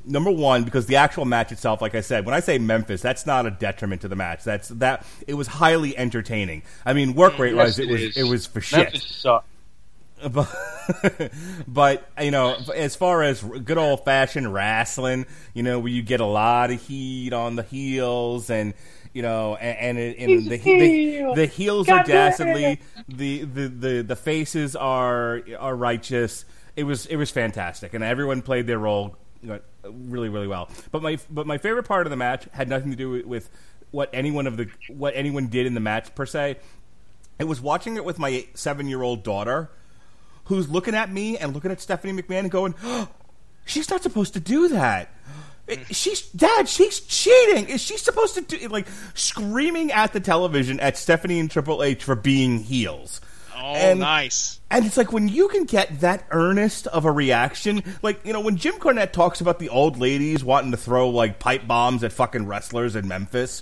Number 0.04 0.32
one, 0.32 0.64
because 0.64 0.88
the 0.88 0.98
actual 0.98 1.24
match 1.24 1.52
itself, 1.52 1.82
like 1.82 1.96
I 1.96 2.02
said, 2.02 2.26
when 2.26 2.34
I 2.34 2.42
say 2.42 2.58
Memphis, 2.58 3.02
that's 3.02 3.26
not 3.26 3.46
a 3.46 3.52
detriment 3.52 4.02
to 4.02 4.08
the 4.08 4.16
match. 4.16 4.44
That's 4.44 4.68
that 4.70 5.06
it 5.28 5.36
was 5.36 5.48
highly 5.48 5.98
entertaining. 5.98 6.64
I 6.86 6.94
mean, 6.94 7.14
work 7.14 7.34
mm, 7.34 7.40
rate 7.40 7.56
wise, 7.56 7.80
Yes, 7.80 7.88
it 7.88 7.92
was 7.92 8.18
it 8.18 8.24
was 8.24 8.48
for 8.48 8.60
shit. 8.60 8.98
Sucked. 8.98 9.46
But, 10.32 10.50
but 11.68 12.10
you 12.22 12.32
know, 12.32 12.58
as 12.76 12.96
far 12.96 13.24
as 13.24 13.42
good 13.44 13.78
old 13.78 14.06
fashioned 14.06 14.54
wrestling, 14.54 15.26
you 15.54 15.64
know, 15.64 15.80
where 15.80 15.92
you 15.92 16.02
get 16.02 16.20
a 16.20 16.26
lot 16.26 16.72
of 16.72 16.82
heat 16.82 17.34
on 17.34 17.56
the 17.56 17.64
heels 17.64 18.50
and. 18.50 18.74
You 19.12 19.24
know, 19.24 19.56
and, 19.56 19.98
and, 19.98 19.98
it- 19.98 20.18
and 20.20 20.46
the, 20.52 20.58
the 20.58 21.34
the 21.34 21.46
heels 21.48 21.90
are 21.90 22.04
dastardly, 22.04 22.80
the, 23.08 23.44
the, 23.44 23.68
the, 23.68 24.02
the 24.04 24.16
faces 24.16 24.76
are 24.76 25.42
are 25.58 25.76
righteous. 25.76 26.46
It 26.76 26.84
was 26.84 27.08
it 27.08 27.16
was 27.16 27.32
fantastic, 27.32 27.96
and 27.96 28.04
everyone 28.04 28.44
played 28.44 28.68
their 28.68 28.78
role 28.78 29.16
really 29.84 30.30
really 30.30 30.46
well. 30.48 30.70
But 30.92 31.02
my 31.02 31.18
but 31.28 31.48
my 31.48 31.58
favorite 31.58 31.88
part 31.88 32.06
of 32.06 32.12
the 32.12 32.18
match 32.18 32.48
had 32.52 32.70
nothing 32.70 32.92
to 32.92 32.96
do 32.96 33.10
with, 33.10 33.26
with 33.26 33.50
what 33.90 34.12
anyone 34.14 34.46
of 34.46 34.58
the 34.58 34.68
what 34.90 35.16
anyone 35.16 35.48
did 35.48 35.66
in 35.66 35.74
the 35.74 35.80
match 35.80 36.14
per 36.14 36.28
se. 36.28 36.58
It 37.40 37.46
was 37.46 37.60
watching 37.60 37.96
it 37.96 38.06
with 38.06 38.20
my 38.20 38.46
seven 38.54 38.88
year 38.88 39.02
old 39.02 39.24
daughter, 39.24 39.72
who's 40.50 40.70
looking 40.70 40.94
at 40.96 41.10
me 41.12 41.38
and 41.38 41.54
looking 41.54 41.72
at 41.72 41.80
Stephanie 41.80 42.22
McMahon 42.22 42.40
and 42.40 42.52
going, 42.52 42.76
oh, 42.84 43.08
"She's 43.66 43.90
not 43.90 44.04
supposed 44.04 44.34
to 44.34 44.40
do 44.42 44.68
that." 44.68 45.10
Mm. 45.68 45.86
She's 45.92 46.28
dad. 46.30 46.68
She's 46.68 47.00
cheating. 47.00 47.70
Is 47.70 47.82
she 47.82 47.98
supposed 47.98 48.36
to 48.36 48.42
do 48.42 48.68
like 48.68 48.88
screaming 49.14 49.92
at 49.92 50.14
the 50.14 50.20
television 50.20 50.80
at 50.80 50.98
Stephanie 50.98 51.40
and 51.40 51.50
Triple 51.50 51.84
H 51.84 52.04
for 52.04 52.16
being 52.16 52.60
heels? 52.60 53.22
Oh, 53.56 53.74
And- 53.76 54.00
nice. 54.00 54.60
And 54.72 54.86
it's 54.86 54.98
like 54.98 55.12
when 55.12 55.28
you 55.28 55.48
can 55.48 55.64
get 55.66 56.00
that 56.02 56.26
earnest 56.32 56.86
of 56.88 57.04
a 57.06 57.12
reaction, 57.12 57.84
like 58.02 58.26
you 58.26 58.34
know 58.34 58.40
when 58.42 58.56
Jim 58.58 58.76
Cornette 58.76 59.12
talks 59.12 59.42
about 59.42 59.60
the 59.60 59.70
old 59.70 59.98
ladies 59.98 60.44
wanting 60.44 60.72
to 60.72 60.78
throw 60.78 61.10
like 61.10 61.40
pipe 61.40 61.68
bombs 61.68 62.04
at 62.04 62.12
fucking 62.14 62.46
wrestlers 62.48 62.96
in 62.96 63.08
Memphis. 63.08 63.62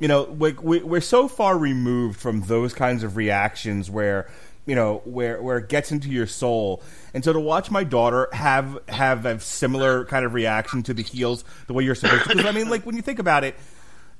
You 0.00 0.08
know, 0.08 0.22
like 0.38 0.60
we, 0.62 0.80
we're 0.80 1.00
so 1.00 1.28
far 1.28 1.56
removed 1.56 2.18
from 2.20 2.42
those 2.42 2.74
kinds 2.74 3.04
of 3.04 3.16
reactions 3.16 3.88
where 3.90 4.28
you 4.66 4.74
know 4.74 5.02
where 5.04 5.42
where 5.42 5.58
it 5.58 5.68
gets 5.68 5.92
into 5.92 6.08
your 6.08 6.26
soul. 6.26 6.82
And 7.12 7.24
so 7.24 7.32
to 7.32 7.40
watch 7.40 7.70
my 7.70 7.84
daughter 7.84 8.28
have 8.32 8.78
have 8.88 9.26
a 9.26 9.38
similar 9.40 10.04
kind 10.04 10.24
of 10.24 10.34
reaction 10.34 10.82
to 10.84 10.94
the 10.94 11.02
heels, 11.02 11.44
the 11.66 11.72
way 11.72 11.84
you're 11.84 11.94
supposed 11.94 12.24
to, 12.24 12.28
because 12.30 12.46
I 12.46 12.52
mean, 12.52 12.68
like 12.68 12.84
when 12.86 12.96
you 12.96 13.02
think 13.02 13.18
about 13.18 13.44
it, 13.44 13.54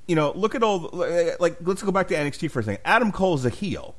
you 0.07 0.15
know, 0.15 0.31
look 0.35 0.55
at 0.55 0.63
all 0.63 0.89
like 1.39 1.57
let's 1.61 1.83
go 1.83 1.91
back 1.91 2.07
to 2.09 2.15
NXT 2.15 2.51
for 2.51 2.59
a 2.59 2.63
second. 2.63 2.81
Adam 2.85 3.11
Cole 3.11 3.35
is 3.35 3.45
a 3.45 3.49
heel 3.49 3.95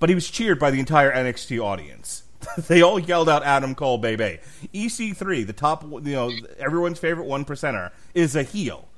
but 0.00 0.08
he 0.08 0.14
was 0.14 0.28
cheered 0.28 0.58
by 0.58 0.72
the 0.72 0.80
entire 0.80 1.12
NXT 1.12 1.62
audience. 1.62 2.24
they 2.68 2.82
all 2.82 2.98
yelled 2.98 3.28
out 3.28 3.44
Adam 3.44 3.74
Cole, 3.74 3.98
baby. 3.98 4.40
EC3, 4.74 5.46
the 5.46 5.52
top, 5.52 5.84
you 5.84 6.00
know, 6.00 6.32
everyone's 6.58 6.98
favorite 6.98 7.26
one 7.26 7.44
percenter, 7.44 7.92
is 8.14 8.34
a 8.34 8.42
heel, 8.42 8.88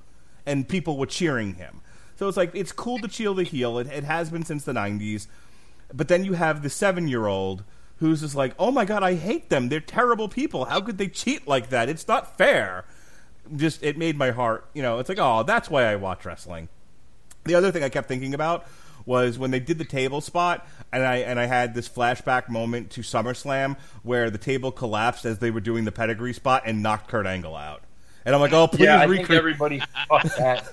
and 0.47 0.67
people 0.67 0.97
were 0.97 1.07
cheering 1.07 1.55
him. 1.55 1.81
So 2.17 2.29
it's 2.29 2.37
like 2.37 2.53
it's 2.55 2.71
cool 2.71 3.01
to 3.01 3.09
cheer 3.09 3.35
the 3.35 3.43
heel. 3.43 3.79
It, 3.79 3.89
it 3.89 4.05
has 4.05 4.31
been 4.31 4.45
since 4.45 4.63
the 4.63 4.73
'90s, 4.73 5.27
but 5.93 6.09
then 6.09 6.25
you 6.25 6.35
have 6.35 6.63
the 6.63 6.71
seven-year-old 6.71 7.65
who's 7.97 8.21
just 8.21 8.35
like, 8.35 8.55
"Oh 8.59 8.71
my 8.71 8.85
god, 8.85 9.03
I 9.03 9.15
hate 9.15 9.49
them. 9.49 9.69
They're 9.69 9.81
terrible 9.81 10.29
people. 10.29 10.67
How 10.67 10.81
could 10.81 10.99
they 10.99 11.09
cheat 11.09 11.47
like 11.47 11.71
that? 11.71 11.89
It's 11.89 12.09
not 12.09 12.37
fair." 12.37 12.85
Just 13.55 13.83
it 13.83 13.99
made 13.99 14.17
my 14.17 14.31
heart, 14.31 14.69
you 14.73 14.83
know, 14.83 14.99
it's 14.99 15.09
like, 15.09 15.19
"Oh, 15.21 15.43
that's 15.43 15.69
why 15.69 15.85
I 15.85 15.97
watch 15.97 16.25
wrestling." 16.25 16.69
The 17.45 17.55
other 17.55 17.73
thing 17.73 17.83
I 17.83 17.89
kept 17.89 18.09
thinking 18.09 18.35
about 18.35 18.67
was 19.05 19.39
when 19.39 19.51
they 19.51 19.61
did 19.61 19.79
the 19.79 19.85
table 19.85 20.21
spot, 20.21 20.67
and 20.93 21.03
I 21.03 21.17
and 21.17 21.39
I 21.41 21.47
had 21.47 21.75
this 21.75 21.89
flashback 21.89 22.49
moment 22.49 22.91
to 22.91 23.01
SummerSlam 23.01 23.77
where 24.03 24.31
the 24.31 24.39
table 24.39 24.71
collapsed 24.71 25.25
as 25.25 25.39
they 25.39 25.51
were 25.51 25.61
doing 25.61 25.85
the 25.85 25.93
pedigree 25.93 26.33
spot 26.33 26.63
and 26.67 26.83
knocked 26.83 27.09
Kurt 27.09 27.27
Angle 27.27 27.57
out. 27.57 27.83
And 28.25 28.35
I'm 28.35 28.41
like, 28.41 28.53
oh, 28.53 28.69
please 28.69 28.85
yeah, 28.85 28.99
I 28.99 29.09
think 29.09 29.29
recreate. 29.29 29.39
everybody 29.39 29.83
fucked 30.09 30.37
that. 30.39 30.69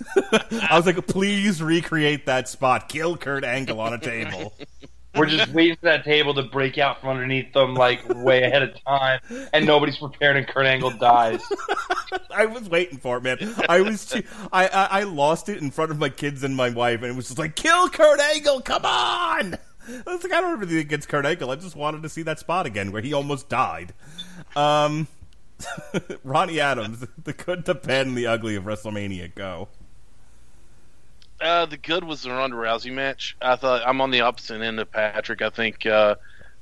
I 0.70 0.78
was 0.78 0.86
like, 0.86 1.08
please 1.08 1.64
recreate 1.64 2.28
that 2.28 2.48
spot. 2.48 2.90
Kill 2.90 3.18
Kurt 3.18 3.44
Angle 3.44 3.80
on 3.80 3.94
a 3.94 3.98
table. 3.98 4.54
We're 5.16 5.26
just 5.26 5.52
waiting 5.54 5.76
for 5.76 5.86
that 5.86 6.04
table 6.04 6.34
to 6.36 6.44
break 6.44 6.78
out 6.78 7.02
from 7.02 7.10
underneath 7.10 7.52
them, 7.54 7.76
like 7.76 8.08
way 8.10 8.44
ahead 8.44 8.62
of 8.62 8.84
time, 8.84 9.20
and 9.54 9.66
nobody's 9.66 9.98
prepared, 9.98 10.38
and 10.38 10.48
Kurt 10.48 10.66
Angle 10.66 10.92
dies. 10.92 11.42
I 12.32 12.46
was 12.46 12.70
waiting 12.70 13.00
for 13.00 13.18
it, 13.18 13.24
man. 13.24 13.38
I 13.68 13.82
was, 13.82 14.06
too, 14.06 14.24
I, 14.52 14.68
I, 14.68 14.86
I 15.00 15.04
lost 15.04 15.50
it 15.50 15.62
in 15.62 15.72
front 15.72 15.92
of 15.92 15.98
my 15.98 16.10
kids 16.10 16.44
and 16.44 16.56
my 16.56 16.70
wife, 16.70 17.02
and 17.02 17.12
it 17.12 17.16
was 17.16 17.28
just 17.28 17.40
like, 17.40 17.56
kill 17.56 17.90
Kurt 17.90 18.20
Angle, 18.20 18.62
come 18.62 18.86
on! 18.86 19.58
I 19.88 20.14
was 20.14 20.24
like, 20.24 20.34
I 20.34 20.42
don't 20.42 20.52
have 20.52 20.62
anything 20.62 20.78
against 20.78 21.10
Kurt 21.10 21.26
Angle. 21.26 21.50
I 21.50 21.56
just 21.56 21.76
wanted 21.76 22.04
to 22.04 22.10
see 22.10 22.22
that 22.24 22.40
spot 22.40 22.66
again 22.66 22.92
where 22.92 23.02
he 23.02 23.14
almost 23.14 23.50
died. 23.50 23.94
Um, 24.56 25.08
Ronnie 26.24 26.60
Adams, 26.60 27.06
the 27.24 27.34
good, 27.34 27.66
the 27.66 27.76
bad, 27.76 28.08
and 28.08 28.16
the 28.16 28.28
ugly 28.28 28.56
of 28.56 28.66
WrestleMania. 28.66 29.34
Go. 29.34 29.70
Uh, 31.50 31.66
the 31.66 31.78
good 31.78 32.04
was 32.04 32.22
the 32.22 32.30
Ronda 32.30 32.56
Rousey 32.56 32.94
match. 32.94 33.36
I 33.42 33.56
thought 33.56 33.82
I'm 33.84 34.02
on 34.02 34.12
the 34.12 34.22
opposite 34.22 34.62
end 34.62 34.80
of 34.80 34.92
Patrick. 34.92 35.42
I 35.42 35.50
think 35.50 35.84
uh, 35.84 36.14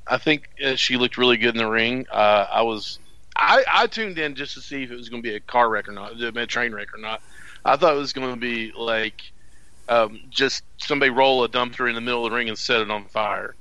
I 0.07 0.17
think 0.17 0.47
uh, 0.63 0.75
she 0.75 0.95
looked 0.95 1.17
really 1.17 1.35
good 1.35 1.55
in 1.55 1.57
the 1.57 1.67
ring. 1.67 2.07
Uh, 2.09 2.47
I 2.49 2.61
was 2.61 2.97
I, 3.35 3.65
I 3.69 3.87
tuned 3.87 4.17
in 4.17 4.35
just 4.35 4.53
to 4.53 4.61
see 4.61 4.83
if 4.83 4.91
it 4.91 4.95
was 4.95 5.09
going 5.09 5.21
to 5.21 5.29
be 5.29 5.35
a 5.35 5.41
car 5.41 5.69
wreck 5.69 5.89
or 5.89 5.91
not, 5.91 6.13
a 6.21 6.47
train 6.47 6.71
wreck 6.71 6.93
or 6.93 6.99
not. 6.99 7.21
I 7.65 7.75
thought 7.75 7.95
it 7.95 7.97
was 7.97 8.13
going 8.13 8.33
to 8.33 8.39
be 8.39 8.71
like 8.77 9.21
um, 9.89 10.21
just 10.29 10.63
somebody 10.77 11.09
roll 11.09 11.43
a 11.43 11.49
dumpster 11.49 11.89
in 11.89 11.93
the 11.93 11.99
middle 11.99 12.25
of 12.25 12.31
the 12.31 12.37
ring 12.37 12.47
and 12.47 12.57
set 12.57 12.79
it 12.79 12.89
on 12.89 13.03
fire, 13.07 13.55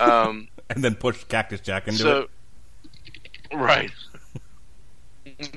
um, 0.00 0.48
and 0.70 0.82
then 0.82 0.94
push 0.94 1.22
Cactus 1.24 1.60
Jack 1.60 1.86
into 1.86 1.98
so, 1.98 2.20
it. 3.50 3.56
Right. 3.56 3.90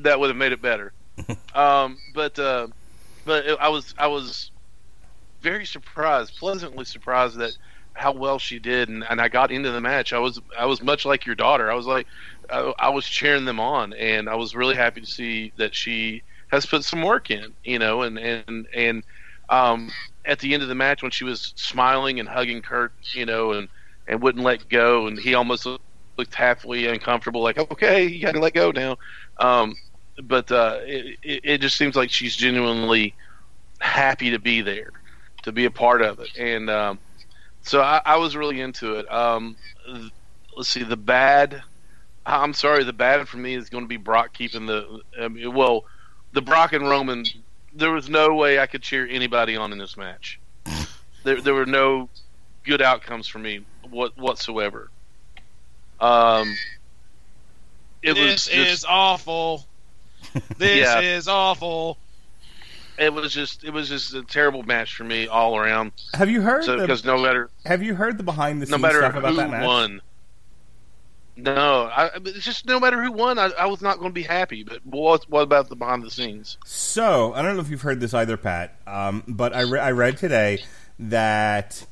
that 0.01 0.19
would 0.19 0.29
have 0.29 0.37
made 0.37 0.51
it 0.51 0.61
better. 0.61 0.91
um, 1.55 1.99
but 2.13 2.37
uh, 2.37 2.67
but 3.23 3.61
I 3.61 3.69
was 3.69 3.95
I 3.97 4.07
was 4.07 4.51
very 5.45 5.65
surprised, 5.65 6.35
pleasantly 6.39 6.85
surprised 6.85 7.37
that 7.37 7.51
how 7.93 8.11
well 8.11 8.39
she 8.39 8.57
did, 8.59 8.89
and, 8.89 9.05
and 9.09 9.21
I 9.21 9.29
got 9.29 9.51
into 9.51 9.71
the 9.71 9.79
match. 9.79 10.11
I 10.11 10.19
was 10.19 10.41
I 10.57 10.65
was 10.65 10.81
much 10.81 11.05
like 11.05 11.25
your 11.25 11.35
daughter. 11.35 11.71
I 11.71 11.75
was 11.75 11.85
like 11.85 12.07
I, 12.49 12.73
I 12.79 12.89
was 12.89 13.05
cheering 13.05 13.45
them 13.45 13.59
on, 13.59 13.93
and 13.93 14.27
I 14.27 14.35
was 14.35 14.55
really 14.55 14.75
happy 14.75 15.01
to 15.01 15.07
see 15.07 15.53
that 15.57 15.75
she 15.75 16.23
has 16.49 16.65
put 16.65 16.83
some 16.83 17.03
work 17.03 17.29
in, 17.29 17.53
you 17.63 17.77
know, 17.77 18.01
and 18.01 18.17
and 18.17 18.65
and 18.75 19.03
um, 19.49 19.91
at 20.25 20.39
the 20.39 20.53
end 20.55 20.63
of 20.63 20.69
the 20.69 20.75
match 20.75 21.03
when 21.03 21.11
she 21.11 21.23
was 21.23 21.53
smiling 21.55 22.19
and 22.19 22.27
hugging 22.27 22.63
Kurt, 22.63 22.93
you 23.13 23.25
know, 23.25 23.51
and 23.51 23.69
and 24.07 24.21
wouldn't 24.23 24.43
let 24.43 24.67
go, 24.67 25.05
and 25.07 25.19
he 25.19 25.35
almost 25.35 25.67
looked 26.17 26.33
halfway 26.33 26.87
uncomfortable, 26.87 27.43
like 27.43 27.59
okay, 27.59 28.07
you 28.07 28.19
got 28.19 28.33
to 28.33 28.39
let 28.39 28.55
go 28.55 28.71
now. 28.71 28.97
Um, 29.39 29.75
but 30.23 30.51
uh, 30.51 30.79
it, 30.81 31.17
it 31.23 31.61
just 31.61 31.77
seems 31.77 31.95
like 31.95 32.09
she's 32.09 32.35
genuinely 32.35 33.13
happy 33.79 34.31
to 34.31 34.39
be 34.39 34.61
there, 34.61 34.91
to 35.45 35.51
be 35.51 35.65
a 35.65 35.71
part 35.71 36.01
of 36.01 36.19
it, 36.19 36.29
and 36.37 36.69
um, 36.69 36.99
so 37.61 37.81
I, 37.81 38.01
I 38.05 38.17
was 38.17 38.35
really 38.35 38.61
into 38.61 38.95
it. 38.95 39.11
Um, 39.11 39.55
let's 40.55 40.69
see, 40.69 40.83
the 40.83 40.97
bad. 40.97 41.63
I'm 42.25 42.53
sorry, 42.53 42.83
the 42.83 42.93
bad 42.93 43.27
for 43.27 43.37
me 43.37 43.53
is 43.53 43.69
going 43.69 43.83
to 43.83 43.87
be 43.87 43.97
Brock 43.97 44.33
keeping 44.33 44.65
the. 44.65 45.01
I 45.19 45.27
mean, 45.27 45.53
well, 45.53 45.85
the 46.33 46.41
Brock 46.41 46.73
and 46.73 46.87
Roman. 46.89 47.25
There 47.73 47.91
was 47.91 48.09
no 48.09 48.35
way 48.35 48.59
I 48.59 48.67
could 48.67 48.81
cheer 48.81 49.05
anybody 49.05 49.57
on 49.57 49.71
in 49.71 49.77
this 49.77 49.97
match. 49.97 50.39
There, 51.23 51.41
there 51.41 51.53
were 51.53 51.65
no 51.65 52.09
good 52.63 52.81
outcomes 52.81 53.27
for 53.27 53.37
me 53.39 53.65
what, 53.89 54.17
whatsoever. 54.17 54.89
Um, 55.99 56.55
it 58.01 58.13
this 58.13 58.23
was 58.23 58.45
just, 58.45 58.51
is 58.53 58.85
awful. 58.87 59.65
This 60.57 60.79
Yeah. 60.85 61.01
is 61.01 61.27
awful. 61.27 61.97
It 62.97 63.13
was 63.13 63.33
just 63.33 63.63
it 63.63 63.71
was 63.71 63.89
just 63.89 64.13
a 64.13 64.23
terrible 64.23 64.63
match 64.63 64.95
for 64.95 65.03
me 65.03 65.27
all 65.27 65.57
around. 65.57 65.91
Have 66.13 66.29
you 66.29 66.41
heard? 66.41 66.63
So 66.63 66.79
because 66.79 67.03
no 67.05 67.21
matter 67.21 67.49
have 67.65 67.83
you 67.83 67.95
heard 67.95 68.17
the 68.17 68.23
behind 68.23 68.61
the 68.61 68.65
no 68.65 68.71
scenes 68.71 68.81
matter 68.81 68.99
stuff 68.99 69.15
about 69.15 69.35
that 69.35 69.49
match? 69.49 69.65
won. 69.65 70.01
No, 71.37 71.89
I, 71.93 72.11
it's 72.15 72.45
just 72.45 72.65
no 72.65 72.79
matter 72.79 73.03
who 73.03 73.11
won, 73.11 73.37
I, 73.37 73.47
I 73.59 73.65
was 73.65 73.81
not 73.81 73.99
going 73.99 74.11
to 74.11 74.13
be 74.13 74.23
happy. 74.23 74.63
But 74.63 74.85
what 74.85 75.29
what 75.29 75.41
about 75.41 75.67
the 75.67 75.75
behind 75.75 76.03
the 76.03 76.11
scenes? 76.11 76.57
So 76.65 77.33
I 77.33 77.41
don't 77.41 77.55
know 77.55 77.61
if 77.61 77.69
you've 77.69 77.81
heard 77.81 77.99
this 77.99 78.13
either, 78.13 78.37
Pat. 78.37 78.77
Um, 78.87 79.23
but 79.27 79.53
I, 79.53 79.61
re- 79.61 79.79
I 79.79 79.91
read 79.91 80.17
today 80.17 80.63
that 80.97 81.85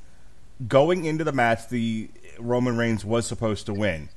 going 0.66 1.04
into 1.04 1.26
the 1.26 1.34
match, 1.34 1.68
the 1.68 2.10
Roman 2.40 2.78
Reigns 2.78 3.04
was 3.04 3.28
supposed 3.28 3.66
to 3.66 3.74
win. 3.74 4.10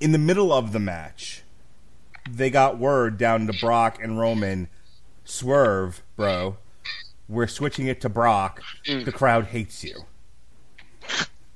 In 0.00 0.12
the 0.12 0.18
middle 0.18 0.52
of 0.52 0.72
the 0.72 0.78
match, 0.78 1.42
they 2.30 2.50
got 2.50 2.78
word 2.78 3.18
down 3.18 3.48
to 3.48 3.52
Brock 3.60 3.98
and 4.00 4.18
Roman. 4.18 4.68
Swerve, 5.24 6.02
bro. 6.16 6.56
We're 7.28 7.46
switching 7.46 7.86
it 7.86 8.00
to 8.02 8.08
Brock. 8.08 8.62
Mm. 8.86 9.04
The 9.04 9.12
crowd 9.12 9.46
hates 9.46 9.82
you. 9.82 10.04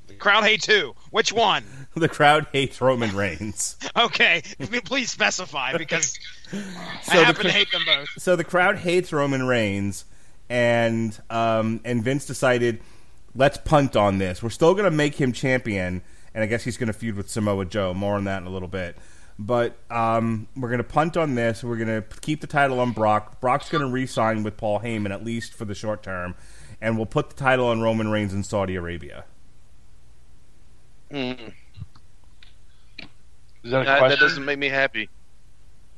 The 0.07 0.15
crowd 0.15 0.45
hates 0.45 0.66
who? 0.66 0.95
Which 1.11 1.32
one? 1.32 1.65
The 1.95 2.09
crowd 2.09 2.47
hates 2.53 2.81
Roman 2.81 3.16
Reigns. 3.16 3.77
Okay, 3.97 4.43
please 4.85 5.11
specify 5.11 5.77
because 5.77 6.16
So 6.53 6.59
I 7.09 7.16
the 7.16 7.24
happen 7.24 7.35
cr- 7.35 7.43
to 7.43 7.51
hate 7.53 7.73
them 7.73 7.82
both. 7.85 8.09
so 8.16 8.36
the 8.36 8.45
crowd 8.45 8.77
hates 8.78 9.12
Roman 9.12 9.45
Reigns, 9.49 10.05
and 10.49 11.19
um, 11.28 11.81
and 11.85 12.05
Vince 12.05 12.24
decided, 12.24 12.81
let's 13.35 13.59
punt 13.59 13.97
on 13.97 14.19
this. 14.19 14.43
We're 14.45 14.51
still 14.51 14.74
going 14.74 14.85
to 14.85 14.93
make 14.93 15.16
him 15.16 15.32
champion, 15.32 16.03
and 16.35 16.45
I 16.45 16.47
guess 16.47 16.62
he's 16.62 16.77
going 16.77 16.86
to 16.86 16.93
feud 16.93 17.16
with 17.16 17.28
Samoa 17.28 17.65
Joe. 17.65 17.93
More 17.95 18.15
on 18.15 18.24
that 18.24 18.43
in 18.43 18.47
a 18.47 18.51
little 18.51 18.69
bit. 18.69 18.97
But 19.39 19.77
um, 19.89 20.48
we're 20.56 20.69
going 20.69 20.78
to 20.78 20.85
punt 20.85 21.16
on 21.16 21.36
this. 21.36 21.62
We're 21.62 21.77
going 21.77 22.02
to 22.02 22.05
keep 22.20 22.40
the 22.40 22.48
title 22.48 22.81
on 22.81 22.90
Brock. 22.90 23.40
Brock's 23.40 23.69
going 23.69 23.85
to 23.85 23.90
re-sign 23.90 24.43
with 24.43 24.56
Paul 24.56 24.81
Heyman 24.81 25.12
at 25.12 25.24
least 25.24 25.55
for 25.55 25.65
the 25.65 25.77
short 25.77 26.02
term, 26.02 26.35
and 26.81 26.97
we'll 26.97 27.06
put 27.06 27.31
the 27.31 27.36
title 27.36 27.66
on 27.69 27.81
Roman 27.81 28.09
Reigns 28.09 28.35
in 28.35 28.43
Saudi 28.43 28.74
Arabia. 28.74 29.24
Mm, 31.12 31.52
Is 33.62 33.70
that 33.70 33.82
a 33.82 33.85
that, 33.85 34.09
that 34.09 34.19
doesn't 34.19 34.44
make 34.44 34.59
me 34.59 34.69
happy. 34.69 35.09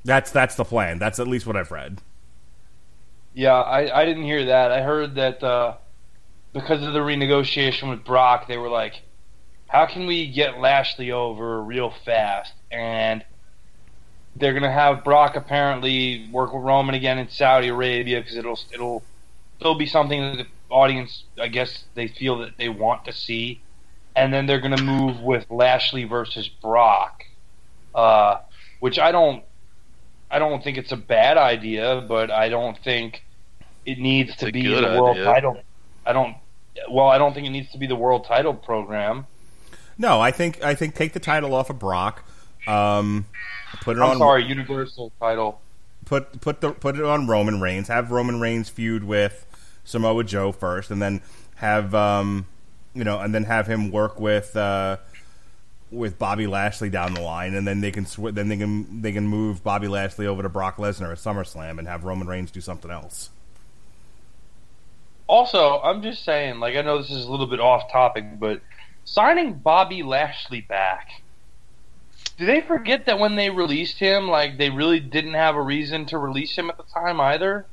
That's 0.05 0.31
that's 0.31 0.55
the 0.55 0.65
plan. 0.65 0.99
That's 0.99 1.19
at 1.19 1.27
least 1.27 1.47
what 1.47 1.57
I've 1.57 1.71
read. 1.71 2.01
Yeah, 3.35 3.55
I, 3.55 4.01
I 4.01 4.05
didn't 4.05 4.25
hear 4.25 4.47
that. 4.47 4.73
I 4.73 4.83
heard 4.83 5.15
that 5.15 5.43
uh, 5.43 5.77
because 6.53 6.83
of 6.83 6.93
the 6.93 6.99
renegotiation 7.01 7.89
with 7.89 8.05
Brock, 8.05 8.49
they 8.49 8.57
were 8.57 8.69
like, 8.69 9.03
how 9.71 9.87
can 9.87 10.07
we 10.07 10.27
get 10.31 10.59
Lashley 10.59 11.13
over 11.13 11.63
real 11.63 11.93
fast? 12.05 12.53
And 12.73 13.25
they're 14.35 14.53
going 14.53 14.65
to 14.65 14.71
have 14.71 15.05
Brock 15.05 15.37
apparently 15.37 16.29
work 16.33 16.53
with 16.53 16.63
Roman 16.63 16.95
again 16.95 17.19
in 17.19 17.29
Saudi 17.29 17.69
Arabia 17.69 18.21
because 18.21 18.37
it'll 18.37 18.59
it'll 18.73 19.03
still 19.59 19.77
be 19.77 19.87
something 19.87 20.21
that 20.21 20.37
the 20.39 20.47
audience, 20.75 21.25
I 21.41 21.49
guess, 21.49 21.85
they 21.95 22.09
feel 22.09 22.39
that 22.39 22.57
they 22.59 22.69
want 22.69 23.05
to 23.05 23.13
see. 23.13 23.61
And 24.17 24.35
then 24.35 24.47
they're 24.47 24.61
going 24.61 24.77
to 24.77 24.83
move 24.83 25.21
with 25.21 25.47
Lashley 25.51 26.03
versus 26.03 26.49
Brock, 26.49 27.25
uh, 27.95 28.39
which 28.81 28.99
I 28.99 29.13
don't 29.13 29.45
I 30.31 30.41
don't 30.41 30.65
think 30.65 30.79
it's 30.79 30.93
a 30.93 30.97
bad 30.97 31.39
idea, 31.39 32.05
but 32.09 32.31
I 32.33 32.49
don't 32.49 32.77
think 32.79 33.23
it 33.87 33.99
needs 33.99 34.31
It's 34.31 34.41
to 34.41 34.51
be 34.53 34.67
the 34.67 34.83
world 35.01 35.17
idea. 35.17 35.25
title. 35.25 35.61
I 36.05 36.13
don't. 36.13 36.37
Well, 36.91 37.07
I 37.09 37.19
don't 37.19 37.35
think 37.35 37.47
it 37.47 37.51
needs 37.51 37.71
to 37.73 37.79
be 37.79 37.87
the 37.87 37.97
world 37.97 38.25
title 38.25 38.55
program. 38.55 39.27
No, 39.99 40.21
I 40.21 40.31
think 40.31 40.63
I 40.63 40.75
think 40.75 40.95
take 40.95 41.13
the 41.13 41.21
title 41.21 41.55
off 41.55 41.71
of 41.71 41.79
Brock. 41.79 42.25
Um, 42.67 43.27
put 43.83 43.97
it 43.97 44.01
I'm 44.01 44.11
on. 44.11 44.19
sorry, 44.19 44.45
Universal 44.45 45.13
title. 45.21 45.61
put 46.05 46.41
put 46.41 46.61
the 46.61 46.73
put 46.73 46.97
it 46.99 47.05
on 47.05 47.27
Roman 47.27 47.61
Reigns. 47.61 47.89
Have 47.89 48.11
Roman 48.11 48.41
Reigns 48.41 48.69
feud 48.69 49.05
with 49.05 49.47
Samoa 49.85 50.25
Joe 50.25 50.53
first, 50.53 50.91
and 50.91 51.01
then 51.01 51.21
have 51.57 51.95
um, 51.95 52.47
you 52.95 53.05
know, 53.05 53.19
and 53.21 53.35
then 53.35 53.45
have 53.45 53.67
him 53.67 53.91
work 53.91 54.19
with 54.21 54.57
uh, 54.57 54.99
with 55.91 56.19
Bobby 56.19 56.47
Lashley 56.47 56.91
down 56.91 57.15
the 57.15 57.21
line, 57.21 57.55
and 57.55 57.67
then 57.67 57.81
they 57.81 57.91
can 57.91 58.07
sw- 58.07 58.33
then 58.33 58.49
they 58.49 58.57
can 58.57 59.03
they 59.03 59.13
can 59.13 59.27
move 59.27 59.63
Bobby 59.65 59.89
Lashley 59.89 60.27
over 60.27 60.43
to 60.43 60.49
Brock 60.49 60.77
Lesnar 60.77 61.13
at 61.13 61.19
SummerSlam 61.19 61.79
and 61.79 61.89
have 61.89 62.05
Roman 62.05 62.27
Reigns 62.27 62.51
do 62.51 62.61
something 62.61 62.91
else. 62.91 63.31
Also, 65.27 65.81
I'm 65.83 66.03
just 66.03 66.25
saying, 66.25 66.59
like 66.59 66.75
I 66.77 66.83
know 66.83 66.99
this 66.99 67.11
is 67.11 67.25
a 67.25 67.31
little 67.31 67.47
bit 67.47 67.61
off 67.61 67.91
topic, 67.93 68.39
but 68.41 68.61
signing 69.05 69.55
Bobby 69.55 70.03
Lashley 70.03 70.61
back. 70.61 71.23
Did 72.39 72.49
they 72.49 72.61
forget 72.63 73.07
that 73.07 73.19
when 73.19 73.37
they 73.37 73.51
released 73.51 73.99
him, 73.99 74.29
like 74.29 74.57
they 74.57 74.71
really 74.71 75.01
didn't 75.01 75.35
have 75.35 75.57
a 75.57 75.63
reason 75.63 76.07
to 76.07 76.19
release 76.19 76.57
him 76.57 76.71
at 76.71 76.79
the 76.79 76.85
time 76.85 77.21
either? 77.21 77.67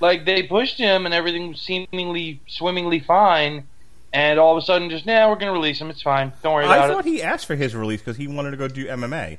Like 0.00 0.26
they 0.26 0.42
pushed 0.42 0.78
him 0.78 1.06
and 1.06 1.14
everything 1.14 1.48
was 1.48 1.60
seemingly 1.60 2.40
swimmingly 2.46 3.00
fine, 3.00 3.66
and 4.12 4.38
all 4.38 4.56
of 4.56 4.62
a 4.62 4.66
sudden 4.66 4.90
just 4.90 5.06
now 5.06 5.26
nah, 5.26 5.32
we're 5.32 5.38
gonna 5.38 5.52
release 5.52 5.80
him. 5.80 5.90
It's 5.90 6.02
fine. 6.02 6.32
Don't 6.42 6.54
worry 6.54 6.66
I 6.66 6.86
thought 6.86 7.06
it. 7.06 7.10
he 7.10 7.22
asked 7.22 7.46
for 7.46 7.56
his 7.56 7.74
release 7.74 8.00
because 8.00 8.16
he 8.16 8.28
wanted 8.28 8.50
to 8.50 8.56
go 8.56 8.68
do 8.68 8.86
MMA. 8.86 9.38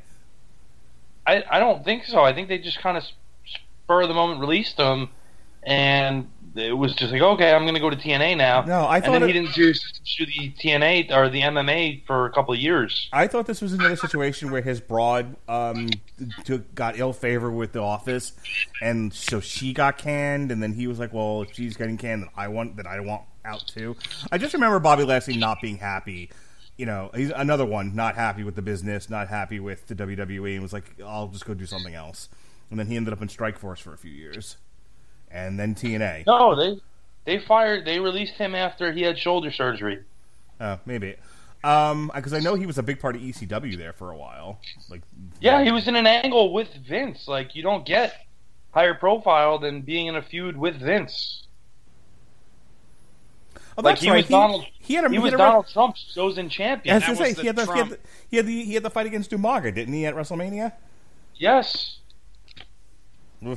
I 1.27 1.43
I 1.49 1.59
don't 1.59 1.85
think 1.85 2.05
so. 2.05 2.23
I 2.23 2.33
think 2.33 2.47
they 2.47 2.57
just 2.57 2.79
kind 2.79 2.97
of 2.97 3.03
spur 3.83 4.01
of 4.01 4.07
the 4.07 4.15
moment 4.15 4.41
released 4.41 4.77
him, 4.77 5.09
and 5.63 6.29
it 6.55 6.73
was 6.77 6.93
just 6.95 7.11
like, 7.11 7.21
okay, 7.21 7.53
I'm 7.53 7.63
going 7.63 7.75
to 7.75 7.79
go 7.79 7.89
to 7.89 7.95
TNA 7.95 8.37
now. 8.37 8.63
No, 8.63 8.81
I 8.81 8.97
and 8.97 9.05
thought 9.05 9.11
then 9.13 9.23
it- 9.23 9.27
he 9.27 9.33
didn't 9.33 9.53
do, 9.53 9.73
do 9.73 10.25
the 10.25 10.51
TNA 10.59 11.11
or 11.15 11.29
the 11.29 11.41
MMA 11.41 12.05
for 12.05 12.25
a 12.25 12.31
couple 12.31 12.53
of 12.53 12.59
years. 12.59 13.09
I 13.13 13.27
thought 13.27 13.45
this 13.45 13.61
was 13.61 13.73
another 13.73 13.95
situation 13.95 14.51
where 14.51 14.61
his 14.61 14.79
broad 14.81 15.35
um, 15.47 15.89
took, 16.45 16.73
got 16.75 16.97
ill 16.99 17.13
favor 17.13 17.51
with 17.51 17.71
the 17.73 17.81
office, 17.81 18.33
and 18.81 19.13
so 19.13 19.39
she 19.39 19.73
got 19.73 19.97
canned, 19.97 20.51
and 20.51 20.61
then 20.61 20.73
he 20.73 20.87
was 20.87 20.99
like, 20.99 21.13
"Well, 21.13 21.43
if 21.43 21.53
she's 21.53 21.77
getting 21.77 21.97
canned, 21.97 22.23
then 22.23 22.29
I 22.35 22.47
want 22.47 22.77
that 22.77 22.87
I 22.87 22.99
want 22.99 23.23
out 23.45 23.65
too." 23.67 23.95
I 24.31 24.37
just 24.37 24.53
remember 24.53 24.79
Bobby 24.79 25.03
Lashley 25.03 25.37
not 25.37 25.61
being 25.61 25.77
happy. 25.77 26.29
You 26.77 26.85
know, 26.85 27.11
he's 27.13 27.29
another 27.31 27.65
one 27.65 27.93
not 27.95 28.15
happy 28.15 28.43
with 28.43 28.55
the 28.55 28.61
business, 28.61 29.09
not 29.09 29.27
happy 29.27 29.59
with 29.59 29.87
the 29.87 29.95
WWE, 29.95 30.53
and 30.53 30.61
was 30.61 30.73
like, 30.73 30.85
"I'll 31.05 31.27
just 31.27 31.45
go 31.45 31.53
do 31.53 31.65
something 31.65 31.93
else." 31.93 32.29
And 32.71 32.79
then 32.79 32.87
he 32.87 32.95
ended 32.95 33.13
up 33.13 33.21
in 33.21 33.27
Strikeforce 33.27 33.79
for 33.79 33.93
a 33.93 33.97
few 33.97 34.11
years, 34.11 34.55
and 35.31 35.59
then 35.59 35.75
TNA. 35.75 36.25
No, 36.25 36.55
they 36.55 36.79
they 37.25 37.39
fired, 37.39 37.85
they 37.85 37.99
released 37.99 38.33
him 38.33 38.55
after 38.55 38.91
he 38.91 39.03
had 39.03 39.17
shoulder 39.17 39.51
surgery. 39.51 40.03
Oh, 40.59 40.79
maybe. 40.85 41.15
Um, 41.63 42.11
because 42.15 42.33
I 42.33 42.39
know 42.39 42.55
he 42.55 42.65
was 42.65 42.77
a 42.77 42.83
big 42.83 42.99
part 42.99 43.15
of 43.15 43.21
ECW 43.21 43.77
there 43.77 43.93
for 43.93 44.11
a 44.11 44.17
while. 44.17 44.59
Like, 44.89 45.01
Yeah, 45.41 45.63
he 45.63 45.71
was 45.71 45.87
in 45.87 45.95
an 45.95 46.07
angle 46.07 46.53
with 46.53 46.73
Vince. 46.87 47.27
Like 47.27 47.55
you 47.55 47.63
don't 47.63 47.85
get 47.85 48.15
higher 48.71 48.93
profile 48.93 49.59
than 49.59 49.81
being 49.81 50.07
in 50.07 50.15
a 50.15 50.21
feud 50.21 50.55
with 50.55 50.79
Vince. 50.79 51.45
Oh, 53.77 53.81
like 53.81 53.95
that's 53.95 54.01
he 54.01 54.09
right. 54.09 54.17
was 54.17 54.27
Donald. 54.27 54.63
He, 54.63 54.71
he 54.79 54.93
had 54.95 55.05
a, 55.05 55.09
he 55.09 55.15
he 55.15 55.19
was 55.19 55.31
had 55.31 55.39
a, 55.39 55.43
Donald 55.43 55.67
Trump's 55.71 56.13
chosen 56.13 56.49
champion. 56.49 57.01
I 57.01 57.09
was 57.09 57.17
say, 57.17 57.33
he 57.33 57.47
had, 57.47 57.55
the, 57.55 57.71
he, 57.71 57.79
had 57.79 57.89
the, 57.89 57.99
he 58.29 58.37
had 58.37 58.45
the 58.45 58.63
he 58.63 58.73
had 58.73 58.83
the 58.83 58.89
fight 58.89 59.05
against 59.05 59.31
Umaga, 59.31 59.73
didn't 59.73 59.93
he, 59.93 60.05
at 60.05 60.15
WrestleMania? 60.15 60.73
Yes. 61.35 61.98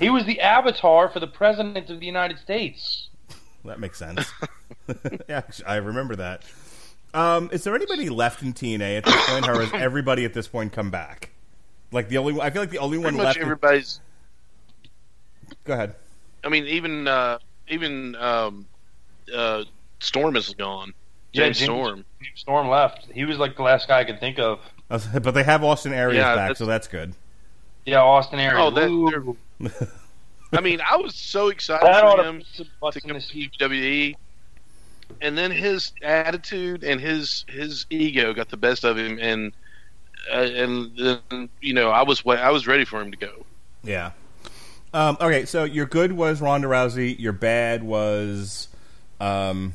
He 0.01 0.11
was 0.11 0.25
the 0.27 0.41
avatar 0.41 1.09
for 1.09 1.19
the 1.21 1.27
president 1.27 1.91
of 1.91 1.99
the 2.01 2.07
United 2.07 2.39
States. 2.39 3.09
That 3.65 3.81
makes 3.81 3.99
sense. 3.99 4.31
yeah, 5.29 5.43
I 5.67 5.77
remember 5.77 6.17
that. 6.17 6.43
Um, 7.15 7.51
is 7.53 7.65
there 7.65 7.75
anybody 7.75 8.09
left 8.09 8.43
in 8.43 8.53
TNA 8.55 8.99
at 8.99 9.05
this 9.05 9.27
point, 9.27 9.49
or 9.49 9.61
has 9.61 9.73
everybody 9.75 10.25
at 10.25 10.35
this 10.35 10.49
point 10.49 10.73
come 10.73 10.91
back? 10.91 11.31
Like 11.91 12.09
the 12.09 12.19
only, 12.19 12.41
I 12.41 12.51
feel 12.51 12.63
like 12.63 12.71
the 12.71 12.79
only 12.79 12.97
one 12.99 13.15
Pretty 13.15 13.19
much 13.19 13.25
left. 13.27 13.37
in- 13.39 13.43
everybody's. 13.43 14.01
Go 15.65 15.75
ahead. 15.75 15.95
I 16.45 16.49
mean, 16.49 16.67
even 16.67 17.07
uh, 17.07 17.39
even 17.69 18.17
um, 18.17 18.67
uh, 19.35 19.65
Storm 20.01 20.37
is 20.37 20.53
gone. 20.55 20.95
Yeah, 21.33 21.45
James 21.45 21.59
James- 21.59 21.67
Storm. 21.67 22.05
Storm 22.35 22.69
left. 22.69 23.07
He 23.13 23.25
was 23.25 23.39
like 23.39 23.57
the 23.57 23.63
last 23.63 23.89
guy 23.89 24.01
I 24.01 24.05
could 24.05 24.21
think 24.21 24.39
of. 24.39 24.61
Uh, 24.91 24.99
But 25.21 25.33
they 25.35 25.43
have 25.45 25.63
Austin 25.65 25.93
Aries 25.93 26.17
Yeah, 26.17 26.35
back, 26.35 26.37
that's- 26.37 26.59
so 26.59 26.67
that's 26.67 26.89
good. 26.89 27.15
Yeah, 27.85 28.01
Austin 28.03 28.39
Aries. 28.39 28.59
Oh, 28.59 28.71
that, 28.71 28.89
Ooh, 28.89 29.11
they're- 29.11 29.35
I 30.53 30.61
mean, 30.61 30.81
I 30.89 30.97
was 30.97 31.15
so 31.15 31.49
excited 31.49 31.87
that 31.87 32.17
for 32.17 32.25
him 32.25 32.43
put 32.81 32.95
to 32.95 33.01
come 33.01 33.15
to 33.15 33.21
seat. 33.21 33.53
WWE, 33.59 34.15
and 35.21 35.37
then 35.37 35.51
his 35.51 35.93
attitude 36.03 36.85
and 36.85 37.01
his 37.01 37.45
his 37.49 37.87
ego 37.91 38.35
got 38.35 38.51
the 38.51 38.57
best 38.57 38.85
of 38.85 38.99
him, 38.99 39.19
and 39.19 39.53
uh, 40.31 40.37
and 40.37 40.97
then 40.97 41.49
you 41.61 41.73
know 41.73 41.91
I 41.91 42.03
was 42.03 42.23
I 42.27 42.51
was 42.51 42.67
ready 42.67 42.85
for 42.85 43.01
him 43.01 43.11
to 43.11 43.17
go. 43.17 43.47
Yeah. 43.83 44.13
Um, 44.95 45.17
okay, 45.21 45.47
so 45.47 45.65
your 45.65 45.87
good 45.87 46.13
was 46.13 46.41
Ronda 46.41 46.69
Rousey. 46.69 47.19
Your 47.19 47.33
bad 47.33 47.83
was, 47.83 48.69
um, 49.21 49.73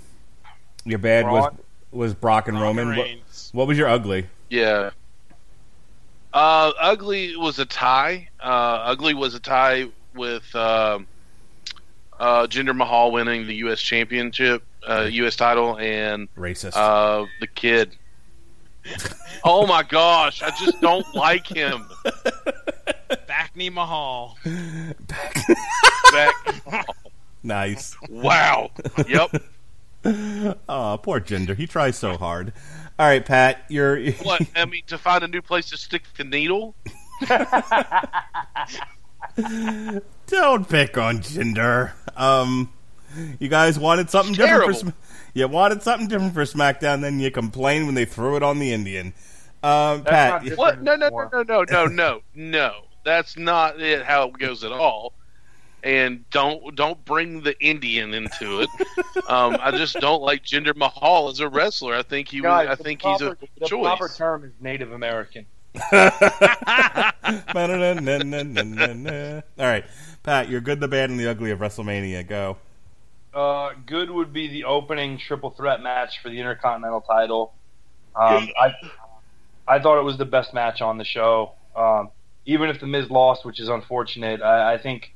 your 0.86 1.00
bad 1.00 1.26
was 1.26 1.46
Braun. 1.46 1.58
was 1.92 2.14
Brock 2.14 2.48
and 2.48 2.62
Roman 2.62 2.90
Roman. 2.90 3.18
What, 3.18 3.50
what 3.54 3.68
was 3.68 3.78
your 3.80 3.88
ugly? 3.88 4.28
Yeah. 4.50 4.92
Uh, 6.38 6.72
ugly 6.80 7.36
was 7.36 7.58
a 7.58 7.66
tie. 7.66 8.30
Uh, 8.40 8.46
ugly 8.86 9.16
was 9.16 9.34
a 9.34 9.40
tie 9.40 9.88
with 10.14 10.56
um 10.56 11.08
uh, 12.20 12.46
Jinder 12.46 12.76
Mahal 12.76 13.12
winning 13.12 13.48
the 13.48 13.56
U.S. 13.56 13.80
Championship, 13.82 14.62
uh, 14.88 15.08
U.S. 15.12 15.36
title, 15.36 15.80
and 15.80 16.28
Racist. 16.36 16.74
uh, 16.76 17.26
the 17.40 17.48
kid. 17.48 17.96
oh 19.44 19.66
my 19.66 19.82
gosh, 19.82 20.44
I 20.44 20.52
just 20.52 20.80
don't 20.80 21.12
like 21.16 21.48
him. 21.48 21.90
Back 23.28 23.56
knee 23.56 23.72
Mahal. 23.72 24.38
Back. 26.14 26.36
nice. 27.42 27.98
Wow. 28.10 28.70
Yep. 29.08 29.44
Oh, 30.70 30.98
poor 31.04 31.20
Jinder. 31.20 31.54
He 31.58 31.68
tries 31.68 31.98
so 31.98 32.16
hard. 32.16 32.54
All 33.00 33.06
right, 33.06 33.24
Pat. 33.24 33.64
You're. 33.70 34.12
What? 34.24 34.42
I 34.56 34.66
mean, 34.66 34.84
to 34.88 34.98
find 34.98 35.24
a 35.24 35.28
new 35.28 35.42
place 35.42 35.70
to 35.70 35.78
stick 35.78 36.04
the 36.18 36.24
needle? 36.24 36.76
Don't 40.28 40.68
pick 40.68 40.98
on 40.98 41.20
Jinder. 41.20 41.92
Um, 42.16 42.74
you 43.40 43.48
guys 43.50 43.78
wanted 43.80 44.10
something 44.10 44.34
different 44.34 44.64
for. 44.66 44.72
terrible. 44.74 44.92
Sm- 44.92 44.98
you 45.34 45.48
wanted 45.48 45.84
something 45.84 46.08
different 46.08 46.34
for 46.34 46.44
SmackDown, 46.44 47.02
then 47.02 47.20
you 47.20 47.30
complained 47.30 47.86
when 47.86 47.96
they 47.96 48.06
threw 48.06 48.36
it 48.36 48.44
on 48.44 48.58
the 48.60 48.74
Indian. 48.74 49.14
Um, 49.62 50.04
Pat. 50.04 50.58
What? 50.58 50.82
No, 50.82 50.96
no, 50.96 51.10
no, 51.10 51.30
no, 51.32 51.44
no, 51.44 51.64
no, 51.64 51.86
no, 51.86 52.22
no. 52.34 52.72
That's 53.06 53.38
not 53.38 53.80
it. 53.80 54.04
How 54.04 54.28
it 54.30 54.38
goes 54.38 54.64
at 54.64 54.72
all. 54.72 55.14
And 55.84 56.30
don't 56.32 56.76
don't 56.76 57.04
bring 57.06 57.44
the 57.44 57.58
Indian 57.64 58.14
into 58.14 58.62
it. 58.62 58.70
um, 59.30 59.58
I 59.62 59.72
just 59.72 59.96
don't 60.00 60.22
like 60.22 60.44
Jinder 60.44 60.76
Mahal 60.76 61.30
as 61.30 61.40
a 61.40 61.48
wrestler. 61.48 61.96
I 61.96 62.04
think 62.04 62.30
he. 62.30 62.42
Guys, 62.42 62.68
I 62.68 62.76
think 62.76 63.02
proper, 63.02 63.24
he's 63.24 63.32
a 63.32 63.60
the 63.60 63.68
choice. 63.68 63.84
proper 63.84 64.10
term 64.10 64.44
is 64.44 64.52
Native 64.60 64.92
American. 64.92 65.46
All 65.92 66.12
right, 69.66 69.86
Pat. 70.24 70.50
You're 70.50 70.62
good, 70.62 70.80
the 70.80 70.88
bad, 70.88 71.10
and 71.12 71.20
the 71.20 71.30
ugly 71.30 71.52
of 71.52 71.60
WrestleMania. 71.60 72.28
Go. 72.28 72.58
Uh, 73.34 73.74
good 73.86 74.10
would 74.10 74.34
be 74.34 74.48
the 74.48 74.64
opening 74.64 75.20
triple 75.20 75.52
threat 75.52 75.82
match 75.82 76.22
for 76.24 76.30
the 76.30 76.40
Intercontinental 76.40 77.02
title. 77.02 77.54
Um, 78.16 78.50
I 78.60 78.74
I 79.68 79.80
thought 79.80 80.00
it 80.00 80.04
was 80.04 80.18
the 80.18 80.26
best 80.26 80.54
match 80.54 80.82
on 80.82 80.98
the 80.98 81.06
show. 81.06 81.52
Um, 81.76 82.10
even 82.46 82.70
if 82.70 82.80
the 82.80 82.88
Miz 82.88 83.12
lost, 83.12 83.46
which 83.46 83.60
is 83.60 83.70
unfortunate, 83.70 84.42
I, 84.42 84.74
I 84.74 84.78
think 84.78 85.14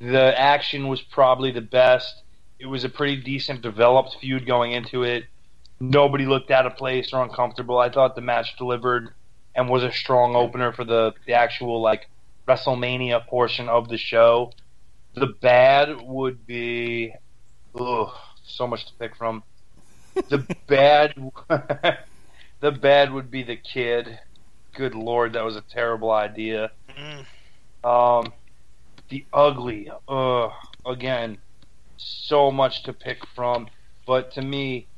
the 0.00 0.38
action 0.38 0.88
was 0.88 1.00
probably 1.02 1.50
the 1.50 1.60
best. 1.60 2.22
It 2.58 2.66
was 2.66 2.84
a 2.84 2.88
pretty 2.88 3.16
decent 3.16 3.62
developed 3.62 4.16
feud 4.20 4.46
going 4.46 4.72
into 4.72 5.02
it. 5.02 5.24
Nobody 5.78 6.26
looked 6.26 6.50
out 6.50 6.66
of 6.66 6.76
place 6.76 7.12
or 7.12 7.22
uncomfortable. 7.22 7.78
I 7.78 7.90
thought 7.90 8.14
the 8.14 8.20
match 8.20 8.56
delivered 8.56 9.14
and 9.54 9.68
was 9.68 9.82
a 9.82 9.92
strong 9.92 10.36
opener 10.36 10.72
for 10.72 10.84
the, 10.84 11.14
the 11.26 11.34
actual 11.34 11.80
like 11.80 12.08
WrestleMania 12.48 13.26
portion 13.26 13.68
of 13.68 13.88
the 13.88 13.98
show. 13.98 14.52
The 15.14 15.26
bad 15.26 16.00
would 16.02 16.46
be 16.46 17.14
ugh, 17.78 18.12
so 18.44 18.66
much 18.66 18.86
to 18.86 18.92
pick 18.94 19.16
from. 19.16 19.42
The 20.28 20.38
bad 20.66 21.14
the 22.60 22.70
bad 22.70 23.12
would 23.12 23.30
be 23.30 23.42
the 23.42 23.56
kid. 23.56 24.18
Good 24.74 24.94
lord, 24.94 25.34
that 25.34 25.44
was 25.44 25.56
a 25.56 25.62
terrible 25.62 26.10
idea. 26.10 26.70
Mm. 26.96 27.24
Um, 27.82 28.32
the 29.10 29.26
ugly, 29.32 29.90
ugh, 30.08 30.52
again, 30.86 31.38
so 31.96 32.50
much 32.50 32.84
to 32.84 32.92
pick 32.92 33.18
from. 33.34 33.68
But 34.06 34.32
to 34.34 34.42
me, 34.42 34.88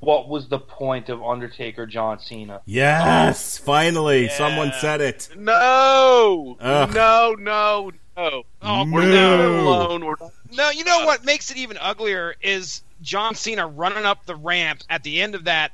what 0.00 0.28
was 0.28 0.48
the 0.48 0.58
point 0.58 1.08
of 1.08 1.22
Undertaker 1.22 1.86
John 1.86 2.18
Cena? 2.20 2.60
Yes, 2.66 3.58
finally, 3.58 4.24
Yeah. 4.24 4.36
someone 4.36 4.72
said 4.80 5.00
it. 5.00 5.28
No, 5.36 6.56
Ugh. 6.60 6.94
no, 6.94 7.34
no, 7.38 7.92
no. 8.16 8.42
Oh, 8.62 8.84
We're 8.90 9.06
No. 9.10 9.36
not 9.38 9.40
alone. 9.40 10.04
We're 10.04 10.14
not. 10.20 10.32
No, 10.52 10.70
you 10.70 10.84
know 10.84 11.04
what 11.06 11.24
makes 11.24 11.50
it 11.50 11.56
even 11.56 11.76
uglier 11.78 12.34
is 12.40 12.82
John 13.02 13.34
Cena 13.34 13.66
running 13.66 14.04
up 14.04 14.26
the 14.26 14.36
ramp 14.36 14.82
at 14.88 15.02
the 15.02 15.20
end 15.22 15.34
of 15.34 15.44
that 15.44 15.72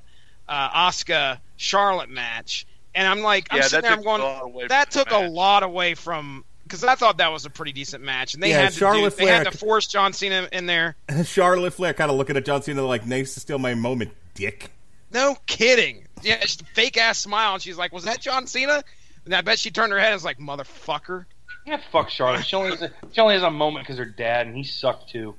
uh, 0.49 0.71
Asuka 0.89 1.41
Charlotte 1.57 2.11
match, 2.11 2.67
and 2.95 3.07
I'm 3.07 3.21
like, 3.21 3.47
I'm 3.51 3.59
Yeah, 3.59 3.63
sitting 3.65 3.83
that 3.83 3.83
there, 3.83 3.93
I'm 3.93 3.99
took 3.99 4.05
going, 4.05 4.21
a 4.23 4.25
lot 4.25 4.45
away 4.45 4.67
that 4.69 4.93
from 4.93 4.99
the 4.99 5.05
took 5.05 5.13
a 5.13 5.29
lot 5.29 5.63
away 5.63 5.95
from 5.95 6.45
because 6.73 6.85
I 6.85 6.95
thought 6.95 7.19
that 7.19 7.31
was 7.31 7.45
a 7.45 7.51
pretty 7.51 7.73
decent 7.73 8.03
match, 8.03 8.33
and 8.35 8.43
they 8.43 8.51
Yeah, 8.51 8.63
had 8.63 8.73
to 8.73 8.79
Charlotte 8.79 9.17
do, 9.17 9.27
they 9.27 9.31
had 9.31 9.45
to 9.45 9.57
force 9.57 9.87
John 9.87 10.13
Cena 10.15 10.49
in 10.53 10.65
there. 10.67 10.97
Charlotte 11.25 11.75
Flair 11.75 11.93
kind 11.93 12.11
of 12.11 12.17
looking 12.17 12.37
at 12.39 12.47
John 12.47 12.63
Cena 12.63 12.83
like, 12.83 13.07
"Nice 13.07 13.35
to 13.35 13.41
steal 13.41 13.59
my 13.59 13.75
moment, 13.75 14.13
dick." 14.35 14.71
No 15.13 15.37
kidding. 15.47 16.07
Yeah, 16.23 16.41
just 16.41 16.67
fake 16.69 16.97
ass 16.97 17.19
smile, 17.19 17.55
and 17.55 17.63
she's 17.63 17.77
like, 17.77 17.93
"Was 17.93 18.05
that 18.05 18.21
John 18.21 18.47
Cena?" 18.47 18.83
And 19.27 19.35
I 19.35 19.43
bet 19.43 19.59
she 19.59 19.71
turned 19.71 19.93
her 19.93 19.99
head 19.99 20.07
and 20.09 20.15
was 20.17 20.25
like, 20.25 20.39
"Motherfucker." 20.39 21.27
Yeah, 21.67 21.81
fuck 21.93 22.09
Charlotte. 22.09 22.45
She 22.47 22.57
only 22.57 22.71
has 22.71 22.83
a, 22.83 22.91
she 23.13 23.21
only 23.21 23.35
has 23.35 23.43
a 23.43 23.51
moment 23.51 23.87
because 23.87 23.99
her 23.99 24.05
dad 24.07 24.47
and 24.47 24.57
he 24.57 24.65
sucked 24.65 25.11
too. 25.11 25.35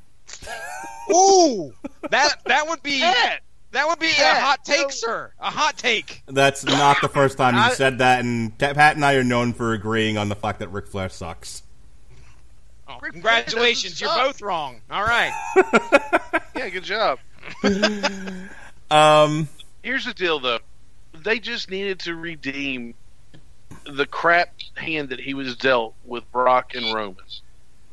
Ooh, 1.11 1.73
that 2.10 2.35
that 2.45 2.68
would 2.68 2.81
be 2.84 2.99
Pat, 3.01 3.41
that 3.74 3.88
would 3.88 4.00
be 4.00 4.08
a 4.08 4.40
hot 4.40 4.64
take, 4.64 4.82
no. 4.82 4.90
sir. 4.90 5.32
A 5.40 5.52
hot 5.52 5.78
take. 5.78 6.24
That's 6.28 6.64
not 6.64 6.98
the 7.02 7.10
first 7.10 7.38
time 7.38 7.56
you 7.56 7.76
said 7.76 8.00
that, 8.00 8.24
and 8.24 8.58
Pat 8.58 8.95
and 8.95 9.04
I 9.04 9.16
are 9.16 9.24
known 9.24 9.54
for 9.54 9.74
agreeing 9.74 10.18
on 10.18 10.30
the 10.30 10.36
fact 10.36 10.60
that 10.60 10.70
Ric 10.70 10.88
Flair 10.88 11.10
sucks. 11.10 11.64
Oh, 12.88 12.98
congratulations, 13.02 14.00
you're 14.00 14.10
suck. 14.10 14.26
both 14.28 14.41
wrong. 14.41 14.82
All 14.90 15.04
right. 15.04 15.34
Yeah, 16.56 16.70
good 16.70 16.84
job. 16.84 17.20
Um, 18.91 19.48
Here's 19.82 20.06
the 20.06 20.14
deal, 20.14 20.40
though. 20.40 20.60
They 21.14 21.40
just 21.40 21.72
needed 21.72 22.00
to 22.02 22.16
redeem 22.16 22.94
the 23.91 24.06
crap 24.06 24.54
hand 24.76 25.10
that 25.10 25.20
he 25.20 25.34
was 25.34 25.56
dealt 25.56 25.95
with 26.06 26.32
Brock 26.32 26.76
and 26.76 26.94
Romans. 26.94 27.41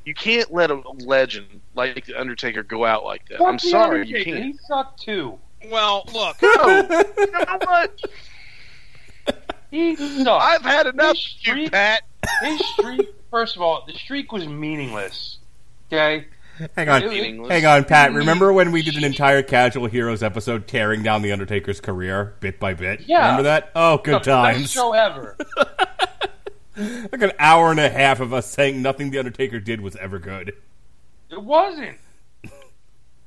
You 0.04 0.12
can't 0.12 0.52
let 0.52 0.70
a 0.70 0.74
legend 0.74 1.62
like 1.74 2.04
the 2.04 2.20
Undertaker 2.20 2.62
go 2.62 2.84
out 2.84 3.04
like 3.04 3.26
that. 3.30 3.38
Fuck 3.38 3.48
I'm 3.48 3.54
the 3.54 3.68
sorry, 3.70 4.08
you 4.08 4.24
can't. 4.24 4.44
He 4.44 4.58
sucked 4.68 5.00
too. 5.00 5.38
Well, 5.68 6.04
look, 6.12 6.40
No, 6.42 6.48
you 7.18 7.30
know 7.32 7.58
what? 7.64 8.00
He 9.70 9.94
sucked. 9.96 10.28
I've 10.28 10.62
had 10.62 10.86
enough, 10.86 11.16
His 11.16 11.34
you 11.42 11.52
streak- 11.52 11.72
Pat. 11.72 12.02
His 12.42 12.60
streak. 12.70 13.08
First 13.30 13.56
of 13.56 13.62
all, 13.62 13.84
the 13.86 13.92
streak 13.92 14.32
was 14.32 14.46
meaningless. 14.46 15.38
Okay. 15.92 16.26
Hang 16.76 16.88
on, 16.90 17.08
Meaningless. 17.08 17.50
hang 17.50 17.64
on, 17.64 17.84
Pat. 17.84 18.12
Remember 18.12 18.52
when 18.52 18.70
we 18.72 18.82
did 18.82 18.96
an 18.96 19.04
entire 19.04 19.42
Casual 19.42 19.86
Heroes 19.86 20.22
episode 20.22 20.66
tearing 20.68 21.02
down 21.02 21.22
the 21.22 21.32
Undertaker's 21.32 21.80
career 21.80 22.34
bit 22.40 22.60
by 22.60 22.74
bit? 22.74 23.02
Yeah. 23.06 23.22
Remember 23.22 23.44
that? 23.44 23.70
Oh, 23.74 23.96
good 23.98 24.14
The 24.14 24.18
best 24.18 24.26
times. 24.26 24.70
show 24.70 24.92
ever. 24.92 25.36
Like 26.76 27.20
an 27.20 27.32
hour 27.38 27.70
and 27.70 27.80
a 27.80 27.90
half 27.90 28.20
of 28.20 28.32
us 28.32 28.46
saying 28.46 28.80
nothing 28.80 29.10
the 29.10 29.18
Undertaker 29.18 29.60
did 29.60 29.82
was 29.82 29.96
ever 29.96 30.18
good. 30.18 30.54
It 31.28 31.42
wasn't. 31.42 31.98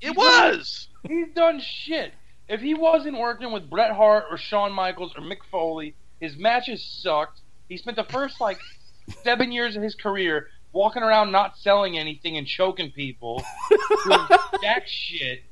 It 0.02 0.16
was. 0.16 0.88
He's 1.08 1.28
done 1.36 1.60
shit. 1.60 2.14
If 2.50 2.62
he 2.62 2.74
wasn't 2.74 3.18
working 3.18 3.52
with 3.52 3.70
Bret 3.70 3.92
Hart 3.92 4.26
or 4.30 4.38
Shawn 4.38 4.72
Michaels 4.74 5.14
or 5.18 5.22
Mick 5.24 5.44
Foley, 5.52 5.96
his 6.20 6.36
matches 6.38 6.84
sucked. 6.84 7.40
He 7.70 7.78
spent 7.78 7.96
the 7.98 8.04
first 8.04 8.42
like 8.42 8.60
seven 9.24 9.52
years 9.52 9.76
of 9.76 9.82
his 9.84 9.96
career 9.96 10.48
walking 10.74 11.04
around 11.04 11.32
not 11.32 11.58
selling 11.58 11.98
anything 11.98 12.38
and 12.38 12.46
choking 12.48 12.92
people, 12.92 13.44
doing 14.06 14.20
jack 14.62 14.88
shit, 14.88 15.44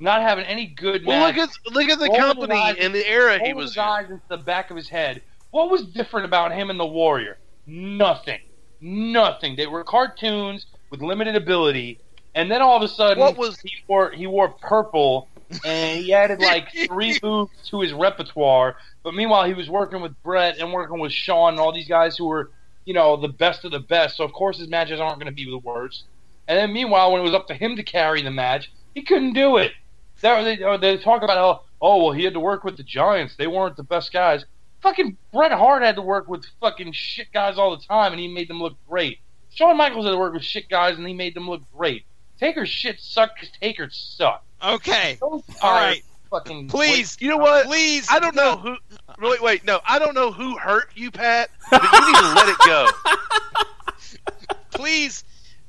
not 0.00 0.20
having 0.22 0.44
any 0.44 0.66
good 0.66 1.04
Well, 1.06 1.26
look 1.28 1.36
at 1.36 1.48
look 1.72 1.88
at 1.88 1.98
the 1.98 2.06
Rolling 2.06 2.20
company 2.20 2.54
his 2.56 2.64
eyes- 2.76 2.76
and 2.84 2.94
the 2.94 3.08
era 3.08 3.34
he 3.34 3.38
rolling 3.40 3.56
was 3.56 3.70
his 3.70 3.76
in. 3.76 3.82
eyes 3.82 4.10
into 4.10 4.22
the 4.28 4.36
back 4.38 4.70
of 4.70 4.76
his 4.76 4.88
head. 4.88 5.22
What 5.50 5.70
was 5.70 5.84
different 5.84 6.26
about 6.26 6.52
him 6.52 6.70
and 6.70 6.80
the 6.80 6.86
Warrior? 6.86 7.38
Nothing. 7.66 8.40
Nothing. 8.80 9.54
They 9.56 9.66
were 9.66 9.84
cartoons 9.84 10.66
with 10.90 11.00
limited 11.02 11.36
ability, 11.36 12.00
and 12.34 12.50
then 12.50 12.60
all 12.62 12.76
of 12.76 12.82
a 12.82 12.88
sudden, 12.88 13.20
What 13.20 13.36
was- 13.36 13.60
he 13.60 13.70
wore? 13.86 14.10
He 14.10 14.26
wore 14.26 14.48
purple, 14.48 15.28
and 15.64 16.00
he 16.00 16.12
added 16.12 16.40
like 16.40 16.68
three 16.86 17.18
moves 17.22 17.52
to 17.68 17.80
his 17.80 17.92
repertoire. 17.92 18.76
But 19.02 19.14
meanwhile, 19.14 19.44
he 19.44 19.54
was 19.54 19.68
working 19.68 20.00
with 20.00 20.20
Bret 20.22 20.58
and 20.58 20.72
working 20.72 20.98
with 20.98 21.12
Shawn 21.12 21.54
and 21.54 21.60
all 21.60 21.72
these 21.72 21.88
guys 21.88 22.16
who 22.16 22.26
were, 22.26 22.50
you 22.84 22.94
know, 22.94 23.16
the 23.16 23.28
best 23.28 23.64
of 23.64 23.72
the 23.72 23.80
best. 23.80 24.16
So 24.16 24.24
of 24.24 24.32
course 24.32 24.58
his 24.58 24.68
matches 24.68 25.00
aren't 25.00 25.18
going 25.18 25.26
to 25.26 25.32
be 25.32 25.44
the 25.44 25.58
worst. 25.58 26.04
And 26.48 26.58
then 26.58 26.72
meanwhile, 26.72 27.12
when 27.12 27.20
it 27.20 27.24
was 27.24 27.34
up 27.34 27.46
to 27.48 27.54
him 27.54 27.76
to 27.76 27.82
carry 27.82 28.22
the 28.22 28.30
match, 28.30 28.70
he 28.94 29.02
couldn't 29.02 29.34
do 29.34 29.56
it. 29.56 29.72
They, 30.20 30.56
they, 30.56 30.76
they 30.78 30.96
talk 30.98 31.22
about 31.22 31.36
how, 31.36 31.62
oh, 31.80 32.04
well, 32.04 32.12
he 32.12 32.24
had 32.24 32.34
to 32.34 32.40
work 32.40 32.64
with 32.64 32.76
the 32.76 32.82
Giants. 32.82 33.36
They 33.36 33.46
weren't 33.46 33.76
the 33.76 33.82
best 33.82 34.12
guys. 34.12 34.44
Fucking 34.82 35.16
Bret 35.32 35.52
Hart 35.52 35.82
had 35.82 35.96
to 35.96 36.02
work 36.02 36.28
with 36.28 36.44
fucking 36.60 36.92
shit 36.92 37.32
guys 37.32 37.58
all 37.58 37.76
the 37.76 37.82
time, 37.84 38.12
and 38.12 38.20
he 38.20 38.28
made 38.28 38.48
them 38.48 38.60
look 38.60 38.76
great. 38.88 39.18
Shawn 39.50 39.76
Michaels 39.76 40.04
had 40.06 40.12
to 40.12 40.18
work 40.18 40.32
with 40.32 40.44
shit 40.44 40.68
guys, 40.68 40.96
and 40.96 41.06
he 41.06 41.14
made 41.14 41.34
them 41.34 41.48
look 41.48 41.62
great. 41.76 42.04
Taker's 42.38 42.68
shit 42.68 43.00
sucked 43.00 43.40
because 43.40 43.54
Taker 43.60 43.88
sucked. 43.90 44.44
Okay, 44.62 45.18
Those 45.20 45.42
all 45.62 45.92
Fucking 46.30 46.68
please, 46.68 47.18
You 47.20 47.28
know 47.28 47.36
what? 47.36 47.66
please. 47.66 48.06
I 48.10 48.18
don't 48.18 48.34
know 48.34 48.56
who. 48.56 48.76
Wait, 49.20 49.42
wait, 49.42 49.64
no, 49.66 49.80
I 49.86 49.98
don't 49.98 50.14
know 50.14 50.32
who 50.32 50.56
hurt 50.56 50.90
you, 50.94 51.10
Pat. 51.10 51.50
But 51.70 51.82
you 51.82 52.06
need 52.06 52.16
to 52.18 52.34
let 52.34 52.48
it 52.48 52.56
go. 52.64 52.88
Please, 54.70 55.24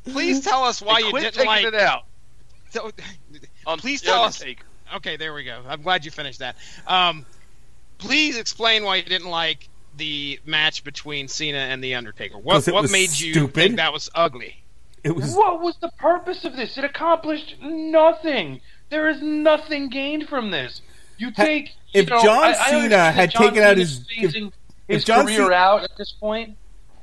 please 0.06 0.42
tell 0.42 0.64
us 0.64 0.82
why 0.82 0.98
And 0.98 1.06
you 1.06 1.12
quit 1.12 1.34
didn't 1.34 1.46
like. 1.46 1.66
it 1.66 1.76
out. 1.76 2.04
so- 2.70 2.92
On 3.66 3.78
Please 3.78 4.02
tell 4.02 4.24
us- 4.24 4.40
Undertaker. 4.42 4.66
Okay, 4.96 5.18
there 5.18 5.34
we 5.34 5.44
go. 5.44 5.62
I'm 5.68 5.82
glad 5.82 6.06
you 6.06 6.12
finished 6.12 6.40
that. 6.40 6.56
Um, 6.88 7.26
please 7.98 8.38
explain 8.38 8.84
why 8.84 8.98
you 8.98 9.04
didn't 9.04 9.30
like 9.30 9.68
the 9.98 10.40
match 10.46 10.84
between 10.84 11.28
Cena 11.28 11.58
and 11.58 11.84
the 11.84 11.96
Undertaker. 11.96 12.38
What 12.38 12.54
'Cause 12.54 12.68
it 12.68 12.74
what 12.74 12.84
was 12.84 12.92
made 12.92 13.10
you 13.12 13.34
stupid. 13.34 13.54
think 13.54 13.76
that 13.78 13.92
was 13.94 14.10
ugly? 14.16 14.64
It 15.04 15.16
was 15.16 15.34
What 15.36 15.62
was 15.62 15.76
the 15.82 15.90
purpose 16.00 16.46
of 16.46 16.56
this? 16.56 16.78
It 16.78 16.84
accomplished 16.86 17.56
nothing. 17.62 18.62
There 18.94 19.10
is 19.10 19.24
nothing 19.24 19.90
gained 19.90 20.30
from 20.30 20.52
this. 20.52 20.82
You 21.18 21.32
Ha- 21.36 21.44
take 21.46 21.72
if 21.96 22.06
you 22.06 22.16
know, 22.16 22.22
John 22.22 22.44
I- 22.44 22.50
I 22.50 22.54
Cena 22.70 22.84
understand 22.84 23.16
had 23.16 23.32
John 23.32 23.42
taken 23.48 23.64
out 23.64 23.78
his- 23.78 24.02
if- 24.02 24.08
phasing 24.34 24.48
if 24.88 24.96
his 24.98 25.04
John 25.04 25.26
career 25.26 25.38
Cena- 25.46 25.56
out 25.56 25.84
at 25.84 25.98
this 25.98 26.12
point, 26.12 26.58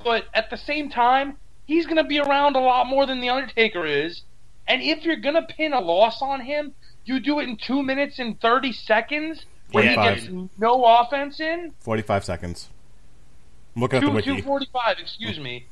but 0.05 0.27
at 0.33 0.51
the 0.51 0.57
same 0.57 0.89
time, 0.89 1.37
he's 1.67 1.87
going 1.87 1.97
to 1.97 2.05
be 2.05 2.21
around 2.21 2.55
a 2.55 2.61
lot 2.61 2.87
more 2.87 3.07
than 3.07 3.19
the 3.21 3.29
Undertaker 3.29 3.85
is. 3.87 4.23
And 4.69 4.81
if 4.83 5.03
you're 5.05 5.17
going 5.17 5.35
to 5.35 5.43
pin 5.43 5.73
a 5.73 5.81
loss 5.81 6.23
on 6.23 6.43
him, 6.43 6.75
you 7.05 7.19
do 7.19 7.41
it 7.41 7.49
in 7.49 7.57
two 7.57 7.83
minutes 7.83 8.21
and 8.21 8.41
thirty 8.41 8.73
seconds 8.73 9.45
when 9.73 9.89
he 9.89 9.97
gets 9.97 10.29
no 10.59 10.85
offense 10.85 11.41
in. 11.41 11.73
forty-five 11.81 12.25
seconds. 12.25 12.69
I'm 13.75 13.83
looking 13.83 13.97
at 13.99 14.05
the 14.05 14.11
wiki. 14.13 14.37
two 14.37 14.43
forty 14.43 14.69
five. 14.73 15.01
Excuse 15.01 15.41
me. 15.41 15.67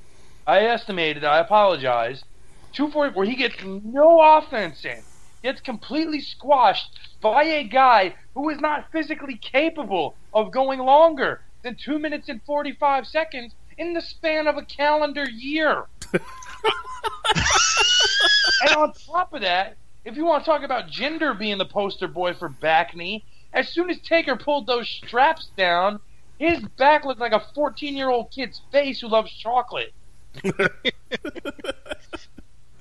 I 0.48 0.62
estimated. 0.62 1.22
I 1.24 1.38
apologize. 1.38 2.24
Two 2.72 2.90
forty 2.90 3.14
where 3.14 3.24
he 3.26 3.36
gets 3.36 3.54
no 3.62 4.20
offense 4.20 4.84
in, 4.84 5.00
gets 5.42 5.60
completely 5.60 6.20
squashed 6.20 6.98
by 7.20 7.44
a 7.44 7.64
guy 7.64 8.14
who 8.34 8.48
is 8.48 8.60
not 8.60 8.90
physically 8.92 9.36
capable 9.36 10.14
of 10.32 10.50
going 10.52 10.78
longer 10.80 11.40
than 11.62 11.76
two 11.76 11.98
minutes 11.98 12.28
and 12.28 12.42
forty 12.42 12.72
five 12.72 13.06
seconds 13.06 13.54
in 13.76 13.94
the 13.94 14.00
span 14.00 14.46
of 14.46 14.56
a 14.56 14.62
calendar 14.62 15.28
year. 15.28 15.84
and 16.12 16.22
on 18.76 18.92
top 18.92 19.32
of 19.32 19.40
that, 19.42 19.76
if 20.04 20.16
you 20.16 20.24
want 20.24 20.44
to 20.44 20.50
talk 20.50 20.62
about 20.62 20.88
Jinder 20.88 21.38
being 21.38 21.58
the 21.58 21.66
poster 21.66 22.08
boy 22.08 22.34
for 22.34 22.48
back 22.48 22.94
knee, 22.96 23.24
as 23.52 23.68
soon 23.68 23.90
as 23.90 23.98
Taker 24.00 24.36
pulled 24.36 24.66
those 24.66 24.88
straps 24.88 25.48
down, 25.56 26.00
his 26.38 26.60
back 26.78 27.04
looked 27.04 27.20
like 27.20 27.32
a 27.32 27.42
14 27.54 27.96
year 27.96 28.10
old 28.10 28.30
kid's 28.30 28.60
face 28.72 29.00
who 29.00 29.08
loves 29.08 29.32
chocolate. 29.32 29.92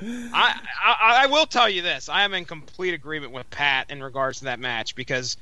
I, 0.02 0.60
I 0.84 1.24
I 1.24 1.26
will 1.28 1.46
tell 1.46 1.70
you 1.70 1.82
this. 1.82 2.10
I 2.10 2.24
am 2.24 2.34
in 2.34 2.46
complete 2.46 2.94
agreement 2.94 3.32
with 3.32 3.50
Pat 3.50 3.90
in 3.90 4.02
regards 4.04 4.40
to 4.40 4.46
that 4.46 4.60
match 4.60 4.96
because 4.96 5.38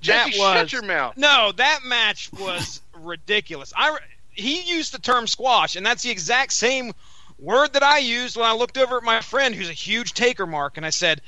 Jesse, 0.00 0.32
that 0.32 0.38
was 0.38 0.58
shut 0.58 0.72
your 0.72 0.82
mouth. 0.82 1.16
no. 1.16 1.52
That 1.56 1.80
match 1.84 2.30
was 2.32 2.80
ridiculous. 2.94 3.72
I 3.76 3.98
he 4.32 4.60
used 4.60 4.92
the 4.92 4.98
term 4.98 5.26
squash, 5.26 5.76
and 5.76 5.84
that's 5.84 6.02
the 6.02 6.10
exact 6.10 6.52
same 6.52 6.92
word 7.38 7.72
that 7.72 7.82
I 7.82 7.98
used 7.98 8.36
when 8.36 8.46
I 8.46 8.52
looked 8.52 8.78
over 8.78 8.98
at 8.98 9.02
my 9.02 9.20
friend 9.20 9.54
who's 9.54 9.68
a 9.68 9.74
huge 9.74 10.12
Taker 10.12 10.46
mark, 10.46 10.76
and 10.76 10.86
I 10.86 10.90
said, 10.90 11.20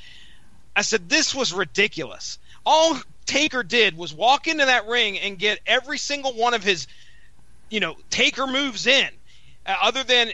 I 0.75 0.81
said 0.81 1.09
this 1.09 1.35
was 1.35 1.53
ridiculous. 1.53 2.37
All 2.65 2.99
Taker 3.25 3.63
did 3.63 3.97
was 3.97 4.13
walk 4.13 4.47
into 4.47 4.65
that 4.65 4.87
ring 4.87 5.19
and 5.19 5.37
get 5.37 5.59
every 5.65 5.97
single 5.97 6.33
one 6.33 6.53
of 6.53 6.63
his, 6.63 6.87
you 7.69 7.79
know, 7.79 7.95
Taker 8.09 8.47
moves 8.47 8.87
in, 8.87 9.09
uh, 9.65 9.75
other 9.81 10.03
than 10.03 10.31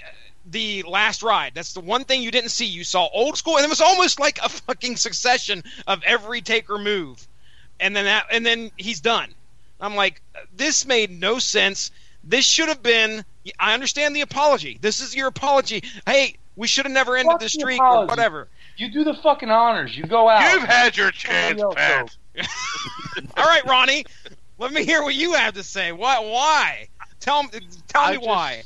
the 0.50 0.84
last 0.84 1.24
ride. 1.24 1.54
That's 1.56 1.74
the 1.74 1.80
one 1.80 2.04
thing 2.04 2.22
you 2.22 2.32
didn't 2.32 2.50
see. 2.50 2.66
You 2.66 2.84
saw 2.84 3.08
old 3.14 3.38
school, 3.38 3.58
and 3.58 3.66
it 3.66 3.70
was 3.70 3.82
almost 3.82 4.20
like 4.20 4.40
a 4.44 4.50
fucking 4.50 4.98
succession 4.98 5.64
of 5.88 6.04
every 6.04 6.42
Taker 6.42 6.78
move, 6.78 7.28
and 7.80 7.96
then 7.96 8.06
that, 8.06 8.28
and 8.32 8.46
then 8.46 8.72
he's 8.78 9.02
done. 9.02 9.34
I'm 9.80 9.96
like, 9.96 10.22
this 10.56 10.86
made 10.86 11.12
no 11.12 11.40
sense. 11.40 11.92
This 12.24 12.46
should 12.46 12.70
have 12.70 12.82
been. 12.82 13.24
I 13.60 13.74
understand 13.74 14.16
the 14.16 14.22
apology. 14.22 14.78
This 14.82 15.00
is 15.00 15.16
your 15.16 15.28
apology. 15.28 15.84
Hey, 16.06 16.38
we 16.56 16.68
should 16.68 16.86
have 16.86 16.94
never 16.94 17.16
ended 17.16 17.34
Fuck 17.34 17.40
the 17.40 17.46
the 17.46 17.50
streak 17.50 17.82
or 17.82 18.06
whatever. 18.06 18.48
You 18.78 18.92
do 18.92 19.04
the 19.04 19.14
fucking 19.14 19.50
honors. 19.50 19.96
You 19.96 20.04
go 20.06 20.28
out. 20.28 20.54
You've 20.54 20.64
had 20.64 20.98
your 20.98 21.12
chance, 21.12 21.62
Pat. 21.76 22.18
All 23.38 23.46
right, 23.46 23.66
Ronnie, 23.66 24.06
let 24.58 24.74
me 24.74 24.84
hear 24.84 25.02
what 25.04 25.16
you 25.16 25.34
have 25.34 25.54
to 25.54 25.64
say. 25.64 25.92
Why? 25.92 26.20
Why? 26.20 26.88
Tell 27.20 27.44
me. 27.44 27.50
Tell 27.88 28.02
I 28.02 28.12
me 28.12 28.18
just- 28.18 28.28
why. 28.28 28.64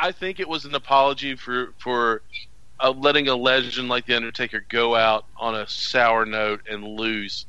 I 0.00 0.12
think 0.12 0.40
it 0.40 0.48
was 0.48 0.64
an 0.64 0.74
apology 0.74 1.34
for 1.36 1.72
for 1.78 2.22
uh, 2.80 2.90
letting 2.90 3.28
a 3.28 3.34
legend 3.34 3.88
like 3.88 4.06
the 4.06 4.14
Undertaker 4.14 4.64
go 4.68 4.94
out 4.94 5.24
on 5.36 5.54
a 5.54 5.68
sour 5.68 6.24
note 6.24 6.62
and 6.70 6.84
lose 6.84 7.46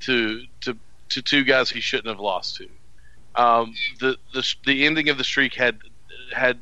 to 0.00 0.44
to 0.60 0.76
to 1.10 1.22
two 1.22 1.44
guys 1.44 1.70
he 1.70 1.80
shouldn't 1.80 2.08
have 2.08 2.20
lost 2.20 2.56
to. 2.56 2.68
Um, 3.34 3.74
the 4.00 4.16
the 4.32 4.54
the 4.66 4.86
ending 4.86 5.08
of 5.08 5.18
the 5.18 5.24
streak 5.24 5.54
had 5.54 5.78
had 6.32 6.60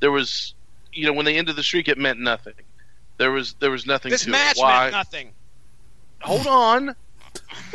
there 0.00 0.10
was 0.10 0.54
you 0.92 1.06
know 1.06 1.12
when 1.12 1.24
they 1.24 1.36
ended 1.36 1.56
the 1.56 1.62
streak 1.62 1.88
it 1.88 1.98
meant 1.98 2.18
nothing. 2.18 2.54
There 3.18 3.30
was 3.30 3.54
there 3.54 3.70
was 3.70 3.86
nothing 3.86 4.10
This 4.10 4.24
to 4.24 4.30
match 4.30 4.56
it. 4.56 4.60
Why? 4.60 4.80
meant 4.84 4.92
nothing. 4.92 5.32
Hold 6.22 6.46
on, 6.46 6.96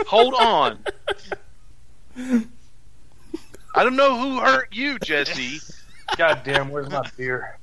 hold 0.06 0.34
on. 0.34 0.80
I 3.76 3.84
don't 3.84 3.96
know 3.96 4.18
who 4.20 4.40
hurt 4.40 4.70
you, 4.74 4.98
Jesse. 5.00 5.60
God 6.16 6.42
damn, 6.44 6.70
where's 6.70 6.90
my 6.90 7.04
beer? 7.18 7.58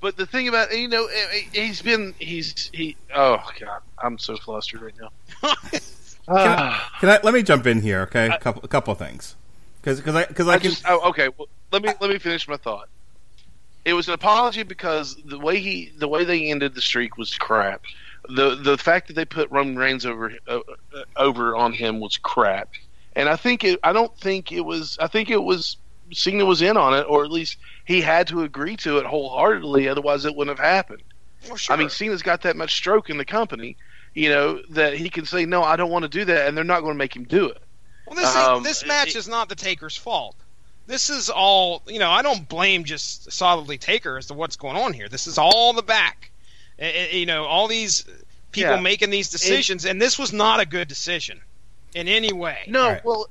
But 0.00 0.16
the 0.16 0.26
thing 0.26 0.48
about 0.48 0.76
you 0.76 0.88
know 0.88 1.06
eh, 1.06 1.26
eh, 1.32 1.40
he's 1.52 1.82
been 1.82 2.14
he's 2.18 2.70
he 2.72 2.96
oh 3.14 3.38
god 3.60 3.82
I'm 4.02 4.18
so 4.18 4.36
flustered 4.36 4.82
right 4.82 4.94
now. 5.00 5.52
Ah. 6.32 6.92
Can 7.00 7.08
I 7.08 7.18
let 7.24 7.34
me 7.34 7.42
jump 7.42 7.66
in 7.66 7.80
here? 7.80 8.02
Okay, 8.02 8.28
a 8.28 8.38
couple 8.38 8.62
a 8.62 8.68
couple 8.68 8.92
of 8.92 8.98
things 8.98 9.34
because 9.82 9.98
because 9.98 10.14
I 10.14 10.26
because 10.26 10.46
I, 10.46 10.52
I 10.52 10.58
can 10.58 10.70
just 10.70 10.84
oh, 10.86 11.08
okay. 11.08 11.28
Well, 11.36 11.48
let 11.72 11.82
me 11.82 11.88
let 12.00 12.08
me 12.08 12.18
finish 12.18 12.46
my 12.46 12.56
thought. 12.56 12.88
It 13.84 13.94
was 13.94 14.06
an 14.06 14.14
apology 14.14 14.62
because 14.62 15.16
the 15.24 15.38
way 15.38 15.58
he 15.58 15.92
the 15.98 16.06
way 16.06 16.24
they 16.24 16.50
ended 16.50 16.74
the 16.74 16.82
streak 16.82 17.16
was 17.16 17.34
crap. 17.34 17.82
The 18.28 18.54
the 18.54 18.78
fact 18.78 19.08
that 19.08 19.14
they 19.14 19.24
put 19.24 19.50
Roman 19.50 19.76
Reigns 19.76 20.06
over 20.06 20.32
uh, 20.46 20.60
uh, 20.94 21.02
over 21.16 21.56
on 21.56 21.72
him 21.72 21.98
was 21.98 22.16
crap. 22.16 22.70
And 23.16 23.28
I 23.28 23.36
think 23.36 23.64
it 23.64 23.80
I 23.82 23.92
don't 23.92 24.16
think 24.18 24.52
it 24.52 24.60
was 24.60 24.96
I 25.00 25.06
think 25.08 25.30
it 25.30 25.42
was 25.42 25.76
Cena 26.12 26.44
was 26.44 26.62
in 26.62 26.76
on 26.76 26.94
it, 26.94 27.02
or 27.08 27.24
at 27.24 27.30
least 27.30 27.56
he 27.84 28.00
had 28.00 28.26
to 28.28 28.42
agree 28.42 28.76
to 28.78 28.98
it 28.98 29.06
wholeheartedly. 29.06 29.88
Otherwise, 29.88 30.24
it 30.24 30.34
wouldn't 30.34 30.58
have 30.58 30.64
happened. 30.64 31.02
Well, 31.46 31.56
sure. 31.56 31.74
I 31.74 31.78
mean, 31.78 31.88
Cena's 31.88 32.22
got 32.22 32.42
that 32.42 32.56
much 32.56 32.74
stroke 32.74 33.10
in 33.10 33.16
the 33.16 33.24
company, 33.24 33.76
you 34.14 34.28
know, 34.28 34.60
that 34.70 34.94
he 34.94 35.08
can 35.08 35.24
say, 35.24 35.46
"No, 35.46 35.62
I 35.62 35.76
don't 35.76 35.90
want 35.90 36.02
to 36.02 36.08
do 36.08 36.24
that," 36.26 36.48
and 36.48 36.56
they're 36.56 36.64
not 36.64 36.80
going 36.80 36.94
to 36.94 36.98
make 36.98 37.14
him 37.14 37.24
do 37.24 37.46
it. 37.46 37.62
Well, 38.06 38.16
this 38.16 38.34
Um, 38.34 38.58
is, 38.58 38.68
this 38.80 38.86
match 38.86 39.08
it- 39.10 39.16
is 39.16 39.28
not 39.28 39.48
the 39.48 39.54
Taker's 39.54 39.96
fault. 39.96 40.36
This 40.86 41.10
is 41.10 41.30
all 41.30 41.82
you 41.86 41.98
know. 42.00 42.10
I 42.10 42.22
don't 42.22 42.48
blame 42.48 42.84
just 42.84 43.30
solidly 43.30 43.78
Taker 43.78 44.18
as 44.18 44.26
to 44.26 44.34
what's 44.34 44.56
going 44.56 44.76
on 44.76 44.92
here. 44.92 45.08
This 45.08 45.26
is 45.28 45.38
all 45.38 45.72
the 45.72 45.82
back. 45.82 46.30
Eh, 46.78 46.90
eh, 46.92 47.16
you 47.16 47.26
know, 47.26 47.44
all 47.44 47.68
these 47.68 48.04
people 48.50 48.74
Yeah. 48.74 48.80
making 48.80 49.10
these 49.10 49.30
decisions, 49.30 49.84
and 49.84 50.02
this 50.02 50.18
was 50.18 50.32
not 50.32 50.58
a 50.58 50.66
good 50.66 50.88
decision 50.88 51.40
in 51.94 52.08
any 52.08 52.32
way. 52.32 52.58
No, 52.66 52.88
Right. 52.90 53.04
well, 53.04 53.28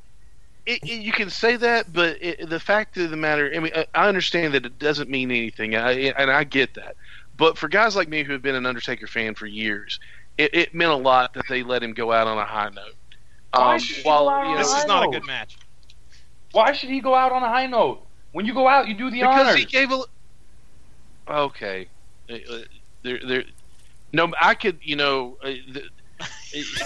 it, 0.66 0.80
it, 0.84 1.02
you 1.02 1.12
can 1.12 1.30
say 1.30 1.56
that, 1.56 1.92
but 1.94 2.18
it, 2.22 2.50
the 2.50 2.60
fact 2.60 2.98
of 2.98 3.10
the 3.10 3.18
matter, 3.18 3.52
I 3.56 3.60
mean, 3.60 3.72
I- 3.76 3.88
I 3.96 4.08
understand 4.08 4.54
that 4.54 4.66
it 4.66 4.78
doesn't 4.80 5.10
mean 5.10 5.32
anything, 5.32 5.76
I, 5.76 5.92
and 6.18 6.30
I 6.30 6.44
get 6.44 6.74
that. 6.76 6.96
But 7.38 7.58
for 7.58 7.68
guys 7.70 7.96
like 7.96 8.10
me 8.10 8.24
who 8.24 8.34
have 8.34 8.42
been 8.42 8.56
an 8.56 8.66
Undertaker 8.66 9.08
fan 9.08 9.34
for 9.36 9.46
years, 9.46 10.00
it, 10.38 10.54
it 10.54 10.74
meant 10.76 10.92
a 10.92 10.96
lot 10.96 11.34
that 11.36 11.46
they 11.48 11.64
let 11.64 11.82
him 11.82 11.94
go 11.94 12.12
out 12.12 12.28
on 12.28 12.38
a 12.38 12.46
high 12.46 12.70
note. 12.70 12.96
Why 13.54 13.74
Um, 13.76 13.80
should 13.80 13.96
he 13.98 14.02
while, 14.04 14.26
you 14.46 14.52
know, 14.52 14.58
This 14.58 14.76
is 14.78 14.86
not 14.86 15.08
a 15.08 15.12
good 15.12 15.26
match. 15.26 15.58
Why 16.52 16.72
should 16.74 16.90
he 16.90 17.00
go 17.00 17.16
out 17.16 17.32
on 17.32 17.42
a 17.44 17.48
high 17.50 17.66
note? 17.68 18.06
When 18.32 18.46
you 18.46 18.54
go 18.54 18.68
out, 18.68 18.88
you 18.88 18.94
do 18.94 19.10
the 19.10 19.22
because 19.22 19.48
honors. 19.48 19.56
he 19.56 19.66
gave 19.66 19.92
a. 19.92 20.02
Okay, 21.28 21.88
Uh, 22.30 22.34
uh, 22.52 22.60
there, 23.04 23.20
there. 23.26 23.44
No, 24.12 24.32
I 24.42 24.56
could, 24.56 24.80
you 24.82 24.96
know, 24.96 25.38
uh, 25.44 25.48
the, 25.72 25.84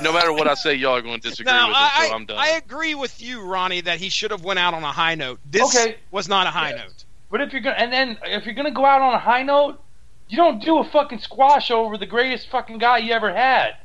no 0.01 0.11
matter 0.13 0.31
what 0.33 0.47
I 0.47 0.53
say, 0.55 0.73
y'all 0.75 0.95
are 0.95 1.01
going 1.01 1.19
to 1.19 1.29
disagree 1.29 1.51
Now, 1.51 1.67
with 1.67 1.77
it, 1.77 1.79
I, 1.99 2.07
so 2.09 2.13
I'm 2.15 2.25
done. 2.25 2.37
I 2.37 2.47
agree 2.49 2.95
with 2.95 3.21
you, 3.21 3.41
Ronnie, 3.41 3.81
that 3.81 3.99
he 3.99 4.09
should 4.09 4.31
have 4.31 4.43
went 4.43 4.59
out 4.59 4.73
on 4.73 4.83
a 4.83 4.91
high 4.91 5.15
note. 5.15 5.39
This 5.49 5.75
Okay. 5.75 5.97
was 6.11 6.27
not 6.27 6.47
a 6.47 6.49
high 6.51 6.71
Yeah. 6.71 6.83
note. 6.83 7.05
But 7.31 7.41
if 7.41 7.51
you're 7.51 7.61
gonna, 7.61 7.75
and 7.77 7.91
then 7.91 8.17
if 8.25 8.45
you're 8.45 8.53
gonna 8.55 8.71
go 8.71 8.85
out 8.85 9.01
on 9.01 9.13
a 9.13 9.19
high 9.19 9.43
note, 9.43 9.81
you 10.27 10.37
don't 10.37 10.61
do 10.63 10.77
a 10.79 10.83
fucking 10.83 11.19
squash 11.19 11.71
over 11.71 11.97
the 11.97 12.05
greatest 12.05 12.49
fucking 12.49 12.77
guy 12.77 12.99
you 12.99 13.13
ever 13.13 13.33
had, 13.33 13.75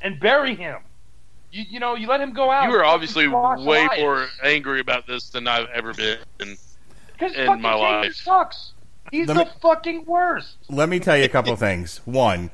and 0.00 0.20
bury 0.20 0.54
him. 0.54 0.78
You, 1.50 1.64
you 1.70 1.80
know, 1.80 1.94
you 1.94 2.06
let 2.08 2.20
him 2.20 2.32
go 2.32 2.50
out. 2.50 2.64
you 2.64 2.70
were 2.70 2.84
obviously 2.84 3.28
way 3.28 3.34
Elias. 3.84 4.00
more 4.00 4.26
angry 4.42 4.80
about 4.80 5.06
this 5.06 5.30
than 5.30 5.46
I've 5.46 5.68
ever 5.72 5.94
been. 5.94 6.18
Because 6.38 7.32
in 7.34 7.46
fucking 7.46 7.62
my 7.62 7.72
Taker 7.72 7.82
life. 7.82 8.14
sucks. 8.16 8.72
He's 9.12 9.28
Let 9.28 9.34
the 9.34 9.44
me- 9.44 9.50
fucking 9.62 10.04
worst. 10.04 10.56
Let 10.68 10.88
me 10.88 10.98
tell 10.98 11.16
you 11.16 11.24
a 11.24 11.28
couple 11.28 11.54
things. 11.56 12.00
One, 12.04 12.50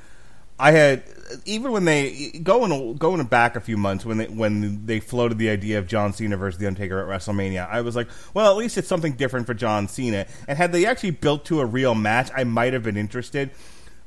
I 0.61 0.73
had 0.73 1.03
even 1.45 1.73
when 1.73 1.85
they 1.85 2.33
going 2.43 2.97
going 2.97 3.25
back 3.25 3.57
a 3.57 3.61
few 3.61 3.77
months 3.77 4.05
when 4.05 4.19
they 4.19 4.27
when 4.27 4.85
they 4.85 5.01
floated 5.01 5.39
the 5.39 5.49
idea 5.49 5.79
of 5.79 5.87
John 5.87 6.13
Cena 6.13 6.37
versus 6.37 6.59
the 6.59 6.67
Undertaker 6.67 7.01
at 7.01 7.09
WrestleMania, 7.09 7.69
I 7.69 7.81
was 7.81 7.97
like, 7.97 8.09
well, 8.35 8.51
at 8.51 8.57
least 8.57 8.77
it's 8.77 8.89
something 8.89 9.15
different 9.15 9.47
for 9.47 9.55
John 9.55 9.89
Cena. 9.89 10.27
And 10.47 10.59
had 10.59 10.73
they 10.73 10.87
actually 10.87 11.13
built 11.13 11.47
to 11.47 11.61
a 11.61 11.67
real 11.67 11.95
match, 11.95 12.31
I 12.37 12.45
might 12.45 12.75
have 12.75 12.83
been 12.83 12.97
interested. 12.97 13.51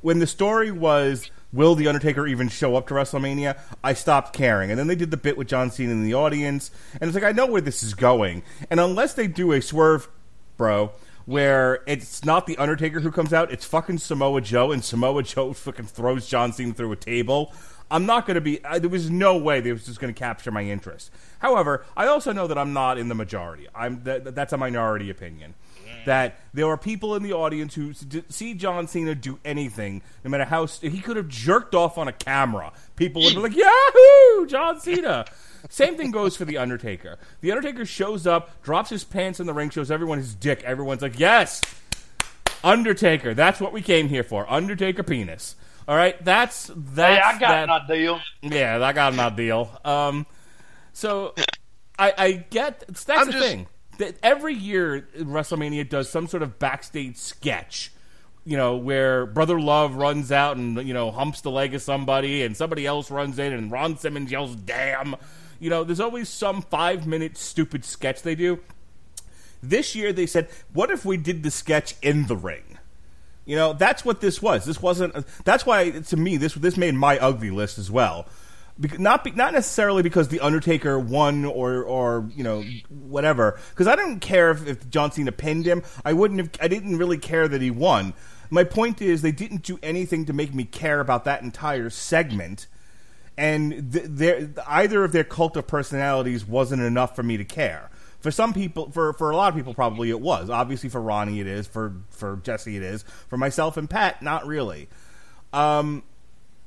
When 0.01 0.19
the 0.19 0.27
story 0.27 0.71
was 0.71 1.31
will 1.51 1.75
the 1.75 1.87
Undertaker 1.87 2.27
even 2.27 2.49
show 2.49 2.75
up 2.75 2.87
to 2.87 2.93
WrestleMania, 2.93 3.57
I 3.83 3.93
stopped 3.93 4.33
caring. 4.33 4.69
And 4.69 4.79
then 4.79 4.87
they 4.87 4.95
did 4.95 5.11
the 5.11 5.17
bit 5.17 5.37
with 5.37 5.47
John 5.47 5.71
Cena 5.71 5.91
in 5.91 6.03
the 6.03 6.13
audience, 6.13 6.71
and 6.99 7.07
it's 7.07 7.15
like 7.15 7.23
I 7.23 7.31
know 7.31 7.47
where 7.47 7.61
this 7.61 7.83
is 7.83 7.95
going. 7.95 8.43
And 8.69 8.79
unless 8.79 9.13
they 9.13 9.27
do 9.27 9.53
a 9.53 9.61
swerve, 9.61 10.07
bro, 10.57 10.91
where 11.25 11.81
it's 11.85 12.25
not 12.25 12.47
the 12.47 12.57
Undertaker 12.57 12.99
who 12.99 13.11
comes 13.11 13.33
out, 13.33 13.51
it's 13.51 13.65
fucking 13.65 13.97
Samoa 13.99 14.41
Joe, 14.41 14.71
and 14.71 14.83
Samoa 14.83 15.23
Joe 15.23 15.53
fucking 15.53 15.85
throws 15.85 16.27
John 16.27 16.53
Cena 16.53 16.73
through 16.73 16.91
a 16.91 16.97
table. 16.97 17.53
I'm 17.91 18.05
not 18.05 18.25
going 18.25 18.35
to 18.35 18.41
be. 18.41 18.63
I, 18.65 18.79
there 18.79 18.89
was 18.89 19.09
no 19.09 19.37
way 19.37 19.61
they 19.61 19.71
was 19.71 19.85
just 19.85 19.99
going 19.99 20.13
to 20.13 20.17
capture 20.17 20.51
my 20.51 20.63
interest. 20.63 21.11
However, 21.39 21.85
I 21.95 22.07
also 22.07 22.31
know 22.31 22.47
that 22.47 22.57
I'm 22.57 22.73
not 22.73 22.97
in 22.97 23.07
the 23.07 23.15
majority. 23.15 23.67
I'm 23.75 24.03
that, 24.03 24.33
that's 24.33 24.53
a 24.53 24.57
minority 24.57 25.09
opinion. 25.09 25.53
That 26.05 26.39
there 26.53 26.67
are 26.67 26.77
people 26.77 27.15
in 27.15 27.23
the 27.23 27.33
audience 27.33 27.73
who 27.75 27.91
s- 27.91 27.99
d- 28.01 28.23
see 28.29 28.53
John 28.53 28.87
Cena 28.87 29.15
do 29.15 29.39
anything, 29.45 30.01
no 30.23 30.29
matter 30.29 30.45
how 30.45 30.65
st- 30.65 30.91
he 30.91 30.99
could 31.01 31.17
have 31.17 31.27
jerked 31.27 31.73
off 31.75 31.97
on 31.97 32.07
a 32.07 32.11
camera. 32.13 32.71
People 32.95 33.21
would 33.23 33.33
be 33.35 33.39
like, 33.39 33.55
"Yahoo, 33.55 34.45
John 34.47 34.79
Cena!" 34.79 35.25
Same 35.69 35.95
thing 35.95 36.11
goes 36.11 36.35
for 36.35 36.43
the 36.45 36.57
Undertaker. 36.57 37.17
The 37.41 37.51
Undertaker 37.51 37.85
shows 37.85 38.27
up, 38.27 38.61
drops 38.63 38.89
his 38.89 39.03
pants 39.05 39.39
in 39.39 39.45
the 39.47 39.53
ring, 39.53 39.69
shows 39.69 39.89
everyone 39.91 40.17
his 40.17 40.35
dick. 40.35 40.61
Everyone's 40.63 41.01
like, 41.01 41.17
"Yes, 41.19 41.61
Undertaker. 42.63 43.33
That's 43.33 43.59
what 43.59 43.73
we 43.73 43.81
came 43.81 44.07
here 44.09 44.23
for. 44.23 44.49
Undertaker 44.51 45.03
penis." 45.03 45.55
All 45.87 45.95
right, 45.95 46.23
that's 46.23 46.71
that's 46.75 47.15
Hey, 47.17 47.21
I 47.21 47.39
got 47.39 47.39
that. 47.39 47.87
that 47.87 47.93
deal. 47.93 48.19
Yeah, 48.41 48.83
I 48.83 48.93
got 48.93 49.13
my 49.15 49.29
deal. 49.29 49.69
Um, 49.83 50.25
so 50.93 51.33
I, 51.99 52.13
I 52.17 52.31
get 52.49 52.85
that's 52.87 53.07
I'm 53.09 53.25
the 53.27 53.31
just- 53.33 53.45
thing. 53.45 53.67
Every 54.21 54.53
year 54.53 55.07
WrestleMania 55.17 55.87
does 55.87 56.09
some 56.09 56.27
sort 56.27 56.43
of 56.43 56.59
backstage 56.59 57.17
sketch. 57.17 57.91
You 58.45 58.57
know, 58.57 58.75
where 58.75 59.25
Brother 59.25 59.59
Love 59.59 59.95
runs 59.95 60.29
out 60.31 60.57
and 60.57 60.85
you 60.85 60.93
know 60.93 61.11
humps 61.11 61.41
the 61.41 61.51
leg 61.51 61.73
of 61.73 61.81
somebody, 61.81 62.43
and 62.43 62.57
somebody 62.57 62.85
else 62.85 63.09
runs 63.09 63.39
in, 63.39 63.53
and 63.53 63.71
Ron 63.71 63.97
Simmons 63.97 64.31
yells 64.31 64.55
"damn." 64.55 65.15
You 65.59 65.69
know, 65.69 65.85
there's 65.85 66.01
always 66.01 66.27
some 66.27 66.61
five 66.61 67.07
minute 67.07 67.37
stupid 67.37 67.85
sketch 67.85 68.21
they 68.21 68.35
do. 68.35 68.59
This 69.61 69.95
year 69.95 70.11
they 70.11 70.25
said, 70.25 70.49
"What 70.73 70.91
if 70.91 71.05
we 71.05 71.15
did 71.15 71.43
the 71.43 71.51
sketch 71.51 71.95
in 72.01 72.27
the 72.27 72.35
ring?" 72.35 72.77
You 73.45 73.55
know, 73.55 73.73
that's 73.73 74.03
what 74.03 74.21
this 74.21 74.41
was. 74.41 74.65
This 74.65 74.81
wasn't. 74.81 75.25
That's 75.45 75.65
why 75.65 75.91
to 75.91 76.17
me 76.17 76.35
this 76.37 76.53
this 76.53 76.75
made 76.75 76.95
my 76.95 77.17
ugly 77.19 77.49
list 77.49 77.77
as 77.77 77.89
well. 77.89 78.25
Not 78.97 79.23
be, 79.23 79.31
not 79.31 79.53
necessarily 79.53 80.01
because 80.01 80.29
the 80.29 80.39
Undertaker 80.39 80.97
won 80.99 81.45
or 81.45 81.83
or 81.83 82.29
you 82.35 82.43
know 82.43 82.63
whatever. 82.89 83.59
Because 83.69 83.87
I 83.87 83.95
don't 83.95 84.19
care 84.19 84.49
if, 84.49 84.67
if 84.67 84.89
John 84.89 85.11
Cena 85.11 85.31
pinned 85.31 85.65
him. 85.65 85.83
I 86.03 86.13
wouldn't 86.13 86.39
have. 86.39 86.49
I 86.59 86.67
didn't 86.67 86.97
really 86.97 87.19
care 87.19 87.47
that 87.47 87.61
he 87.61 87.69
won. 87.69 88.13
My 88.49 88.63
point 88.63 89.01
is 89.01 89.21
they 89.21 89.31
didn't 89.31 89.63
do 89.63 89.79
anything 89.83 90.25
to 90.25 90.33
make 90.33 90.53
me 90.53 90.63
care 90.63 90.99
about 90.99 91.23
that 91.25 91.43
entire 91.43 91.89
segment 91.89 92.67
and 93.37 93.91
th- 93.93 94.49
either 94.67 95.03
of 95.03 95.11
their 95.11 95.23
cult 95.23 95.57
of 95.57 95.67
personalities 95.67 96.45
wasn't 96.45 96.81
enough 96.81 97.15
for 97.15 97.23
me 97.23 97.37
to 97.37 97.45
care. 97.45 97.89
For 98.19 98.31
some 98.31 98.53
people, 98.53 98.91
for 98.91 99.13
for 99.13 99.31
a 99.31 99.35
lot 99.35 99.49
of 99.49 99.55
people, 99.55 99.73
probably 99.73 100.09
it 100.09 100.21
was. 100.21 100.49
Obviously, 100.49 100.89
for 100.89 101.01
Ronnie, 101.01 101.41
it 101.41 101.47
is. 101.47 101.67
For 101.67 101.93
for 102.09 102.39
Jesse, 102.43 102.77
it 102.77 102.83
is. 102.83 103.03
For 103.27 103.37
myself 103.37 103.75
and 103.75 103.89
Pat, 103.89 104.21
not 104.21 104.47
really. 104.47 104.87
Um, 105.51 106.03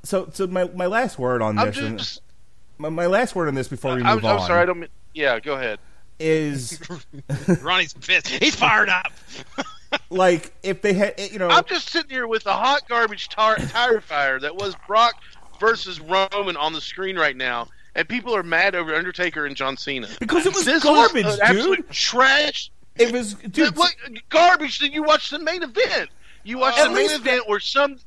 so 0.07 0.29
so 0.33 0.47
my 0.47 0.65
my 0.75 0.87
last 0.87 1.19
word 1.19 1.43
on 1.43 1.59
I'm 1.59 1.67
this, 1.67 1.77
just. 1.77 2.23
my, 2.79 2.89
my 2.89 3.07
last 3.07 3.35
word 3.35 3.49
on 3.49 3.55
this 3.55 3.69
before 3.69 3.95
we 3.95 4.03
I'm, 4.03 4.17
move 4.17 4.25
I'm 4.25 4.39
on, 4.41 4.47
sorry. 4.47 4.63
I 4.63 4.65
don't. 4.67 4.81
mean- 4.81 4.89
Yeah, 5.15 5.41
go 5.41 5.55
ahead. 5.55 5.79
is 6.19 6.81
Ronnie's 7.63 7.93
pissed. 7.95 8.29
He's 8.29 8.55
fired 8.55 8.89
up. 8.89 9.13
like 10.11 10.53
if 10.63 10.83
they 10.83 10.93
had, 10.95 11.19
you 11.19 11.39
know, 11.39 11.49
I'm 11.49 11.65
just 11.65 11.91
sitting 11.91 12.11
here 12.11 12.27
with 12.27 12.47
a 12.47 12.53
hot 12.53 12.89
garbage 12.89 13.29
tar- 13.29 13.57
tire 13.57 14.01
fire 14.01 14.39
that 14.41 14.55
was 14.57 14.75
Brock 14.87 15.15
versus 15.61 16.01
Roman 16.01 16.57
on 16.57 16.73
the 16.73 16.81
screen 16.81 17.17
right 17.17 17.37
now, 17.37 17.69
and 17.95 18.09
people 18.09 18.35
are 18.35 18.43
mad 18.43 18.75
over 18.75 18.95
Undertaker 18.95 19.47
and 19.47 19.57
John 19.57 19.77
Cena. 19.77 20.09
because 20.21 20.47
it 20.47 20.55
was 20.55 20.65
This 20.65 20.83
garbage, 20.83 21.25
was 21.25 21.35
dude. 21.37 21.43
absolute 21.45 21.91
trash. 21.91 22.71
It 22.97 23.13
was, 23.13 23.35
dude. 23.35 23.77
what 23.77 23.95
garbage 24.31 24.79
did 24.79 24.95
you 24.95 25.03
watch 25.03 25.29
the 25.31 25.39
main 25.39 25.63
event? 25.63 26.09
You 26.45 26.59
watched 26.59 26.79
the 26.79 26.87
main 26.87 26.97
least 27.09 27.17
event 27.17 27.49
where 27.49 27.61
some 27.61 27.99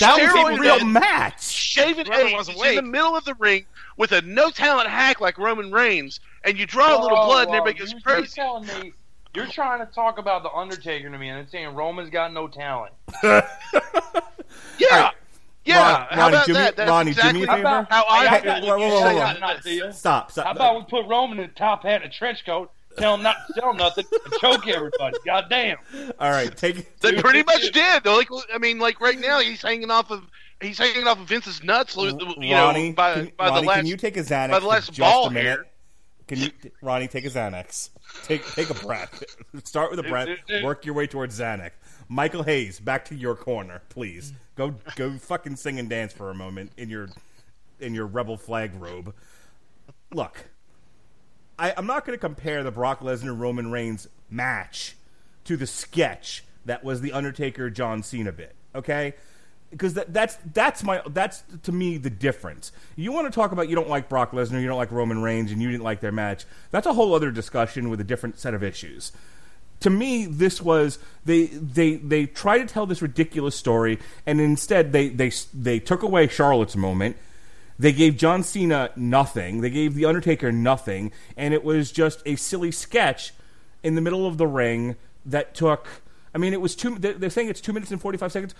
that 0.00 0.16
was 0.34 0.58
a 0.58 0.60
real 0.60 0.78
head, 0.78 0.86
match. 0.86 1.42
shaven 1.42 2.06
Roman 2.08 2.32
was 2.34 2.48
in 2.48 2.76
the 2.76 2.82
middle 2.82 3.16
of 3.16 3.24
the 3.24 3.34
ring 3.34 3.64
with 3.96 4.12
a 4.12 4.20
no 4.22 4.50
talent 4.50 4.88
hack 4.88 5.20
like 5.20 5.38
Roman 5.38 5.70
Reigns, 5.72 6.20
and 6.44 6.58
you 6.58 6.66
draw 6.66 6.88
a 6.98 7.00
little 7.00 7.16
Whoa, 7.18 7.26
blood 7.26 7.42
and 7.48 7.50
whoa, 7.50 7.56
everybody 7.58 7.78
goes 7.78 7.92
you- 7.92 8.00
You're 8.06 8.26
telling 8.26 8.66
me 8.66 8.92
you're 9.34 9.46
trying 9.46 9.78
to 9.86 9.92
talk 9.92 10.18
about 10.18 10.42
the 10.42 10.50
Undertaker 10.50 11.08
to 11.10 11.18
me, 11.18 11.28
and 11.28 11.38
it's 11.40 11.52
saying 11.52 11.74
Roman's 11.74 12.10
got 12.10 12.32
no 12.32 12.48
talent. 12.48 12.92
Yeah. 14.78 14.88
All 14.92 15.00
right. 15.02 15.14
Yeah, 15.64 15.78
Ron- 15.80 16.06
how 16.10 16.16
Ronnie, 16.22 16.34
about 16.36 16.46
do 16.46 16.52
me- 16.52 16.58
that? 16.60 16.76
That's 16.76 16.88
Ronnie, 16.88 17.12
do 17.12 17.20
me 17.20 17.26
a 17.26 17.42
exactly? 17.42 17.46
How 17.46 17.60
about 17.60 17.92
how 17.92 18.04
I 18.08 18.26
Hey, 18.38 18.60
whoa, 18.62 18.78
whoa, 18.78 18.88
whoa, 18.88 19.60
deal. 19.62 19.84
Uh, 19.88 19.92
stop, 19.92 20.30
stop. 20.30 20.46
How 20.46 20.52
about 20.52 20.76
we 20.76 20.84
put 20.84 21.06
Roman 21.08 21.38
in 21.40 21.44
a 21.44 21.48
top 21.48 21.82
hat 21.82 22.02
and 22.02 22.04
a 22.10 22.14
trench 22.14 22.46
coat, 22.46 22.70
tell 22.98 23.14
him 23.14 23.22
not 23.22 23.46
to 23.46 23.52
sell 23.54 23.74
nothing, 23.74 24.04
and 24.10 24.34
choke 24.40 24.66
everybody? 24.68 25.16
God 25.24 25.46
damn. 25.48 25.78
All 26.18 26.30
right, 26.30 26.54
take. 26.56 26.98
They 27.00 27.20
pretty 27.20 27.42
much 27.42 27.72
did. 27.72 28.04
They're 28.04 28.14
Like, 28.14 28.28
I 28.52 28.58
mean, 28.58 28.78
like 28.78 29.00
right 29.00 29.18
now, 29.18 29.40
he's 29.40 29.62
hanging 29.62 29.90
off 29.90 30.10
of 30.10 30.24
he's 30.60 30.78
hanging 30.78 31.06
off 31.06 31.20
of 31.20 31.28
Vince's 31.28 31.62
nuts. 31.62 31.96
You 31.96 32.12
know, 32.12 32.34
Ronnie, 32.36 32.92
by, 32.92 33.14
can, 33.14 33.32
by 33.36 33.48
Ronnie, 33.48 33.60
the 33.60 33.66
last. 33.66 33.76
can 33.78 33.86
you 33.86 33.96
take 33.96 34.16
a 34.16 34.22
Xanax 34.22 34.50
by 34.50 34.60
the 34.60 34.66
last 34.66 34.92
just 34.92 34.98
ball 34.98 35.26
a 35.26 35.30
minute? 35.30 35.48
hair. 35.48 35.66
Can 36.26 36.38
you, 36.40 36.50
Ronnie, 36.82 37.08
take 37.08 37.24
a 37.24 37.30
Xanax? 37.30 37.90
Take 38.24 38.46
take 38.54 38.70
a 38.70 38.74
breath. 38.74 39.22
Start 39.64 39.90
with 39.90 40.00
a 40.00 40.02
breath. 40.02 40.28
Work 40.62 40.84
your 40.84 40.94
way 40.94 41.06
towards 41.06 41.38
Xanax. 41.38 41.70
Michael 42.08 42.42
Hayes, 42.42 42.80
back 42.80 43.04
to 43.06 43.14
your 43.14 43.34
corner, 43.34 43.82
please. 43.88 44.32
Go 44.56 44.74
go 44.96 45.12
fucking 45.12 45.56
sing 45.56 45.78
and 45.78 45.88
dance 45.88 46.12
for 46.12 46.30
a 46.30 46.34
moment 46.34 46.72
in 46.76 46.88
your 46.88 47.08
in 47.80 47.94
your 47.94 48.06
rebel 48.06 48.36
flag 48.36 48.72
robe. 48.78 49.14
Look, 50.12 50.44
I, 51.58 51.74
I'm 51.76 51.86
not 51.86 52.04
going 52.04 52.16
to 52.16 52.20
compare 52.20 52.62
the 52.62 52.70
Brock 52.70 53.00
Lesnar 53.00 53.38
Roman 53.38 53.70
Reigns 53.70 54.08
match 54.30 54.96
to 55.44 55.56
the 55.56 55.66
sketch 55.66 56.44
that 56.64 56.84
was 56.84 57.00
the 57.00 57.12
Undertaker 57.12 57.70
John 57.70 58.02
Cena 58.02 58.32
bit. 58.32 58.54
Okay, 58.74 59.14
because 59.70 59.94
that, 59.94 60.12
that's 60.12 60.38
that's 60.52 60.82
my 60.82 61.02
that's 61.08 61.42
to 61.64 61.72
me 61.72 61.96
the 61.96 62.10
difference. 62.10 62.72
You 62.96 63.12
want 63.12 63.26
to 63.26 63.34
talk 63.34 63.52
about 63.52 63.68
you 63.68 63.74
don't 63.74 63.88
like 63.88 64.08
Brock 64.08 64.32
Lesnar, 64.32 64.60
you 64.60 64.68
don't 64.68 64.78
like 64.78 64.92
Roman 64.92 65.22
Reigns, 65.22 65.50
and 65.50 65.60
you 65.60 65.70
didn't 65.70 65.84
like 65.84 66.00
their 66.00 66.12
match. 66.12 66.44
That's 66.70 66.86
a 66.86 66.92
whole 66.92 67.14
other 67.14 67.30
discussion 67.30 67.90
with 67.90 68.00
a 68.00 68.04
different 68.04 68.38
set 68.38 68.54
of 68.54 68.62
issues. 68.62 69.12
To 69.80 69.90
me, 69.90 70.26
this 70.26 70.60
was 70.60 70.98
they 71.24 71.46
they 71.46 71.96
they 71.96 72.26
tried 72.26 72.58
to 72.58 72.66
tell 72.66 72.86
this 72.86 73.02
ridiculous 73.02 73.56
story, 73.56 73.98
and 74.26 74.40
instead 74.40 74.92
they 74.92 75.08
they 75.08 75.32
they 75.54 75.78
took 75.78 76.02
away 76.02 76.28
Charlotte's 76.28 76.76
moment. 76.76 77.16
They 77.78 77.92
gave 77.92 78.16
John 78.16 78.42
Cena 78.42 78.90
nothing. 78.96 79.60
They 79.60 79.70
gave 79.70 79.94
The 79.94 80.04
Undertaker 80.04 80.50
nothing, 80.50 81.12
and 81.36 81.54
it 81.54 81.62
was 81.62 81.92
just 81.92 82.22
a 82.26 82.34
silly 82.36 82.72
sketch 82.72 83.32
in 83.82 83.94
the 83.94 84.00
middle 84.00 84.26
of 84.26 84.36
the 84.36 84.46
ring 84.48 84.96
that 85.24 85.54
took. 85.54 85.86
I 86.34 86.38
mean, 86.38 86.52
it 86.52 86.60
was 86.60 86.74
two. 86.74 86.96
They're 86.98 87.30
saying 87.30 87.48
it's 87.48 87.60
two 87.60 87.72
minutes 87.72 87.92
and 87.92 88.00
forty 88.00 88.18
five 88.18 88.32
seconds. 88.32 88.54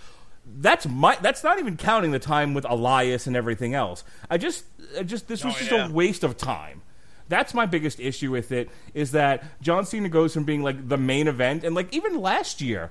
That's 0.45 0.87
my. 0.87 1.17
That's 1.21 1.43
not 1.43 1.59
even 1.59 1.75
counting 1.77 2.11
the 2.11 2.19
time 2.19 2.53
with 2.53 2.65
Elias 2.69 3.27
and 3.27 3.35
everything 3.35 3.73
else. 3.73 4.03
I 4.29 4.37
just, 4.37 4.63
I 4.97 5.03
just 5.03 5.27
this 5.27 5.43
was 5.43 5.53
Oh, 5.55 5.59
just 5.59 5.71
yeah. 5.71 5.87
a 5.87 5.91
waste 5.91 6.23
of 6.23 6.37
time. 6.37 6.81
That's 7.27 7.53
my 7.53 7.65
biggest 7.67 7.99
issue 7.99 8.31
with 8.31 8.51
it 8.51 8.69
is 8.95 9.11
that 9.11 9.43
John 9.61 9.85
Cena 9.85 10.09
goes 10.09 10.33
from 10.33 10.45
being 10.45 10.63
like 10.63 10.87
the 10.89 10.97
main 10.97 11.27
event 11.27 11.63
and 11.63 11.75
like 11.75 11.93
even 11.93 12.19
last 12.19 12.59
year 12.61 12.89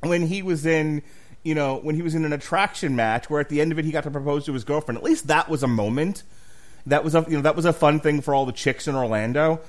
when 0.00 0.26
he 0.26 0.42
was 0.42 0.66
in 0.66 1.02
you 1.42 1.54
know 1.54 1.76
when 1.76 1.94
he 1.94 2.02
was 2.02 2.14
in 2.14 2.24
an 2.24 2.32
attraction 2.32 2.96
match 2.96 3.28
where 3.28 3.40
at 3.40 3.48
the 3.48 3.60
end 3.60 3.72
of 3.72 3.78
it 3.78 3.84
he 3.84 3.90
got 3.90 4.04
to 4.04 4.10
propose 4.10 4.46
to 4.46 4.52
his 4.52 4.64
girlfriend. 4.64 4.98
At 4.98 5.04
least 5.04 5.26
that 5.28 5.48
was 5.48 5.62
a 5.62 5.68
moment. 5.68 6.22
That 6.86 7.04
was 7.04 7.14
a 7.14 7.24
you 7.28 7.36
know 7.36 7.42
that 7.42 7.56
was 7.56 7.64
a 7.64 7.72
fun 7.72 8.00
thing 8.00 8.20
for 8.20 8.34
all 8.34 8.46
the 8.46 8.52
chicks 8.52 8.88
in 8.88 8.94
Orlando. 8.94 9.60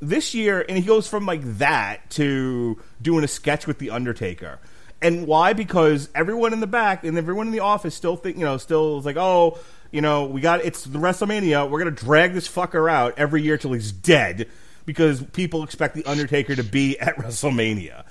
This 0.00 0.34
year 0.34 0.64
and 0.68 0.76
he 0.76 0.84
goes 0.84 1.08
from 1.08 1.26
like 1.26 1.42
that 1.58 2.10
to 2.10 2.80
doing 3.00 3.24
a 3.24 3.28
sketch 3.28 3.66
with 3.66 3.78
the 3.78 3.90
Undertaker. 3.90 4.58
And 5.02 5.26
why? 5.26 5.52
Because 5.52 6.08
everyone 6.14 6.52
in 6.52 6.60
the 6.60 6.66
back 6.66 7.04
and 7.04 7.18
everyone 7.18 7.46
in 7.46 7.52
the 7.52 7.60
office 7.60 7.94
still 7.94 8.16
think 8.16 8.36
you 8.36 8.44
know 8.44 8.56
still 8.58 8.98
is 8.98 9.06
like 9.06 9.16
oh 9.16 9.58
you 9.90 10.00
know 10.00 10.26
we 10.26 10.40
got 10.40 10.64
it's 10.64 10.84
the 10.84 10.98
WrestleMania. 10.98 11.68
We're 11.70 11.78
gonna 11.78 11.90
drag 11.92 12.34
this 12.34 12.48
fucker 12.48 12.90
out 12.90 13.18
every 13.18 13.42
year 13.42 13.56
till 13.56 13.72
he's 13.72 13.92
dead 13.92 14.48
because 14.84 15.22
people 15.22 15.62
expect 15.62 15.94
the 15.94 16.04
Undertaker 16.04 16.54
to 16.54 16.64
be 16.64 16.98
at 16.98 17.16
WrestleMania 17.18 18.04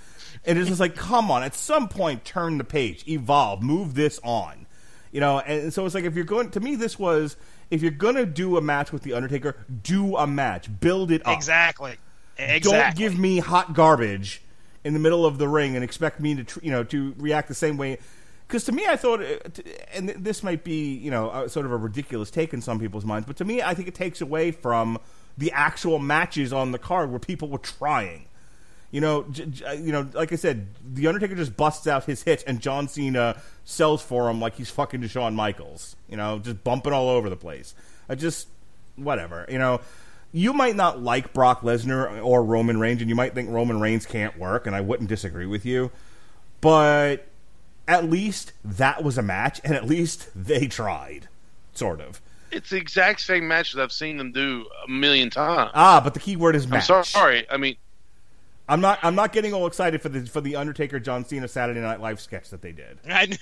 and 0.45 0.57
it's 0.57 0.67
just 0.67 0.80
like, 0.80 0.95
come 0.95 1.31
on, 1.31 1.43
at 1.43 1.55
some 1.55 1.88
point, 1.88 2.26
turn 2.26 2.57
the 2.57 2.63
page, 2.63 3.07
evolve, 3.07 3.61
move 3.61 3.95
this 3.95 4.19
on. 4.23 4.65
You 5.11 5.22
know, 5.22 5.39
and 5.39 5.73
so 5.73 5.85
it's 5.85 5.95
like 5.95 6.03
if 6.03 6.15
you're 6.15 6.26
going 6.26 6.51
to 6.51 6.59
me, 6.59 6.76
this 6.76 6.99
was 6.99 7.38
if 7.72 7.81
you're 7.81 7.91
gonna 7.91 8.26
do 8.26 8.57
a 8.57 8.61
match 8.61 8.91
with 8.91 9.03
the 9.03 9.13
Undertaker, 9.13 9.55
do 9.84 10.17
a 10.17 10.27
match, 10.27 10.67
build 10.80 11.11
it 11.11 11.26
up. 11.26 11.35
Exactly. 11.35 11.95
Exactly. 12.38 12.72
Don't 12.72 12.95
give 12.95 13.17
me 13.17 13.39
hot 13.39 13.73
garbage 13.73 14.41
in 14.84 14.93
the 14.93 14.99
middle 14.99 15.26
of 15.26 15.38
the 15.38 15.47
ring 15.47 15.76
and 15.76 15.84
expect 15.84 16.19
me 16.19 16.43
to, 16.43 16.59
you 16.61 16.72
know, 16.72 16.84
to 16.84 17.15
react 17.17 17.47
the 17.47 17.55
same 17.55 17.77
way. 17.77 17.97
Because 18.47 18.65
to 18.65 18.72
me, 18.72 18.85
I 18.88 18.95
thought, 18.95 19.22
uh, 19.22 19.38
and 19.93 20.09
this 20.09 20.43
might 20.43 20.63
be, 20.63 20.93
you 20.93 21.09
know, 21.09 21.47
sort 21.47 21.65
of 21.65 21.72
a 21.72 21.77
ridiculous 21.77 22.30
take 22.30 22.53
in 22.53 22.61
some 22.61 22.80
people's 22.80 23.05
minds, 23.05 23.26
but 23.26 23.38
to 23.38 23.45
me, 23.45 23.61
I 23.61 23.73
think 23.73 23.88
it 23.88 23.95
takes 23.95 24.22
away 24.22 24.51
from 24.51 24.99
the 25.38 25.51
actual 25.53 25.97
matches 25.97 26.53
on 26.53 26.72
the 26.72 26.77
card 26.77 27.09
where 27.09 27.19
people 27.19 27.49
were 27.49 27.57
trying. 27.57 28.27
You 28.95 29.01
know, 29.01 29.23
j- 29.30 29.45
j- 29.47 29.76
you 29.81 29.91
know, 29.91 30.07
like 30.13 30.31
I 30.31 30.38
said, 30.38 30.67
the 30.93 31.07
Undertaker 31.07 31.35
just 31.35 31.57
busts 31.57 31.85
out 31.85 32.05
his 32.05 32.23
hits, 32.23 32.43
and 32.43 32.61
John 32.61 32.88
Cena 32.88 33.35
sells 33.65 34.01
for 34.01 34.30
him 34.30 34.39
like 34.39 34.55
he's 34.55 34.69
fucking 34.69 35.05
Shawn 35.09 35.35
Michaels. 35.35 35.97
You 36.07 36.15
know, 36.15 36.39
just 36.39 36.63
bumping 36.63 36.93
all 36.93 37.09
over 37.09 37.30
the 37.30 37.35
place. 37.35 37.76
I 38.07 38.15
just, 38.15 38.47
whatever. 38.95 39.45
You 39.49 39.57
know, 39.59 39.81
you 40.31 40.53
might 40.53 40.77
not 40.77 41.01
like 41.01 41.34
Brock 41.34 41.59
Lesnar 41.59 42.23
or 42.23 42.41
Roman 42.41 42.80
Reigns, 42.80 43.01
and 43.01 43.09
you 43.09 43.15
might 43.17 43.35
think 43.35 43.49
Roman 43.49 43.81
Reigns 43.81 44.05
can't 44.05 44.38
work, 44.39 44.65
and 44.65 44.73
I 44.73 44.80
wouldn't 44.80 45.09
disagree 45.09 45.45
with 45.45 45.65
you. 45.65 45.91
But 46.61 47.27
at 47.89 48.09
least 48.09 48.53
that 48.63 49.03
was 49.03 49.17
a 49.17 49.22
match, 49.22 49.59
and 49.65 49.73
at 49.73 49.85
least 49.85 50.30
they 50.34 50.67
tried, 50.67 51.27
sort 51.73 51.99
of. 51.99 52.22
It's 52.49 52.69
the 52.69 52.77
exact 52.77 53.19
same 53.19 53.45
match 53.45 53.73
that 53.73 53.84
I've 53.84 53.91
seen 53.91 54.15
them 54.15 54.31
do 54.31 54.65
a 54.85 54.89
million 54.89 55.30
times. 55.30 55.72
Ah, 55.73 55.99
but 56.01 56.13
the 56.13 56.22
key 56.22 56.38
word 56.38 56.55
is 56.55 56.63
I'm 56.63 56.69
match. 56.69 56.85
sorry, 56.85 57.03
sorry. 57.03 57.49
I 57.51 57.57
mean, 57.57 57.76
I'm 58.68 58.82
not. 58.82 59.00
I'm 59.04 59.16
not 59.16 59.32
getting 59.32 59.54
all 59.54 59.68
excited 59.68 60.02
for 60.02 60.10
the 60.10 60.26
for 60.26 60.42
the 60.42 60.56
Undertaker 60.56 61.00
John 61.00 61.24
Cena 61.26 61.48
Saturday 61.48 61.82
Night 61.82 62.00
Live 62.02 62.20
sketch 62.20 62.50
that 62.50 62.62
they 62.62 62.72
did. 62.72 62.98
I- 63.10 63.38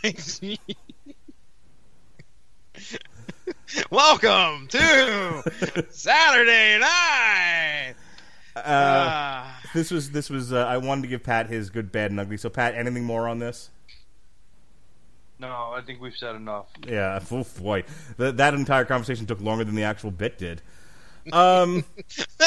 Welcome 3.90 4.68
to 4.70 5.86
Saturday 5.90 6.78
night. 6.80 7.96
Uh, 8.56 8.62
Ah. 8.66 9.62
this 9.74 9.90
was 9.92 10.12
this 10.12 10.30
was. 10.30 10.52
Uh, 10.54 10.66
I 10.66 10.78
wanted 10.78 11.04
to 11.04 11.08
give 11.08 11.24
Pat 11.24 11.50
his 11.50 11.70
good, 11.70 11.92
bad, 11.92 12.12
and 12.12 12.20
ugly. 12.20 12.38
So, 12.38 12.50
Pat, 12.50 12.76
anything 12.76 13.04
more 13.04 13.28
on 13.28 13.40
this? 13.40 13.70
No, 15.40 15.48
I 15.76 15.82
think 15.86 16.02
we've 16.02 16.16
said 16.16 16.36
enough. 16.36 16.68
Yeah, 16.88 17.20
oof, 17.32 17.58
boy, 17.62 17.84
that 18.18 18.38
that 18.38 18.54
entire 18.54 18.86
conversation 18.86 19.26
took 19.26 19.42
longer 19.42 19.64
than 19.64 19.76
the 19.76 19.84
actual 19.84 20.12
bit 20.12 20.38
did. 20.38 20.62
Um. 21.32 21.86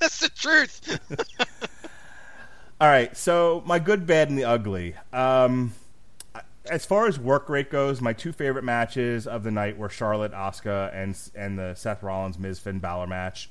That's 0.00 0.20
the 0.20 0.28
truth. 0.30 0.98
All 2.80 2.86
right, 2.88 3.16
so 3.16 3.62
my 3.66 3.78
good, 3.80 4.06
bad, 4.06 4.28
and 4.28 4.38
the 4.38 4.44
ugly. 4.44 4.94
Um, 5.12 5.72
as 6.70 6.84
far 6.86 7.08
as 7.08 7.18
work 7.18 7.48
rate 7.48 7.70
goes, 7.70 8.00
my 8.00 8.12
two 8.12 8.32
favorite 8.32 8.62
matches 8.62 9.26
of 9.26 9.42
the 9.42 9.50
night 9.50 9.76
were 9.76 9.88
Charlotte, 9.88 10.32
Asuka, 10.32 10.94
and 10.94 11.18
and 11.34 11.58
the 11.58 11.74
Seth 11.74 12.02
Rollins 12.04 12.38
Miz 12.38 12.60
Finn 12.60 12.78
Balor 12.78 13.08
match. 13.08 13.50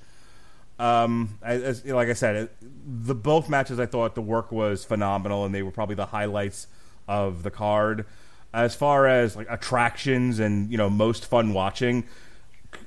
Um, 0.79 1.39
as- 1.41 1.83
like 1.83 2.07
I 2.07 2.13
said, 2.13 2.49
the 2.61 3.15
both 3.15 3.49
matches 3.49 3.79
I 3.79 3.85
thought 3.85 4.15
the 4.15 4.21
work 4.21 4.51
was 4.51 4.85
phenomenal, 4.85 5.43
and 5.45 5.53
they 5.53 5.63
were 5.63 5.71
probably 5.71 5.95
the 5.95 6.05
highlights 6.05 6.67
of 7.07 7.43
the 7.43 7.51
card. 7.51 8.05
As 8.53 8.75
far 8.75 9.07
as 9.07 9.35
like 9.35 9.47
attractions 9.49 10.39
and 10.39 10.71
you 10.71 10.77
know 10.77 10.89
most 10.89 11.25
fun 11.25 11.53
watching, 11.53 12.05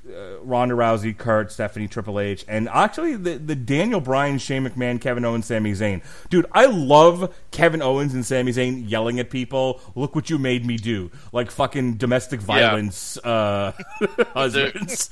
uh, 0.07 0.39
Ronda 0.41 0.75
Rousey, 0.75 1.17
Kurt, 1.17 1.51
Stephanie, 1.51 1.87
Triple 1.87 2.19
H, 2.19 2.45
and 2.47 2.67
actually 2.69 3.15
the, 3.15 3.37
the 3.37 3.55
Daniel 3.55 4.01
Bryan, 4.01 4.37
Shane 4.37 4.67
McMahon, 4.67 4.99
Kevin 4.99 5.25
Owens, 5.25 5.45
Sami 5.45 5.73
Zayn. 5.73 6.01
Dude, 6.29 6.45
I 6.51 6.65
love 6.65 7.33
Kevin 7.51 7.81
Owens 7.81 8.13
and 8.13 8.25
Sami 8.25 8.51
Zayn 8.51 8.89
yelling 8.89 9.19
at 9.19 9.29
people, 9.29 9.79
look 9.95 10.15
what 10.15 10.29
you 10.29 10.37
made 10.37 10.65
me 10.65 10.77
do. 10.77 11.11
Like 11.31 11.51
fucking 11.51 11.95
domestic 11.95 12.39
violence 12.39 13.17
uh, 13.17 13.73
husbands. 14.33 15.11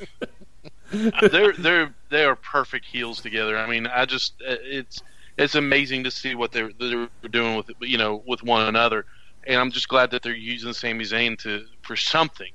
they're 0.91 1.53
they're 1.53 1.93
they 2.09 2.23
are 2.23 2.35
perfect 2.35 2.85
heels 2.85 3.21
together. 3.21 3.57
I 3.57 3.67
mean, 3.69 3.87
I 3.87 4.05
just 4.05 4.33
uh, 4.41 4.55
it's 4.61 5.01
it's 5.37 5.55
amazing 5.55 6.03
to 6.05 6.11
see 6.11 6.35
what 6.35 6.51
they're 6.51 6.71
they're 6.79 7.07
doing 7.29 7.55
with 7.55 7.71
you 7.81 7.97
know 7.97 8.23
with 8.25 8.43
one 8.43 8.67
another, 8.67 9.05
and 9.45 9.59
I'm 9.59 9.71
just 9.71 9.87
glad 9.87 10.11
that 10.11 10.23
they're 10.23 10.33
using 10.33 10.73
Sami 10.73 11.05
Zayn 11.05 11.37
to 11.39 11.65
for 11.81 11.95
something, 11.95 12.51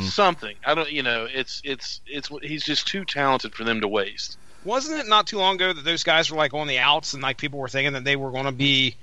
something. 0.00 0.54
I 0.64 0.74
don't 0.74 0.90
you 0.92 1.02
know 1.02 1.26
it's 1.30 1.60
it's 1.64 2.00
it's 2.06 2.30
he's 2.42 2.64
just 2.64 2.86
too 2.86 3.04
talented 3.04 3.54
for 3.54 3.64
them 3.64 3.80
to 3.80 3.88
waste. 3.88 4.38
Wasn't 4.64 4.98
it 5.00 5.08
not 5.08 5.26
too 5.26 5.38
long 5.38 5.56
ago 5.56 5.72
that 5.72 5.84
those 5.84 6.04
guys 6.04 6.30
were 6.30 6.36
like 6.36 6.54
on 6.54 6.68
the 6.68 6.78
outs 6.78 7.14
and 7.14 7.22
like 7.22 7.36
people 7.36 7.58
were 7.58 7.68
thinking 7.68 7.94
that 7.94 8.04
they 8.04 8.14
were 8.14 8.30
going 8.30 8.44
to 8.44 8.52
be 8.52 8.94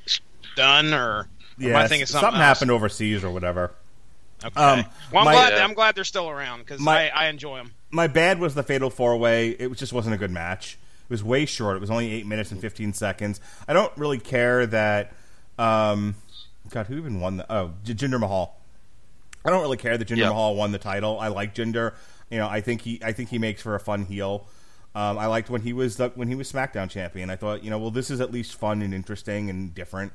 done 0.55 0.93
or? 0.93 0.97
or 0.99 1.27
yeah, 1.57 1.77
I 1.77 1.87
thinking 1.87 2.05
something, 2.05 2.21
something, 2.27 2.39
happened 2.39 2.71
overseas 2.71 3.25
or 3.25 3.29
whatever. 3.31 3.71
Okay. 4.45 4.57
Um, 4.57 4.85
well, 5.11 5.19
I'm 5.19 5.25
my- 5.25 5.33
glad. 5.33 5.53
uh, 5.53 5.57
I'm 5.63 5.73
glad 5.73 5.95
they're 5.95 6.05
still 6.05 6.29
around 6.29 6.59
because 6.59 6.85
I, 6.87 7.09
I 7.09 7.27
enjoy 7.27 7.57
them. 7.57 7.71
my 7.91 8.07
bad 8.07 8.39
was 8.39 8.55
the 8.55 8.63
fatal 8.63 8.89
four 8.89 9.17
way. 9.17 9.49
It 9.49 9.69
was- 9.69 9.77
just 9.79 9.91
wasn't 9.91 10.15
a 10.15 10.17
good 10.17 10.31
match. 10.31 10.77
It 11.03 11.09
was 11.09 11.21
way 11.23 11.45
short. 11.45 11.75
It 11.75 11.81
was 11.81 11.89
only 11.89 12.09
eight 12.13 12.25
minutes 12.25 12.51
and 12.51 12.61
fifteen 12.61 12.93
seconds. 12.93 13.41
I 13.67 13.73
don't 13.73 13.91
really 13.97 14.19
care 14.19 14.65
that. 14.67 15.11
Um, 15.57 16.15
God, 16.69 16.85
who 16.85 16.95
even 16.97 17.19
won 17.19 17.37
the? 17.37 17.51
Oh, 17.53 17.71
Jinder 17.83 18.19
Mahal. 18.19 18.55
I 19.45 19.49
don't 19.49 19.61
really 19.61 19.77
care 19.77 19.97
that 19.97 20.07
Jinder 20.07 20.17
Yeah. 20.17 20.29
Mahal 20.29 20.55
won 20.55 20.71
the 20.71 20.77
title. 20.79 21.19
I 21.19 21.27
like 21.29 21.55
Jinder. 21.55 21.93
You 22.29 22.37
know, 22.37 22.47
I 22.47 22.61
think 22.61 22.81
he. 22.81 22.99
I 23.03 23.11
think 23.13 23.29
he 23.29 23.39
makes 23.39 23.61
for 23.61 23.75
a 23.75 23.79
fun 23.79 24.05
heel. 24.05 24.47
Um, 24.95 25.17
I 25.17 25.27
liked 25.27 25.49
when 25.49 25.61
he 25.61 25.71
was 25.73 25.97
the, 25.97 26.09
when 26.09 26.27
he 26.27 26.35
was 26.35 26.51
SmackDown 26.51 26.89
champion. 26.89 27.29
I 27.29 27.35
thought, 27.35 27.63
you 27.63 27.69
know, 27.69 27.77
well, 27.77 27.91
this 27.91 28.09
is 28.09 28.19
at 28.21 28.31
least 28.31 28.55
fun 28.55 28.81
and 28.81 28.93
interesting 28.93 29.49
and 29.49 29.73
different. 29.73 30.13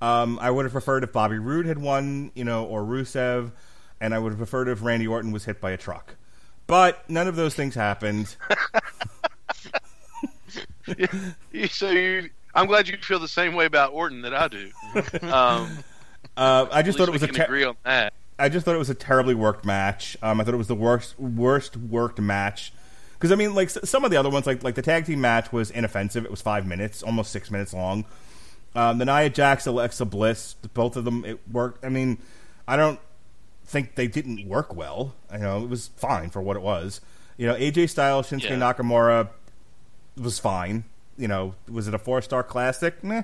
Um, 0.00 0.38
I 0.40 0.50
would 0.50 0.64
have 0.64 0.72
preferred 0.72 1.02
if 1.04 1.12
Bobby 1.12 1.38
Roode 1.38 1.66
had 1.66 1.78
won, 1.78 2.30
you 2.34 2.44
know, 2.44 2.64
or 2.64 2.82
Rusev, 2.82 3.50
and 4.00 4.14
I 4.14 4.18
would 4.18 4.30
have 4.30 4.38
preferred 4.38 4.68
if 4.68 4.82
Randy 4.82 5.06
Orton 5.06 5.32
was 5.32 5.44
hit 5.44 5.60
by 5.60 5.72
a 5.72 5.76
truck. 5.76 6.14
But 6.66 7.08
none 7.10 7.26
of 7.28 7.36
those 7.36 7.54
things 7.54 7.74
happened. 7.74 8.34
So 11.70 11.90
you, 11.90 12.30
I'm 12.54 12.66
glad 12.66 12.88
you 12.88 12.96
feel 12.98 13.18
the 13.18 13.26
same 13.28 13.54
way 13.54 13.64
about 13.64 13.92
Orton 13.92 14.22
that 14.22 14.34
I 14.34 14.48
do. 14.48 14.70
Um, 15.22 15.78
Uh, 16.36 16.66
I 16.70 16.82
just 16.82 16.98
thought 16.98 17.08
it 17.08 17.12
was 17.12 17.22
a 17.22 17.28
ter- 17.28 17.44
agree 17.44 17.64
on 17.64 17.76
that. 17.84 18.12
I 18.38 18.48
just 18.48 18.64
thought 18.64 18.74
it 18.74 18.78
was 18.78 18.90
a 18.90 18.94
terribly 18.94 19.34
worked 19.34 19.64
match. 19.64 20.16
Um, 20.22 20.40
I 20.40 20.44
thought 20.44 20.54
it 20.54 20.58
was 20.58 20.68
the 20.68 20.74
worst 20.74 21.18
worst 21.18 21.76
worked 21.76 22.20
match 22.20 22.72
because 23.12 23.30
I 23.30 23.36
mean, 23.36 23.54
like 23.54 23.68
s- 23.68 23.88
some 23.88 24.04
of 24.04 24.10
the 24.10 24.16
other 24.16 24.30
ones, 24.30 24.46
like 24.46 24.62
like 24.64 24.74
the 24.74 24.82
tag 24.82 25.06
team 25.06 25.20
match 25.20 25.52
was 25.52 25.70
inoffensive. 25.70 26.24
It 26.24 26.30
was 26.30 26.42
five 26.42 26.66
minutes, 26.66 27.02
almost 27.02 27.30
six 27.30 27.50
minutes 27.50 27.72
long. 27.72 28.04
Um, 28.74 28.98
the 28.98 29.04
Nia 29.04 29.30
Jax, 29.30 29.66
Alexa 29.68 30.04
Bliss, 30.04 30.54
both 30.74 30.96
of 30.96 31.04
them 31.04 31.24
it 31.24 31.38
worked. 31.50 31.84
I 31.84 31.88
mean, 31.88 32.18
I 32.66 32.76
don't 32.76 32.98
think 33.64 33.94
they 33.94 34.08
didn't 34.08 34.48
work 34.48 34.74
well. 34.74 35.14
You 35.32 35.38
know, 35.38 35.62
it 35.62 35.68
was 35.68 35.88
fine 35.96 36.30
for 36.30 36.42
what 36.42 36.56
it 36.56 36.62
was. 36.62 37.00
You 37.36 37.46
know, 37.46 37.54
AJ 37.54 37.90
Styles, 37.90 38.28
Shinsuke 38.30 38.50
Yeah. 38.50 38.56
Nakamura 38.58 39.28
was 40.20 40.38
fine. 40.40 40.84
You 41.16 41.28
know, 41.28 41.54
was 41.70 41.86
it 41.86 41.94
a 41.94 41.98
four 41.98 42.20
star 42.20 42.42
classic? 42.42 43.04
Meh. 43.04 43.22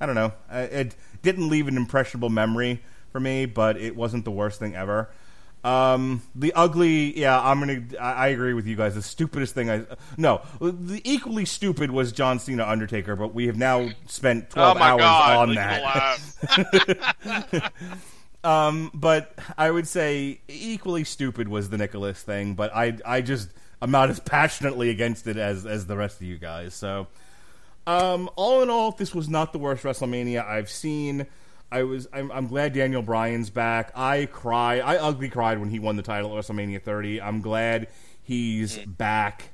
I 0.00 0.06
don't 0.06 0.14
know. 0.14 0.32
I, 0.48 0.60
it 0.60 0.94
didn't 1.22 1.48
leave 1.48 1.66
an 1.66 1.76
impressionable 1.76 2.30
memory 2.30 2.80
for 3.10 3.20
me, 3.20 3.46
but 3.46 3.76
it 3.76 3.96
wasn't 3.96 4.24
the 4.24 4.30
worst 4.30 4.58
thing 4.58 4.74
ever. 4.74 5.08
Um, 5.62 6.22
the 6.34 6.54
ugly, 6.54 7.18
yeah, 7.18 7.38
I'm 7.38 7.60
gonna. 7.60 7.82
I, 8.00 8.12
I 8.12 8.26
agree 8.28 8.54
with 8.54 8.66
you 8.66 8.76
guys. 8.76 8.94
The 8.94 9.02
stupidest 9.02 9.54
thing 9.54 9.70
I 9.70 9.84
no, 10.16 10.40
the 10.60 11.02
equally 11.04 11.44
stupid 11.44 11.90
was 11.90 12.12
John 12.12 12.38
Cena 12.38 12.66
Undertaker, 12.66 13.14
but 13.14 13.34
we 13.34 13.46
have 13.46 13.58
now 13.58 13.90
spent 14.06 14.46
Oh 14.56 14.72
twelve 14.72 14.78
hours 14.78 15.00
God! 15.00 15.48
on 15.50 15.54
that. 15.56 17.72
Um, 18.42 18.90
but 18.94 19.34
I 19.58 19.70
would 19.70 19.86
say 19.86 20.40
equally 20.48 21.04
stupid 21.04 21.48
was 21.48 21.68
the 21.68 21.76
Nicholas 21.76 22.22
thing, 22.22 22.54
but 22.54 22.74
I 22.74 22.96
I 23.04 23.20
just 23.20 23.50
I'm 23.82 23.90
not 23.90 24.08
as 24.08 24.20
passionately 24.20 24.90
against 24.90 25.26
it 25.26 25.36
as 25.36 25.66
as 25.66 25.86
the 25.86 25.96
rest 25.96 26.16
of 26.16 26.22
you 26.22 26.38
guys. 26.38 26.74
So, 26.74 27.06
um, 27.86 28.30
all 28.36 28.62
in 28.62 28.70
all, 28.70 28.92
this 28.92 29.14
was 29.14 29.28
not 29.28 29.52
the 29.52 29.58
worst 29.58 29.84
WrestleMania 29.84 30.46
I've 30.46 30.70
seen. 30.70 31.26
I 31.72 31.82
was 31.84 32.08
I'm, 32.12 32.30
I'm 32.32 32.46
glad 32.46 32.72
Daniel 32.72 33.02
Bryan's 33.02 33.50
back. 33.50 33.92
I 33.94 34.26
cry 34.26 34.80
I 34.80 34.96
ugly 34.96 35.28
cried 35.28 35.58
when 35.58 35.70
he 35.70 35.78
won 35.78 35.96
the 35.96 36.02
title 36.02 36.36
at 36.36 36.44
WrestleMania 36.44 36.82
30. 36.82 37.20
I'm 37.20 37.40
glad 37.40 37.88
he's 38.22 38.78
back 38.78 39.50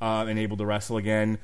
uh, 0.00 0.26
and 0.28 0.38
able 0.38 0.56
to 0.58 0.66
wrestle 0.66 0.96
again. 0.96 1.38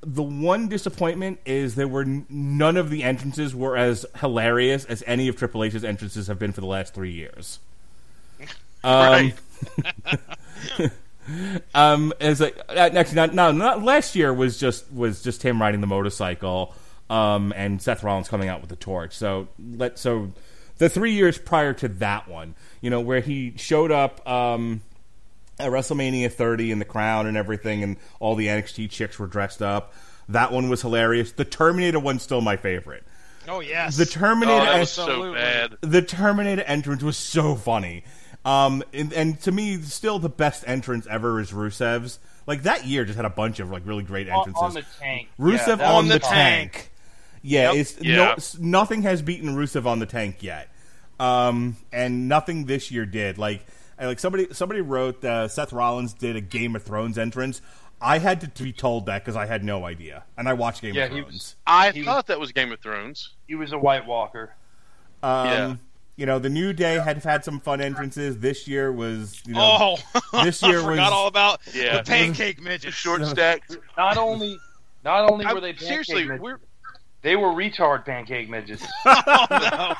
The 0.00 0.22
one 0.22 0.68
disappointment 0.68 1.38
is 1.46 1.76
there 1.76 1.86
were 1.86 2.04
none 2.04 2.76
of 2.76 2.90
the 2.90 3.04
entrances 3.04 3.54
were 3.54 3.76
as 3.76 4.04
hilarious 4.16 4.84
as 4.84 5.04
any 5.06 5.28
of 5.28 5.36
Triple 5.36 5.62
H's 5.62 5.84
entrances 5.84 6.26
have 6.26 6.38
been 6.38 6.52
for 6.52 6.60
the 6.60 6.66
last 6.66 6.94
three 6.94 7.12
years. 7.12 7.58
Um, 8.84 8.92
right. 9.12 9.34
um, 11.74 12.12
as 12.20 12.40
like 12.40 12.58
uh, 12.68 12.72
actually 12.72 13.16
not, 13.16 13.34
no, 13.34 13.52
not 13.52 13.82
last 13.82 14.16
year 14.16 14.32
was 14.32 14.58
just 14.58 14.90
was 14.92 15.22
just 15.22 15.42
him 15.42 15.60
riding 15.60 15.80
the 15.80 15.86
motorcycle, 15.86 16.74
um, 17.12 17.52
and 17.56 17.80
Seth 17.82 18.02
Rollins 18.02 18.28
coming 18.28 18.48
out 18.48 18.60
with 18.60 18.70
the 18.70 18.76
torch. 18.76 19.14
So 19.16 19.48
let 19.58 19.98
so 19.98 20.32
the 20.78 20.88
three 20.88 21.12
years 21.12 21.38
prior 21.38 21.72
to 21.74 21.88
that 21.88 22.28
one, 22.28 22.54
you 22.80 22.90
know, 22.90 23.00
where 23.00 23.20
he 23.20 23.54
showed 23.56 23.92
up 23.92 24.26
um, 24.28 24.80
at 25.58 25.70
WrestleMania 25.70 26.32
30 26.32 26.70
in 26.72 26.78
the 26.78 26.84
crown 26.84 27.26
and 27.26 27.36
everything, 27.36 27.82
and 27.82 27.96
all 28.20 28.34
the 28.34 28.46
NXT 28.46 28.90
chicks 28.90 29.18
were 29.18 29.26
dressed 29.26 29.62
up. 29.62 29.92
That 30.28 30.52
one 30.52 30.68
was 30.70 30.80
hilarious. 30.82 31.32
The 31.32 31.44
Terminator 31.44 31.98
one's 32.00 32.22
still 32.22 32.40
my 32.40 32.56
favorite. 32.56 33.04
Oh 33.48 33.60
yes. 33.60 33.96
The 33.96 34.04
Oh, 34.04 34.06
Terminator 34.06 34.64
that 34.64 34.78
was 34.80 34.90
so 34.90 35.34
bad. 35.34 35.76
the 35.80 36.00
Terminator 36.00 36.62
entrance 36.62 37.02
was 37.02 37.16
so 37.16 37.54
funny. 37.56 38.04
Um, 38.44 38.82
and, 38.92 39.12
and 39.12 39.40
to 39.42 39.52
me, 39.52 39.80
still 39.82 40.18
the 40.18 40.28
best 40.28 40.64
entrance 40.66 41.06
ever 41.08 41.38
is 41.40 41.52
Rusev's. 41.52 42.18
Like 42.46 42.62
that 42.64 42.86
year, 42.86 43.04
just 43.04 43.16
had 43.16 43.24
a 43.24 43.30
bunch 43.30 43.60
of 43.60 43.70
like 43.70 43.82
really 43.84 44.02
great 44.04 44.28
entrances. 44.28 44.62
on 44.62 44.74
the 44.74 44.84
tank. 45.00 45.28
Rusev 45.38 45.66
Yeah, 45.66 45.74
that 45.76 45.80
on 45.94 46.08
the 46.08 46.14
the 46.14 46.20
fun. 46.20 46.32
tank. 46.32 46.90
Yeah, 47.42 47.72
Yep. 47.72 47.80
it's 47.80 47.96
Yeah. 48.00 48.16
no 48.16 48.36
nothing 48.60 49.02
has 49.02 49.20
beaten 49.22 49.54
Rusev 49.56 49.84
on 49.86 49.98
the 49.98 50.06
tank 50.06 50.42
yet, 50.42 50.68
um, 51.18 51.76
and 51.92 52.28
nothing 52.28 52.66
this 52.66 52.90
year 52.90 53.04
did. 53.06 53.38
Like, 53.38 53.66
like 54.00 54.18
somebody 54.20 54.48
somebody 54.52 54.80
wrote 54.80 55.24
uh, 55.24 55.48
Seth 55.48 55.72
Rollins 55.72 56.12
did 56.14 56.36
a 56.36 56.40
Game 56.40 56.76
of 56.76 56.82
Thrones 56.82 57.18
entrance. 57.18 57.60
I 58.00 58.18
had 58.18 58.40
to 58.54 58.62
be 58.62 58.72
told 58.72 59.06
that 59.06 59.22
because 59.24 59.36
I 59.36 59.46
had 59.46 59.62
no 59.64 59.84
idea, 59.84 60.24
and 60.36 60.48
I 60.48 60.54
watched 60.54 60.82
Game 60.82 60.94
Yeah, 60.94 61.04
of 61.04 61.10
Thrones. 61.12 61.26
was- 61.26 61.56
I 61.66 61.90
He- 61.92 62.02
thought 62.04 62.26
that 62.28 62.40
was 62.40 62.50
Game 62.52 62.72
of 62.72 62.80
Thrones. 62.80 63.30
He 63.46 63.54
was 63.54 63.72
a 63.72 63.78
White 63.78 64.06
Walker. 64.06 64.54
Um, 65.22 65.46
Yeah. 65.46 65.74
You 66.14 66.26
know, 66.26 66.38
the 66.38 66.50
New 66.50 66.72
Day 66.74 66.98
had 66.98 67.22
had 67.24 67.42
some 67.44 67.58
fun 67.58 67.80
entrances. 67.80 68.38
This 68.38 68.68
year 68.68 68.92
was, 68.92 69.40
you 69.46 69.54
know, 69.54 69.96
oh, 70.34 70.42
this 70.44 70.62
year 70.62 70.80
I 70.80 70.84
forgot 70.84 71.04
was- 71.04 71.12
all 71.12 71.26
about 71.26 71.60
Yeah. 71.72 71.96
the 71.98 72.02
pancake 72.02 72.60
midget. 72.60 72.92
Short 72.92 73.24
stacked. 73.26 73.76
Not 73.96 74.16
only, 74.18 74.58
not 75.04 75.30
only 75.30 75.44
I- 75.46 75.52
were 75.54 75.60
they 75.60 75.72
pancake 75.72 75.88
seriously, 75.88 76.24
midgets, 76.24 76.42
we're 76.42 76.58
they 77.22 77.36
were 77.36 77.48
retard 77.48 78.04
pancake 78.04 78.48
midgets. 78.48 78.84
Oh, 79.06 79.46
no. 79.50 79.94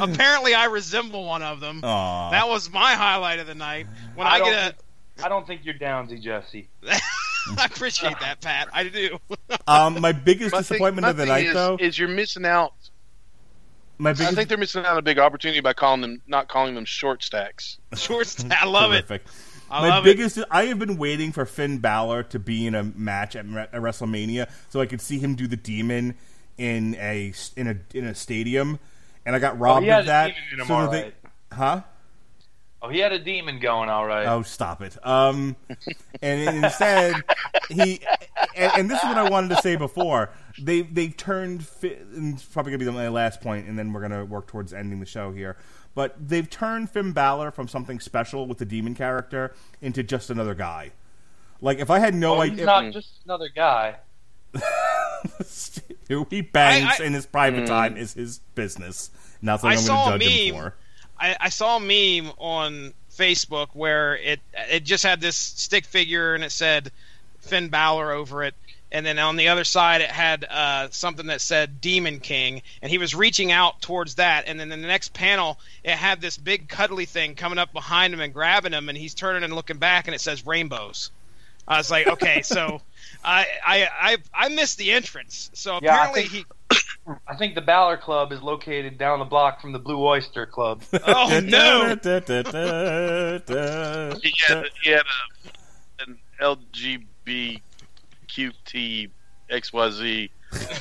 Apparently, 0.00 0.54
I 0.54 0.66
resemble 0.66 1.24
one 1.24 1.42
of 1.42 1.58
them. 1.58 1.80
Aw. 1.82 2.30
That 2.30 2.46
was 2.48 2.70
my 2.70 2.92
highlight 2.92 3.40
of 3.40 3.48
the 3.48 3.54
night. 3.56 3.86
When 4.14 4.26
I 4.26 4.30
I, 4.30 4.38
don't 4.38 4.50
get 4.50 4.74
I 5.24 5.28
don't 5.28 5.46
think 5.46 5.64
you're 5.64 5.74
downsy, 5.74 6.20
Jesse. 6.20 6.68
I 6.86 7.64
appreciate 7.64 8.20
that, 8.20 8.40
Pat. 8.40 8.68
I 8.72 8.84
do. 8.84 9.18
um, 9.66 10.00
my 10.00 10.12
biggest 10.12 10.52
my 10.52 10.58
thing- 10.62 10.76
disappointment 10.76 11.02
my 11.02 11.10
of 11.10 11.16
the 11.16 11.26
night, 11.26 11.46
is, 11.46 11.54
though, 11.54 11.76
is 11.80 11.98
you're 11.98 12.08
missing 12.08 12.44
out. 12.44 12.74
my 13.98 14.10
I 14.10 14.14
think 14.14 14.48
they're 14.48 14.58
missing 14.58 14.84
out 14.84 14.92
on 14.92 14.98
a 14.98 15.02
big 15.02 15.18
opportunity 15.18 15.60
by 15.60 15.72
calling 15.72 16.00
them 16.02 16.22
not 16.28 16.48
calling 16.48 16.74
them 16.74 16.84
short 16.84 17.24
stacks. 17.24 17.78
Shorts. 17.96 18.44
I 18.50 18.66
love 18.66 18.92
it. 18.92 19.06
Terrific. 19.68 19.84
I 19.84 19.88
my 19.88 19.88
love 19.96 20.04
biggest, 20.04 20.38
I 20.50 20.64
have 20.66 20.78
been 20.78 20.96
waiting 20.96 21.32
for 21.32 21.44
Finn 21.46 21.78
Balor 21.78 22.24
to 22.24 22.38
be 22.38 22.66
in 22.66 22.74
a 22.74 22.82
match 22.84 23.36
at, 23.36 23.44
at 23.46 23.72
WrestleMania 23.72 24.48
so 24.68 24.80
I 24.80 24.86
could 24.86 25.00
see 25.00 25.18
him 25.18 25.34
do 25.34 25.46
the 25.46 25.56
demon 25.56 26.14
in 26.56 26.94
a 26.96 27.32
in 27.56 27.68
a 27.68 27.76
in 27.96 28.04
a 28.04 28.14
stadium, 28.14 28.78
and 29.24 29.36
I 29.36 29.38
got 29.38 29.58
robbed 29.58 29.84
he 29.84 29.90
of 29.90 30.06
that. 30.06 30.28
demon 30.28 30.42
in 30.52 30.60
him, 30.60 30.66
so 30.66 30.74
all 30.74 30.82
that 30.84 30.90
they- 30.90 31.02
right. 31.02 31.14
huh? 31.52 31.82
Oh, 32.80 32.88
he 32.90 33.00
had 33.00 33.12
a 33.12 33.18
demon 33.18 33.58
going, 33.58 33.88
all 33.88 34.06
right. 34.06 34.24
Oh, 34.28 34.42
stop 34.42 34.82
it. 34.82 34.96
Um, 35.04 35.56
and 36.22 36.64
instead, 36.64 37.16
he 37.68 38.00
and, 38.54 38.72
and 38.76 38.90
this 38.90 38.98
is 39.02 39.04
what 39.04 39.18
I 39.18 39.28
wanted 39.28 39.56
to 39.56 39.62
say 39.62 39.74
before. 39.74 40.30
They 40.60 40.82
they've 40.82 41.16
turned. 41.16 41.66
Fi- 41.66 41.96
and 42.14 42.34
it's 42.34 42.44
probably 42.44 42.70
gonna 42.70 42.84
be 42.84 42.96
my 42.96 43.08
last 43.08 43.40
point, 43.40 43.66
and 43.66 43.76
then 43.76 43.92
we're 43.92 44.00
gonna 44.02 44.24
work 44.24 44.46
towards 44.46 44.72
ending 44.72 45.00
the 45.00 45.06
show 45.06 45.32
here. 45.32 45.56
But 45.98 46.28
they've 46.28 46.48
turned 46.48 46.90
Finn 46.90 47.10
Balor 47.10 47.50
from 47.50 47.66
something 47.66 47.98
special 47.98 48.46
with 48.46 48.58
the 48.58 48.64
demon 48.64 48.94
character 48.94 49.52
into 49.82 50.04
just 50.04 50.30
another 50.30 50.54
guy. 50.54 50.92
Like 51.60 51.80
if 51.80 51.90
I 51.90 51.98
had 51.98 52.14
no 52.14 52.40
he's 52.40 52.52
idea 52.52 52.66
not 52.66 52.84
mm. 52.84 52.92
just 52.92 53.08
another 53.24 53.48
guy. 53.48 53.96
who 56.08 56.24
he 56.30 56.40
bangs 56.40 57.00
I- 57.00 57.02
I- 57.02 57.06
in 57.06 57.14
his 57.14 57.26
private 57.26 57.64
mm. 57.64 57.66
time 57.66 57.96
is 57.96 58.14
his 58.14 58.38
business. 58.54 59.10
Not 59.42 59.60
something 59.60 59.76
I 59.76 59.80
I'm 59.80 59.84
saw 59.84 60.04
going 60.10 60.14
a 60.14 60.18
to 60.20 60.24
judge 60.24 60.38
him 60.38 60.54
meme. 60.54 60.62
for. 60.62 60.74
I, 61.18 61.36
I 61.40 61.48
saw 61.48 61.78
a 61.78 61.80
meme 61.80 62.32
on 62.38 62.94
Facebook 63.12 63.70
where 63.72 64.14
it 64.18 64.38
it 64.70 64.84
just 64.84 65.02
had 65.02 65.20
this 65.20 65.36
stick 65.36 65.84
figure 65.84 66.32
and 66.36 66.44
it 66.44 66.52
said 66.52 66.92
Finn 67.40 67.70
Balor 67.70 68.12
over 68.12 68.44
it, 68.44 68.54
and 68.90 69.04
then 69.04 69.18
on 69.18 69.36
the 69.36 69.48
other 69.48 69.64
side 69.64 70.00
it 70.00 70.10
had 70.10 70.44
uh, 70.48 70.88
something 70.90 71.26
that 71.26 71.40
said 71.40 71.80
Demon 71.80 72.20
King, 72.20 72.62
and 72.82 72.90
he 72.90 72.98
was 72.98 73.14
reaching 73.14 73.52
out 73.52 73.80
towards 73.82 74.16
that, 74.16 74.44
and 74.46 74.58
then 74.58 74.70
in 74.72 74.80
the 74.80 74.88
next 74.88 75.12
panel 75.12 75.58
it 75.84 75.92
had 75.92 76.20
this 76.20 76.36
big 76.36 76.68
cuddly 76.68 77.04
thing 77.04 77.34
coming 77.34 77.58
up 77.58 77.72
behind 77.72 78.14
him 78.14 78.20
and 78.20 78.32
grabbing 78.32 78.72
him, 78.72 78.88
and 78.88 78.96
he's 78.98 79.14
turning 79.14 79.44
and 79.44 79.52
looking 79.54 79.78
back, 79.78 80.06
and 80.08 80.14
it 80.14 80.20
says 80.20 80.46
rainbows. 80.46 81.10
I 81.66 81.76
was 81.78 81.90
like, 81.90 82.06
okay, 82.06 82.42
so 82.42 82.80
I 83.24 83.46
I 83.66 83.88
I, 84.00 84.16
I 84.34 84.48
missed 84.48 84.78
the 84.78 84.92
entrance, 84.92 85.50
so 85.54 85.78
Yeah, 85.82 85.92
I 85.92 85.94
apparently 86.06 86.22
think- 86.28 86.46
he. 86.70 86.78
I 87.26 87.36
think 87.36 87.54
the 87.54 87.62
Balor 87.62 87.96
Club 87.96 88.32
is 88.32 88.42
located 88.42 88.98
down 88.98 89.18
the 89.18 89.24
block 89.24 89.62
from 89.62 89.72
the 89.72 89.78
Blue 89.78 90.06
Oyster 90.06 90.44
Club. 90.44 90.82
Oh 91.06 91.40
no! 91.42 91.96
He 94.22 94.32
had, 94.46 94.66
he 94.82 94.90
had 94.90 95.02
a, 95.02 96.02
an 96.06 96.18
LGBTQT 98.38 99.10
XYZ 99.50 100.30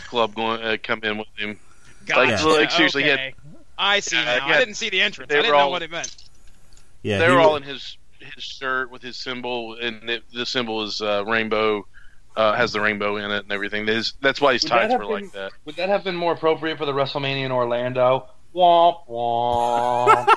club 0.08 0.36
going 0.36 0.62
uh, 0.62 0.78
come 0.82 1.00
in 1.04 1.18
with 1.18 1.28
him. 1.38 1.60
Like, 2.08 2.30
Gotcha. 2.30 2.48
like, 2.48 2.72
seriously, 2.72 3.04
he 3.04 3.10
had- 3.10 3.20
okay. 3.20 3.36
I 3.78 4.00
see 4.00 4.16
Yeah, 4.16 4.24
now. 4.24 4.48
yeah. 4.48 4.56
I 4.56 4.60
didn't 4.60 4.74
see 4.76 4.90
the 4.90 5.02
entrance. 5.02 5.30
They 5.30 5.36
I 5.38 5.42
didn't 5.42 5.52
were 5.54 5.58
know 5.60 5.64
all- 5.66 5.72
what 5.72 5.84
it 5.84 5.92
meant. 5.92 6.16
Yeah, 7.04 7.20
They're 7.20 7.40
all 7.40 7.52
wa- 7.52 7.56
in 7.58 7.64
his 7.64 7.98
his 8.20 8.44
shirt 8.44 8.90
with 8.90 9.02
his 9.04 9.16
symbol, 9.16 9.76
and 9.80 10.10
it, 10.10 10.24
the 10.34 10.46
symbol 10.46 10.84
is 10.84 11.00
uh, 11.02 11.24
rainbow. 11.26 11.86
Uh, 12.36 12.54
has 12.56 12.72
the 12.72 12.80
rainbow 12.82 13.18
in 13.18 13.32
it 13.32 13.44
and 13.44 13.52
everything. 13.52 13.88
His, 13.88 14.14
that's 14.22 14.40
why 14.40 14.54
his 14.54 14.62
Would 14.64 14.72
that 14.72 14.76
tights 14.90 14.94
were 14.94 15.00
been- 15.00 15.10
like 15.10 15.32
that. 15.34 15.52
Would 15.66 15.76
that 15.78 15.90
have 15.90 16.04
been 16.04 16.16
more 16.16 16.34
appropriate 16.34 16.78
for 16.78 16.86
the 16.86 16.92
WrestleMania 16.92 17.46
in 17.46 17.52
Orlando? 17.52 18.28
Womp 18.56 19.08
womp. 19.08 20.28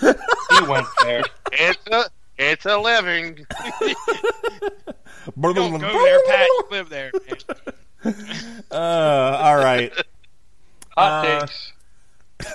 he 0.00 0.66
went 0.70 0.86
there. 1.02 1.22
It's 1.52 1.78
a 1.90 2.04
it's 2.38 2.66
a 2.66 2.78
living. 2.78 3.46
Don't 5.40 5.54
go 5.54 5.78
there, 5.78 6.20
Pat. 6.26 6.46
You 6.46 6.64
live 6.70 6.88
there. 6.88 7.12
Uh, 8.72 9.38
all 9.40 9.56
right. 9.58 9.92
Hot 10.96 11.24
Uh, 11.24 11.40
takes. 11.40 11.72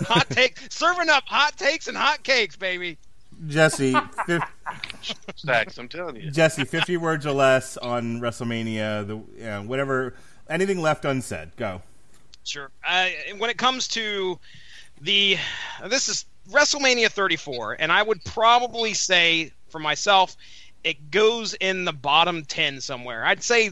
Hot 0.10 0.30
takes. 0.30 0.76
serving 0.76 1.08
up 1.10 1.24
hot 1.26 1.56
takes 1.58 1.88
and 1.88 1.95
hot 1.95 2.22
cakes, 2.24 2.58
baby. 2.58 2.98
Jesse, 3.48 3.95
fif- 4.26 4.41
Stacks, 5.38 5.78
I'm 5.78 5.88
telling 5.88 6.18
you. 6.18 6.32
Jesse, 6.32 6.66
fifty 6.66 6.98
words 6.98 7.26
or 7.26 7.32
less 7.32 7.78
on 7.78 8.20
WrestleMania. 8.20 9.08
The 9.08 9.16
you 9.16 9.26
know, 9.45 9.62
whatever, 9.64 10.16
anything 10.49 10.82
left 10.82 11.06
unsaid. 11.06 11.56
Go. 11.56 11.82
Sure. 12.44 12.70
Uh, 12.86 13.08
when 13.38 13.49
it 13.49 13.58
comes 13.58 13.88
to 13.90 14.38
the, 14.99 15.38
this 15.88 16.10
is 16.10 16.26
WrestleMania 16.52 17.10
34, 17.10 17.78
and 17.80 17.90
I 17.91 18.02
would 18.04 18.22
probably 18.26 18.94
say 18.94 19.52
for 19.69 19.80
myself, 19.80 20.35
it 20.84 21.11
goes 21.11 21.53
in 21.56 21.85
the 21.85 21.94
bottom 21.94 22.44
10 22.45 22.81
somewhere. 22.81 23.26
I'd 23.26 23.44
say 23.44 23.69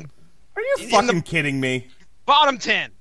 Are 0.56 0.62
you 0.62 0.88
fucking 0.90 1.08
the- 1.18 1.22
kidding 1.22 1.60
me, 1.60 1.88
bottom 2.26 2.58
10. 2.58 2.92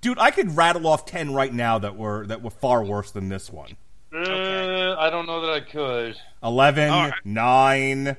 dude? 0.00 0.18
I 0.18 0.30
could 0.30 0.56
rattle 0.56 0.86
off 0.86 1.04
ten 1.06 1.32
right 1.34 1.52
now 1.52 1.78
that 1.78 1.96
were 1.96 2.26
that 2.26 2.42
were 2.42 2.50
far 2.50 2.82
worse 2.84 3.10
than 3.10 3.28
this 3.28 3.50
one. 3.50 3.76
Uh, 4.14 4.94
I 4.98 5.10
don't 5.10 5.26
know 5.26 5.40
that 5.42 5.50
I 5.52 5.60
could. 5.60 6.16
11, 6.42 6.90
All 6.90 7.02
right. 7.10 7.14
9, 7.24 8.16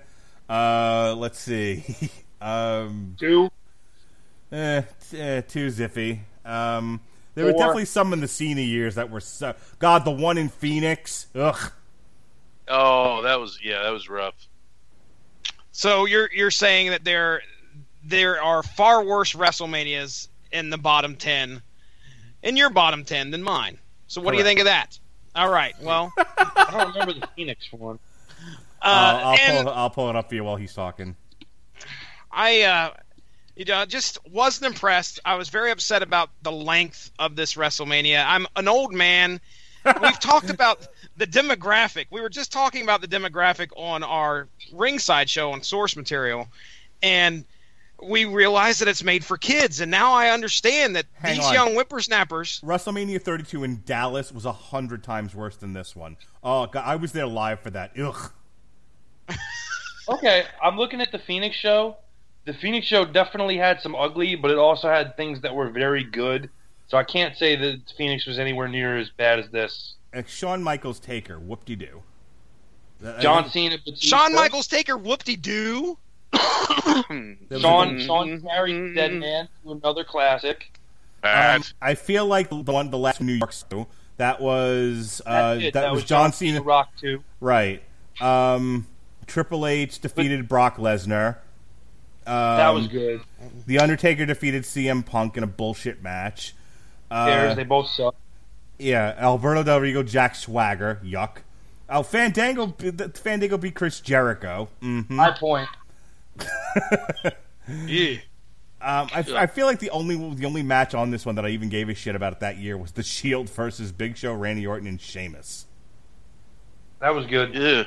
Uh, 0.49 1.15
let's 1.17 1.39
see. 1.39 1.83
um, 2.41 3.15
Two. 3.19 3.49
eh, 4.51 4.81
t- 5.09 5.19
eh, 5.19 5.41
too 5.41 5.67
ziffy. 5.67 6.19
Um, 6.45 6.99
There 7.35 7.45
were 7.45 7.51
definitely 7.53 7.85
some 7.85 8.13
in 8.13 8.19
the 8.21 8.27
Cena 8.27 8.61
years 8.61 8.95
that 8.95 9.09
were 9.09 9.19
so. 9.21 9.55
God, 9.79 10.05
the 10.05 10.11
one 10.11 10.37
in 10.37 10.49
Phoenix. 10.49 11.27
Ugh. 11.35 11.71
Oh, 12.67 13.21
that 13.23 13.39
was 13.39 13.59
yeah, 13.63 13.83
that 13.83 13.91
was 13.91 14.09
rough. 14.09 14.35
So 15.71 16.05
you're 16.05 16.29
you're 16.33 16.51
saying 16.51 16.89
that 16.89 17.03
there 17.03 17.41
there 18.03 18.41
are 18.41 18.63
far 18.63 19.03
worse 19.03 19.33
WrestleManias 19.33 20.27
in 20.51 20.69
the 20.69 20.77
bottom 20.77 21.15
ten, 21.15 21.61
in 22.41 22.57
your 22.57 22.69
bottom 22.69 23.05
ten 23.05 23.31
than 23.31 23.43
mine. 23.43 23.77
So 24.07 24.21
what 24.21 24.31
do 24.31 24.37
you 24.37 24.43
think 24.43 24.59
of 24.59 24.65
that? 24.65 24.97
All 25.35 25.49
right. 25.49 25.75
Well, 25.81 26.11
I 26.17 26.67
don't 26.71 26.87
remember 26.93 27.13
the 27.13 27.27
Phoenix 27.35 27.71
one. 27.71 27.99
uh, 28.81 28.85
I'll, 28.85 29.15
I'll, 29.15 29.37
and 29.39 29.67
pull, 29.67 29.73
I'll 29.73 29.89
pull 29.89 30.09
it 30.09 30.15
up 30.15 30.29
for 30.29 30.35
you 30.35 30.43
while 30.43 30.55
he's 30.55 30.73
talking. 30.73 31.15
I 32.31 32.61
uh, 32.63 32.93
you 33.55 33.65
know 33.65 33.85
just 33.85 34.17
wasn't 34.29 34.73
impressed. 34.73 35.19
I 35.23 35.35
was 35.35 35.49
very 35.49 35.71
upset 35.71 36.01
about 36.01 36.29
the 36.41 36.51
length 36.51 37.11
of 37.19 37.35
this 37.35 37.53
WrestleMania. 37.53 38.23
I'm 38.25 38.47
an 38.55 38.67
old 38.67 38.93
man. 38.93 39.39
We've 40.01 40.19
talked 40.19 40.49
about 40.49 40.87
the 41.17 41.27
demographic. 41.27 42.07
We 42.11 42.21
were 42.21 42.29
just 42.29 42.51
talking 42.51 42.83
about 42.83 43.01
the 43.01 43.07
demographic 43.07 43.69
on 43.75 44.03
our 44.03 44.47
ringside 44.73 45.29
show 45.29 45.51
on 45.51 45.61
source 45.63 45.95
material, 45.95 46.47
and 47.01 47.43
we 48.01 48.25
realized 48.25 48.81
that 48.81 48.87
it's 48.87 49.03
made 49.03 49.25
for 49.25 49.37
kids. 49.37 49.81
And 49.81 49.89
now 49.89 50.13
I 50.13 50.29
understand 50.29 50.95
that 50.95 51.07
Hang 51.15 51.37
these 51.37 51.45
on. 51.45 51.53
young 51.53 51.73
whippersnappers. 51.73 52.61
WrestleMania 52.63 53.21
32 53.21 53.63
in 53.63 53.81
Dallas 53.85 54.31
was 54.31 54.45
a 54.45 54.51
hundred 54.51 55.03
times 55.03 55.33
worse 55.33 55.57
than 55.57 55.73
this 55.73 55.95
one. 55.95 56.15
Oh, 56.43 56.67
God, 56.67 56.83
I 56.85 56.95
was 56.95 57.11
there 57.11 57.25
live 57.27 57.59
for 57.59 57.71
that. 57.71 57.91
Ugh. 57.99 58.31
Okay, 60.09 60.45
I'm 60.63 60.77
looking 60.77 61.01
at 61.01 61.11
the 61.11 61.19
Phoenix 61.19 61.55
show. 61.57 61.97
The 62.45 62.53
Phoenix 62.53 62.87
show 62.87 63.03
definitely 63.03 63.57
had 63.57 63.81
some 63.81 63.93
ugly, 63.93 64.35
but 64.35 64.51
it 64.51 64.57
also 64.57 64.87
had 64.87 65.17
things 65.17 65.41
that 65.41 65.53
were 65.53 65.69
very 65.69 66.05
good. 66.05 66.49
So 66.87 66.97
I 66.97 67.03
can't 67.03 67.35
say 67.35 67.57
that 67.57 67.81
Phoenix 67.97 68.25
was 68.25 68.39
anywhere 68.39 68.69
near 68.69 68.97
as 68.97 69.09
bad 69.09 69.37
as 69.39 69.49
this. 69.49 69.95
Uh, 70.13 70.21
Shawn 70.27 70.63
Michaels 70.63 70.99
Taker, 70.99 71.39
whoop 71.39 71.65
de 71.65 71.75
doo. 71.75 72.03
John 73.19 73.49
Cena, 73.49 73.77
Batista, 73.77 74.17
Shawn 74.17 74.33
Michaels 74.33 74.67
Taker 74.67 74.97
whoop 74.97 75.23
de 75.23 75.35
doo. 75.35 75.97
Shawn, 76.33 77.37
Shawn 77.99 78.41
carried 78.41 78.95
Dead 78.95 79.13
Man 79.13 79.47
to 79.63 79.73
another 79.73 80.03
classic. 80.03 80.77
Um, 81.23 81.63
I 81.81 81.95
feel 81.95 82.25
like 82.25 82.49
the 82.49 82.55
one, 82.55 82.89
the 82.89 82.97
last 82.97 83.21
New 83.21 83.33
York 83.33 83.51
show, 83.51 83.87
that 84.17 84.39
was 84.39 85.21
uh, 85.25 85.55
That's 85.55 85.65
it. 85.65 85.73
that, 85.73 85.91
was 85.91 86.03
John 86.03 86.31
Cena. 86.31 86.61
Rock 86.61 86.89
too. 86.99 87.23
Right. 87.39 87.83
Um, 88.19 88.87
Triple 89.27 89.67
H 89.67 89.99
defeated 89.99 90.47
Brock 90.47 90.77
Lesnar. 90.77 91.37
Um, 92.25 92.57
That 92.57 92.69
was 92.69 92.87
good. 92.87 93.21
The 93.65 93.79
Undertaker 93.79 94.25
defeated 94.25 94.63
CM 94.63 95.05
Punk 95.05 95.37
in 95.37 95.43
a 95.43 95.47
bullshit 95.47 96.01
match. 96.01 96.55
Uh, 97.09 97.53
they 97.53 97.63
both 97.63 97.89
suck. 97.89 98.15
Yeah, 98.79 99.15
Alberto 99.17 99.63
Del 99.63 99.79
Rio, 99.79 100.03
Jack 100.03 100.35
Swagger, 100.35 101.01
yuck. 101.03 101.37
Oh, 101.89 102.03
Fandango, 102.03 102.75
Fandango 103.13 103.57
beat 103.57 103.75
Chris 103.75 103.99
Jericho. 103.99 104.69
Mm-hmm. 104.81 105.17
High 105.17 105.37
point. 105.37 105.69
Yeah. 107.85 108.17
Um, 108.79 109.09
I, 109.13 109.25
I 109.35 109.47
feel 109.47 109.65
like 109.65 109.79
the 109.79 109.89
only 109.89 110.15
the 110.35 110.45
only 110.45 110.63
match 110.63 110.93
on 110.93 111.09
this 111.09 111.25
one 111.25 111.35
that 111.35 111.45
I 111.45 111.49
even 111.49 111.67
gave 111.67 111.89
a 111.89 111.95
shit 111.95 112.15
about 112.15 112.39
that 112.41 112.57
year 112.57 112.77
was 112.77 112.91
the 112.91 113.03
Shield 113.03 113.49
versus 113.49 113.91
Big 113.91 114.15
Show, 114.15 114.33
Randy 114.33 114.67
Orton, 114.67 114.87
and 114.87 115.01
Sheamus. 115.01 115.65
That 116.99 117.13
was 117.13 117.25
good. 117.25 117.53
Yeah. 117.53 117.83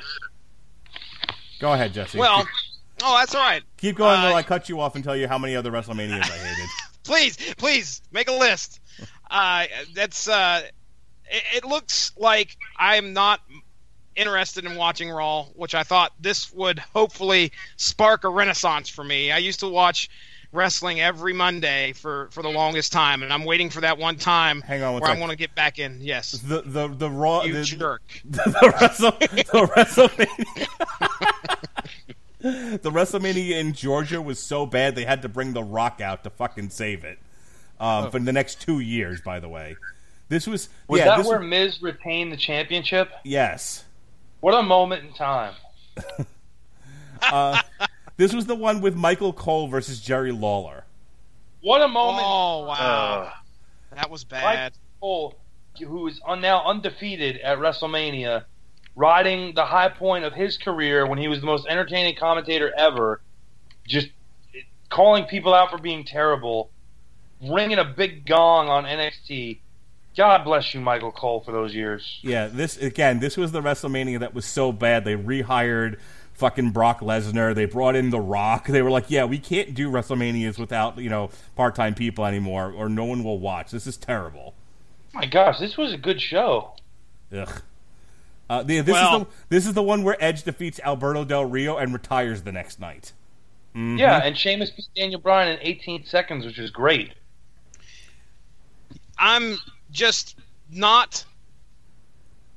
Go 1.59 1.73
ahead, 1.73 1.93
Jesse. 1.93 2.17
Well, 2.17 2.45
oh, 3.03 3.17
that's 3.17 3.33
all 3.33 3.41
right. 3.41 3.63
keep 3.77 3.95
going 3.95 4.19
uh, 4.19 4.23
while 4.23 4.35
I 4.35 4.43
cut 4.43 4.67
you 4.67 4.79
off 4.81 4.95
and 4.95 5.03
tell 5.03 5.15
you 5.15 5.27
how 5.27 5.37
many 5.37 5.55
other 5.55 5.71
WrestleManias 5.71 6.23
I 6.23 6.37
hated. 6.37 6.69
please, 7.03 7.37
please 7.57 8.01
make 8.11 8.29
a 8.29 8.33
list. 8.33 8.79
Uh, 9.29 9.65
that's 9.93 10.27
uh, 10.27 10.63
it, 11.31 11.43
it 11.57 11.65
looks 11.65 12.11
like 12.17 12.57
I'm 12.77 13.13
not 13.13 13.39
interested 14.15 14.65
in 14.65 14.75
watching 14.75 15.09
Raw, 15.09 15.45
which 15.55 15.73
I 15.73 15.83
thought 15.83 16.11
this 16.19 16.51
would 16.53 16.79
hopefully 16.79 17.51
spark 17.77 18.23
a 18.25 18.29
renaissance 18.29 18.89
for 18.89 19.03
me. 19.03 19.31
I 19.31 19.37
used 19.37 19.61
to 19.61 19.69
watch 19.69 20.09
wrestling 20.51 20.99
every 20.99 21.31
Monday 21.31 21.93
for, 21.93 22.27
for 22.31 22.43
the 22.43 22.49
longest 22.49 22.91
time, 22.91 23.23
and 23.23 23.31
I'm 23.31 23.45
waiting 23.45 23.69
for 23.69 23.79
that 23.81 23.97
one 23.97 24.17
time 24.17 24.59
Hang 24.61 24.83
on 24.83 24.95
where 24.99 25.09
I 25.09 25.13
sec. 25.13 25.19
want 25.21 25.31
to 25.31 25.37
get 25.37 25.55
back 25.55 25.79
in. 25.79 25.99
Yes, 26.01 26.31
The 26.33 26.61
the 26.63 26.89
the 26.89 27.09
Raw 27.09 27.43
you 27.43 27.53
the, 27.53 27.63
jerk. 27.63 28.01
the, 28.25 28.43
the, 28.43 28.73
Wrestle, 28.81 29.11
the 29.11 29.67
WrestleMania. 29.73 30.67
the 32.81 32.91
WrestleMania 32.91 33.59
in 33.59 33.71
Georgia 33.73 34.21
was 34.21 34.39
so 34.39 34.65
bad 34.65 34.95
they 34.95 35.05
had 35.05 35.21
to 35.21 35.29
bring 35.29 35.53
The 35.53 35.63
Rock 35.63 36.01
out 36.01 36.23
to 36.25 36.29
fucking 36.29 36.69
save 36.71 37.03
it. 37.05 37.19
Um, 37.79 38.11
For 38.11 38.19
the 38.19 38.33
next 38.33 38.61
two 38.61 38.79
years, 38.79 39.21
by 39.21 39.39
the 39.39 39.49
way, 39.49 39.75
this 40.31 40.47
was 40.47 40.69
Was 40.87 40.99
yeah. 40.99 41.05
that 41.05 41.17
this 41.17 41.27
where 41.27 41.39
was- 41.39 41.47
Miz 41.47 41.81
retained 41.81 42.31
the 42.31 42.37
championship? 42.37 43.11
yes. 43.23 43.83
What 44.39 44.53
a 44.57 44.63
moment 44.63 45.03
in 45.05 45.13
time. 45.13 45.53
This 48.17 48.33
was 48.33 48.45
the 48.45 48.55
one 48.55 48.81
with 48.81 48.95
Michael 48.95 49.33
Cole 49.33 49.67
versus 49.67 49.99
Jerry 49.99 50.31
Lawler. 50.31 50.83
What 51.61 51.81
a 51.81 51.87
moment. 51.87 52.23
Oh 52.27 52.65
wow, 52.65 53.31
Uh, 53.91 53.95
that 53.95 54.09
was 54.11 54.23
bad. 54.23 54.43
Mike 54.73 54.73
Cole, 54.99 55.35
who 55.79 56.07
is 56.07 56.19
un- 56.27 56.41
now 56.41 56.63
undefeated 56.65 57.37
at 57.41 57.57
WrestleMania, 57.57 58.43
riding 58.95 59.55
the 59.55 59.65
high 59.65 59.89
point 59.89 60.25
of 60.25 60.33
his 60.33 60.57
career 60.57 61.07
when 61.07 61.17
he 61.17 61.27
was 61.27 61.39
the 61.39 61.45
most 61.47 61.65
entertaining 61.67 62.15
commentator 62.15 62.71
ever, 62.77 63.21
just 63.87 64.09
calling 64.89 65.25
people 65.25 65.53
out 65.53 65.71
for 65.71 65.77
being 65.79 66.03
terrible, 66.03 66.69
ringing 67.49 67.79
a 67.79 67.85
big 67.85 68.25
gong 68.27 68.69
on 68.69 68.83
NXT. 68.85 69.59
God 70.17 70.43
bless 70.43 70.73
you, 70.73 70.81
Michael 70.81 71.11
Cole, 71.11 71.39
for 71.41 71.51
those 71.51 71.73
years. 71.73 72.19
Yeah, 72.21 72.47
this 72.47 72.77
again. 72.77 73.19
This 73.19 73.37
was 73.37 73.51
the 73.51 73.61
WrestleMania 73.61 74.19
that 74.19 74.33
was 74.33 74.45
so 74.45 74.71
bad 74.71 75.05
they 75.05 75.15
rehired 75.15 75.99
fucking 76.33 76.71
Brock 76.71 76.99
Lesnar. 76.99 77.55
They 77.55 77.65
brought 77.65 77.95
in 77.95 78.09
The 78.09 78.19
Rock. 78.19 78.67
They 78.67 78.81
were 78.81 78.91
like, 78.91 79.09
"Yeah, 79.09 79.23
we 79.25 79.39
can't 79.39 79.73
do 79.73 79.89
WrestleManias 79.89 80.59
without 80.59 80.97
you 80.97 81.09
know 81.09 81.29
part 81.55 81.75
time 81.75 81.95
people 81.95 82.25
anymore, 82.25 82.73
or 82.75 82.89
no 82.89 83.05
one 83.05 83.23
will 83.23 83.39
watch. 83.39 83.71
This 83.71 83.87
is 83.87 83.95
terrible." 83.95 84.53
My 85.13 85.25
gosh, 85.25 85.59
this 85.59 85.77
was 85.77 85.93
a 85.93 85.97
good 85.97 86.21
show. 86.21 86.73
Ugh. 87.35 87.61
Uh, 88.49 88.63
the, 88.63 88.81
this 88.81 88.93
Well- 88.93 89.15
is 89.15 89.23
the 89.23 89.27
this 89.49 89.65
is 89.67 89.73
the 89.73 89.83
one 89.83 90.03
where 90.03 90.17
Edge 90.21 90.43
defeats 90.43 90.79
Alberto 90.83 91.23
Del 91.23 91.45
Rio 91.45 91.77
and 91.77 91.93
retires 91.93 92.41
the 92.41 92.51
next 92.51 92.79
night. 92.79 93.13
Yeah, 93.73 94.17
and 94.17 94.37
Sheamus 94.37 94.71
beat 94.71 94.87
Daniel 94.93 95.21
Bryan 95.21 95.53
in 95.53 95.59
18 95.61 96.03
seconds, 96.03 96.45
which 96.45 96.59
is 96.59 96.69
great. 96.71 97.13
I'm 99.17 99.57
just 99.91 100.37
not 100.71 101.25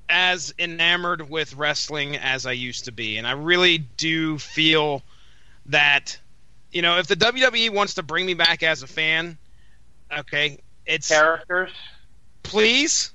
as 0.09 0.55
enamored 0.59 1.29
with 1.29 1.55
wrestling 1.57 2.17
as 2.17 2.47
I 2.47 2.53
used 2.53 2.85
to 2.85 2.93
be, 2.93 3.17
and 3.17 3.27
I 3.27 3.33
really 3.33 3.79
do 3.79 4.39
feel 4.39 5.03
that 5.67 6.19
you 6.71 6.83
know 6.83 6.99
if 6.99 7.07
the 7.07 7.17
WWE 7.17 7.71
wants 7.71 7.95
to 7.95 8.03
bring 8.03 8.27
me 8.27 8.35
back 8.35 8.63
as 8.63 8.83
a 8.83 8.87
fan, 8.87 9.39
okay, 10.17 10.59
it's 10.87 11.09
Characters. 11.09 11.71
please 12.43 13.13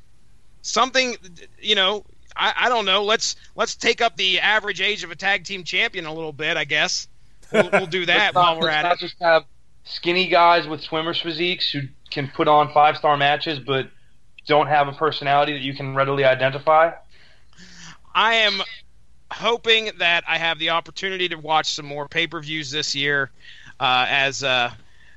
something 0.62 1.16
you 1.62 1.76
know 1.76 2.04
I, 2.36 2.54
I 2.58 2.70
don't 2.70 2.86
know 2.86 3.04
let's 3.04 3.36
let's 3.56 3.76
take 3.76 4.02
up 4.02 4.18
the 4.18 4.40
average 4.40 4.82
age 4.82 5.04
of 5.04 5.12
a 5.12 5.16
tag 5.16 5.46
team 5.46 5.64
champion 5.64 6.06
a 6.06 6.14
little 6.14 6.34
bit 6.34 6.58
I 6.58 6.66
guess 6.66 7.08
we'll, 7.52 7.70
we'll 7.72 7.86
do 7.86 8.06
that 8.08 8.34
not, 8.34 8.42
while 8.42 8.60
we're 8.60 8.68
let's 8.68 8.76
at 8.76 8.82
not 8.84 8.94
it. 8.94 9.00
just 9.00 9.16
have 9.22 9.46
skinny 9.86 10.28
guys 10.28 10.68
with 10.68 10.82
swimmers 10.82 11.22
physiques 11.22 11.72
who 11.72 11.82
can 12.12 12.28
put 12.28 12.48
on 12.48 12.74
five 12.74 12.98
star 12.98 13.16
matches 13.18 13.60
but 13.60 13.90
don't 14.50 14.68
have 14.68 14.88
a 14.90 14.92
personality 14.92 15.54
that 15.54 15.62
you 15.62 15.74
can 15.74 15.96
readily 15.96 16.26
identify. 16.26 16.92
I 18.14 18.34
am 18.34 18.62
hoping 19.32 19.92
that 20.00 20.24
I 20.28 20.40
have 20.40 20.58
the 20.60 20.72
opportunity 20.72 21.30
to 21.30 21.36
watch 21.36 21.72
some 21.72 21.86
more 21.86 22.10
pay 22.10 22.28
per 22.28 22.42
views 22.42 22.72
this 22.72 22.96
year. 22.96 23.30
Uh, 23.80 24.06
as 24.10 24.44
uh, 24.44 24.72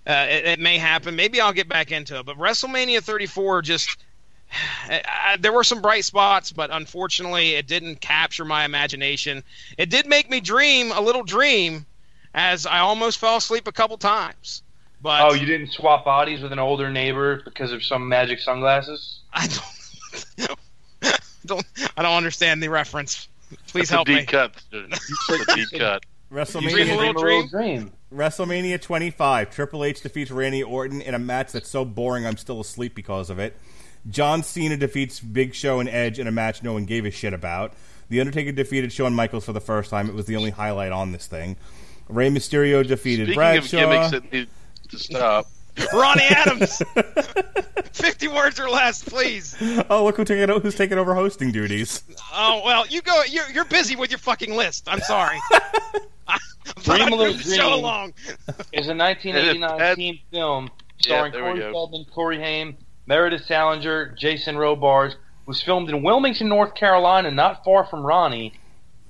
uh, 0.07 0.27
it, 0.29 0.45
it 0.45 0.61
may 0.61 0.79
happen, 0.79 1.17
maybe 1.17 1.41
I'll 1.41 1.55
get 1.55 1.69
back 1.69 1.91
into 1.91 2.19
it. 2.19 2.27
But 2.27 2.37
WrestleMania 2.37 3.03
34 3.03 3.63
just 3.63 3.97
I, 4.89 5.39
there 5.41 5.53
were 5.53 5.65
some 5.65 5.81
bright 5.81 6.05
spots, 6.05 6.53
but 6.53 6.71
unfortunately, 6.71 7.55
it 7.55 7.67
didn't 7.67 8.01
capture 8.01 8.45
my 8.45 8.65
imagination. 8.65 9.43
It 9.79 9.89
did 9.89 10.07
make 10.07 10.31
me 10.31 10.41
dream 10.41 10.93
a 10.93 11.01
little 11.01 11.25
dream, 11.25 11.87
as 12.35 12.67
I 12.67 12.81
almost 12.81 13.19
fell 13.19 13.39
asleep 13.39 13.67
a 13.67 13.73
couple 13.73 13.97
times. 13.97 14.63
But 15.03 15.23
Oh, 15.23 15.35
you 15.35 15.45
didn't 15.47 15.73
swap 15.73 16.05
bodies 16.05 16.43
with 16.43 16.53
an 16.53 16.59
older 16.61 16.91
neighbor 16.91 17.43
because 17.45 17.73
of 17.73 17.83
some 17.85 18.09
magic 18.09 18.39
sunglasses? 18.39 19.21
I 19.33 19.49
don't, 19.49 20.49
don't 21.47 21.67
I 21.97 22.03
don't 22.03 22.17
understand 22.17 22.63
the 22.63 22.69
reference. 22.69 23.29
Please 23.67 23.83
It's 23.83 23.91
a 23.91 23.95
help 23.95 24.07
deep 24.07 24.21
me. 24.21 24.27
cut. 24.27 24.55
It's 24.73 25.29
a 25.51 25.55
deep 25.57 25.69
cut. 25.79 26.03
Dream 26.31 26.41
a 26.41 26.45
WrestleMania 26.45 26.97
little 26.97 27.23
dream. 27.23 27.47
dream. 27.49 27.93
WrestleMania 28.15 28.81
25. 28.81 29.51
Triple 29.51 29.85
H 29.85 30.01
defeats 30.03 30.31
Randy 30.31 30.63
Orton 30.63 31.03
in 31.03 31.15
a 31.15 31.19
match 31.19 31.53
that's 31.53 31.69
so 31.69 31.85
boring 31.85 32.27
I'm 32.27 32.37
still 32.39 32.61
asleep 32.61 32.95
because 32.95 33.29
of 33.29 33.39
it. 33.39 33.57
John 34.09 34.43
Cena 34.43 34.77
defeats 34.77 35.21
Big 35.21 35.55
Show 35.55 35.79
and 35.81 35.89
Edge 35.89 36.19
in 36.19 36.27
a 36.27 36.33
match 36.33 36.63
no 36.63 36.73
one 36.73 36.87
gave 36.87 37.05
a 37.05 37.11
shit 37.11 37.33
about. 37.35 37.75
The 38.09 38.21
Undertaker 38.21 38.53
defeated 38.53 38.93
Shawn 38.93 39.15
Michaels 39.15 39.45
for 39.45 39.53
the 39.53 39.61
first 39.61 39.91
time. 39.91 40.09
It 40.09 40.15
was 40.15 40.27
the 40.27 40.37
only 40.37 40.51
highlight 40.51 40.91
on 40.93 41.13
this 41.13 41.27
thing. 41.27 41.57
Rey 42.09 42.29
Mysterio 42.31 42.87
defeated 42.87 43.27
Speaking 43.27 43.35
Bradshaw. 43.37 43.61
of 43.61 43.71
gimmicks 43.71 44.11
that 44.11 44.33
need 44.33 44.49
to 44.93 44.99
stop, 44.99 45.47
Ronnie 45.93 46.23
Adams. 46.31 46.81
Fifty 47.93 48.29
words 48.29 48.59
or 48.59 48.69
less, 48.71 49.03
please. 49.05 49.55
Oh, 49.91 50.05
look 50.05 50.17
who 50.17 50.25
taking 50.25 50.49
o- 50.51 50.61
who's 50.61 50.75
taking 50.75 50.97
over 50.99 51.15
hosting 51.15 51.53
duties. 51.53 52.03
Oh 52.33 52.63
well, 52.65 52.87
you 52.87 53.03
go. 53.03 53.23
You're, 53.29 53.51
you're 53.51 53.65
busy 53.67 53.97
with 53.97 54.11
your 54.11 54.19
fucking 54.19 54.55
list. 54.55 54.89
I'm 54.89 55.01
sorry. 55.01 55.39
I 56.27 56.39
thought 56.65 56.85
Dream 56.85 57.03
I'd 57.03 57.13
a 57.13 57.17
Little 57.17 57.35
move 57.35 57.45
the 57.45 57.55
show 57.55 57.63
Dream. 57.71 57.73
along. 57.85 58.15
is 58.73 58.89
a 58.89 58.95
1989 58.95 59.79
That- 59.79 59.97
teen 59.97 60.19
film 60.31 60.71
starring 61.01 61.33
there 61.33 61.43
we 61.45 61.51
Corey 61.51 61.61
go. 61.61 61.73
Feldman, 61.73 62.05
Corey 62.15 62.39
Haim, 62.39 62.77
Meredith 63.07 63.45
Salinger, 63.45 64.15
Jason 64.19 64.57
Robards. 64.57 65.17
Was 65.45 65.61
filmed 65.61 65.91
in 65.91 66.05
Wilmington, 66.05 66.49
North 66.49 66.75
Carolina, 66.77 67.29
not 67.33 67.65
far 67.65 67.85
from 67.85 68.07
Ronnie. 68.07 68.55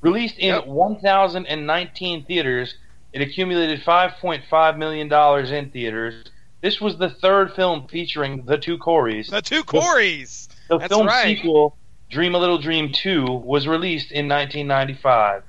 Released 0.00 0.38
in 0.38 0.54
Yep. 0.54 0.66
1,019 0.66 2.24
theaters, 2.24 2.74
it 3.12 3.20
accumulated 3.22 3.80
5.5 3.82 4.78
million 4.78 5.08
dollars 5.08 5.50
in 5.50 5.70
theaters. 5.70 6.24
This 6.62 6.80
was 6.80 6.96
the 6.96 7.10
third 7.10 7.54
film 7.54 7.88
featuring 7.88 8.44
the 8.44 8.56
two 8.56 8.78
Coreys. 8.78 9.28
The 9.28 9.42
two 9.42 9.64
Corys. 9.64 10.48
The 10.68 10.78
That's 10.78 10.92
film 10.92 11.06
right. 11.08 11.36
sequel, 11.36 11.76
Dream 12.08 12.34
a 12.34 12.38
Little 12.38 12.58
Dream 12.58 12.92
2, 12.92 13.24
was 13.24 13.66
released 13.66 14.12
in 14.12 14.28
1995. 14.28 15.42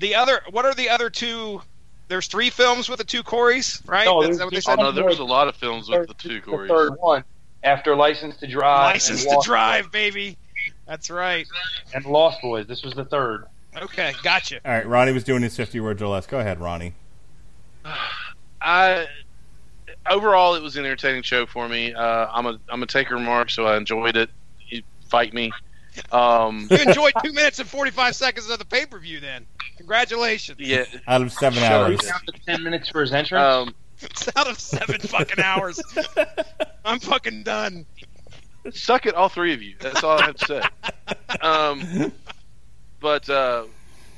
The 0.00 0.14
other. 0.14 0.40
What 0.50 0.66
are 0.66 0.74
the 0.74 0.90
other 0.90 1.08
two? 1.10 1.62
There's 2.08 2.26
three 2.26 2.50
films 2.50 2.88
with 2.88 2.98
the 2.98 3.04
two 3.04 3.22
Corys, 3.22 3.86
right? 3.88 4.04
No, 4.04 4.22
That's 4.22 4.36
there's 4.36 4.44
what 4.44 4.54
they 4.54 4.60
said. 4.60 4.78
Oh 4.78 4.82
no, 4.82 4.92
there 4.92 5.04
was 5.04 5.18
a 5.18 5.24
lot 5.24 5.48
of 5.48 5.56
films 5.56 5.88
with 5.88 6.08
the 6.08 6.14
two 6.14 6.40
The 6.40 6.66
third 6.68 6.94
one, 6.98 7.24
after 7.62 7.96
License 7.96 8.36
to 8.38 8.46
Drive, 8.46 8.94
License 8.94 9.24
to 9.24 9.30
Lost 9.30 9.46
Drive, 9.46 9.92
baby. 9.92 10.36
That's 10.86 11.08
right. 11.08 11.46
And 11.94 12.04
Lost 12.04 12.42
Boys. 12.42 12.66
This 12.66 12.82
was 12.82 12.94
the 12.94 13.04
third. 13.04 13.46
Okay, 13.76 14.12
gotcha. 14.22 14.60
All 14.64 14.72
right, 14.72 14.86
Ronnie 14.86 15.12
was 15.12 15.24
doing 15.24 15.42
his 15.42 15.56
50 15.56 15.78
words 15.80 16.02
or 16.02 16.08
less. 16.08 16.26
Go 16.26 16.40
ahead, 16.40 16.60
Ronnie. 16.60 16.94
I 18.62 19.06
overall 20.10 20.54
it 20.54 20.62
was 20.62 20.76
an 20.76 20.84
entertaining 20.84 21.22
show 21.22 21.46
for 21.46 21.68
me. 21.68 21.94
Uh, 21.94 22.26
I'm 22.30 22.46
a 22.46 22.58
I'm 22.68 22.82
a 22.82 22.86
taker 22.86 23.18
mark, 23.18 23.50
so 23.50 23.66
I 23.66 23.76
enjoyed 23.76 24.16
it. 24.16 24.30
You 24.68 24.82
fight 25.08 25.32
me. 25.32 25.50
Um, 26.12 26.68
You 26.70 26.78
enjoyed 26.78 27.12
two 27.24 27.32
minutes 27.32 27.58
and 27.58 27.68
forty 27.68 27.90
five 27.90 28.14
seconds 28.14 28.50
of 28.50 28.58
the 28.58 28.64
pay 28.64 28.86
per 28.86 28.98
view. 28.98 29.20
Then, 29.20 29.46
congratulations. 29.76 30.58
yeah. 30.60 30.84
Out 31.06 31.22
of 31.22 31.32
seven 31.32 31.58
Sure. 31.60 31.68
hours. 31.68 32.00
Down 32.00 32.20
to 32.26 32.32
ten 32.46 32.62
minutes 32.62 32.88
for 32.90 33.00
his 33.00 33.12
entrance. 33.12 33.42
Um, 33.68 33.74
It's 34.02 34.28
out 34.36 34.48
of 34.48 34.58
seven 34.60 35.00
fucking 35.00 35.42
hours. 35.42 35.80
I'm 36.84 37.00
fucking 37.00 37.44
done. 37.44 37.86
suck 38.72 39.06
it, 39.06 39.14
all 39.14 39.28
three 39.30 39.54
of 39.54 39.62
you. 39.62 39.74
That's 39.80 40.04
all 40.04 40.18
I 40.20 40.26
have 40.26 40.36
to 40.36 40.46
say. 40.46 40.62
Um, 41.40 42.12
but 43.00 43.28
uh, 43.28 43.64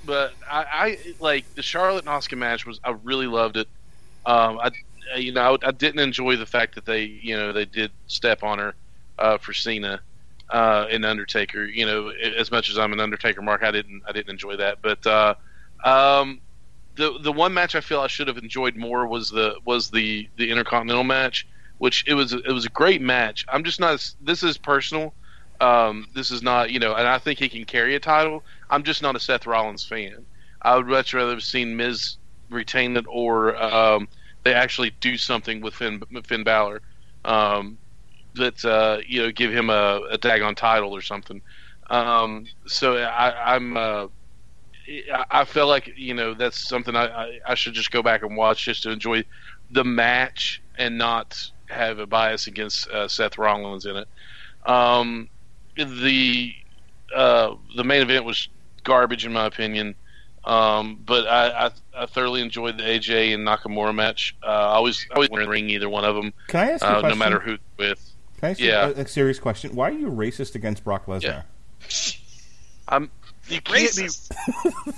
but 0.04 0.32
I, 0.50 0.64
I 0.72 0.98
like 1.20 1.46
the 1.54 1.62
Charlotte 1.62 2.06
and 2.06 2.08
Asuka 2.08 2.36
match 2.36 2.66
was 2.66 2.80
I 2.84 2.90
really 3.02 3.26
loved 3.26 3.56
it. 3.56 3.68
Um, 4.26 4.58
I 4.58 4.70
you 5.16 5.32
know 5.32 5.56
I, 5.62 5.68
I 5.68 5.70
didn't 5.72 6.00
enjoy 6.00 6.36
the 6.36 6.46
fact 6.46 6.74
that 6.74 6.84
they 6.84 7.04
you 7.04 7.36
know 7.36 7.52
they 7.52 7.64
did 7.64 7.92
step 8.06 8.42
on 8.42 8.58
her 8.58 8.74
uh, 9.18 9.38
for 9.38 9.52
Cena 9.52 10.02
uh, 10.50 10.86
and 10.90 11.04
Undertaker. 11.04 11.64
You 11.64 11.86
know 11.86 12.08
as 12.08 12.50
much 12.50 12.70
as 12.70 12.78
I'm 12.78 12.92
an 12.92 13.00
Undertaker 13.00 13.42
mark, 13.42 13.62
I 13.62 13.70
didn't 13.70 14.02
I 14.06 14.12
didn't 14.12 14.30
enjoy 14.30 14.56
that. 14.56 14.78
But 14.82 15.06
uh, 15.06 15.34
um, 15.84 16.40
the 16.96 17.18
the 17.22 17.32
one 17.32 17.54
match 17.54 17.74
I 17.74 17.80
feel 17.80 18.00
I 18.00 18.08
should 18.08 18.28
have 18.28 18.38
enjoyed 18.38 18.76
more 18.76 19.06
was 19.06 19.30
the 19.30 19.56
was 19.64 19.90
the 19.90 20.28
the 20.36 20.50
Intercontinental 20.50 21.04
match 21.04 21.46
which 21.82 22.04
it 22.06 22.14
was 22.14 22.32
it 22.32 22.52
was 22.52 22.64
a 22.64 22.70
great 22.70 23.02
match. 23.02 23.44
I'm 23.48 23.64
just 23.64 23.80
not. 23.80 24.08
This 24.20 24.44
is 24.44 24.56
personal. 24.56 25.12
Um, 25.60 26.06
this 26.14 26.30
is 26.30 26.40
not 26.40 26.70
you 26.70 26.78
know, 26.78 26.94
and 26.94 27.08
I 27.08 27.18
think 27.18 27.40
he 27.40 27.48
can 27.48 27.64
carry 27.64 27.96
a 27.96 28.00
title. 28.00 28.44
I'm 28.72 28.84
just 28.84 29.02
not 29.02 29.16
a 29.16 29.20
Seth 29.20 29.46
Rollins 29.46 29.84
fan. 29.84 30.26
I 30.62 30.76
would 30.76 30.88
much 30.88 31.14
rather 31.14 31.32
have 31.32 31.44
seen 31.44 31.76
Miz 31.76 32.18
retain 32.50 32.96
it 32.98 33.06
or 33.10 33.56
um, 33.62 34.08
they 34.44 34.54
actually 34.54 34.92
do 35.02 35.18
something 35.18 35.62
with 35.62 35.74
Finn 35.76 36.02
Finn 36.26 36.44
Balor 36.44 36.82
um, 37.26 37.80
that 38.34 38.64
uh, 38.64 38.98
you 39.06 39.22
know 39.24 39.32
give 39.32 39.52
him 39.52 39.70
a, 39.70 40.00
a 40.12 40.18
daggone 40.18 40.56
title 40.56 40.92
or 40.94 41.02
something. 41.02 41.42
Um, 41.90 42.46
so 42.66 42.96
I, 42.98 43.56
I'm. 43.56 43.76
Uh, 43.76 44.08
I- 45.12 45.26
I 45.30 45.44
feel 45.44 45.66
like 45.68 45.90
you 45.96 46.14
know 46.14 46.34
that's 46.34 46.66
something 46.68 46.96
I, 46.96 47.06
I, 47.06 47.38
I 47.48 47.54
should 47.54 47.74
just 47.74 47.90
go 47.90 48.02
back 48.02 48.22
and 48.22 48.36
watch 48.36 48.64
just 48.64 48.82
to 48.84 48.90
enjoy 48.90 49.24
the 49.70 49.84
match 49.84 50.62
and 50.76 50.98
not 50.98 51.38
have 51.68 51.98
a 51.98 52.06
bias 52.06 52.46
against 52.46 52.88
uh, 52.88 53.08
Seth 53.08 53.38
Rollins 53.38 53.86
in 53.86 53.96
it. 53.96 54.08
Um, 54.66 55.28
the 55.76 56.54
uh, 57.14 57.54
the 57.76 57.84
main 57.84 58.02
event 58.02 58.26
was 58.26 58.48
garbage 58.84 59.24
in 59.26 59.32
my 59.32 59.46
opinion, 59.46 59.94
um, 60.44 60.98
but 61.06 61.26
I, 61.28 61.66
I, 61.66 61.70
I 62.02 62.06
thoroughly 62.06 62.40
enjoyed 62.40 62.78
the 62.78 62.84
AJ 62.84 63.34
and 63.34 63.46
Nakamura 63.46 63.94
match. 63.94 64.36
Uh, 64.42 64.46
I 64.46 64.74
always 64.74 65.06
I 65.10 65.14
always 65.14 65.30
want 65.30 65.44
to 65.44 65.50
ring 65.50 65.70
either 65.70 65.88
one 65.88 66.04
of 66.04 66.14
them, 66.14 66.32
Can 66.48 66.60
I 66.60 66.70
ask 66.72 66.82
you 66.84 66.90
a 66.90 66.98
uh, 66.98 67.08
no 67.08 67.14
matter 67.14 67.38
who 67.38 67.58
with. 67.78 68.12
Can 68.38 68.48
I 68.48 68.50
ask 68.52 68.60
Yeah. 68.60 68.88
you 68.88 68.94
a, 68.94 69.00
a 69.02 69.06
serious 69.08 69.38
question? 69.38 69.74
Why 69.74 69.88
are 69.88 69.92
you 69.92 70.08
racist 70.10 70.54
against 70.54 70.82
Brock 70.84 71.06
Lesnar? 71.06 71.22
Yeah. 71.22 71.42
I'm 72.88 73.10
you 73.48 73.60
can't 73.60 73.90
Racist. 73.90 74.30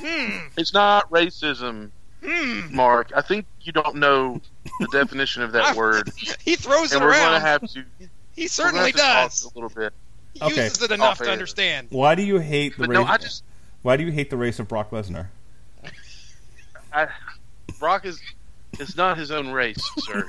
be. 0.03 0.41
It's 0.61 0.73
not 0.75 1.11
racism, 1.11 1.91
Hmm. 2.25 2.75
Mark. 2.75 3.11
I 3.15 3.21
think 3.23 3.47
you 3.61 3.73
don't 3.73 3.97
know 3.97 4.41
the 4.81 4.89
definition 4.93 5.43
of 5.43 5.53
that 5.53 5.77
word, 5.77 6.11
He 6.43 6.57
throws 6.57 6.93
it 6.93 6.97
and 6.97 7.05
we're 7.05 7.13
going 7.13 7.23
around. 7.23 7.35
to 7.35 7.41
have 7.41 7.61
to. 7.73 7.85
he 8.35 8.43
we're 8.45 8.49
certainly 8.49 8.93
gonna 8.93 9.05
have 9.05 9.31
to 9.31 9.37
does. 9.37 9.43
talk 9.43 9.53
a 9.55 9.59
little 9.59 9.69
bit. 9.75 9.93
He 10.35 10.41
Okay. 10.43 10.65
uses 10.65 10.83
it 10.83 10.91
enough 10.91 11.13
Off 11.13 11.19
to 11.19 11.25
air. 11.27 11.31
understand. 11.33 11.89
Why 11.91 12.15
do 12.15 12.23
you 12.23 12.39
hate 12.39 12.77
the 12.77 12.87
But 12.87 12.89
race? 12.91 12.99
no, 12.99 13.05
I 13.05 13.17
just 13.19 13.45
Why 13.85 13.99
do 13.99 14.05
you 14.05 14.11
hate 14.13 14.31
the 14.31 14.39
race 14.39 14.59
of 14.59 14.67
Brock 14.67 14.91
Lesnar? 14.93 15.27
I, 16.91 17.07
Brock 17.79 18.07
is 18.07 18.19
is 18.81 18.97
not 18.97 19.19
his 19.19 19.31
own 19.31 19.49
race, 19.51 19.79
sir. 19.99 20.27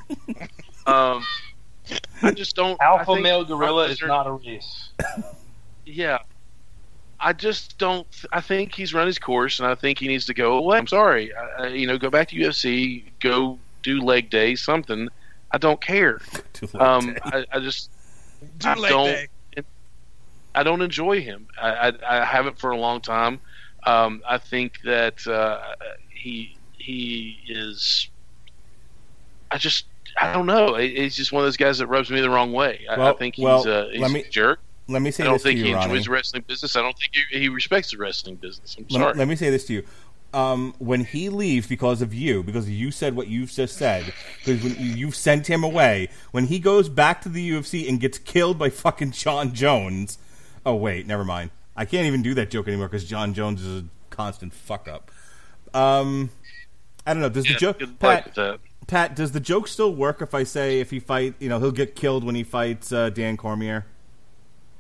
um, 0.86 1.23
I 2.22 2.32
just 2.34 2.57
don't. 2.57 2.80
Alpha 2.82 3.15
male 3.15 3.45
gorilla 3.45 3.86
Brock 3.86 3.91
is 3.91 4.02
not 4.02 4.27
a 4.27 4.34
race. 4.34 4.90
Yeah, 5.86 6.18
I 7.18 7.32
just 7.32 7.77
don't. 7.77 8.06
I 8.34 8.41
think 8.41 8.73
he's 8.76 8.94
run 8.94 9.07
his 9.07 9.18
course, 9.19 9.60
and 9.61 9.68
I 9.69 9.76
think 9.76 9.99
he 9.99 10.10
needs 10.10 10.26
to 10.26 10.34
go 10.34 10.57
away. 10.57 10.77
I'm 10.77 10.88
sorry. 10.88 11.34
I, 11.34 11.64
I- 11.64 11.68
you 11.68 11.88
know, 11.88 11.98
go 11.98 12.10
back 12.10 12.27
to 12.30 12.36
UFC, 12.36 13.03
go 13.22 13.57
do 13.84 14.02
leg 14.02 14.30
day, 14.30 14.56
something. 14.56 15.07
I 15.52 15.60
don't 15.60 15.80
care. 15.80 16.19
Too. 16.53 16.68
Um, 16.77 17.15
I, 17.23 17.45
I 17.53 17.60
just 17.61 17.90
Do 18.57 18.68
I 18.68 18.73
leg 18.76 18.91
don't- 18.91 19.06
day. 19.06 19.27
I 20.56 20.64
don't 20.64 20.82
enjoy 20.82 21.22
him. 21.22 21.48
I, 21.61 21.90
I, 21.90 22.22
I 22.22 22.26
haven't 22.26 22.57
for 22.57 22.72
a 22.72 22.77
long 22.77 23.02
time. 23.02 23.40
Um, 23.86 24.22
I 24.27 24.38
think 24.40 24.80
that 24.84 25.26
uh, 25.27 25.61
he 26.10 26.57
he 26.77 27.38
is. 27.48 28.10
I 29.52 29.57
just 29.57 29.86
I 30.19 30.34
don't 30.34 30.45
know. 30.45 30.76
He's 30.76 31.15
just 31.15 31.32
one 31.32 31.41
of 31.44 31.48
those 31.48 31.57
guys 31.57 31.77
that 31.80 31.88
rubs 31.88 32.10
me 32.10 32.22
the 32.22 32.30
wrong 32.30 32.52
way. 32.53 32.86
I, 32.90 32.94
I 32.95 32.98
Well- 32.98 33.18
think 33.18 33.36
he's, 33.36 33.44
well, 33.44 33.68
uh, 33.68 33.90
he's 33.90 33.99
let 34.02 34.11
me- 34.11 34.22
a 34.22 34.30
jerk. 34.30 34.60
let 34.88 35.02
me 35.02 35.11
say 35.11 35.23
I 35.23 35.26
don't 35.26 35.36
this 35.36 35.44
to 35.44 35.48
think 35.49 35.60
you, 35.60 35.65
he 35.65 35.73
Ronnie. 35.73 35.86
enjoys 35.91 36.06
the 36.06 36.11
wrestling 36.11 36.44
business. 36.48 36.76
I 36.76 36.82
don't 36.82 36.98
think 36.98 37.14
he, 37.32 37.40
he 37.40 37.49
respects 37.49 37.91
the 37.91 37.98
wrestling 37.98 38.36
business. 38.36 38.76
I'm 38.77 38.86
Let 38.90 38.91
me- 38.91 38.99
sorry. 39.03 39.14
Let 39.15 39.27
me 39.27 39.36
say 39.36 39.49
this 39.49 39.65
to 39.68 39.73
you. 39.73 39.84
Um, 40.34 40.73
when 40.80 41.06
he 41.06 41.30
leaves 41.30 41.65
because 41.68 42.02
of 42.02 42.14
you, 42.14 42.44
because 42.44 42.69
you 42.69 42.91
said 42.91 43.15
what 43.15 43.27
you've 43.27 43.52
just 43.52 43.77
said, 43.77 44.14
because 44.44 44.61
when 44.64 44.76
you 44.98 45.11
sent 45.11 45.48
him 45.48 45.64
away, 45.64 46.10
when 46.32 46.48
he 46.48 46.60
goes 46.60 46.90
back 46.90 47.22
to 47.22 47.30
the 47.30 47.52
UFC 47.52 47.88
and 47.88 48.02
gets 48.02 48.18
killed 48.18 48.57
by 48.60 48.69
fucking 48.69 49.11
Jon 49.11 49.53
Jones. 49.53 50.18
Oh 50.66 50.76
wait, 50.76 51.06
never 51.06 51.24
mind. 51.24 51.52
I 51.76 51.86
can't 51.86 52.08
even 52.08 52.22
do 52.22 52.34
that 52.36 52.50
joke 52.50 52.68
anymore 52.68 52.88
because 52.88 53.06
Jon 53.06 53.34
Jones 53.34 53.62
is 53.62 53.84
a 53.84 53.86
constant 54.10 54.54
fuck 54.54 54.88
up. 54.88 55.12
Um, 55.74 56.30
I 57.06 57.14
don't 57.14 57.22
know. 57.22 57.30
Does 57.30 57.46
Yeah, 57.48 57.54
the 57.54 57.60
joke, 57.60 58.00
Pat? 58.00 58.60
Pat, 58.88 59.16
does 59.16 59.32
the 59.32 59.40
joke 59.40 59.68
still 59.68 59.94
work 59.94 60.22
if 60.22 60.34
I 60.34 60.44
say 60.44 60.80
if 60.80 60.92
he 60.92 61.00
fight, 61.00 61.34
you 61.40 61.50
know, 61.50 61.60
he'll 61.60 61.72
get 61.72 61.96
killed 61.96 62.24
when 62.24 62.36
he 62.36 62.44
fights 62.44 62.92
uh, 62.92 63.10
Dan 63.10 63.36
Cormier? 63.36 63.86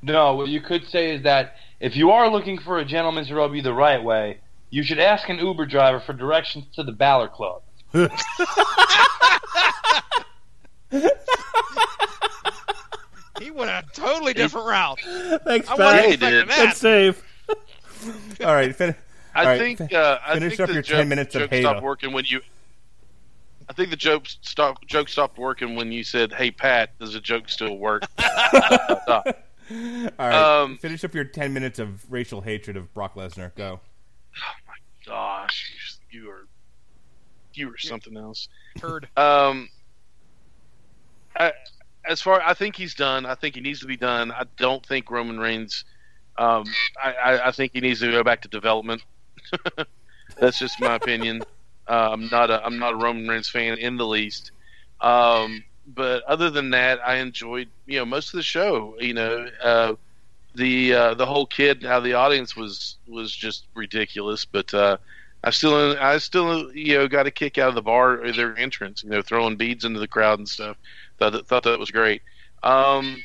No, 0.01 0.35
what 0.35 0.47
you 0.47 0.61
could 0.61 0.87
say 0.87 1.15
is 1.15 1.23
that 1.23 1.55
if 1.79 1.95
you 1.95 2.11
are 2.11 2.29
looking 2.29 2.59
for 2.59 2.77
a 2.77 2.85
gentleman 2.85 3.25
to 3.25 3.35
rub 3.35 3.55
you 3.55 3.63
the 3.63 3.73
right 3.73 4.03
way, 4.03 4.39
you 4.69 4.83
should 4.83 4.99
ask 4.99 5.27
an 5.29 5.39
Uber 5.39 5.65
driver 5.65 5.99
for 5.99 6.13
directions 6.13 6.65
to 6.75 6.83
the 6.83 6.91
Baller 6.91 7.31
Club. 7.31 7.63
He 13.39 13.51
went 13.51 13.69
a 13.71 13.83
totally 13.93 14.33
different 14.33 14.67
route. 14.67 14.99
Thanks, 15.45 15.67
I 15.69 15.75
Pat. 15.75 15.79
wasn't 15.79 16.05
he 16.05 16.13
expecting 16.13 16.39
did. 16.39 16.47
that. 16.49 16.65
Good 16.67 16.75
save. 16.75 17.23
All 18.45 18.53
right, 18.53 18.75
fin- 18.75 18.95
I 19.33 19.39
All 19.39 19.45
right, 19.47 19.59
think 19.59 19.77
fin- 19.79 19.89
uh, 19.93 20.19
I 20.25 20.33
finish 20.35 20.51
think 20.51 20.59
up 20.61 20.67
the 20.67 20.73
your 20.73 20.81
joke, 20.83 20.97
10 20.97 21.09
minutes 21.09 21.35
of 21.35 21.41
joke 21.41 21.49
hate. 21.51 21.61
stopped 21.61 21.81
working 21.83 22.11
when 22.13 22.25
you. 22.25 22.41
I 23.67 23.73
think 23.73 23.89
the 23.89 23.95
joke 23.95 24.27
stopped. 24.27 24.85
Joke 24.87 25.09
stopped 25.09 25.37
working 25.39 25.75
when 25.75 25.91
you 25.91 26.03
said, 26.03 26.31
"Hey 26.31 26.51
Pat, 26.51 26.97
does 26.99 27.13
the 27.13 27.19
joke 27.19 27.49
still 27.49 27.77
work?" 27.77 28.03
All 28.19 29.23
right, 30.19 30.61
Um, 30.61 30.77
finish 30.77 31.03
up 31.03 31.15
your 31.15 31.23
ten 31.23 31.51
minutes 31.53 31.79
of 31.79 32.09
racial 32.11 32.41
hatred 32.41 32.77
of 32.77 32.93
Brock 32.93 33.15
Lesnar. 33.15 33.53
Go. 33.55 33.79
Oh 34.37 34.53
my 34.67 34.73
gosh, 35.05 35.71
you, 36.11 36.21
you 36.21 36.29
are 36.29 36.47
you 37.55 37.69
are 37.69 37.77
something 37.79 38.15
else. 38.15 38.47
Heard. 38.79 39.07
Um, 39.17 39.69
I, 41.35 41.51
as 42.07 42.21
far 42.21 42.41
I 42.41 42.53
think 42.53 42.75
he's 42.75 42.95
done. 42.95 43.25
I 43.25 43.35
think 43.35 43.55
he 43.55 43.61
needs 43.61 43.79
to 43.81 43.87
be 43.87 43.97
done. 43.97 44.31
I 44.31 44.43
don't 44.57 44.85
think 44.85 45.09
Roman 45.09 45.39
Reigns. 45.39 45.85
Um, 46.37 46.65
I, 47.01 47.13
I, 47.13 47.47
I 47.47 47.51
think 47.51 47.71
he 47.73 47.81
needs 47.81 48.01
to 48.01 48.11
go 48.11 48.23
back 48.23 48.41
to 48.41 48.47
development. 48.47 49.03
That's 50.39 50.59
just 50.59 50.79
my 50.81 50.95
opinion. 50.95 51.43
Uh, 51.87 52.09
I'm 52.11 52.27
not 52.29 52.49
a 52.49 52.65
I'm 52.65 52.79
not 52.79 52.93
a 52.93 52.97
Roman 52.97 53.27
Reigns 53.27 53.49
fan 53.49 53.77
in 53.77 53.97
the 53.97 54.05
least. 54.05 54.51
Um, 55.01 55.63
but 55.87 56.23
other 56.23 56.49
than 56.49 56.71
that, 56.71 56.99
I 57.05 57.17
enjoyed 57.17 57.69
you 57.85 57.99
know 57.99 58.05
most 58.05 58.33
of 58.33 58.37
the 58.37 58.43
show. 58.43 58.95
You 58.99 59.13
know, 59.13 59.47
uh, 59.63 59.93
the 60.55 60.93
uh, 60.93 61.13
the 61.13 61.25
whole 61.25 61.45
kid 61.45 61.85
of 61.85 62.03
the 62.03 62.13
audience 62.13 62.55
was 62.55 62.97
was 63.07 63.33
just 63.33 63.67
ridiculous. 63.75 64.45
But 64.45 64.73
uh, 64.73 64.97
I 65.43 65.51
still 65.51 65.97
I 65.99 66.17
still 66.17 66.75
you 66.75 66.97
know 66.97 67.07
got 67.07 67.27
a 67.27 67.31
kick 67.31 67.57
out 67.57 67.69
of 67.69 67.75
the 67.75 67.81
bar 67.81 68.31
their 68.31 68.57
entrance. 68.57 69.03
You 69.03 69.11
know, 69.11 69.21
throwing 69.21 69.57
beads 69.57 69.85
into 69.85 69.99
the 69.99 70.07
crowd 70.07 70.39
and 70.39 70.49
stuff. 70.49 70.77
Thought 71.17 71.31
that, 71.31 71.47
thought 71.47 71.63
that 71.63 71.79
was 71.79 71.91
great. 71.91 72.21
Um, 72.63 73.23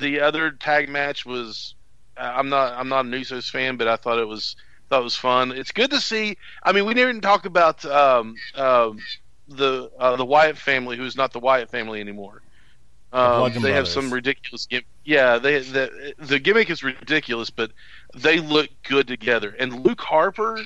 the 0.00 0.20
other 0.20 0.50
tag 0.52 0.88
match 0.88 1.26
was 1.26 1.74
I'm 2.16 2.48
not 2.48 2.74
I'm 2.74 2.88
not 2.88 3.06
a 3.06 3.08
Usos 3.08 3.50
fan, 3.50 3.76
but 3.76 3.88
I 3.88 3.96
thought 3.96 4.18
it 4.18 4.28
was 4.28 4.56
thought 4.88 5.00
it 5.00 5.04
was 5.04 5.16
fun. 5.16 5.52
It's 5.52 5.72
good 5.72 5.90
to 5.90 6.00
see. 6.00 6.36
I 6.62 6.72
mean, 6.72 6.84
we 6.84 6.94
didn't 6.94 7.22
talk 7.22 7.46
about 7.46 7.84
um, 7.84 8.36
um, 8.54 8.98
the 9.48 9.90
uh, 9.98 10.16
the 10.16 10.24
Wyatt 10.24 10.58
family, 10.58 10.96
who's 10.96 11.16
not 11.16 11.32
the 11.32 11.40
Wyatt 11.40 11.70
family 11.70 12.00
anymore. 12.00 12.42
Um, 13.12 13.40
Bludgeon 13.40 13.62
they 13.62 13.72
have 13.72 13.88
some 13.88 14.12
ridiculous 14.12 14.66
gimmick. 14.66 14.86
Yeah, 15.04 15.38
they 15.38 15.60
the 15.60 16.14
the 16.18 16.38
gimmick 16.38 16.70
is 16.70 16.82
ridiculous, 16.82 17.50
but 17.50 17.72
they 18.14 18.38
look 18.38 18.68
good 18.84 19.08
together. 19.08 19.56
And 19.58 19.84
Luke 19.84 20.00
Harper 20.00 20.60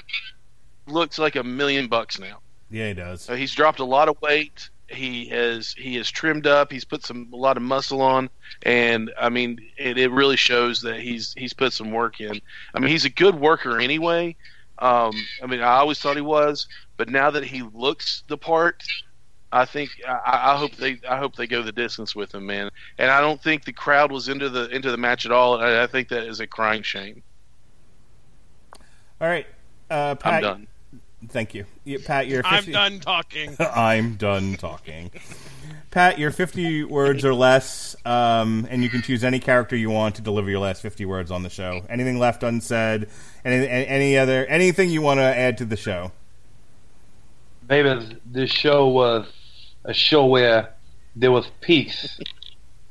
looks 0.87 1.19
like 1.19 1.37
a 1.37 1.43
million 1.43 1.89
bucks 1.89 2.19
now. 2.19 2.41
Yeah, 2.71 2.89
he 2.89 2.95
does. 2.95 3.31
Uh, 3.31 3.35
he's 3.35 3.55
dropped 3.55 3.79
a 3.79 3.85
lot 3.85 4.09
of 4.09 4.21
weight. 4.21 4.69
He 4.89 5.27
has 5.27 5.75
he 5.79 5.97
has 5.97 6.11
trimmed 6.11 6.47
up. 6.47 6.71
He's 6.71 6.85
put 6.85 7.05
some 7.05 7.29
a 7.33 7.37
lot 7.37 7.57
of 7.57 7.63
muscle 7.63 8.03
on, 8.03 8.29
and 8.63 9.13
I 9.19 9.29
mean 9.29 9.59
it, 9.79 9.99
it 9.99 10.11
really 10.11 10.37
shows 10.37 10.83
that 10.83 11.01
he's 11.01 11.35
he's 11.37 11.53
put 11.53 11.73
some 11.73 11.91
work 11.91 12.21
in. 12.21 12.41
I 12.75 12.79
mean 12.79 12.91
he's 12.91 13.05
a 13.05 13.11
good 13.11 13.35
worker 13.35 13.81
anyway. 13.81 14.37
Um, 14.79 15.13
I 15.43 15.47
mean 15.47 15.61
I 15.61 15.77
always 15.77 15.99
thought 15.99 16.17
he 16.17 16.23
was, 16.23 16.69
but 16.97 17.09
now 17.09 17.31
that 17.31 17.45
he 17.45 17.63
looks 17.63 18.25
the 18.29 18.37
part, 18.37 18.83
I 19.55 19.65
think 19.65 19.91
I, 20.07 20.53
I 20.55 20.57
hope 20.57 20.73
they 20.73 20.99
I 21.09 21.17
hope 21.17 21.37
they 21.37 21.47
go 21.47 21.63
the 21.63 21.73
distance 21.73 22.15
with 22.15 22.35
him, 22.35 22.45
man. 22.45 22.71
And 22.99 23.11
I 23.11 23.21
don't 23.21 23.41
think 23.41 23.65
the 23.65 23.73
crowd 23.73 24.11
was 24.11 24.29
into 24.29 24.51
the 24.51 24.69
into 24.69 24.91
the 24.91 24.97
match 24.97 25.25
at 25.25 25.33
all. 25.33 25.61
I, 25.61 25.85
I 25.85 25.87
think 25.87 26.09
that 26.09 26.25
is 26.25 26.41
a 26.41 26.47
crying 26.47 26.83
shame. 26.83 27.23
All 29.21 29.29
right, 29.29 29.47
uh, 29.91 30.17
Pat. 30.17 30.35
I'm 30.35 30.43
done. 30.43 30.67
Thank 31.29 31.55
you, 31.55 31.65
You- 31.85 31.99
Pat. 31.99 32.27
You're 32.27 32.43
50, 32.43 32.75
I'm 32.75 32.91
done 32.93 33.01
talking. 33.01 33.57
I'm 33.61 34.15
done 34.17 34.55
talking. 34.57 35.11
Pat, 35.91 36.19
you're 36.19 36.33
50 36.33 36.85
words 36.85 37.25
or 37.25 37.33
less, 37.33 37.95
um, 38.05 38.67
and 38.69 38.83
you 38.83 38.91
can 38.91 39.01
choose 39.01 39.23
any 39.23 39.39
character 39.39 39.77
you 39.77 39.91
want 39.91 40.17
to 40.17 40.23
deliver 40.23 40.51
your 40.51 40.59
last 40.59 40.83
50 40.83 41.05
words 41.05 41.31
on 41.31 41.43
the 41.45 41.51
show. 41.51 41.83
Anything 41.89 42.19
left 42.19 42.43
unsaid? 42.43 43.09
Any, 43.45 43.69
any 43.69 44.19
other 44.19 44.45
anything 44.47 44.91
you 44.91 45.03
want 45.03 45.19
to 45.19 45.25
add 45.25 45.59
to 45.59 45.65
the 45.65 45.77
show? 45.77 46.11
Baby, 47.67 48.19
this 48.27 48.51
show 48.51 48.89
was 48.89 49.27
a 49.85 49.95
show 49.95 50.27
where 50.27 50.75
there 51.17 51.31
was 51.31 51.47
peaks, 51.61 52.19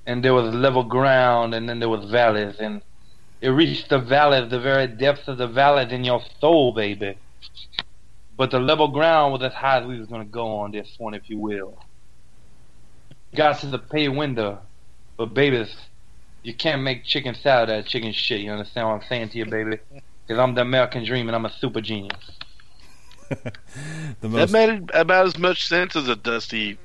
and 0.06 0.24
there 0.24 0.34
was 0.34 0.54
level 0.54 0.84
ground, 0.84 1.54
and 1.54 1.68
then 1.68 1.80
there 1.80 1.90
was 1.90 2.10
valleys, 2.10 2.56
and 2.60 2.82
it 3.42 3.50
reached 3.50 3.90
the 3.90 4.00
valleys, 4.00 4.50
the 4.50 4.60
very 4.60 4.88
depths 4.88 5.28
of 5.28 5.38
the 5.38 5.48
valleys 5.48 5.92
in 5.92 6.06
your 6.06 6.22
soul, 6.40 6.72
baby. 6.72 7.18
But 8.36 8.52
the 8.52 8.60
level 8.60 8.88
ground 8.88 9.34
was 9.34 9.44
as 9.44 9.54
high 9.54 9.80
as 9.80 9.86
we 9.86 10.00
was 10.00 10.08
gonna 10.08 10.26
go 10.26 10.48
on 10.58 10.72
this 10.72 10.96
one, 10.98 11.14
if 11.14 11.30
you 11.30 11.38
will. 11.38 11.78
Got 13.36 13.60
to 13.60 13.68
the 13.68 13.80
pay 13.80 14.10
window, 14.10 14.60
but 15.18 15.34
babies, 15.34 15.76
you 16.44 16.54
can't 16.54 16.82
make 16.82 17.04
chicken 17.04 17.36
salad 17.36 17.70
out 17.70 17.80
of 17.80 17.86
chicken 17.86 18.12
shit. 18.12 18.42
You 18.42 18.52
understand 18.52 18.88
what 18.88 18.96
I'm 18.96 19.08
saying 19.08 19.30
to 19.30 19.38
you, 19.38 19.46
baby? 19.46 19.78
Because 20.26 20.40
I'm 20.40 20.56
the 20.56 20.62
American 20.62 21.04
dream, 21.04 21.28
and 21.28 21.36
I'm 21.36 21.44
a 21.46 21.52
super 21.52 21.82
genius. 21.82 22.32
The 24.22 24.28
That 24.30 24.52
made 24.52 24.90
about 24.94 25.26
as 25.28 25.38
much 25.38 25.68
sense 25.68 25.98
as 25.98 26.08
a 26.08 26.16
Dusty 26.16 26.78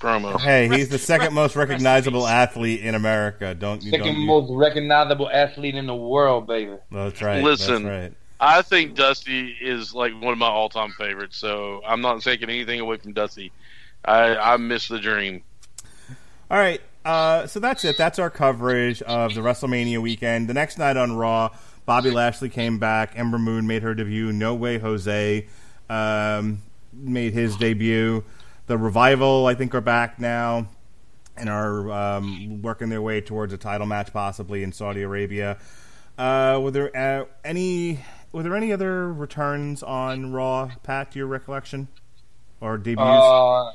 promo. 0.00 0.40
Hey, 0.40 0.68
he's 0.68 0.88
the 0.88 0.98
second 0.98 1.34
most 1.34 1.56
recognizable 1.56 2.26
athlete 2.26 2.80
in 2.80 2.94
America. 2.94 3.54
Don't 3.54 3.82
you? 3.82 3.90
Second 3.90 4.06
Don't 4.06 4.16
you, 4.16 4.26
most 4.26 4.50
recognizable 4.50 5.30
athlete 5.30 5.74
in 5.74 5.86
the 5.86 5.94
world, 5.94 6.46
baby. 6.46 6.76
that's 6.90 7.22
right. 7.22 7.44
Listen. 7.44 7.84
That's 7.84 8.02
right. 8.02 8.12
I 8.40 8.62
think 8.62 8.94
Dusty 8.94 9.54
is 9.60 9.94
like 9.94 10.12
one 10.14 10.32
of 10.32 10.38
my 10.38 10.48
all-time 10.48 10.92
favorites. 10.92 11.36
So 11.36 11.82
I'm 11.86 12.00
not 12.00 12.22
taking 12.22 12.48
anything 12.48 12.80
away 12.80 12.96
from 12.96 13.12
Dusty. 13.12 13.52
I 14.04 14.36
I 14.36 14.56
miss 14.56 14.88
the 14.88 14.98
dream. 14.98 15.42
All 16.50 16.58
right. 16.58 16.80
Uh, 17.04 17.46
so 17.46 17.60
that's 17.60 17.84
it. 17.84 17.96
That's 17.96 18.18
our 18.18 18.30
coverage 18.30 19.02
of 19.02 19.34
the 19.34 19.40
WrestleMania 19.40 20.02
weekend. 20.02 20.48
The 20.48 20.54
next 20.54 20.78
night 20.78 20.96
on 20.96 21.16
Raw, 21.16 21.50
Bobby 21.86 22.10
Lashley 22.10 22.48
came 22.48 22.78
back. 22.78 23.12
Ember 23.14 23.38
Moon 23.38 23.66
made 23.66 23.82
her 23.82 23.94
debut. 23.94 24.32
No 24.32 24.54
Way 24.54 24.78
Jose 24.78 25.46
um, 25.88 26.62
made 26.92 27.32
his 27.32 27.56
debut. 27.56 28.24
The 28.66 28.76
Revival, 28.76 29.46
I 29.46 29.54
think, 29.54 29.74
are 29.74 29.80
back 29.80 30.18
now 30.18 30.68
and 31.36 31.48
are 31.48 31.90
um, 31.90 32.60
working 32.62 32.90
their 32.90 33.02
way 33.02 33.20
towards 33.20 33.52
a 33.52 33.58
title 33.58 33.86
match, 33.86 34.12
possibly 34.12 34.62
in 34.62 34.72
Saudi 34.72 35.02
Arabia. 35.02 35.58
Uh, 36.18 36.60
were 36.62 36.70
there 36.70 36.96
uh, 36.96 37.24
any? 37.44 38.00
Were 38.32 38.42
there 38.42 38.56
any 38.56 38.72
other 38.72 39.12
returns 39.12 39.82
on 39.82 40.32
Raw, 40.32 40.70
Pat? 40.82 41.12
To 41.12 41.18
your 41.18 41.26
recollection, 41.26 41.88
or 42.60 42.78
debuts? 42.78 43.24
Uh, 43.24 43.72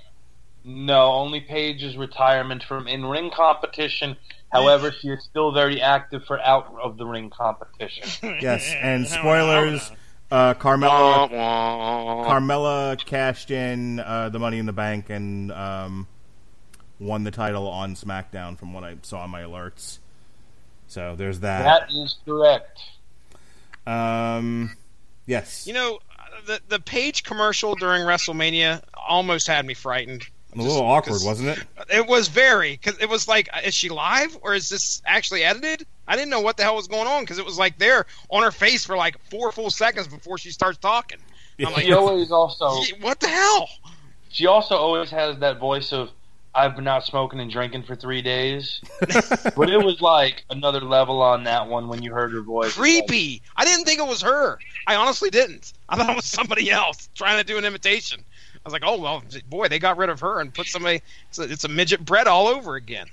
no, 0.64 1.12
only 1.12 1.42
Paige's 1.42 1.98
retirement 1.98 2.64
from 2.64 2.88
in-ring 2.88 3.32
competition. 3.32 4.18
However, 4.52 4.92
she 4.92 5.10
is 5.10 5.24
still 5.24 5.52
very 5.52 5.82
active 5.82 6.24
for 6.26 6.40
out 6.40 6.74
of 6.82 6.98
the 6.98 7.06
ring 7.06 7.30
competition. 7.30 8.38
yes, 8.42 8.74
and 8.82 9.06
spoilers. 9.06 9.92
Uh, 10.32 10.54
Carmella 10.56 11.30
Wah, 11.32 12.16
wah. 12.16 12.26
Carmella 12.28 12.98
cashed 13.06 13.52
in 13.52 14.00
uh, 14.00 14.30
the 14.30 14.40
Money 14.40 14.58
in 14.58 14.66
the 14.66 14.74
Bank 14.74 15.10
and 15.12 15.52
um, 15.52 16.08
won 17.00 17.24
the 17.24 17.32
title 17.32 17.68
on 17.68 17.96
SmackDown, 17.96 18.58
from 18.58 18.74
what 18.74 18.84
I 18.84 18.96
saw 19.04 19.26
in 19.26 19.30
my 19.30 19.42
alerts. 19.42 20.00
So 20.88 21.16
there's 21.16 21.42
that. 21.42 21.64
That 21.64 21.92
is 21.92 22.18
correct. 22.26 22.80
Um, 23.88 24.76
yes, 25.26 25.66
You 25.68 25.74
know, 25.74 26.00
the 26.46 26.60
the 26.68 26.80
Paige 26.80 27.24
commercial 27.24 27.76
during 27.76 28.04
WrestleMania 28.04 28.82
almost 29.08 29.48
had 29.48 29.66
me 29.66 29.74
frightened. 29.74 30.26
a 30.56 30.58
little 30.62 30.84
awkward, 30.84 31.22
wasn't 31.24 31.50
it? 31.50 31.60
It 31.94 32.08
was 32.08 32.28
very 32.28 32.72
because 32.72 32.98
it 33.00 33.10
was 33.10 33.28
like, 33.28 33.50
is 33.64 33.74
she 33.74 33.90
live 33.90 34.38
or 34.42 34.54
is 34.56 34.70
this 34.70 35.02
actually 35.06 35.44
edited? 35.44 35.86
I 36.08 36.16
didn't 36.16 36.30
know 36.30 36.40
what 36.42 36.58
the 36.58 36.64
hell 36.64 36.76
was 36.76 36.88
going 36.88 37.08
on 37.08 37.24
because 37.24 37.40
it 37.40 37.46
was 37.46 37.58
like 37.58 37.78
there 37.78 38.06
on 38.30 38.44
her 38.44 38.52
face 38.52 38.86
for 38.86 38.96
like 38.96 39.18
four 39.30 39.52
full 39.52 39.70
seconds 39.70 40.08
before 40.08 40.38
she 40.38 40.52
starts 40.52 40.78
talking. 40.78 41.18
I'm 41.60 41.74
like, 41.74 41.86
She 41.86 41.94
always 41.94 42.32
also 42.32 42.82
what 43.02 43.20
the 43.20 43.28
hell? 43.30 43.70
she 44.30 44.46
also 44.48 44.76
always 44.76 45.10
has 45.12 45.38
that 45.40 45.60
voice 45.60 45.94
of 45.94 46.10
I've 46.56 46.76
been 46.76 46.86
not 46.86 47.06
smoking 47.06 47.40
and 47.40 47.52
drinking 47.52 47.84
for 47.84 47.96
three 47.96 48.22
days. 48.22 48.82
but 49.00 49.70
it 49.70 49.84
was 49.84 50.00
like 50.02 50.46
another 50.50 50.80
level 50.80 51.22
on 51.22 51.44
that 51.44 51.68
one 51.68 51.88
when 51.88 52.02
you 52.02 52.14
heard 52.14 52.32
her 52.32 52.42
voice. 52.42 52.74
Creepy. 52.74 53.42
I 53.56 53.66
didn't 53.66 53.86
think 53.86 54.00
it 54.00 54.08
was 54.08 54.22
her. 54.22 54.58
I 54.88 54.96
honestly 54.96 55.30
didn't. 55.30 55.74
I 55.90 55.98
thought 55.98 56.10
it 56.10 56.16
was 56.16 56.26
somebody 56.26 56.72
else 56.72 57.10
trying 57.14 57.38
to 57.38 57.44
do 57.44 57.58
an 57.58 57.66
imitation. 57.66 58.24
I 58.56 58.60
was 58.64 58.74
like, 58.74 58.84
oh 58.86 59.00
well, 59.00 59.22
boy, 59.50 59.68
they 59.68 59.80
got 59.80 59.98
rid 59.98 60.10
of 60.10 60.22
her 60.22 60.40
and 60.40 60.54
put 60.54 60.68
somebody. 60.68 61.02
It's 61.30 61.40
a, 61.40 61.44
it's 61.44 61.64
a 61.66 61.70
midget 61.70 62.04
Brett 62.04 62.28
all 62.28 62.48
over 62.48 62.76
again. 62.76 63.08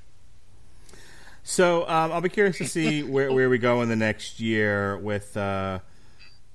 So 1.43 1.83
um, 1.89 2.13
I'll 2.13 2.21
be 2.21 2.29
curious 2.29 2.59
to 2.59 2.69
see 2.69 3.03
where, 3.03 3.33
where 3.33 3.51
we 3.51 3.59
go 3.59 3.83
in 3.83 3.89
the 3.89 3.97
next 3.97 4.39
year 4.39 4.97
with 4.99 5.37
uh, 5.37 5.81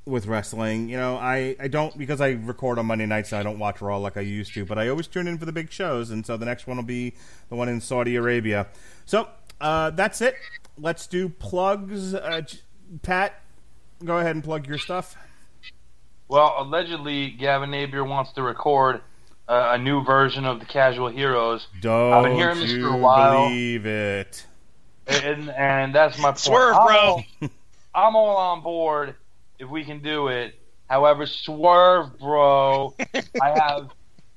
with 0.08 0.26
wrestling. 0.26 0.90
You 0.90 0.98
know, 0.98 1.18
I, 1.18 1.56
I 1.60 1.68
don't 1.68 1.96
because 1.98 2.22
I 2.22 2.32
record 2.32 2.80
on 2.80 2.86
Monday 2.88 3.06
nights. 3.06 3.30
So 3.30 3.38
I 3.40 3.44
don't 3.44 3.60
watch 3.60 3.82
Raw 3.82 3.98
like 3.98 4.18
I 4.18 4.22
used 4.22 4.54
to, 4.56 4.66
but 4.66 4.80
I 4.80 4.88
always 4.88 5.08
tune 5.08 5.28
in 5.28 5.38
for 5.38 5.46
the 5.46 5.52
big 5.52 5.72
shows, 5.72 6.10
and 6.10 6.26
so 6.26 6.38
the 6.38 6.46
next 6.46 6.68
one 6.68 6.78
will 6.78 6.84
be 6.84 7.14
the 7.50 7.56
one 7.56 7.70
in 7.70 7.82
Saudi 7.82 8.16
Arabia. 8.16 8.68
So 9.06 9.28
uh, 9.62 9.92
that's 9.92 10.22
it. 10.22 10.36
Let's 10.78 11.08
do 11.08 11.30
plugs. 11.30 12.14
Uh, 12.14 12.42
Pat, 13.02 13.42
go 14.04 14.18
ahead 14.18 14.36
and 14.36 14.44
plug 14.44 14.68
your 14.68 14.78
stuff. 14.78 15.16
Well, 16.28 16.56
allegedly, 16.58 17.30
Gavin 17.30 17.72
Napier 17.72 18.04
wants 18.04 18.34
to 18.34 18.42
record 18.44 19.02
uh, 19.48 19.70
a 19.74 19.78
new 19.78 20.04
version 20.04 20.46
of 20.46 20.60
the 20.60 20.66
Casual 20.66 21.08
Heroes, 21.08 21.68
Don't 21.82 22.14
I've 22.14 22.24
been 22.24 22.36
hearing 22.36 22.60
this 22.60 22.72
you 22.72 22.82
for 22.82 22.96
a 22.96 22.98
while. 22.98 23.48
believe 23.48 23.86
it? 23.86 24.46
and, 25.08 25.50
and 25.50 25.96
that's 25.96 26.18
my 26.20 26.30
point. 26.30 26.40
Swerve, 26.40 26.76
I'm 26.76 26.86
bro. 26.86 27.50
I'm 27.96 28.16
all 28.16 28.36
on 28.38 28.62
board 28.62 29.16
if 29.60 29.70
we 29.70 29.84
can 29.84 30.02
do 30.02 30.28
it. 30.28 30.56
However, 30.88 31.26
swerve, 31.26 32.18
bro. 32.20 32.94
I 33.42 33.60
have 33.60 33.90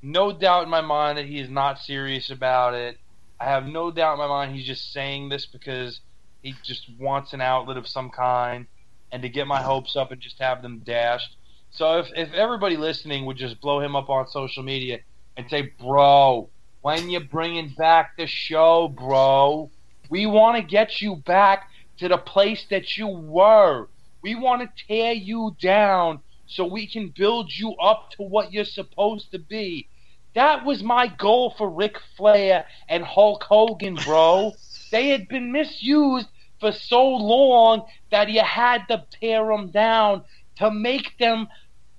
no 0.02 0.32
doubt 0.32 0.64
in 0.64 0.70
my 0.70 0.80
mind 0.80 1.18
that 1.18 1.26
he 1.26 1.38
is 1.38 1.48
not 1.48 1.78
serious 1.78 2.30
about 2.30 2.74
it. 2.74 2.98
I 3.38 3.44
have 3.44 3.66
no 3.66 3.90
doubt 3.90 4.14
in 4.14 4.18
my 4.18 4.26
mind 4.26 4.54
he's 4.54 4.66
just 4.66 4.92
saying 4.92 5.28
this 5.28 5.46
because 5.46 6.00
he 6.42 6.54
just 6.62 6.90
wants 6.98 7.32
an 7.32 7.40
outlet 7.40 7.76
of 7.76 7.86
some 7.86 8.10
kind 8.10 8.66
and 9.12 9.22
to 9.22 9.28
get 9.28 9.46
my 9.46 9.62
hopes 9.62 9.96
up 9.96 10.10
and 10.10 10.20
just 10.20 10.38
have 10.38 10.62
them 10.62 10.82
dashed. 10.84 11.36
So 11.70 11.98
if, 11.98 12.08
if 12.14 12.32
everybody 12.32 12.76
listening 12.76 13.26
would 13.26 13.36
just 13.36 13.60
blow 13.60 13.80
him 13.80 13.94
up 13.94 14.10
on 14.10 14.26
social 14.28 14.62
media 14.62 15.00
and 15.36 15.48
say, 15.48 15.72
bro, 15.80 16.48
when 16.82 17.10
you 17.10 17.20
bringing 17.20 17.74
back 17.76 18.16
the 18.16 18.26
show, 18.26 18.88
bro? 18.88 19.70
We 20.08 20.26
want 20.26 20.56
to 20.56 20.62
get 20.62 21.00
you 21.00 21.16
back 21.16 21.68
to 21.98 22.08
the 22.08 22.18
place 22.18 22.66
that 22.70 22.96
you 22.96 23.06
were. 23.06 23.88
We 24.22 24.34
want 24.34 24.62
to 24.62 24.86
tear 24.86 25.12
you 25.12 25.56
down 25.60 26.20
so 26.46 26.66
we 26.66 26.86
can 26.86 27.12
build 27.16 27.52
you 27.56 27.74
up 27.76 28.10
to 28.12 28.22
what 28.22 28.52
you're 28.52 28.64
supposed 28.64 29.30
to 29.32 29.38
be. 29.38 29.88
That 30.34 30.64
was 30.64 30.82
my 30.82 31.06
goal 31.06 31.54
for 31.56 31.68
Ric 31.68 31.96
Flair 32.16 32.66
and 32.88 33.04
Hulk 33.04 33.44
Hogan, 33.44 33.96
bro. 33.96 34.52
they 34.92 35.08
had 35.08 35.28
been 35.28 35.52
misused 35.52 36.28
for 36.60 36.72
so 36.72 37.08
long 37.08 37.86
that 38.10 38.28
you 38.28 38.42
had 38.42 38.86
to 38.88 39.04
tear 39.20 39.46
them 39.46 39.70
down 39.70 40.24
to 40.56 40.70
make 40.70 41.16
them 41.18 41.48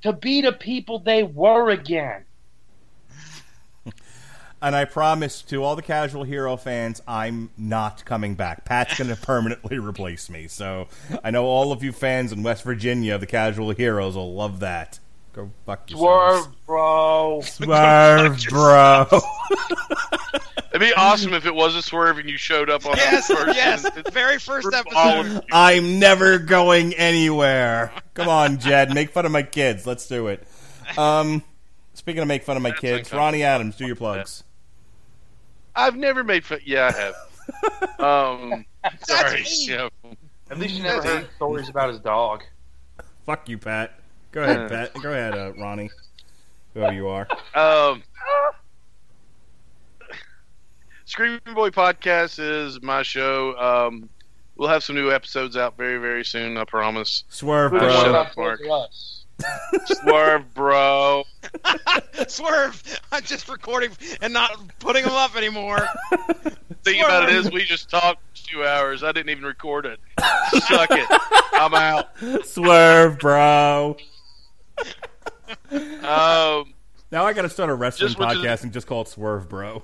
to 0.03 0.14
be 0.14 0.41
the 0.41 0.53
people 0.53 0.99
they 0.99 1.23
were 1.23 1.69
again. 1.69 2.26
And 4.63 4.75
I 4.75 4.85
promise 4.85 5.41
to 5.43 5.63
all 5.63 5.75
the 5.75 5.81
casual 5.81 6.23
hero 6.23 6.55
fans, 6.55 7.01
I'm 7.07 7.49
not 7.57 8.05
coming 8.05 8.35
back. 8.35 8.63
Pat's 8.63 8.97
going 8.97 9.09
to 9.15 9.19
permanently 9.19 9.79
replace 9.79 10.29
me. 10.29 10.47
So 10.47 10.88
I 11.23 11.31
know 11.31 11.45
all 11.45 11.71
of 11.71 11.83
you 11.83 11.91
fans 11.91 12.31
in 12.31 12.43
West 12.43 12.63
Virginia 12.63 13.17
the 13.17 13.25
casual 13.25 13.71
heroes 13.71 14.15
will 14.15 14.33
love 14.35 14.59
that. 14.59 14.99
Go 15.33 15.49
fuck 15.65 15.89
yourselves. 15.89 16.43
Swerve, 16.43 16.65
bro. 16.65 17.41
Swerve, 17.41 18.43
bro. 18.49 19.05
It'd 20.71 20.81
be 20.81 20.93
awesome 20.93 21.33
if 21.33 21.45
it 21.45 21.55
was 21.55 21.73
a 21.75 21.81
swerve 21.81 22.17
and 22.17 22.29
you 22.29 22.38
showed 22.38 22.69
up 22.69 22.85
on 22.85 22.95
Yes, 22.97 23.27
the 23.27 23.35
first 23.35 23.55
yes, 23.55 23.83
one. 23.83 24.03
the 24.03 24.11
very 24.11 24.38
first 24.39 24.67
episode. 24.73 25.41
I'm 25.51 25.99
never 25.99 26.38
going 26.38 26.93
anywhere. 26.93 27.91
Come 28.13 28.27
on, 28.29 28.59
Jed. 28.59 28.93
Make 28.93 29.09
fun 29.11 29.25
of 29.25 29.31
my 29.31 29.43
kids. 29.43 29.88
Let's 29.88 30.07
do 30.07 30.27
it. 30.27 30.45
Um, 30.97 31.43
speaking 31.93 32.21
of 32.21 32.27
make 32.27 32.43
fun 32.43 32.57
of 32.57 32.63
my 32.63 32.69
That's 32.69 32.81
kids. 32.81 33.13
Ronnie 33.13 33.43
Adams, 33.43 33.75
do 33.77 33.85
your 33.85 33.95
plugs. 33.95 34.43
I've 35.76 35.95
never 35.95 36.23
made 36.23 36.45
fun. 36.45 36.60
Yeah, 36.65 36.88
I 36.93 36.99
have. 36.99 37.15
Um, 37.99 38.65
sorry. 39.03 39.43
Yeah. 39.60 39.89
At 40.49 40.57
least 40.57 40.76
you 40.76 40.84
never 40.84 41.02
heard 41.06 41.30
stories 41.35 41.69
about 41.69 41.89
his 41.89 41.99
dog. 41.99 42.43
Fuck 43.26 43.49
you, 43.49 43.57
Pat. 43.57 43.99
Go 44.31 44.43
ahead, 44.43 44.69
Pat. 44.93 44.93
Go 45.02 45.11
ahead, 45.11 45.35
uh, 45.35 45.53
Ronnie. 45.53 45.89
Whoever 46.73 46.93
you 46.93 47.07
are. 47.10 47.27
Um, 47.53 48.03
Screaming 51.06 51.39
Boy 51.53 51.69
Podcast 51.72 52.39
is 52.39 52.81
my 52.81 53.03
show. 53.03 53.57
Um, 53.57 54.10
we'll 54.56 54.69
have 54.69 54.84
some 54.84 54.95
new 54.95 55.11
episodes 55.11 55.57
out 55.57 55.76
very, 55.77 55.98
very 55.98 56.23
soon. 56.23 56.57
I 56.57 56.64
promise. 56.64 57.26
Swerve, 57.30 57.72
Bro. 57.72 57.81
the 57.81 57.91
Shut 57.91 58.15
up, 58.15 58.27
up 58.30 58.38
Mark. 58.38 58.61
For 59.41 59.81
us? 59.81 59.99
Swerve, 59.99 60.53
bro. 60.53 61.23
Swerve! 62.27 62.99
I'm 63.11 63.23
just 63.23 63.49
recording 63.49 63.91
and 64.22 64.34
not 64.34 64.51
putting 64.80 65.03
them 65.03 65.13
up 65.13 65.35
anymore. 65.35 65.85
Thing 66.84 67.01
about 67.01 67.30
it 67.30 67.35
is, 67.35 67.51
we 67.51 67.63
just 67.63 67.89
talked 67.89 68.22
two 68.47 68.65
hours. 68.65 69.03
I 69.03 69.11
didn't 69.11 69.30
even 69.30 69.43
record 69.43 69.85
it. 69.85 69.99
Suck 70.68 70.89
it. 70.91 71.07
I'm 71.53 71.73
out. 71.73 72.09
Swerve, 72.45 73.19
bro. 73.19 73.97
Um, 75.72 76.73
Now 77.11 77.26
I 77.26 77.34
got 77.34 77.41
to 77.43 77.49
start 77.49 77.69
a 77.69 77.73
wrestling 77.76 78.13
podcast 78.13 78.61
you- 78.61 78.65
and 78.65 78.73
just 78.73 78.88
call 78.88 79.01
it 79.01 79.07
Swerve, 79.09 79.49
bro. 79.49 79.84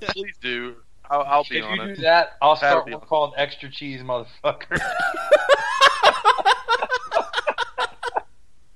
please 0.00 0.34
do. 0.40 0.76
I'll, 1.10 1.22
I'll 1.22 1.44
be 1.44 1.58
If 1.58 1.64
on 1.66 1.76
you 1.76 1.84
do 1.86 1.90
it. 1.92 2.00
that, 2.00 2.36
I'll 2.40 2.56
start 2.56 2.86
be 2.86 2.92
one 2.92 3.00
called 3.02 3.34
Extra 3.36 3.70
Cheese, 3.70 4.00
motherfucker. 4.00 4.80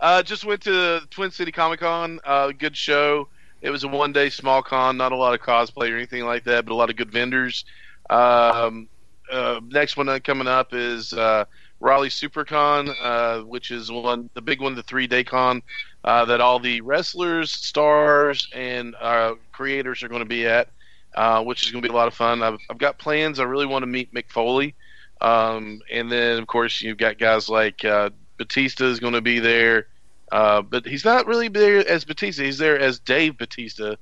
uh, 0.00 0.22
just 0.22 0.44
went 0.44 0.62
to 0.62 1.00
Twin 1.10 1.30
City 1.30 1.52
Comic 1.52 1.80
Con. 1.80 2.20
Uh, 2.24 2.52
good 2.52 2.76
show. 2.76 3.28
It 3.62 3.70
was 3.70 3.84
a 3.84 3.88
one 3.88 4.12
day 4.12 4.30
small 4.30 4.62
con, 4.62 4.96
not 4.96 5.12
a 5.12 5.16
lot 5.16 5.34
of 5.34 5.40
cosplay 5.40 5.90
or 5.90 5.96
anything 5.96 6.24
like 6.24 6.44
that, 6.44 6.64
but 6.64 6.72
a 6.72 6.74
lot 6.74 6.90
of 6.90 6.96
good 6.96 7.10
vendors. 7.10 7.64
Um, 8.08 8.88
uh, 9.30 9.60
next 9.68 9.96
one 9.96 10.20
coming 10.20 10.48
up 10.48 10.72
is 10.72 11.12
uh, 11.12 11.44
Raleigh 11.78 12.08
SuperCon, 12.08 12.94
uh, 13.00 13.42
which 13.42 13.70
is 13.70 13.90
one 13.90 14.30
the 14.34 14.42
big 14.42 14.60
one, 14.60 14.74
the 14.74 14.82
three 14.82 15.06
day 15.06 15.24
con 15.24 15.62
uh, 16.04 16.24
that 16.26 16.40
all 16.40 16.58
the 16.58 16.80
wrestlers, 16.80 17.52
stars, 17.52 18.48
and 18.54 18.94
uh, 19.00 19.34
creators 19.52 20.02
are 20.02 20.08
going 20.08 20.22
to 20.22 20.28
be 20.28 20.46
at, 20.46 20.68
uh, 21.14 21.42
which 21.42 21.64
is 21.64 21.70
going 21.70 21.82
to 21.82 21.88
be 21.88 21.92
a 21.92 21.96
lot 21.96 22.08
of 22.08 22.14
fun. 22.14 22.42
I've, 22.42 22.58
I've 22.70 22.78
got 22.78 22.98
plans. 22.98 23.38
I 23.38 23.44
really 23.44 23.66
want 23.66 23.82
to 23.82 23.86
meet 23.86 24.12
Mick 24.14 24.30
Foley. 24.30 24.74
Um, 25.20 25.80
and 25.92 26.10
then, 26.10 26.38
of 26.38 26.46
course, 26.46 26.80
you've 26.80 26.96
got 26.98 27.18
guys 27.18 27.48
like 27.48 27.84
uh, 27.84 28.10
Batista 28.38 28.84
is 28.86 29.00
going 29.00 29.12
to 29.12 29.20
be 29.20 29.38
there, 29.38 29.86
uh, 30.32 30.62
but 30.62 30.86
he's 30.86 31.04
not 31.04 31.26
really 31.26 31.48
there 31.48 31.86
as 31.86 32.04
Batista. 32.04 32.42
He's 32.42 32.58
there 32.58 32.78
as 32.78 32.98
Dave 33.00 33.36
Batista, 33.36 33.96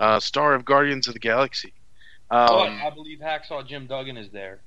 uh, 0.00 0.18
star 0.20 0.54
of 0.54 0.64
Guardians 0.64 1.06
of 1.06 1.14
the 1.14 1.20
Galaxy. 1.20 1.72
Oh, 2.30 2.64
Um, 2.66 2.80
I 2.84 2.90
believe 2.90 3.20
Hacksaw 3.20 3.66
Jim 3.66 3.86
Duggan 3.86 4.16
is 4.16 4.30
there. 4.30 4.60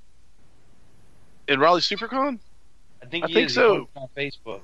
in 1.47 1.59
Raleigh 1.59 1.81
SuperCon, 1.81 2.39
I 3.03 3.05
think 3.07 3.25
I 3.25 3.27
he 3.27 3.33
think 3.33 3.49
so. 3.49 3.89
on 3.95 4.07
Facebook. 4.15 4.61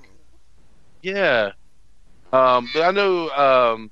yeah. 1.01 1.51
Um, 2.31 2.69
but 2.73 2.83
I 2.83 2.91
know 2.91 3.29
um, 3.29 3.91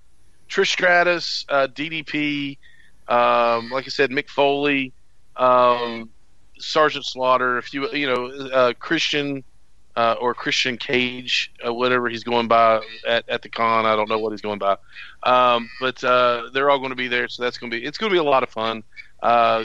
Trish 0.49 0.67
Stratus, 0.71 1.45
uh, 1.49 1.67
DDP, 1.67 2.57
um, 3.07 3.69
like 3.71 3.85
I 3.85 3.89
said, 3.89 4.11
Mick 4.11 4.29
Foley, 4.29 4.93
um, 5.37 6.09
Sergeant 6.57 7.05
Slaughter, 7.05 7.57
a 7.57 7.63
few, 7.63 7.91
you 7.91 8.07
know, 8.07 8.27
uh, 8.49 8.73
Christian 8.79 9.43
uh, 9.95 10.15
or 10.19 10.33
Christian 10.33 10.77
Cage, 10.77 11.51
uh, 11.65 11.73
whatever 11.73 12.09
he's 12.09 12.23
going 12.23 12.47
by 12.47 12.81
at, 13.07 13.27
at 13.29 13.41
the 13.41 13.49
con. 13.49 13.85
I 13.85 13.95
don't 13.95 14.09
know 14.09 14.19
what 14.19 14.31
he's 14.31 14.41
going 14.41 14.59
by, 14.59 14.77
um, 15.23 15.69
but 15.79 16.03
uh, 16.03 16.49
they're 16.53 16.69
all 16.69 16.79
going 16.79 16.89
to 16.89 16.95
be 16.95 17.07
there, 17.07 17.27
so 17.27 17.43
that's 17.43 17.57
going 17.57 17.71
to 17.71 17.79
be 17.79 17.85
it's 17.85 17.97
going 17.97 18.09
to 18.09 18.13
be 18.13 18.19
a 18.19 18.23
lot 18.23 18.43
of 18.43 18.49
fun. 18.49 18.83
Uh, 19.23 19.63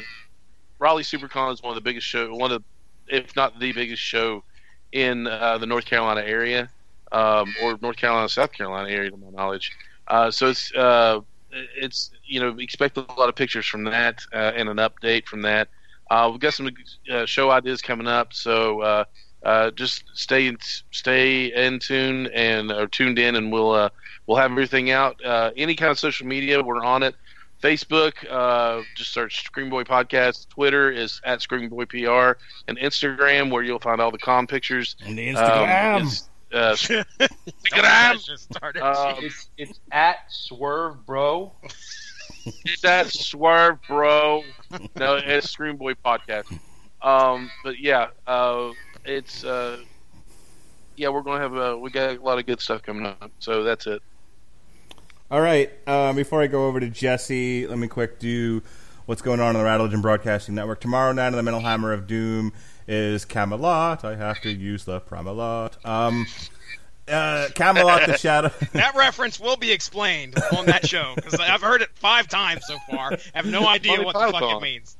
Raleigh 0.79 1.03
SuperCon 1.03 1.53
is 1.53 1.63
one 1.63 1.71
of 1.71 1.75
the 1.75 1.81
biggest 1.81 2.07
show, 2.07 2.35
one 2.35 2.53
of, 2.53 2.63
the, 3.09 3.17
if 3.17 3.35
not 3.37 3.59
the 3.59 3.73
biggest 3.73 4.03
show 4.03 4.45
in 4.93 5.27
uh, 5.27 5.59
the 5.59 5.67
North 5.67 5.85
Carolina 5.85 6.23
area, 6.23 6.71
um, 7.13 7.53
or 7.63 7.79
North 7.83 7.97
Carolina, 7.97 8.29
South 8.29 8.53
Carolina 8.53 8.89
area, 8.89 9.11
to 9.11 9.17
my 9.17 9.31
knowledge. 9.31 9.73
So 10.31 10.49
it's 10.49 10.73
it's 11.53 12.11
you 12.25 12.39
know 12.39 12.57
expect 12.59 12.97
a 12.97 13.01
lot 13.19 13.29
of 13.29 13.35
pictures 13.35 13.67
from 13.67 13.85
that 13.85 14.21
and 14.33 14.69
an 14.69 14.77
update 14.77 15.27
from 15.27 15.43
that. 15.43 15.69
Uh, 16.11 16.29
we've 16.31 16.41
got 16.41 16.53
some 16.55 16.69
uh, 17.11 17.25
show 17.25 17.51
ideas 17.51 17.81
coming 17.81 18.09
up, 18.09 18.33
so 18.35 18.81
uh, 18.81 19.05
uh, 19.45 19.71
just 19.71 20.05
stay 20.15 20.47
in, 20.49 20.59
stay 20.91 21.47
in 21.55 21.79
tune 21.79 22.27
and 22.35 22.73
or 22.73 22.87
tuned 22.89 23.19
in, 23.19 23.37
and 23.37 23.53
we'll 23.53 23.71
uh, 23.73 23.89
we'll 24.27 24.37
have 24.37 24.51
everything 24.51 24.91
out. 24.91 25.25
Uh, 25.25 25.51
any 25.57 25.75
kind 25.77 25.91
of 25.91 25.99
social 25.99 26.27
media, 26.27 26.63
we're 26.63 26.85
on 26.85 27.03
it. 27.03 27.15
Facebook, 27.63 28.13
uh, 28.31 28.83
just 28.97 29.13
search 29.13 29.45
Scream 29.45 29.69
Boy 29.71 29.85
Podcast. 29.85 30.49
Twitter 30.49 30.91
is 30.91 31.21
at 31.25 31.43
Scream 31.43 31.69
Boy 31.69 31.85
PR, 31.85 32.33
and 32.67 32.79
Instagram, 32.79 33.51
where 33.53 33.63
you'll 33.63 33.79
find 33.79 34.01
all 34.01 34.11
the 34.11 34.19
com 34.19 34.47
pictures. 34.47 34.97
And 35.05 35.17
the 35.19 35.31
Um, 35.31 35.37
Instagram. 35.45 36.03
is, 36.03 36.29
uh, 36.53 36.77
Instagram. 37.67 38.25
just 38.25 38.45
started. 38.45 38.83
Um, 38.83 39.17
It's, 39.25 39.51
it's 39.59 39.79
at 39.93 40.17
Swerve 40.31 41.05
Bro. 41.07 41.53
It's 42.47 42.83
that 42.83 43.09
swerve, 43.09 43.79
bro. 43.87 44.43
No, 44.97 45.17
it's 45.17 45.51
Scream 45.51 45.77
Boy 45.77 45.95
podcast. 45.95 46.59
Um, 47.03 47.51
but 47.65 47.79
yeah, 47.79 48.09
uh, 48.27 48.71
it's 49.05 49.45
uh, 49.45 49.79
yeah, 50.97 51.09
we're 51.09 51.23
gonna 51.23 51.41
have 51.41 51.55
a 51.55 51.79
we 51.79 51.91
got 51.91 52.17
a 52.17 52.23
lot 52.23 52.39
of 52.39 52.47
good 52.47 52.61
stuff 52.61 52.83
coming 52.83 53.07
up. 53.07 53.31
So 53.39 53.63
that's 53.63 53.87
it. 53.87 54.03
All 55.31 55.41
right. 55.41 55.71
Uh, 55.87 56.13
before 56.13 56.43
I 56.43 56.47
go 56.47 56.67
over 56.67 56.81
to 56.81 56.91
Jesse, 56.91 57.67
let 57.67 57.79
me 57.79 57.87
quick 57.87 58.19
do 58.19 58.63
what's 59.07 59.23
going 59.23 59.41
on 59.41 59.49
on 59.49 59.55
the 59.55 59.65
Rattle 59.65 59.87
Legend 59.87 60.03
Broadcasting 60.03 60.55
Network. 60.55 60.81
Tomorrow 60.81 61.13
night 61.13 61.29
on 61.29 61.33
the 61.33 61.43
Metal 61.43 61.61
Hammer 61.61 61.93
of 61.93 62.07
Doom 62.07 62.53
is 62.89 63.25
Kamelot. 63.25 64.05
I 64.05 64.17
have 64.17 64.41
to 64.43 64.51
use 64.51 64.85
the 64.85 65.01
Pramelot. 65.01 65.85
Um, 65.87 66.27
uh, 67.11 67.49
Kamelot, 67.55 68.07
the 68.07 68.17
Shadow. 68.17 68.51
that 68.73 68.95
reference 68.95 69.39
will 69.41 69.57
be 69.57 69.71
explained 69.73 70.35
on 70.57 70.67
that 70.67 70.87
show 70.89 71.13
because 71.17 71.39
I've 71.41 71.63
heard 71.63 71.83
it 71.83 71.91
five 71.95 72.29
times 72.29 72.63
so 72.67 72.77
far. 72.91 73.13
I 73.13 73.19
have 73.35 73.47
no 73.47 73.67
idea 73.67 73.93
Monty 73.93 74.05
what 74.05 74.13
the 74.15 74.33
fuck 74.39 74.57
it 74.57 74.63
means. 74.63 74.97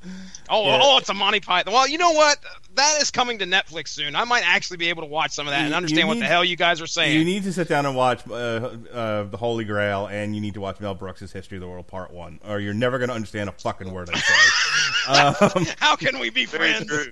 Oh, 0.49 0.65
Yeah. 0.65 0.79
oh, 0.81 0.97
it's 0.97 1.09
a 1.09 1.13
Monty 1.13 1.39
Python. 1.39 1.73
Well, 1.73 1.87
you 1.87 1.97
know 1.97 2.11
what? 2.11 2.37
That 2.75 3.01
is 3.01 3.11
coming 3.11 3.39
to 3.39 3.45
Netflix 3.45 3.89
soon. 3.89 4.15
I 4.15 4.23
might 4.23 4.43
actually 4.45 4.77
be 4.77 4.89
able 4.89 5.01
to 5.03 5.07
watch 5.07 5.31
some 5.31 5.45
of 5.47 5.51
that 5.51 5.57
You- 5.59 5.63
and 5.65 5.69
you 5.71 5.75
understand 5.77 6.07
what 6.07 6.19
the 6.19 6.25
hell 6.25 6.43
you 6.43 6.55
guys 6.55 6.81
are 6.81 6.87
saying. 6.87 7.17
You 7.17 7.25
need 7.25 7.43
to 7.43 7.53
sit 7.53 7.67
down 7.67 7.85
and 7.85 7.95
watch 7.95 8.21
uh, 8.29 8.33
uh, 8.33 9.23
the 9.23 9.37
Holy 9.37 9.65
Grail, 9.65 10.07
and 10.07 10.35
you 10.35 10.41
need 10.41 10.53
to 10.53 10.61
watch 10.61 10.79
Mel 10.79 10.93
Brooks' 10.95 11.31
History 11.31 11.57
of 11.57 11.61
the 11.61 11.67
World 11.67 11.87
Part 11.87 12.11
One, 12.11 12.39
or 12.47 12.59
you're 12.59 12.73
never 12.73 12.97
going 12.97 13.09
to 13.09 13.15
understand 13.15 13.49
a 13.49 13.53
fucking 13.53 13.91
word 13.91 14.09
I 14.13 14.19
say. 14.19 15.55
um, 15.61 15.65
How 15.79 15.95
can 15.95 16.19
we 16.19 16.29
be 16.29 16.45
friends? 16.45 16.85
true. 16.85 17.11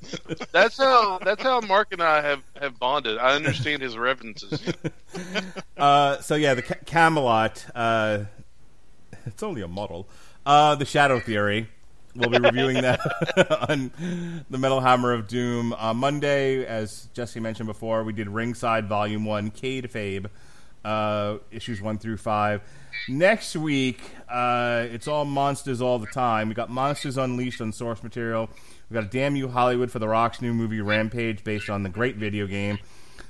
That's 0.51 0.77
how 0.77 1.19
that's 1.19 1.41
how 1.43 1.59
Mark 1.61 1.89
and 1.91 2.01
I 2.01 2.21
have 2.21 2.41
have 2.59 2.79
bonded. 2.79 3.17
I 3.17 3.35
understand 3.35 3.81
his 3.81 3.97
references. 3.97 4.61
Uh, 5.77 6.19
so 6.19 6.35
yeah, 6.35 6.53
the 6.53 6.61
Ca- 6.61 6.75
Kamelot. 6.85 7.69
Uh, 7.73 8.25
it's 9.25 9.43
only 9.43 9.61
a 9.61 9.67
model. 9.67 10.07
Uh, 10.45 10.75
the 10.75 10.85
Shadow 10.85 11.19
Theory. 11.19 11.69
We'll 12.15 12.29
be 12.29 12.39
reviewing 12.39 12.81
that 12.81 12.99
on 13.69 14.43
the 14.49 14.57
Metal 14.57 14.81
Hammer 14.81 15.13
of 15.13 15.27
Doom 15.27 15.73
uh, 15.73 15.93
Monday. 15.93 16.65
As 16.65 17.07
Jesse 17.13 17.39
mentioned 17.39 17.67
before, 17.67 18.03
we 18.03 18.13
did 18.13 18.27
Ringside 18.27 18.87
Volume 18.89 19.25
One, 19.25 19.51
Kayfabe, 19.51 20.25
uh, 20.83 21.37
issues 21.51 21.81
one 21.81 21.97
through 21.97 22.17
five. 22.17 22.61
Next 23.07 23.55
week, 23.55 24.01
uh, 24.27 24.87
it's 24.89 25.07
all 25.07 25.23
monsters 25.23 25.81
all 25.81 25.99
the 25.99 26.07
time. 26.07 26.49
We 26.49 26.55
got 26.55 26.69
Monsters 26.69 27.17
Unleashed 27.17 27.61
on 27.61 27.71
source 27.71 28.03
material. 28.03 28.49
We 28.89 28.95
got 28.95 29.03
a 29.03 29.07
Damn 29.07 29.35
You 29.35 29.47
Hollywood 29.47 29.91
for 29.91 29.99
The 29.99 30.07
Rock's 30.07 30.41
new 30.41 30.53
movie 30.53 30.81
Rampage, 30.81 31.43
based 31.43 31.69
on 31.69 31.83
the 31.83 31.89
great 31.89 32.15
video 32.15 32.47
game. 32.47 32.79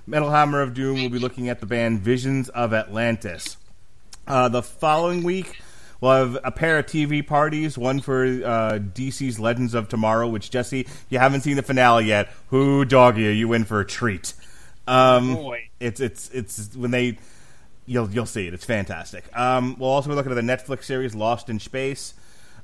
Metal 0.10 0.32
Hammer 0.32 0.62
of 0.62 0.74
Doom 0.74 1.04
will 1.04 1.10
be 1.10 1.20
looking 1.20 1.50
at 1.50 1.60
the 1.60 1.68
band 1.68 2.00
Visions 2.00 2.50
of 2.50 2.74
Atlantis. 2.74 3.58
Uh, 4.28 4.50
the 4.50 4.64
following 4.64 5.22
week, 5.22 5.62
we'll 6.02 6.12
have 6.12 6.38
a 6.44 6.50
pair 6.52 6.80
of 6.80 6.88
TV 6.88 7.26
parties. 7.26 7.78
One 7.78 8.00
for 8.00 8.24
uh, 8.26 8.80
DC's 8.80 9.40
Legends 9.40 9.76
of 9.76 9.88
Tomorrow, 9.88 10.28
which 10.28 10.50
Jesse, 10.50 10.88
you 11.10 11.20
haven't 11.20 11.42
seen 11.42 11.58
the 11.58 11.62
finale 11.62 12.06
yet. 12.06 12.30
Who 12.48 12.86
doggy 12.86 13.22
you? 13.22 13.30
You 13.30 13.54
in 13.54 13.66
for 13.66 13.82
a 13.82 13.86
treat. 13.86 14.34
Um, 14.88 15.36
Boy. 15.36 15.70
it's 15.80 16.00
it's 16.00 16.32
it's 16.32 16.76
when 16.76 16.90
they 16.90 17.20
you'll 17.86 18.10
you'll 18.10 18.26
see 18.26 18.48
it. 18.48 18.56
It's 18.56 18.66
fantastic. 18.66 19.26
Um, 19.38 19.76
we'll 19.78 19.92
also 19.92 20.10
be 20.10 20.16
looking 20.16 20.32
at 20.32 20.36
the 20.36 20.42
Netflix 20.42 20.86
series 20.86 21.14
Lost 21.14 21.50
in 21.50 21.60
Space. 21.60 22.16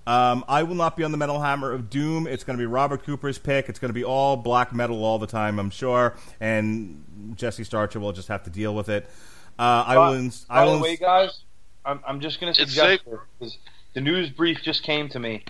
Um, 0.07 0.45
I 0.47 0.63
will 0.63 0.75
not 0.75 0.95
be 0.95 1.03
on 1.03 1.11
the 1.11 1.17
Metal 1.17 1.41
Hammer 1.41 1.71
of 1.71 1.89
Doom. 1.89 2.27
It's 2.27 2.43
going 2.43 2.57
to 2.57 2.61
be 2.61 2.67
Robert 2.67 3.03
Cooper's 3.03 3.39
pick. 3.39 3.69
It's 3.69 3.79
going 3.79 3.89
to 3.89 3.93
be 3.93 4.03
all 4.03 4.37
black 4.37 4.73
metal 4.73 5.03
all 5.03 5.17
the 5.17 5.27
time, 5.27 5.59
I'm 5.59 5.71
sure. 5.71 6.15
And 6.39 7.33
Jesse 7.35 7.63
Starcher 7.63 7.99
will 7.99 8.13
just 8.13 8.27
have 8.27 8.43
to 8.43 8.49
deal 8.51 8.75
with 8.75 8.87
it. 8.89 9.07
Uh, 9.57 9.83
I 9.87 9.97
will. 9.97 10.13
Ins- 10.13 10.45
I 10.49 10.59
By 10.59 10.65
will 10.65 10.77
the 10.77 10.83
way, 10.83 10.91
ins- 10.91 10.99
guys, 10.99 11.39
I'm, 11.85 11.99
I'm 12.07 12.19
just 12.19 12.39
going 12.39 12.53
to 12.53 12.61
It's 12.61 12.71
suggest 12.71 13.03
because 13.39 13.57
the 13.93 14.01
news 14.01 14.29
brief 14.29 14.61
just 14.61 14.83
came 14.83 15.09
to 15.09 15.19
me. 15.19 15.43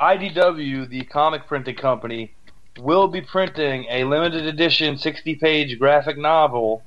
IDW, 0.00 0.88
the 0.88 1.02
comic 1.04 1.46
printing 1.46 1.74
company, 1.74 2.32
will 2.78 3.08
be 3.08 3.22
printing 3.22 3.86
a 3.90 4.04
limited 4.04 4.46
edition 4.46 4.98
60 4.98 5.34
page 5.36 5.78
graphic 5.78 6.18
novel 6.18 6.82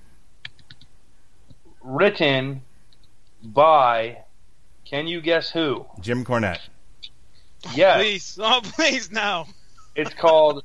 written 1.81 2.61
by, 3.43 4.19
can 4.85 5.07
you 5.07 5.21
guess 5.21 5.49
who? 5.49 5.85
Jim 5.99 6.23
Cornette. 6.23 6.59
Yes, 7.75 7.97
Please, 8.01 8.39
oh 8.41 8.61
please, 8.63 9.11
no. 9.11 9.45
it's 9.95 10.13
called 10.13 10.63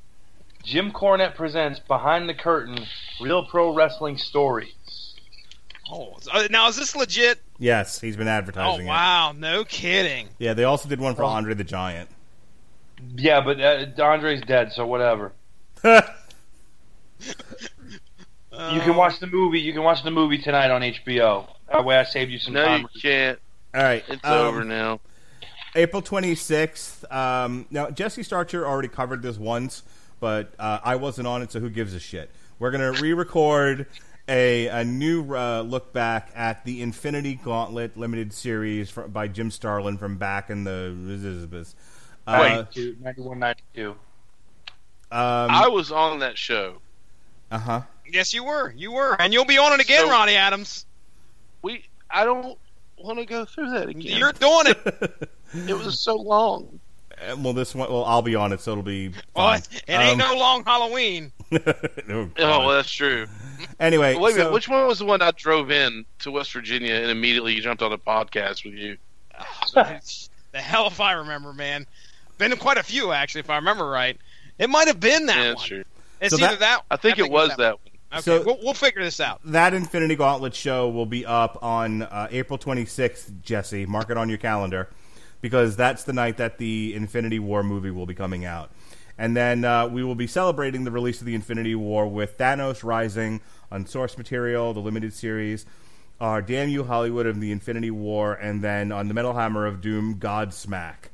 Jim 0.63 0.93
Cornette 0.93 1.35
Presents 1.35 1.81
Behind 1.81 2.29
the 2.29 2.35
Curtain 2.35 2.79
Real 3.21 3.45
Pro 3.47 3.75
Wrestling 3.75 4.17
Stories. 4.19 4.73
Oh, 5.91 6.17
uh, 6.33 6.47
now 6.51 6.69
is 6.69 6.77
this 6.77 6.97
legit? 6.97 7.41
Yes, 7.59 8.01
he's 8.01 8.17
been 8.17 8.29
Oh 8.29 8.31
advertising 8.31 8.87
it. 8.87 8.89
wow, 8.89 9.33
no 9.37 9.65
kidding. 9.65 10.29
Yeah, 10.39 10.55
they 10.55 10.65
also 10.65 10.89
did 10.89 11.01
one 11.01 11.15
for 11.15 11.25
Oh. 11.25 11.29
Andre 11.29 11.55
the 11.55 11.65
Giant. 11.65 12.09
Yeah, 13.17 13.41
but 13.43 13.61
uh, 13.61 13.87
Andre's 14.03 14.41
dead, 14.43 14.73
so 14.73 14.87
whatever. 14.87 15.33
You 18.73 18.81
can 18.81 18.95
watch 18.95 19.19
the 19.19 19.27
movie. 19.27 19.59
You 19.61 19.73
can 19.73 19.83
watch 19.83 20.05
the 20.05 20.13
movie 20.13 20.39
tonight 20.39 20.71
on 20.71 20.81
HBO. 20.83 21.49
That 21.73 21.85
way, 21.85 21.97
I 21.99 22.05
saved 22.05 22.31
you 22.31 22.39
some 22.39 22.55
No, 22.55 22.65
time. 22.65 22.87
you 22.95 23.01
can't. 23.01 23.39
All 23.75 23.83
right, 23.83 24.05
It's 24.09 24.25
um, 24.25 24.33
over 24.47 24.63
now. 24.65 25.01
April 25.75 26.03
26th. 26.03 27.11
Um, 27.13 27.67
now, 27.71 27.91
Jesse 27.91 28.23
Starcher 28.23 28.67
already 28.67 28.89
covered 28.89 29.23
this 29.23 29.37
once, 29.39 29.83
but 30.21 30.53
uh, 30.59 30.79
I 30.85 30.97
wasn't 30.97 31.27
on 31.27 31.43
it, 31.43 31.53
so 31.53 31.61
who 31.61 31.71
gives 31.71 31.95
a 31.95 32.01
shit? 32.01 32.31
We're 32.59 32.71
going 32.71 32.95
to 32.95 33.01
re 33.03 33.13
record 33.13 33.87
a, 34.29 34.67
a 34.69 34.85
new 34.85 35.35
uh, 35.35 35.63
look 35.63 35.93
back 35.93 36.31
at 36.35 36.65
the 36.65 36.81
Infinity 36.83 37.35
Gauntlet 37.35 37.97
limited 37.97 38.33
series 38.33 38.93
by 38.93 39.29
Jim 39.29 39.51
Starlin 39.51 39.99
from 39.99 40.17
back 40.17 40.51
in 40.51 40.65
the. 40.65 40.95
Uh, 42.27 42.39
92, 42.73 42.97
91, 43.03 43.39
92. 43.39 43.91
um, 43.91 43.97
I 45.11 45.69
was 45.69 45.93
on 45.93 46.21
that 46.21 46.39
show. 46.39 46.77
uh 47.51 47.59
huh. 47.59 47.81
Yes, 48.11 48.33
you 48.33 48.45
were. 48.45 48.73
You 48.77 48.93
were, 48.93 49.21
and 49.21 49.33
you'll 49.33 49.45
be 49.45 49.59
on 49.59 49.73
it 49.73 49.81
again, 49.81 50.05
So- 50.07 50.11
Ronnie 50.11 50.37
Adams. 50.37 50.87
We. 51.63 51.85
I 52.11 52.25
don't 52.25 52.57
want 52.99 53.19
to 53.19 53.25
go 53.27 53.45
through 53.45 53.71
that 53.71 53.89
again. 53.89 54.19
You're 54.19 54.33
doing 54.33 54.67
it. 54.67 55.31
It 55.69 55.73
was 55.79 56.01
so 56.01 56.17
long. 56.17 56.81
well, 57.39 57.53
this 57.53 57.77
one, 57.77 57.89
well, 57.89 58.05
I'll 58.05 58.23
be 58.23 58.35
on 58.35 58.53
it, 58.53 58.61
so 58.61 58.73
it'll 58.73 58.83
be. 58.83 59.11
Well, 59.37 59.53
Fine. 59.53 59.63
it 59.87 59.93
ain't 59.93 60.21
Um, 60.21 60.33
no 60.33 60.37
long 60.37 60.65
Halloween. 60.65 61.31
oh, 61.53 61.61
Oh, 62.11 62.29
well, 62.39 62.69
that's 62.71 62.91
true. 62.91 63.29
anyway, 63.79 64.17
Wait 64.17 64.35
a 64.35 64.39
minute. 64.39 64.53
Which 64.53 64.69
one 64.69 64.85
was 64.89 64.99
the 64.99 65.05
one 65.05 65.23
I 65.23 65.31
drove 65.31 65.71
in 65.71 66.05
to 66.21 66.33
West 66.33 66.53
Virginia 66.53 66.95
and 66.95 67.09
immediately 67.09 67.55
jumped 67.61 67.83
on 67.85 67.93
a 67.93 67.99
podcast 67.99 68.65
with 68.65 68.75
you? 68.75 68.97
the 70.53 70.61
hell 70.61 70.89
if 70.89 71.01
I 71.01 71.13
remember, 71.13 71.53
man. 71.53 71.87
Been 72.39 72.57
quite 72.57 72.79
a 72.79 72.83
few 72.83 73.13
actually, 73.13 73.41
if 73.41 73.51
I 73.51 73.57
remember 73.57 73.89
right. 73.89 74.19
It 74.59 74.69
might 74.71 74.89
have 74.89 74.99
been 74.99 75.27
that 75.27 75.37
yeah, 75.37 75.43
one. 75.43 75.49
that's 75.55 75.63
true. 75.65 75.85
It's 76.21 76.37
So 76.37 76.45
either 76.45 76.57
that- 76.57 76.61
that. 76.61 76.83
I 76.91 76.97
think 76.97 77.19
it 77.21 77.31
was 77.31 77.51
that 77.59 77.75
one. 77.85 77.94
Okay, 78.15 78.23
So- 78.23 78.43
we'll, 78.45 78.59
we'll 78.63 78.75
figure 78.75 79.03
this 79.03 79.21
out. 79.21 79.41
that 79.45 79.75
Infinity 79.75 80.17
Gauntlet 80.17 80.55
show 80.55 80.89
will 80.89 81.07
be 81.07 81.25
up 81.27 81.59
on 81.63 82.03
uh, 82.03 82.29
April 82.31 82.59
26th, 82.59 83.43
Jesse. 83.43 83.87
Mark 83.87 84.11
it 84.11 84.17
on 84.17 84.29
your 84.29 84.39
calendar 84.39 84.89
because 85.41 85.77
that's 85.77 86.05
the 86.05 86.13
night 86.13 86.37
that 86.39 86.59
the 86.59 86.95
Infinity 86.95 87.39
War 87.39 87.63
movie 87.63 87.91
will 87.91 88.07
be 88.07 88.15
coming 88.15 88.45
out. 88.45 88.71
And 89.19 89.37
then 89.37 89.65
uh, 89.65 89.87
we 89.89 90.03
will 90.03 90.15
be 90.17 90.27
celebrating 90.27 90.85
the 90.85 90.91
release 90.91 91.21
of 91.21 91.27
the 91.27 91.35
Infinity 91.35 91.75
War 91.75 92.09
with 92.09 92.37
Thanos 92.39 92.83
Rising 92.83 93.41
on 93.71 93.87
source 93.87 94.17
material, 94.19 94.73
the 94.75 94.81
limited 94.81 95.13
series, 95.13 95.67
our 96.21 96.43
Damn 96.43 96.69
You 96.69 96.85
Hollywood 96.85 97.27
of 97.27 97.41
the 97.41 97.53
Infinity 97.53 97.91
War, 97.93 98.35
and 98.35 98.63
then 98.63 98.91
on 98.91 99.09
the 99.09 99.15
Metal 99.15 99.33
Hammer 99.35 99.67
of 99.67 99.81
Doom, 99.81 100.17
Godsmack. 100.19 101.11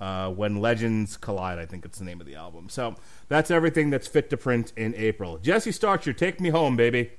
Uh, 0.00 0.28
when 0.28 0.56
Legends 0.60 1.16
Collide, 1.16 1.58
I 1.58 1.66
think 1.66 1.84
it's 1.84 1.98
the 1.98 2.04
name 2.04 2.20
of 2.20 2.26
the 2.26 2.34
album. 2.34 2.68
So 2.68 2.96
that's 3.28 3.50
everything 3.50 3.90
that's 3.90 4.06
fit 4.06 4.30
to 4.30 4.36
print 4.36 4.72
in 4.76 4.94
April. 4.94 5.38
Jesse 5.38 5.72
Starcher, 5.72 6.12
take 6.12 6.40
me 6.40 6.50
home, 6.50 6.76
baby. 6.76 7.12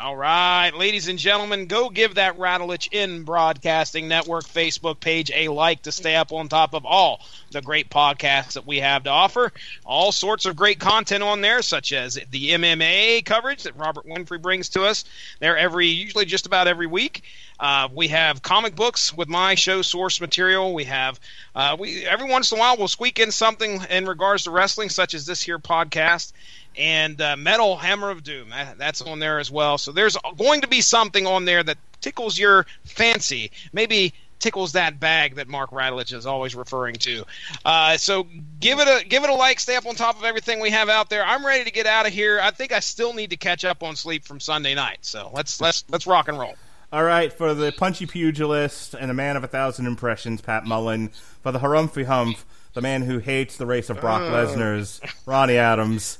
All 0.00 0.16
right, 0.16 0.70
ladies 0.72 1.08
and 1.08 1.18
gentlemen, 1.18 1.66
go 1.66 1.90
give 1.90 2.14
that 2.14 2.38
Radulich 2.38 2.92
in 2.92 3.24
Broadcasting 3.24 4.06
Network 4.06 4.44
Facebook 4.44 5.00
page 5.00 5.32
a 5.34 5.48
like 5.48 5.82
to 5.82 5.92
stay 5.92 6.14
up 6.14 6.30
on 6.30 6.48
top 6.48 6.72
of 6.72 6.86
all 6.86 7.20
the 7.50 7.62
great 7.62 7.90
podcasts 7.90 8.52
that 8.52 8.64
we 8.64 8.78
have 8.78 9.04
to 9.04 9.10
offer. 9.10 9.52
All 9.84 10.12
sorts 10.12 10.46
of 10.46 10.54
great 10.54 10.78
content 10.78 11.24
on 11.24 11.40
there, 11.40 11.62
such 11.62 11.92
as 11.92 12.14
the 12.14 12.50
MMA 12.50 13.24
coverage 13.24 13.64
that 13.64 13.76
Robert 13.76 14.06
Winfrey 14.06 14.40
brings 14.40 14.68
to 14.70 14.84
us. 14.84 15.04
They're 15.40 15.58
every, 15.58 15.88
usually 15.88 16.26
just 16.26 16.46
about 16.46 16.68
every 16.68 16.86
week. 16.86 17.24
Uh, 17.58 17.88
we 17.92 18.06
have 18.08 18.40
comic 18.40 18.76
books 18.76 19.12
with 19.12 19.28
my 19.28 19.56
show 19.56 19.82
source 19.82 20.20
material. 20.20 20.74
We 20.74 20.84
have 20.84 21.18
uh, 21.56 21.76
we 21.76 22.04
every 22.04 22.30
once 22.30 22.52
in 22.52 22.58
a 22.58 22.60
while 22.60 22.76
we'll 22.76 22.86
squeak 22.86 23.18
in 23.18 23.32
something 23.32 23.82
in 23.90 24.06
regards 24.06 24.44
to 24.44 24.52
wrestling, 24.52 24.90
such 24.90 25.14
as 25.14 25.26
this 25.26 25.42
here 25.42 25.58
podcast 25.58 26.32
and 26.78 27.20
uh, 27.20 27.36
Metal 27.36 27.76
Hammer 27.76 28.10
of 28.10 28.22
Doom. 28.22 28.50
That, 28.50 28.78
that's 28.78 29.02
on 29.02 29.18
there 29.18 29.38
as 29.38 29.50
well. 29.50 29.78
So 29.78 29.92
there's 29.92 30.16
going 30.36 30.62
to 30.62 30.68
be 30.68 30.80
something 30.80 31.26
on 31.26 31.44
there 31.44 31.62
that 31.62 31.78
tickles 32.00 32.38
your 32.38 32.66
fancy. 32.84 33.50
Maybe 33.72 34.14
tickles 34.38 34.72
that 34.72 35.00
bag 35.00 35.34
that 35.34 35.48
Mark 35.48 35.70
Radulich 35.70 36.12
is 36.12 36.26
always 36.26 36.54
referring 36.54 36.94
to. 36.96 37.24
Uh, 37.64 37.96
so 37.96 38.26
give 38.60 38.78
it 38.78 38.86
a 38.88 39.06
give 39.06 39.24
it 39.24 39.30
a 39.30 39.34
like. 39.34 39.60
Stay 39.60 39.76
up 39.76 39.86
on 39.86 39.94
top 39.94 40.18
of 40.18 40.24
everything 40.24 40.60
we 40.60 40.70
have 40.70 40.88
out 40.88 41.10
there. 41.10 41.24
I'm 41.24 41.44
ready 41.44 41.64
to 41.64 41.70
get 41.70 41.86
out 41.86 42.06
of 42.06 42.12
here. 42.12 42.40
I 42.40 42.50
think 42.50 42.72
I 42.72 42.80
still 42.80 43.12
need 43.12 43.30
to 43.30 43.36
catch 43.36 43.64
up 43.64 43.82
on 43.82 43.96
sleep 43.96 44.24
from 44.24 44.40
Sunday 44.40 44.74
night. 44.74 44.98
So 45.02 45.30
let's 45.34 45.60
let's 45.60 45.84
let's 45.88 46.06
rock 46.06 46.28
and 46.28 46.38
roll. 46.38 46.54
All 46.90 47.04
right, 47.04 47.30
for 47.30 47.52
the 47.52 47.70
punchy 47.70 48.06
pugilist 48.06 48.94
and 48.94 49.10
a 49.10 49.14
man 49.14 49.36
of 49.36 49.44
a 49.44 49.48
thousand 49.48 49.86
impressions, 49.86 50.40
Pat 50.40 50.64
Mullen. 50.64 51.08
For 51.42 51.52
the 51.52 51.58
harumphy 51.58 52.06
humph, 52.06 52.46
the 52.72 52.80
man 52.80 53.02
who 53.02 53.18
hates 53.18 53.58
the 53.58 53.66
race 53.66 53.90
of 53.90 54.00
Brock 54.00 54.22
Lesnar's, 54.22 55.00
Ronnie 55.26 55.58
Adams. 55.58 56.18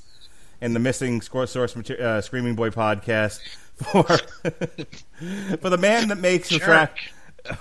And 0.61 0.75
the 0.75 0.81
missing 0.81 1.21
score 1.21 1.47
source 1.47 1.77
mater- 1.77 2.03
uh, 2.03 2.21
Screaming 2.21 2.55
Boy 2.55 2.71
podcast. 2.71 3.41
For 3.77 4.03
for 5.59 5.71
the 5.71 5.79
man 5.79 6.09
that 6.09 6.19
makes 6.19 6.49
the 6.49 6.59
track. 6.59 6.99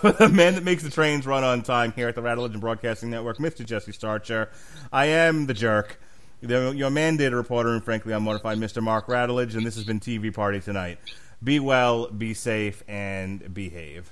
For 0.02 0.12
the 0.12 0.28
man 0.28 0.56
that 0.56 0.66
makes 0.66 0.84
the 0.84 0.90
trains 0.90 1.26
run 1.26 1.46
on 1.46 1.62
time 1.62 1.94
here 1.94 2.10
at 2.10 2.16
the 2.16 2.22
Radulich 2.22 2.60
Broadcasting 2.60 3.10
Network, 3.10 3.38
Mr. 3.38 3.66
Jesse 3.66 3.94
Starcher. 3.94 4.50
I 4.92 5.06
am 5.06 5.46
the 5.46 5.54
jerk. 5.54 5.98
The, 6.42 6.74
your 6.76 6.90
mandated 6.90 7.34
reporter, 7.34 7.70
and 7.70 7.82
frankly, 7.82 8.14
I'm 8.14 8.24
mortified, 8.24 8.58
Mr. 8.58 8.82
Mark 8.82 9.08
Radulich, 9.08 9.56
and 9.56 9.66
this 9.66 9.76
has 9.76 9.86
been 9.86 10.02
TV 10.02 10.34
Party 10.34 10.60
Tonight. 10.60 11.00
Be 11.42 11.62
well, 11.62 12.10
be 12.10 12.34
safe, 12.34 12.84
and 12.90 13.54
behave. 13.54 14.12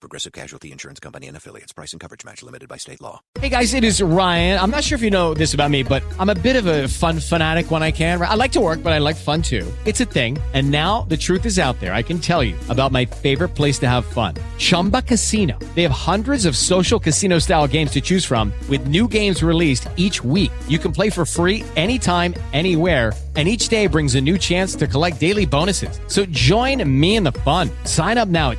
Progressive 0.00 0.32
Casualty 0.32 0.72
Insurance 0.72 1.00
Company 1.00 1.26
and 1.26 1.36
affiliates. 1.36 1.72
Price 1.72 1.92
and 1.92 2.00
coverage 2.00 2.24
match 2.24 2.42
limited 2.42 2.68
by 2.68 2.76
state 2.76 3.00
law. 3.00 3.20
Hey 3.38 3.48
guys, 3.48 3.74
it 3.74 3.84
is 3.84 4.02
Ryan. 4.02 4.58
I'm 4.58 4.70
not 4.70 4.82
sure 4.82 4.96
if 4.96 5.02
you 5.02 5.10
know 5.10 5.34
this 5.34 5.54
about 5.54 5.70
me, 5.70 5.82
but 5.82 6.02
I'm 6.18 6.30
a 6.30 6.34
bit 6.34 6.56
of 6.56 6.66
a 6.66 6.88
fun 6.88 7.20
fanatic 7.20 7.70
when 7.70 7.82
I 7.82 7.90
can. 7.90 8.20
I 8.20 8.34
like 8.34 8.52
to 8.52 8.60
work, 8.60 8.82
but 8.82 8.92
I 8.92 8.98
like 8.98 9.16
fun 9.16 9.42
too. 9.42 9.70
It's 9.84 10.00
a 10.00 10.04
thing. 10.04 10.38
And 10.54 10.70
now 10.70 11.02
the 11.02 11.16
truth 11.16 11.46
is 11.46 11.58
out 11.58 11.78
there. 11.80 11.92
I 11.92 12.02
can 12.02 12.18
tell 12.18 12.42
you 12.42 12.56
about 12.68 12.92
my 12.92 13.04
favorite 13.04 13.50
place 13.50 13.78
to 13.80 13.88
have 13.88 14.06
fun 14.06 14.34
Chumba 14.58 15.02
Casino. 15.02 15.58
They 15.74 15.82
have 15.82 15.92
hundreds 15.92 16.46
of 16.46 16.56
social 16.56 16.98
casino 16.98 17.38
style 17.38 17.68
games 17.68 17.90
to 17.92 18.00
choose 18.00 18.24
from, 18.24 18.52
with 18.68 18.88
new 18.88 19.06
games 19.06 19.42
released 19.42 19.88
each 19.96 20.24
week. 20.24 20.50
You 20.66 20.78
can 20.78 20.92
play 20.92 21.10
for 21.10 21.26
free 21.26 21.62
anytime, 21.76 22.34
anywhere. 22.52 23.12
And 23.36 23.46
each 23.46 23.68
day 23.68 23.86
brings 23.86 24.14
a 24.14 24.20
new 24.22 24.38
chance 24.38 24.74
to 24.76 24.86
collect 24.86 25.20
daily 25.20 25.44
bonuses. 25.44 26.00
So 26.06 26.24
join 26.24 26.82
me 26.88 27.16
in 27.16 27.22
the 27.22 27.32
fun. 27.32 27.68
Sign 27.84 28.16
up 28.16 28.28
now 28.28 28.52
at 28.52 28.58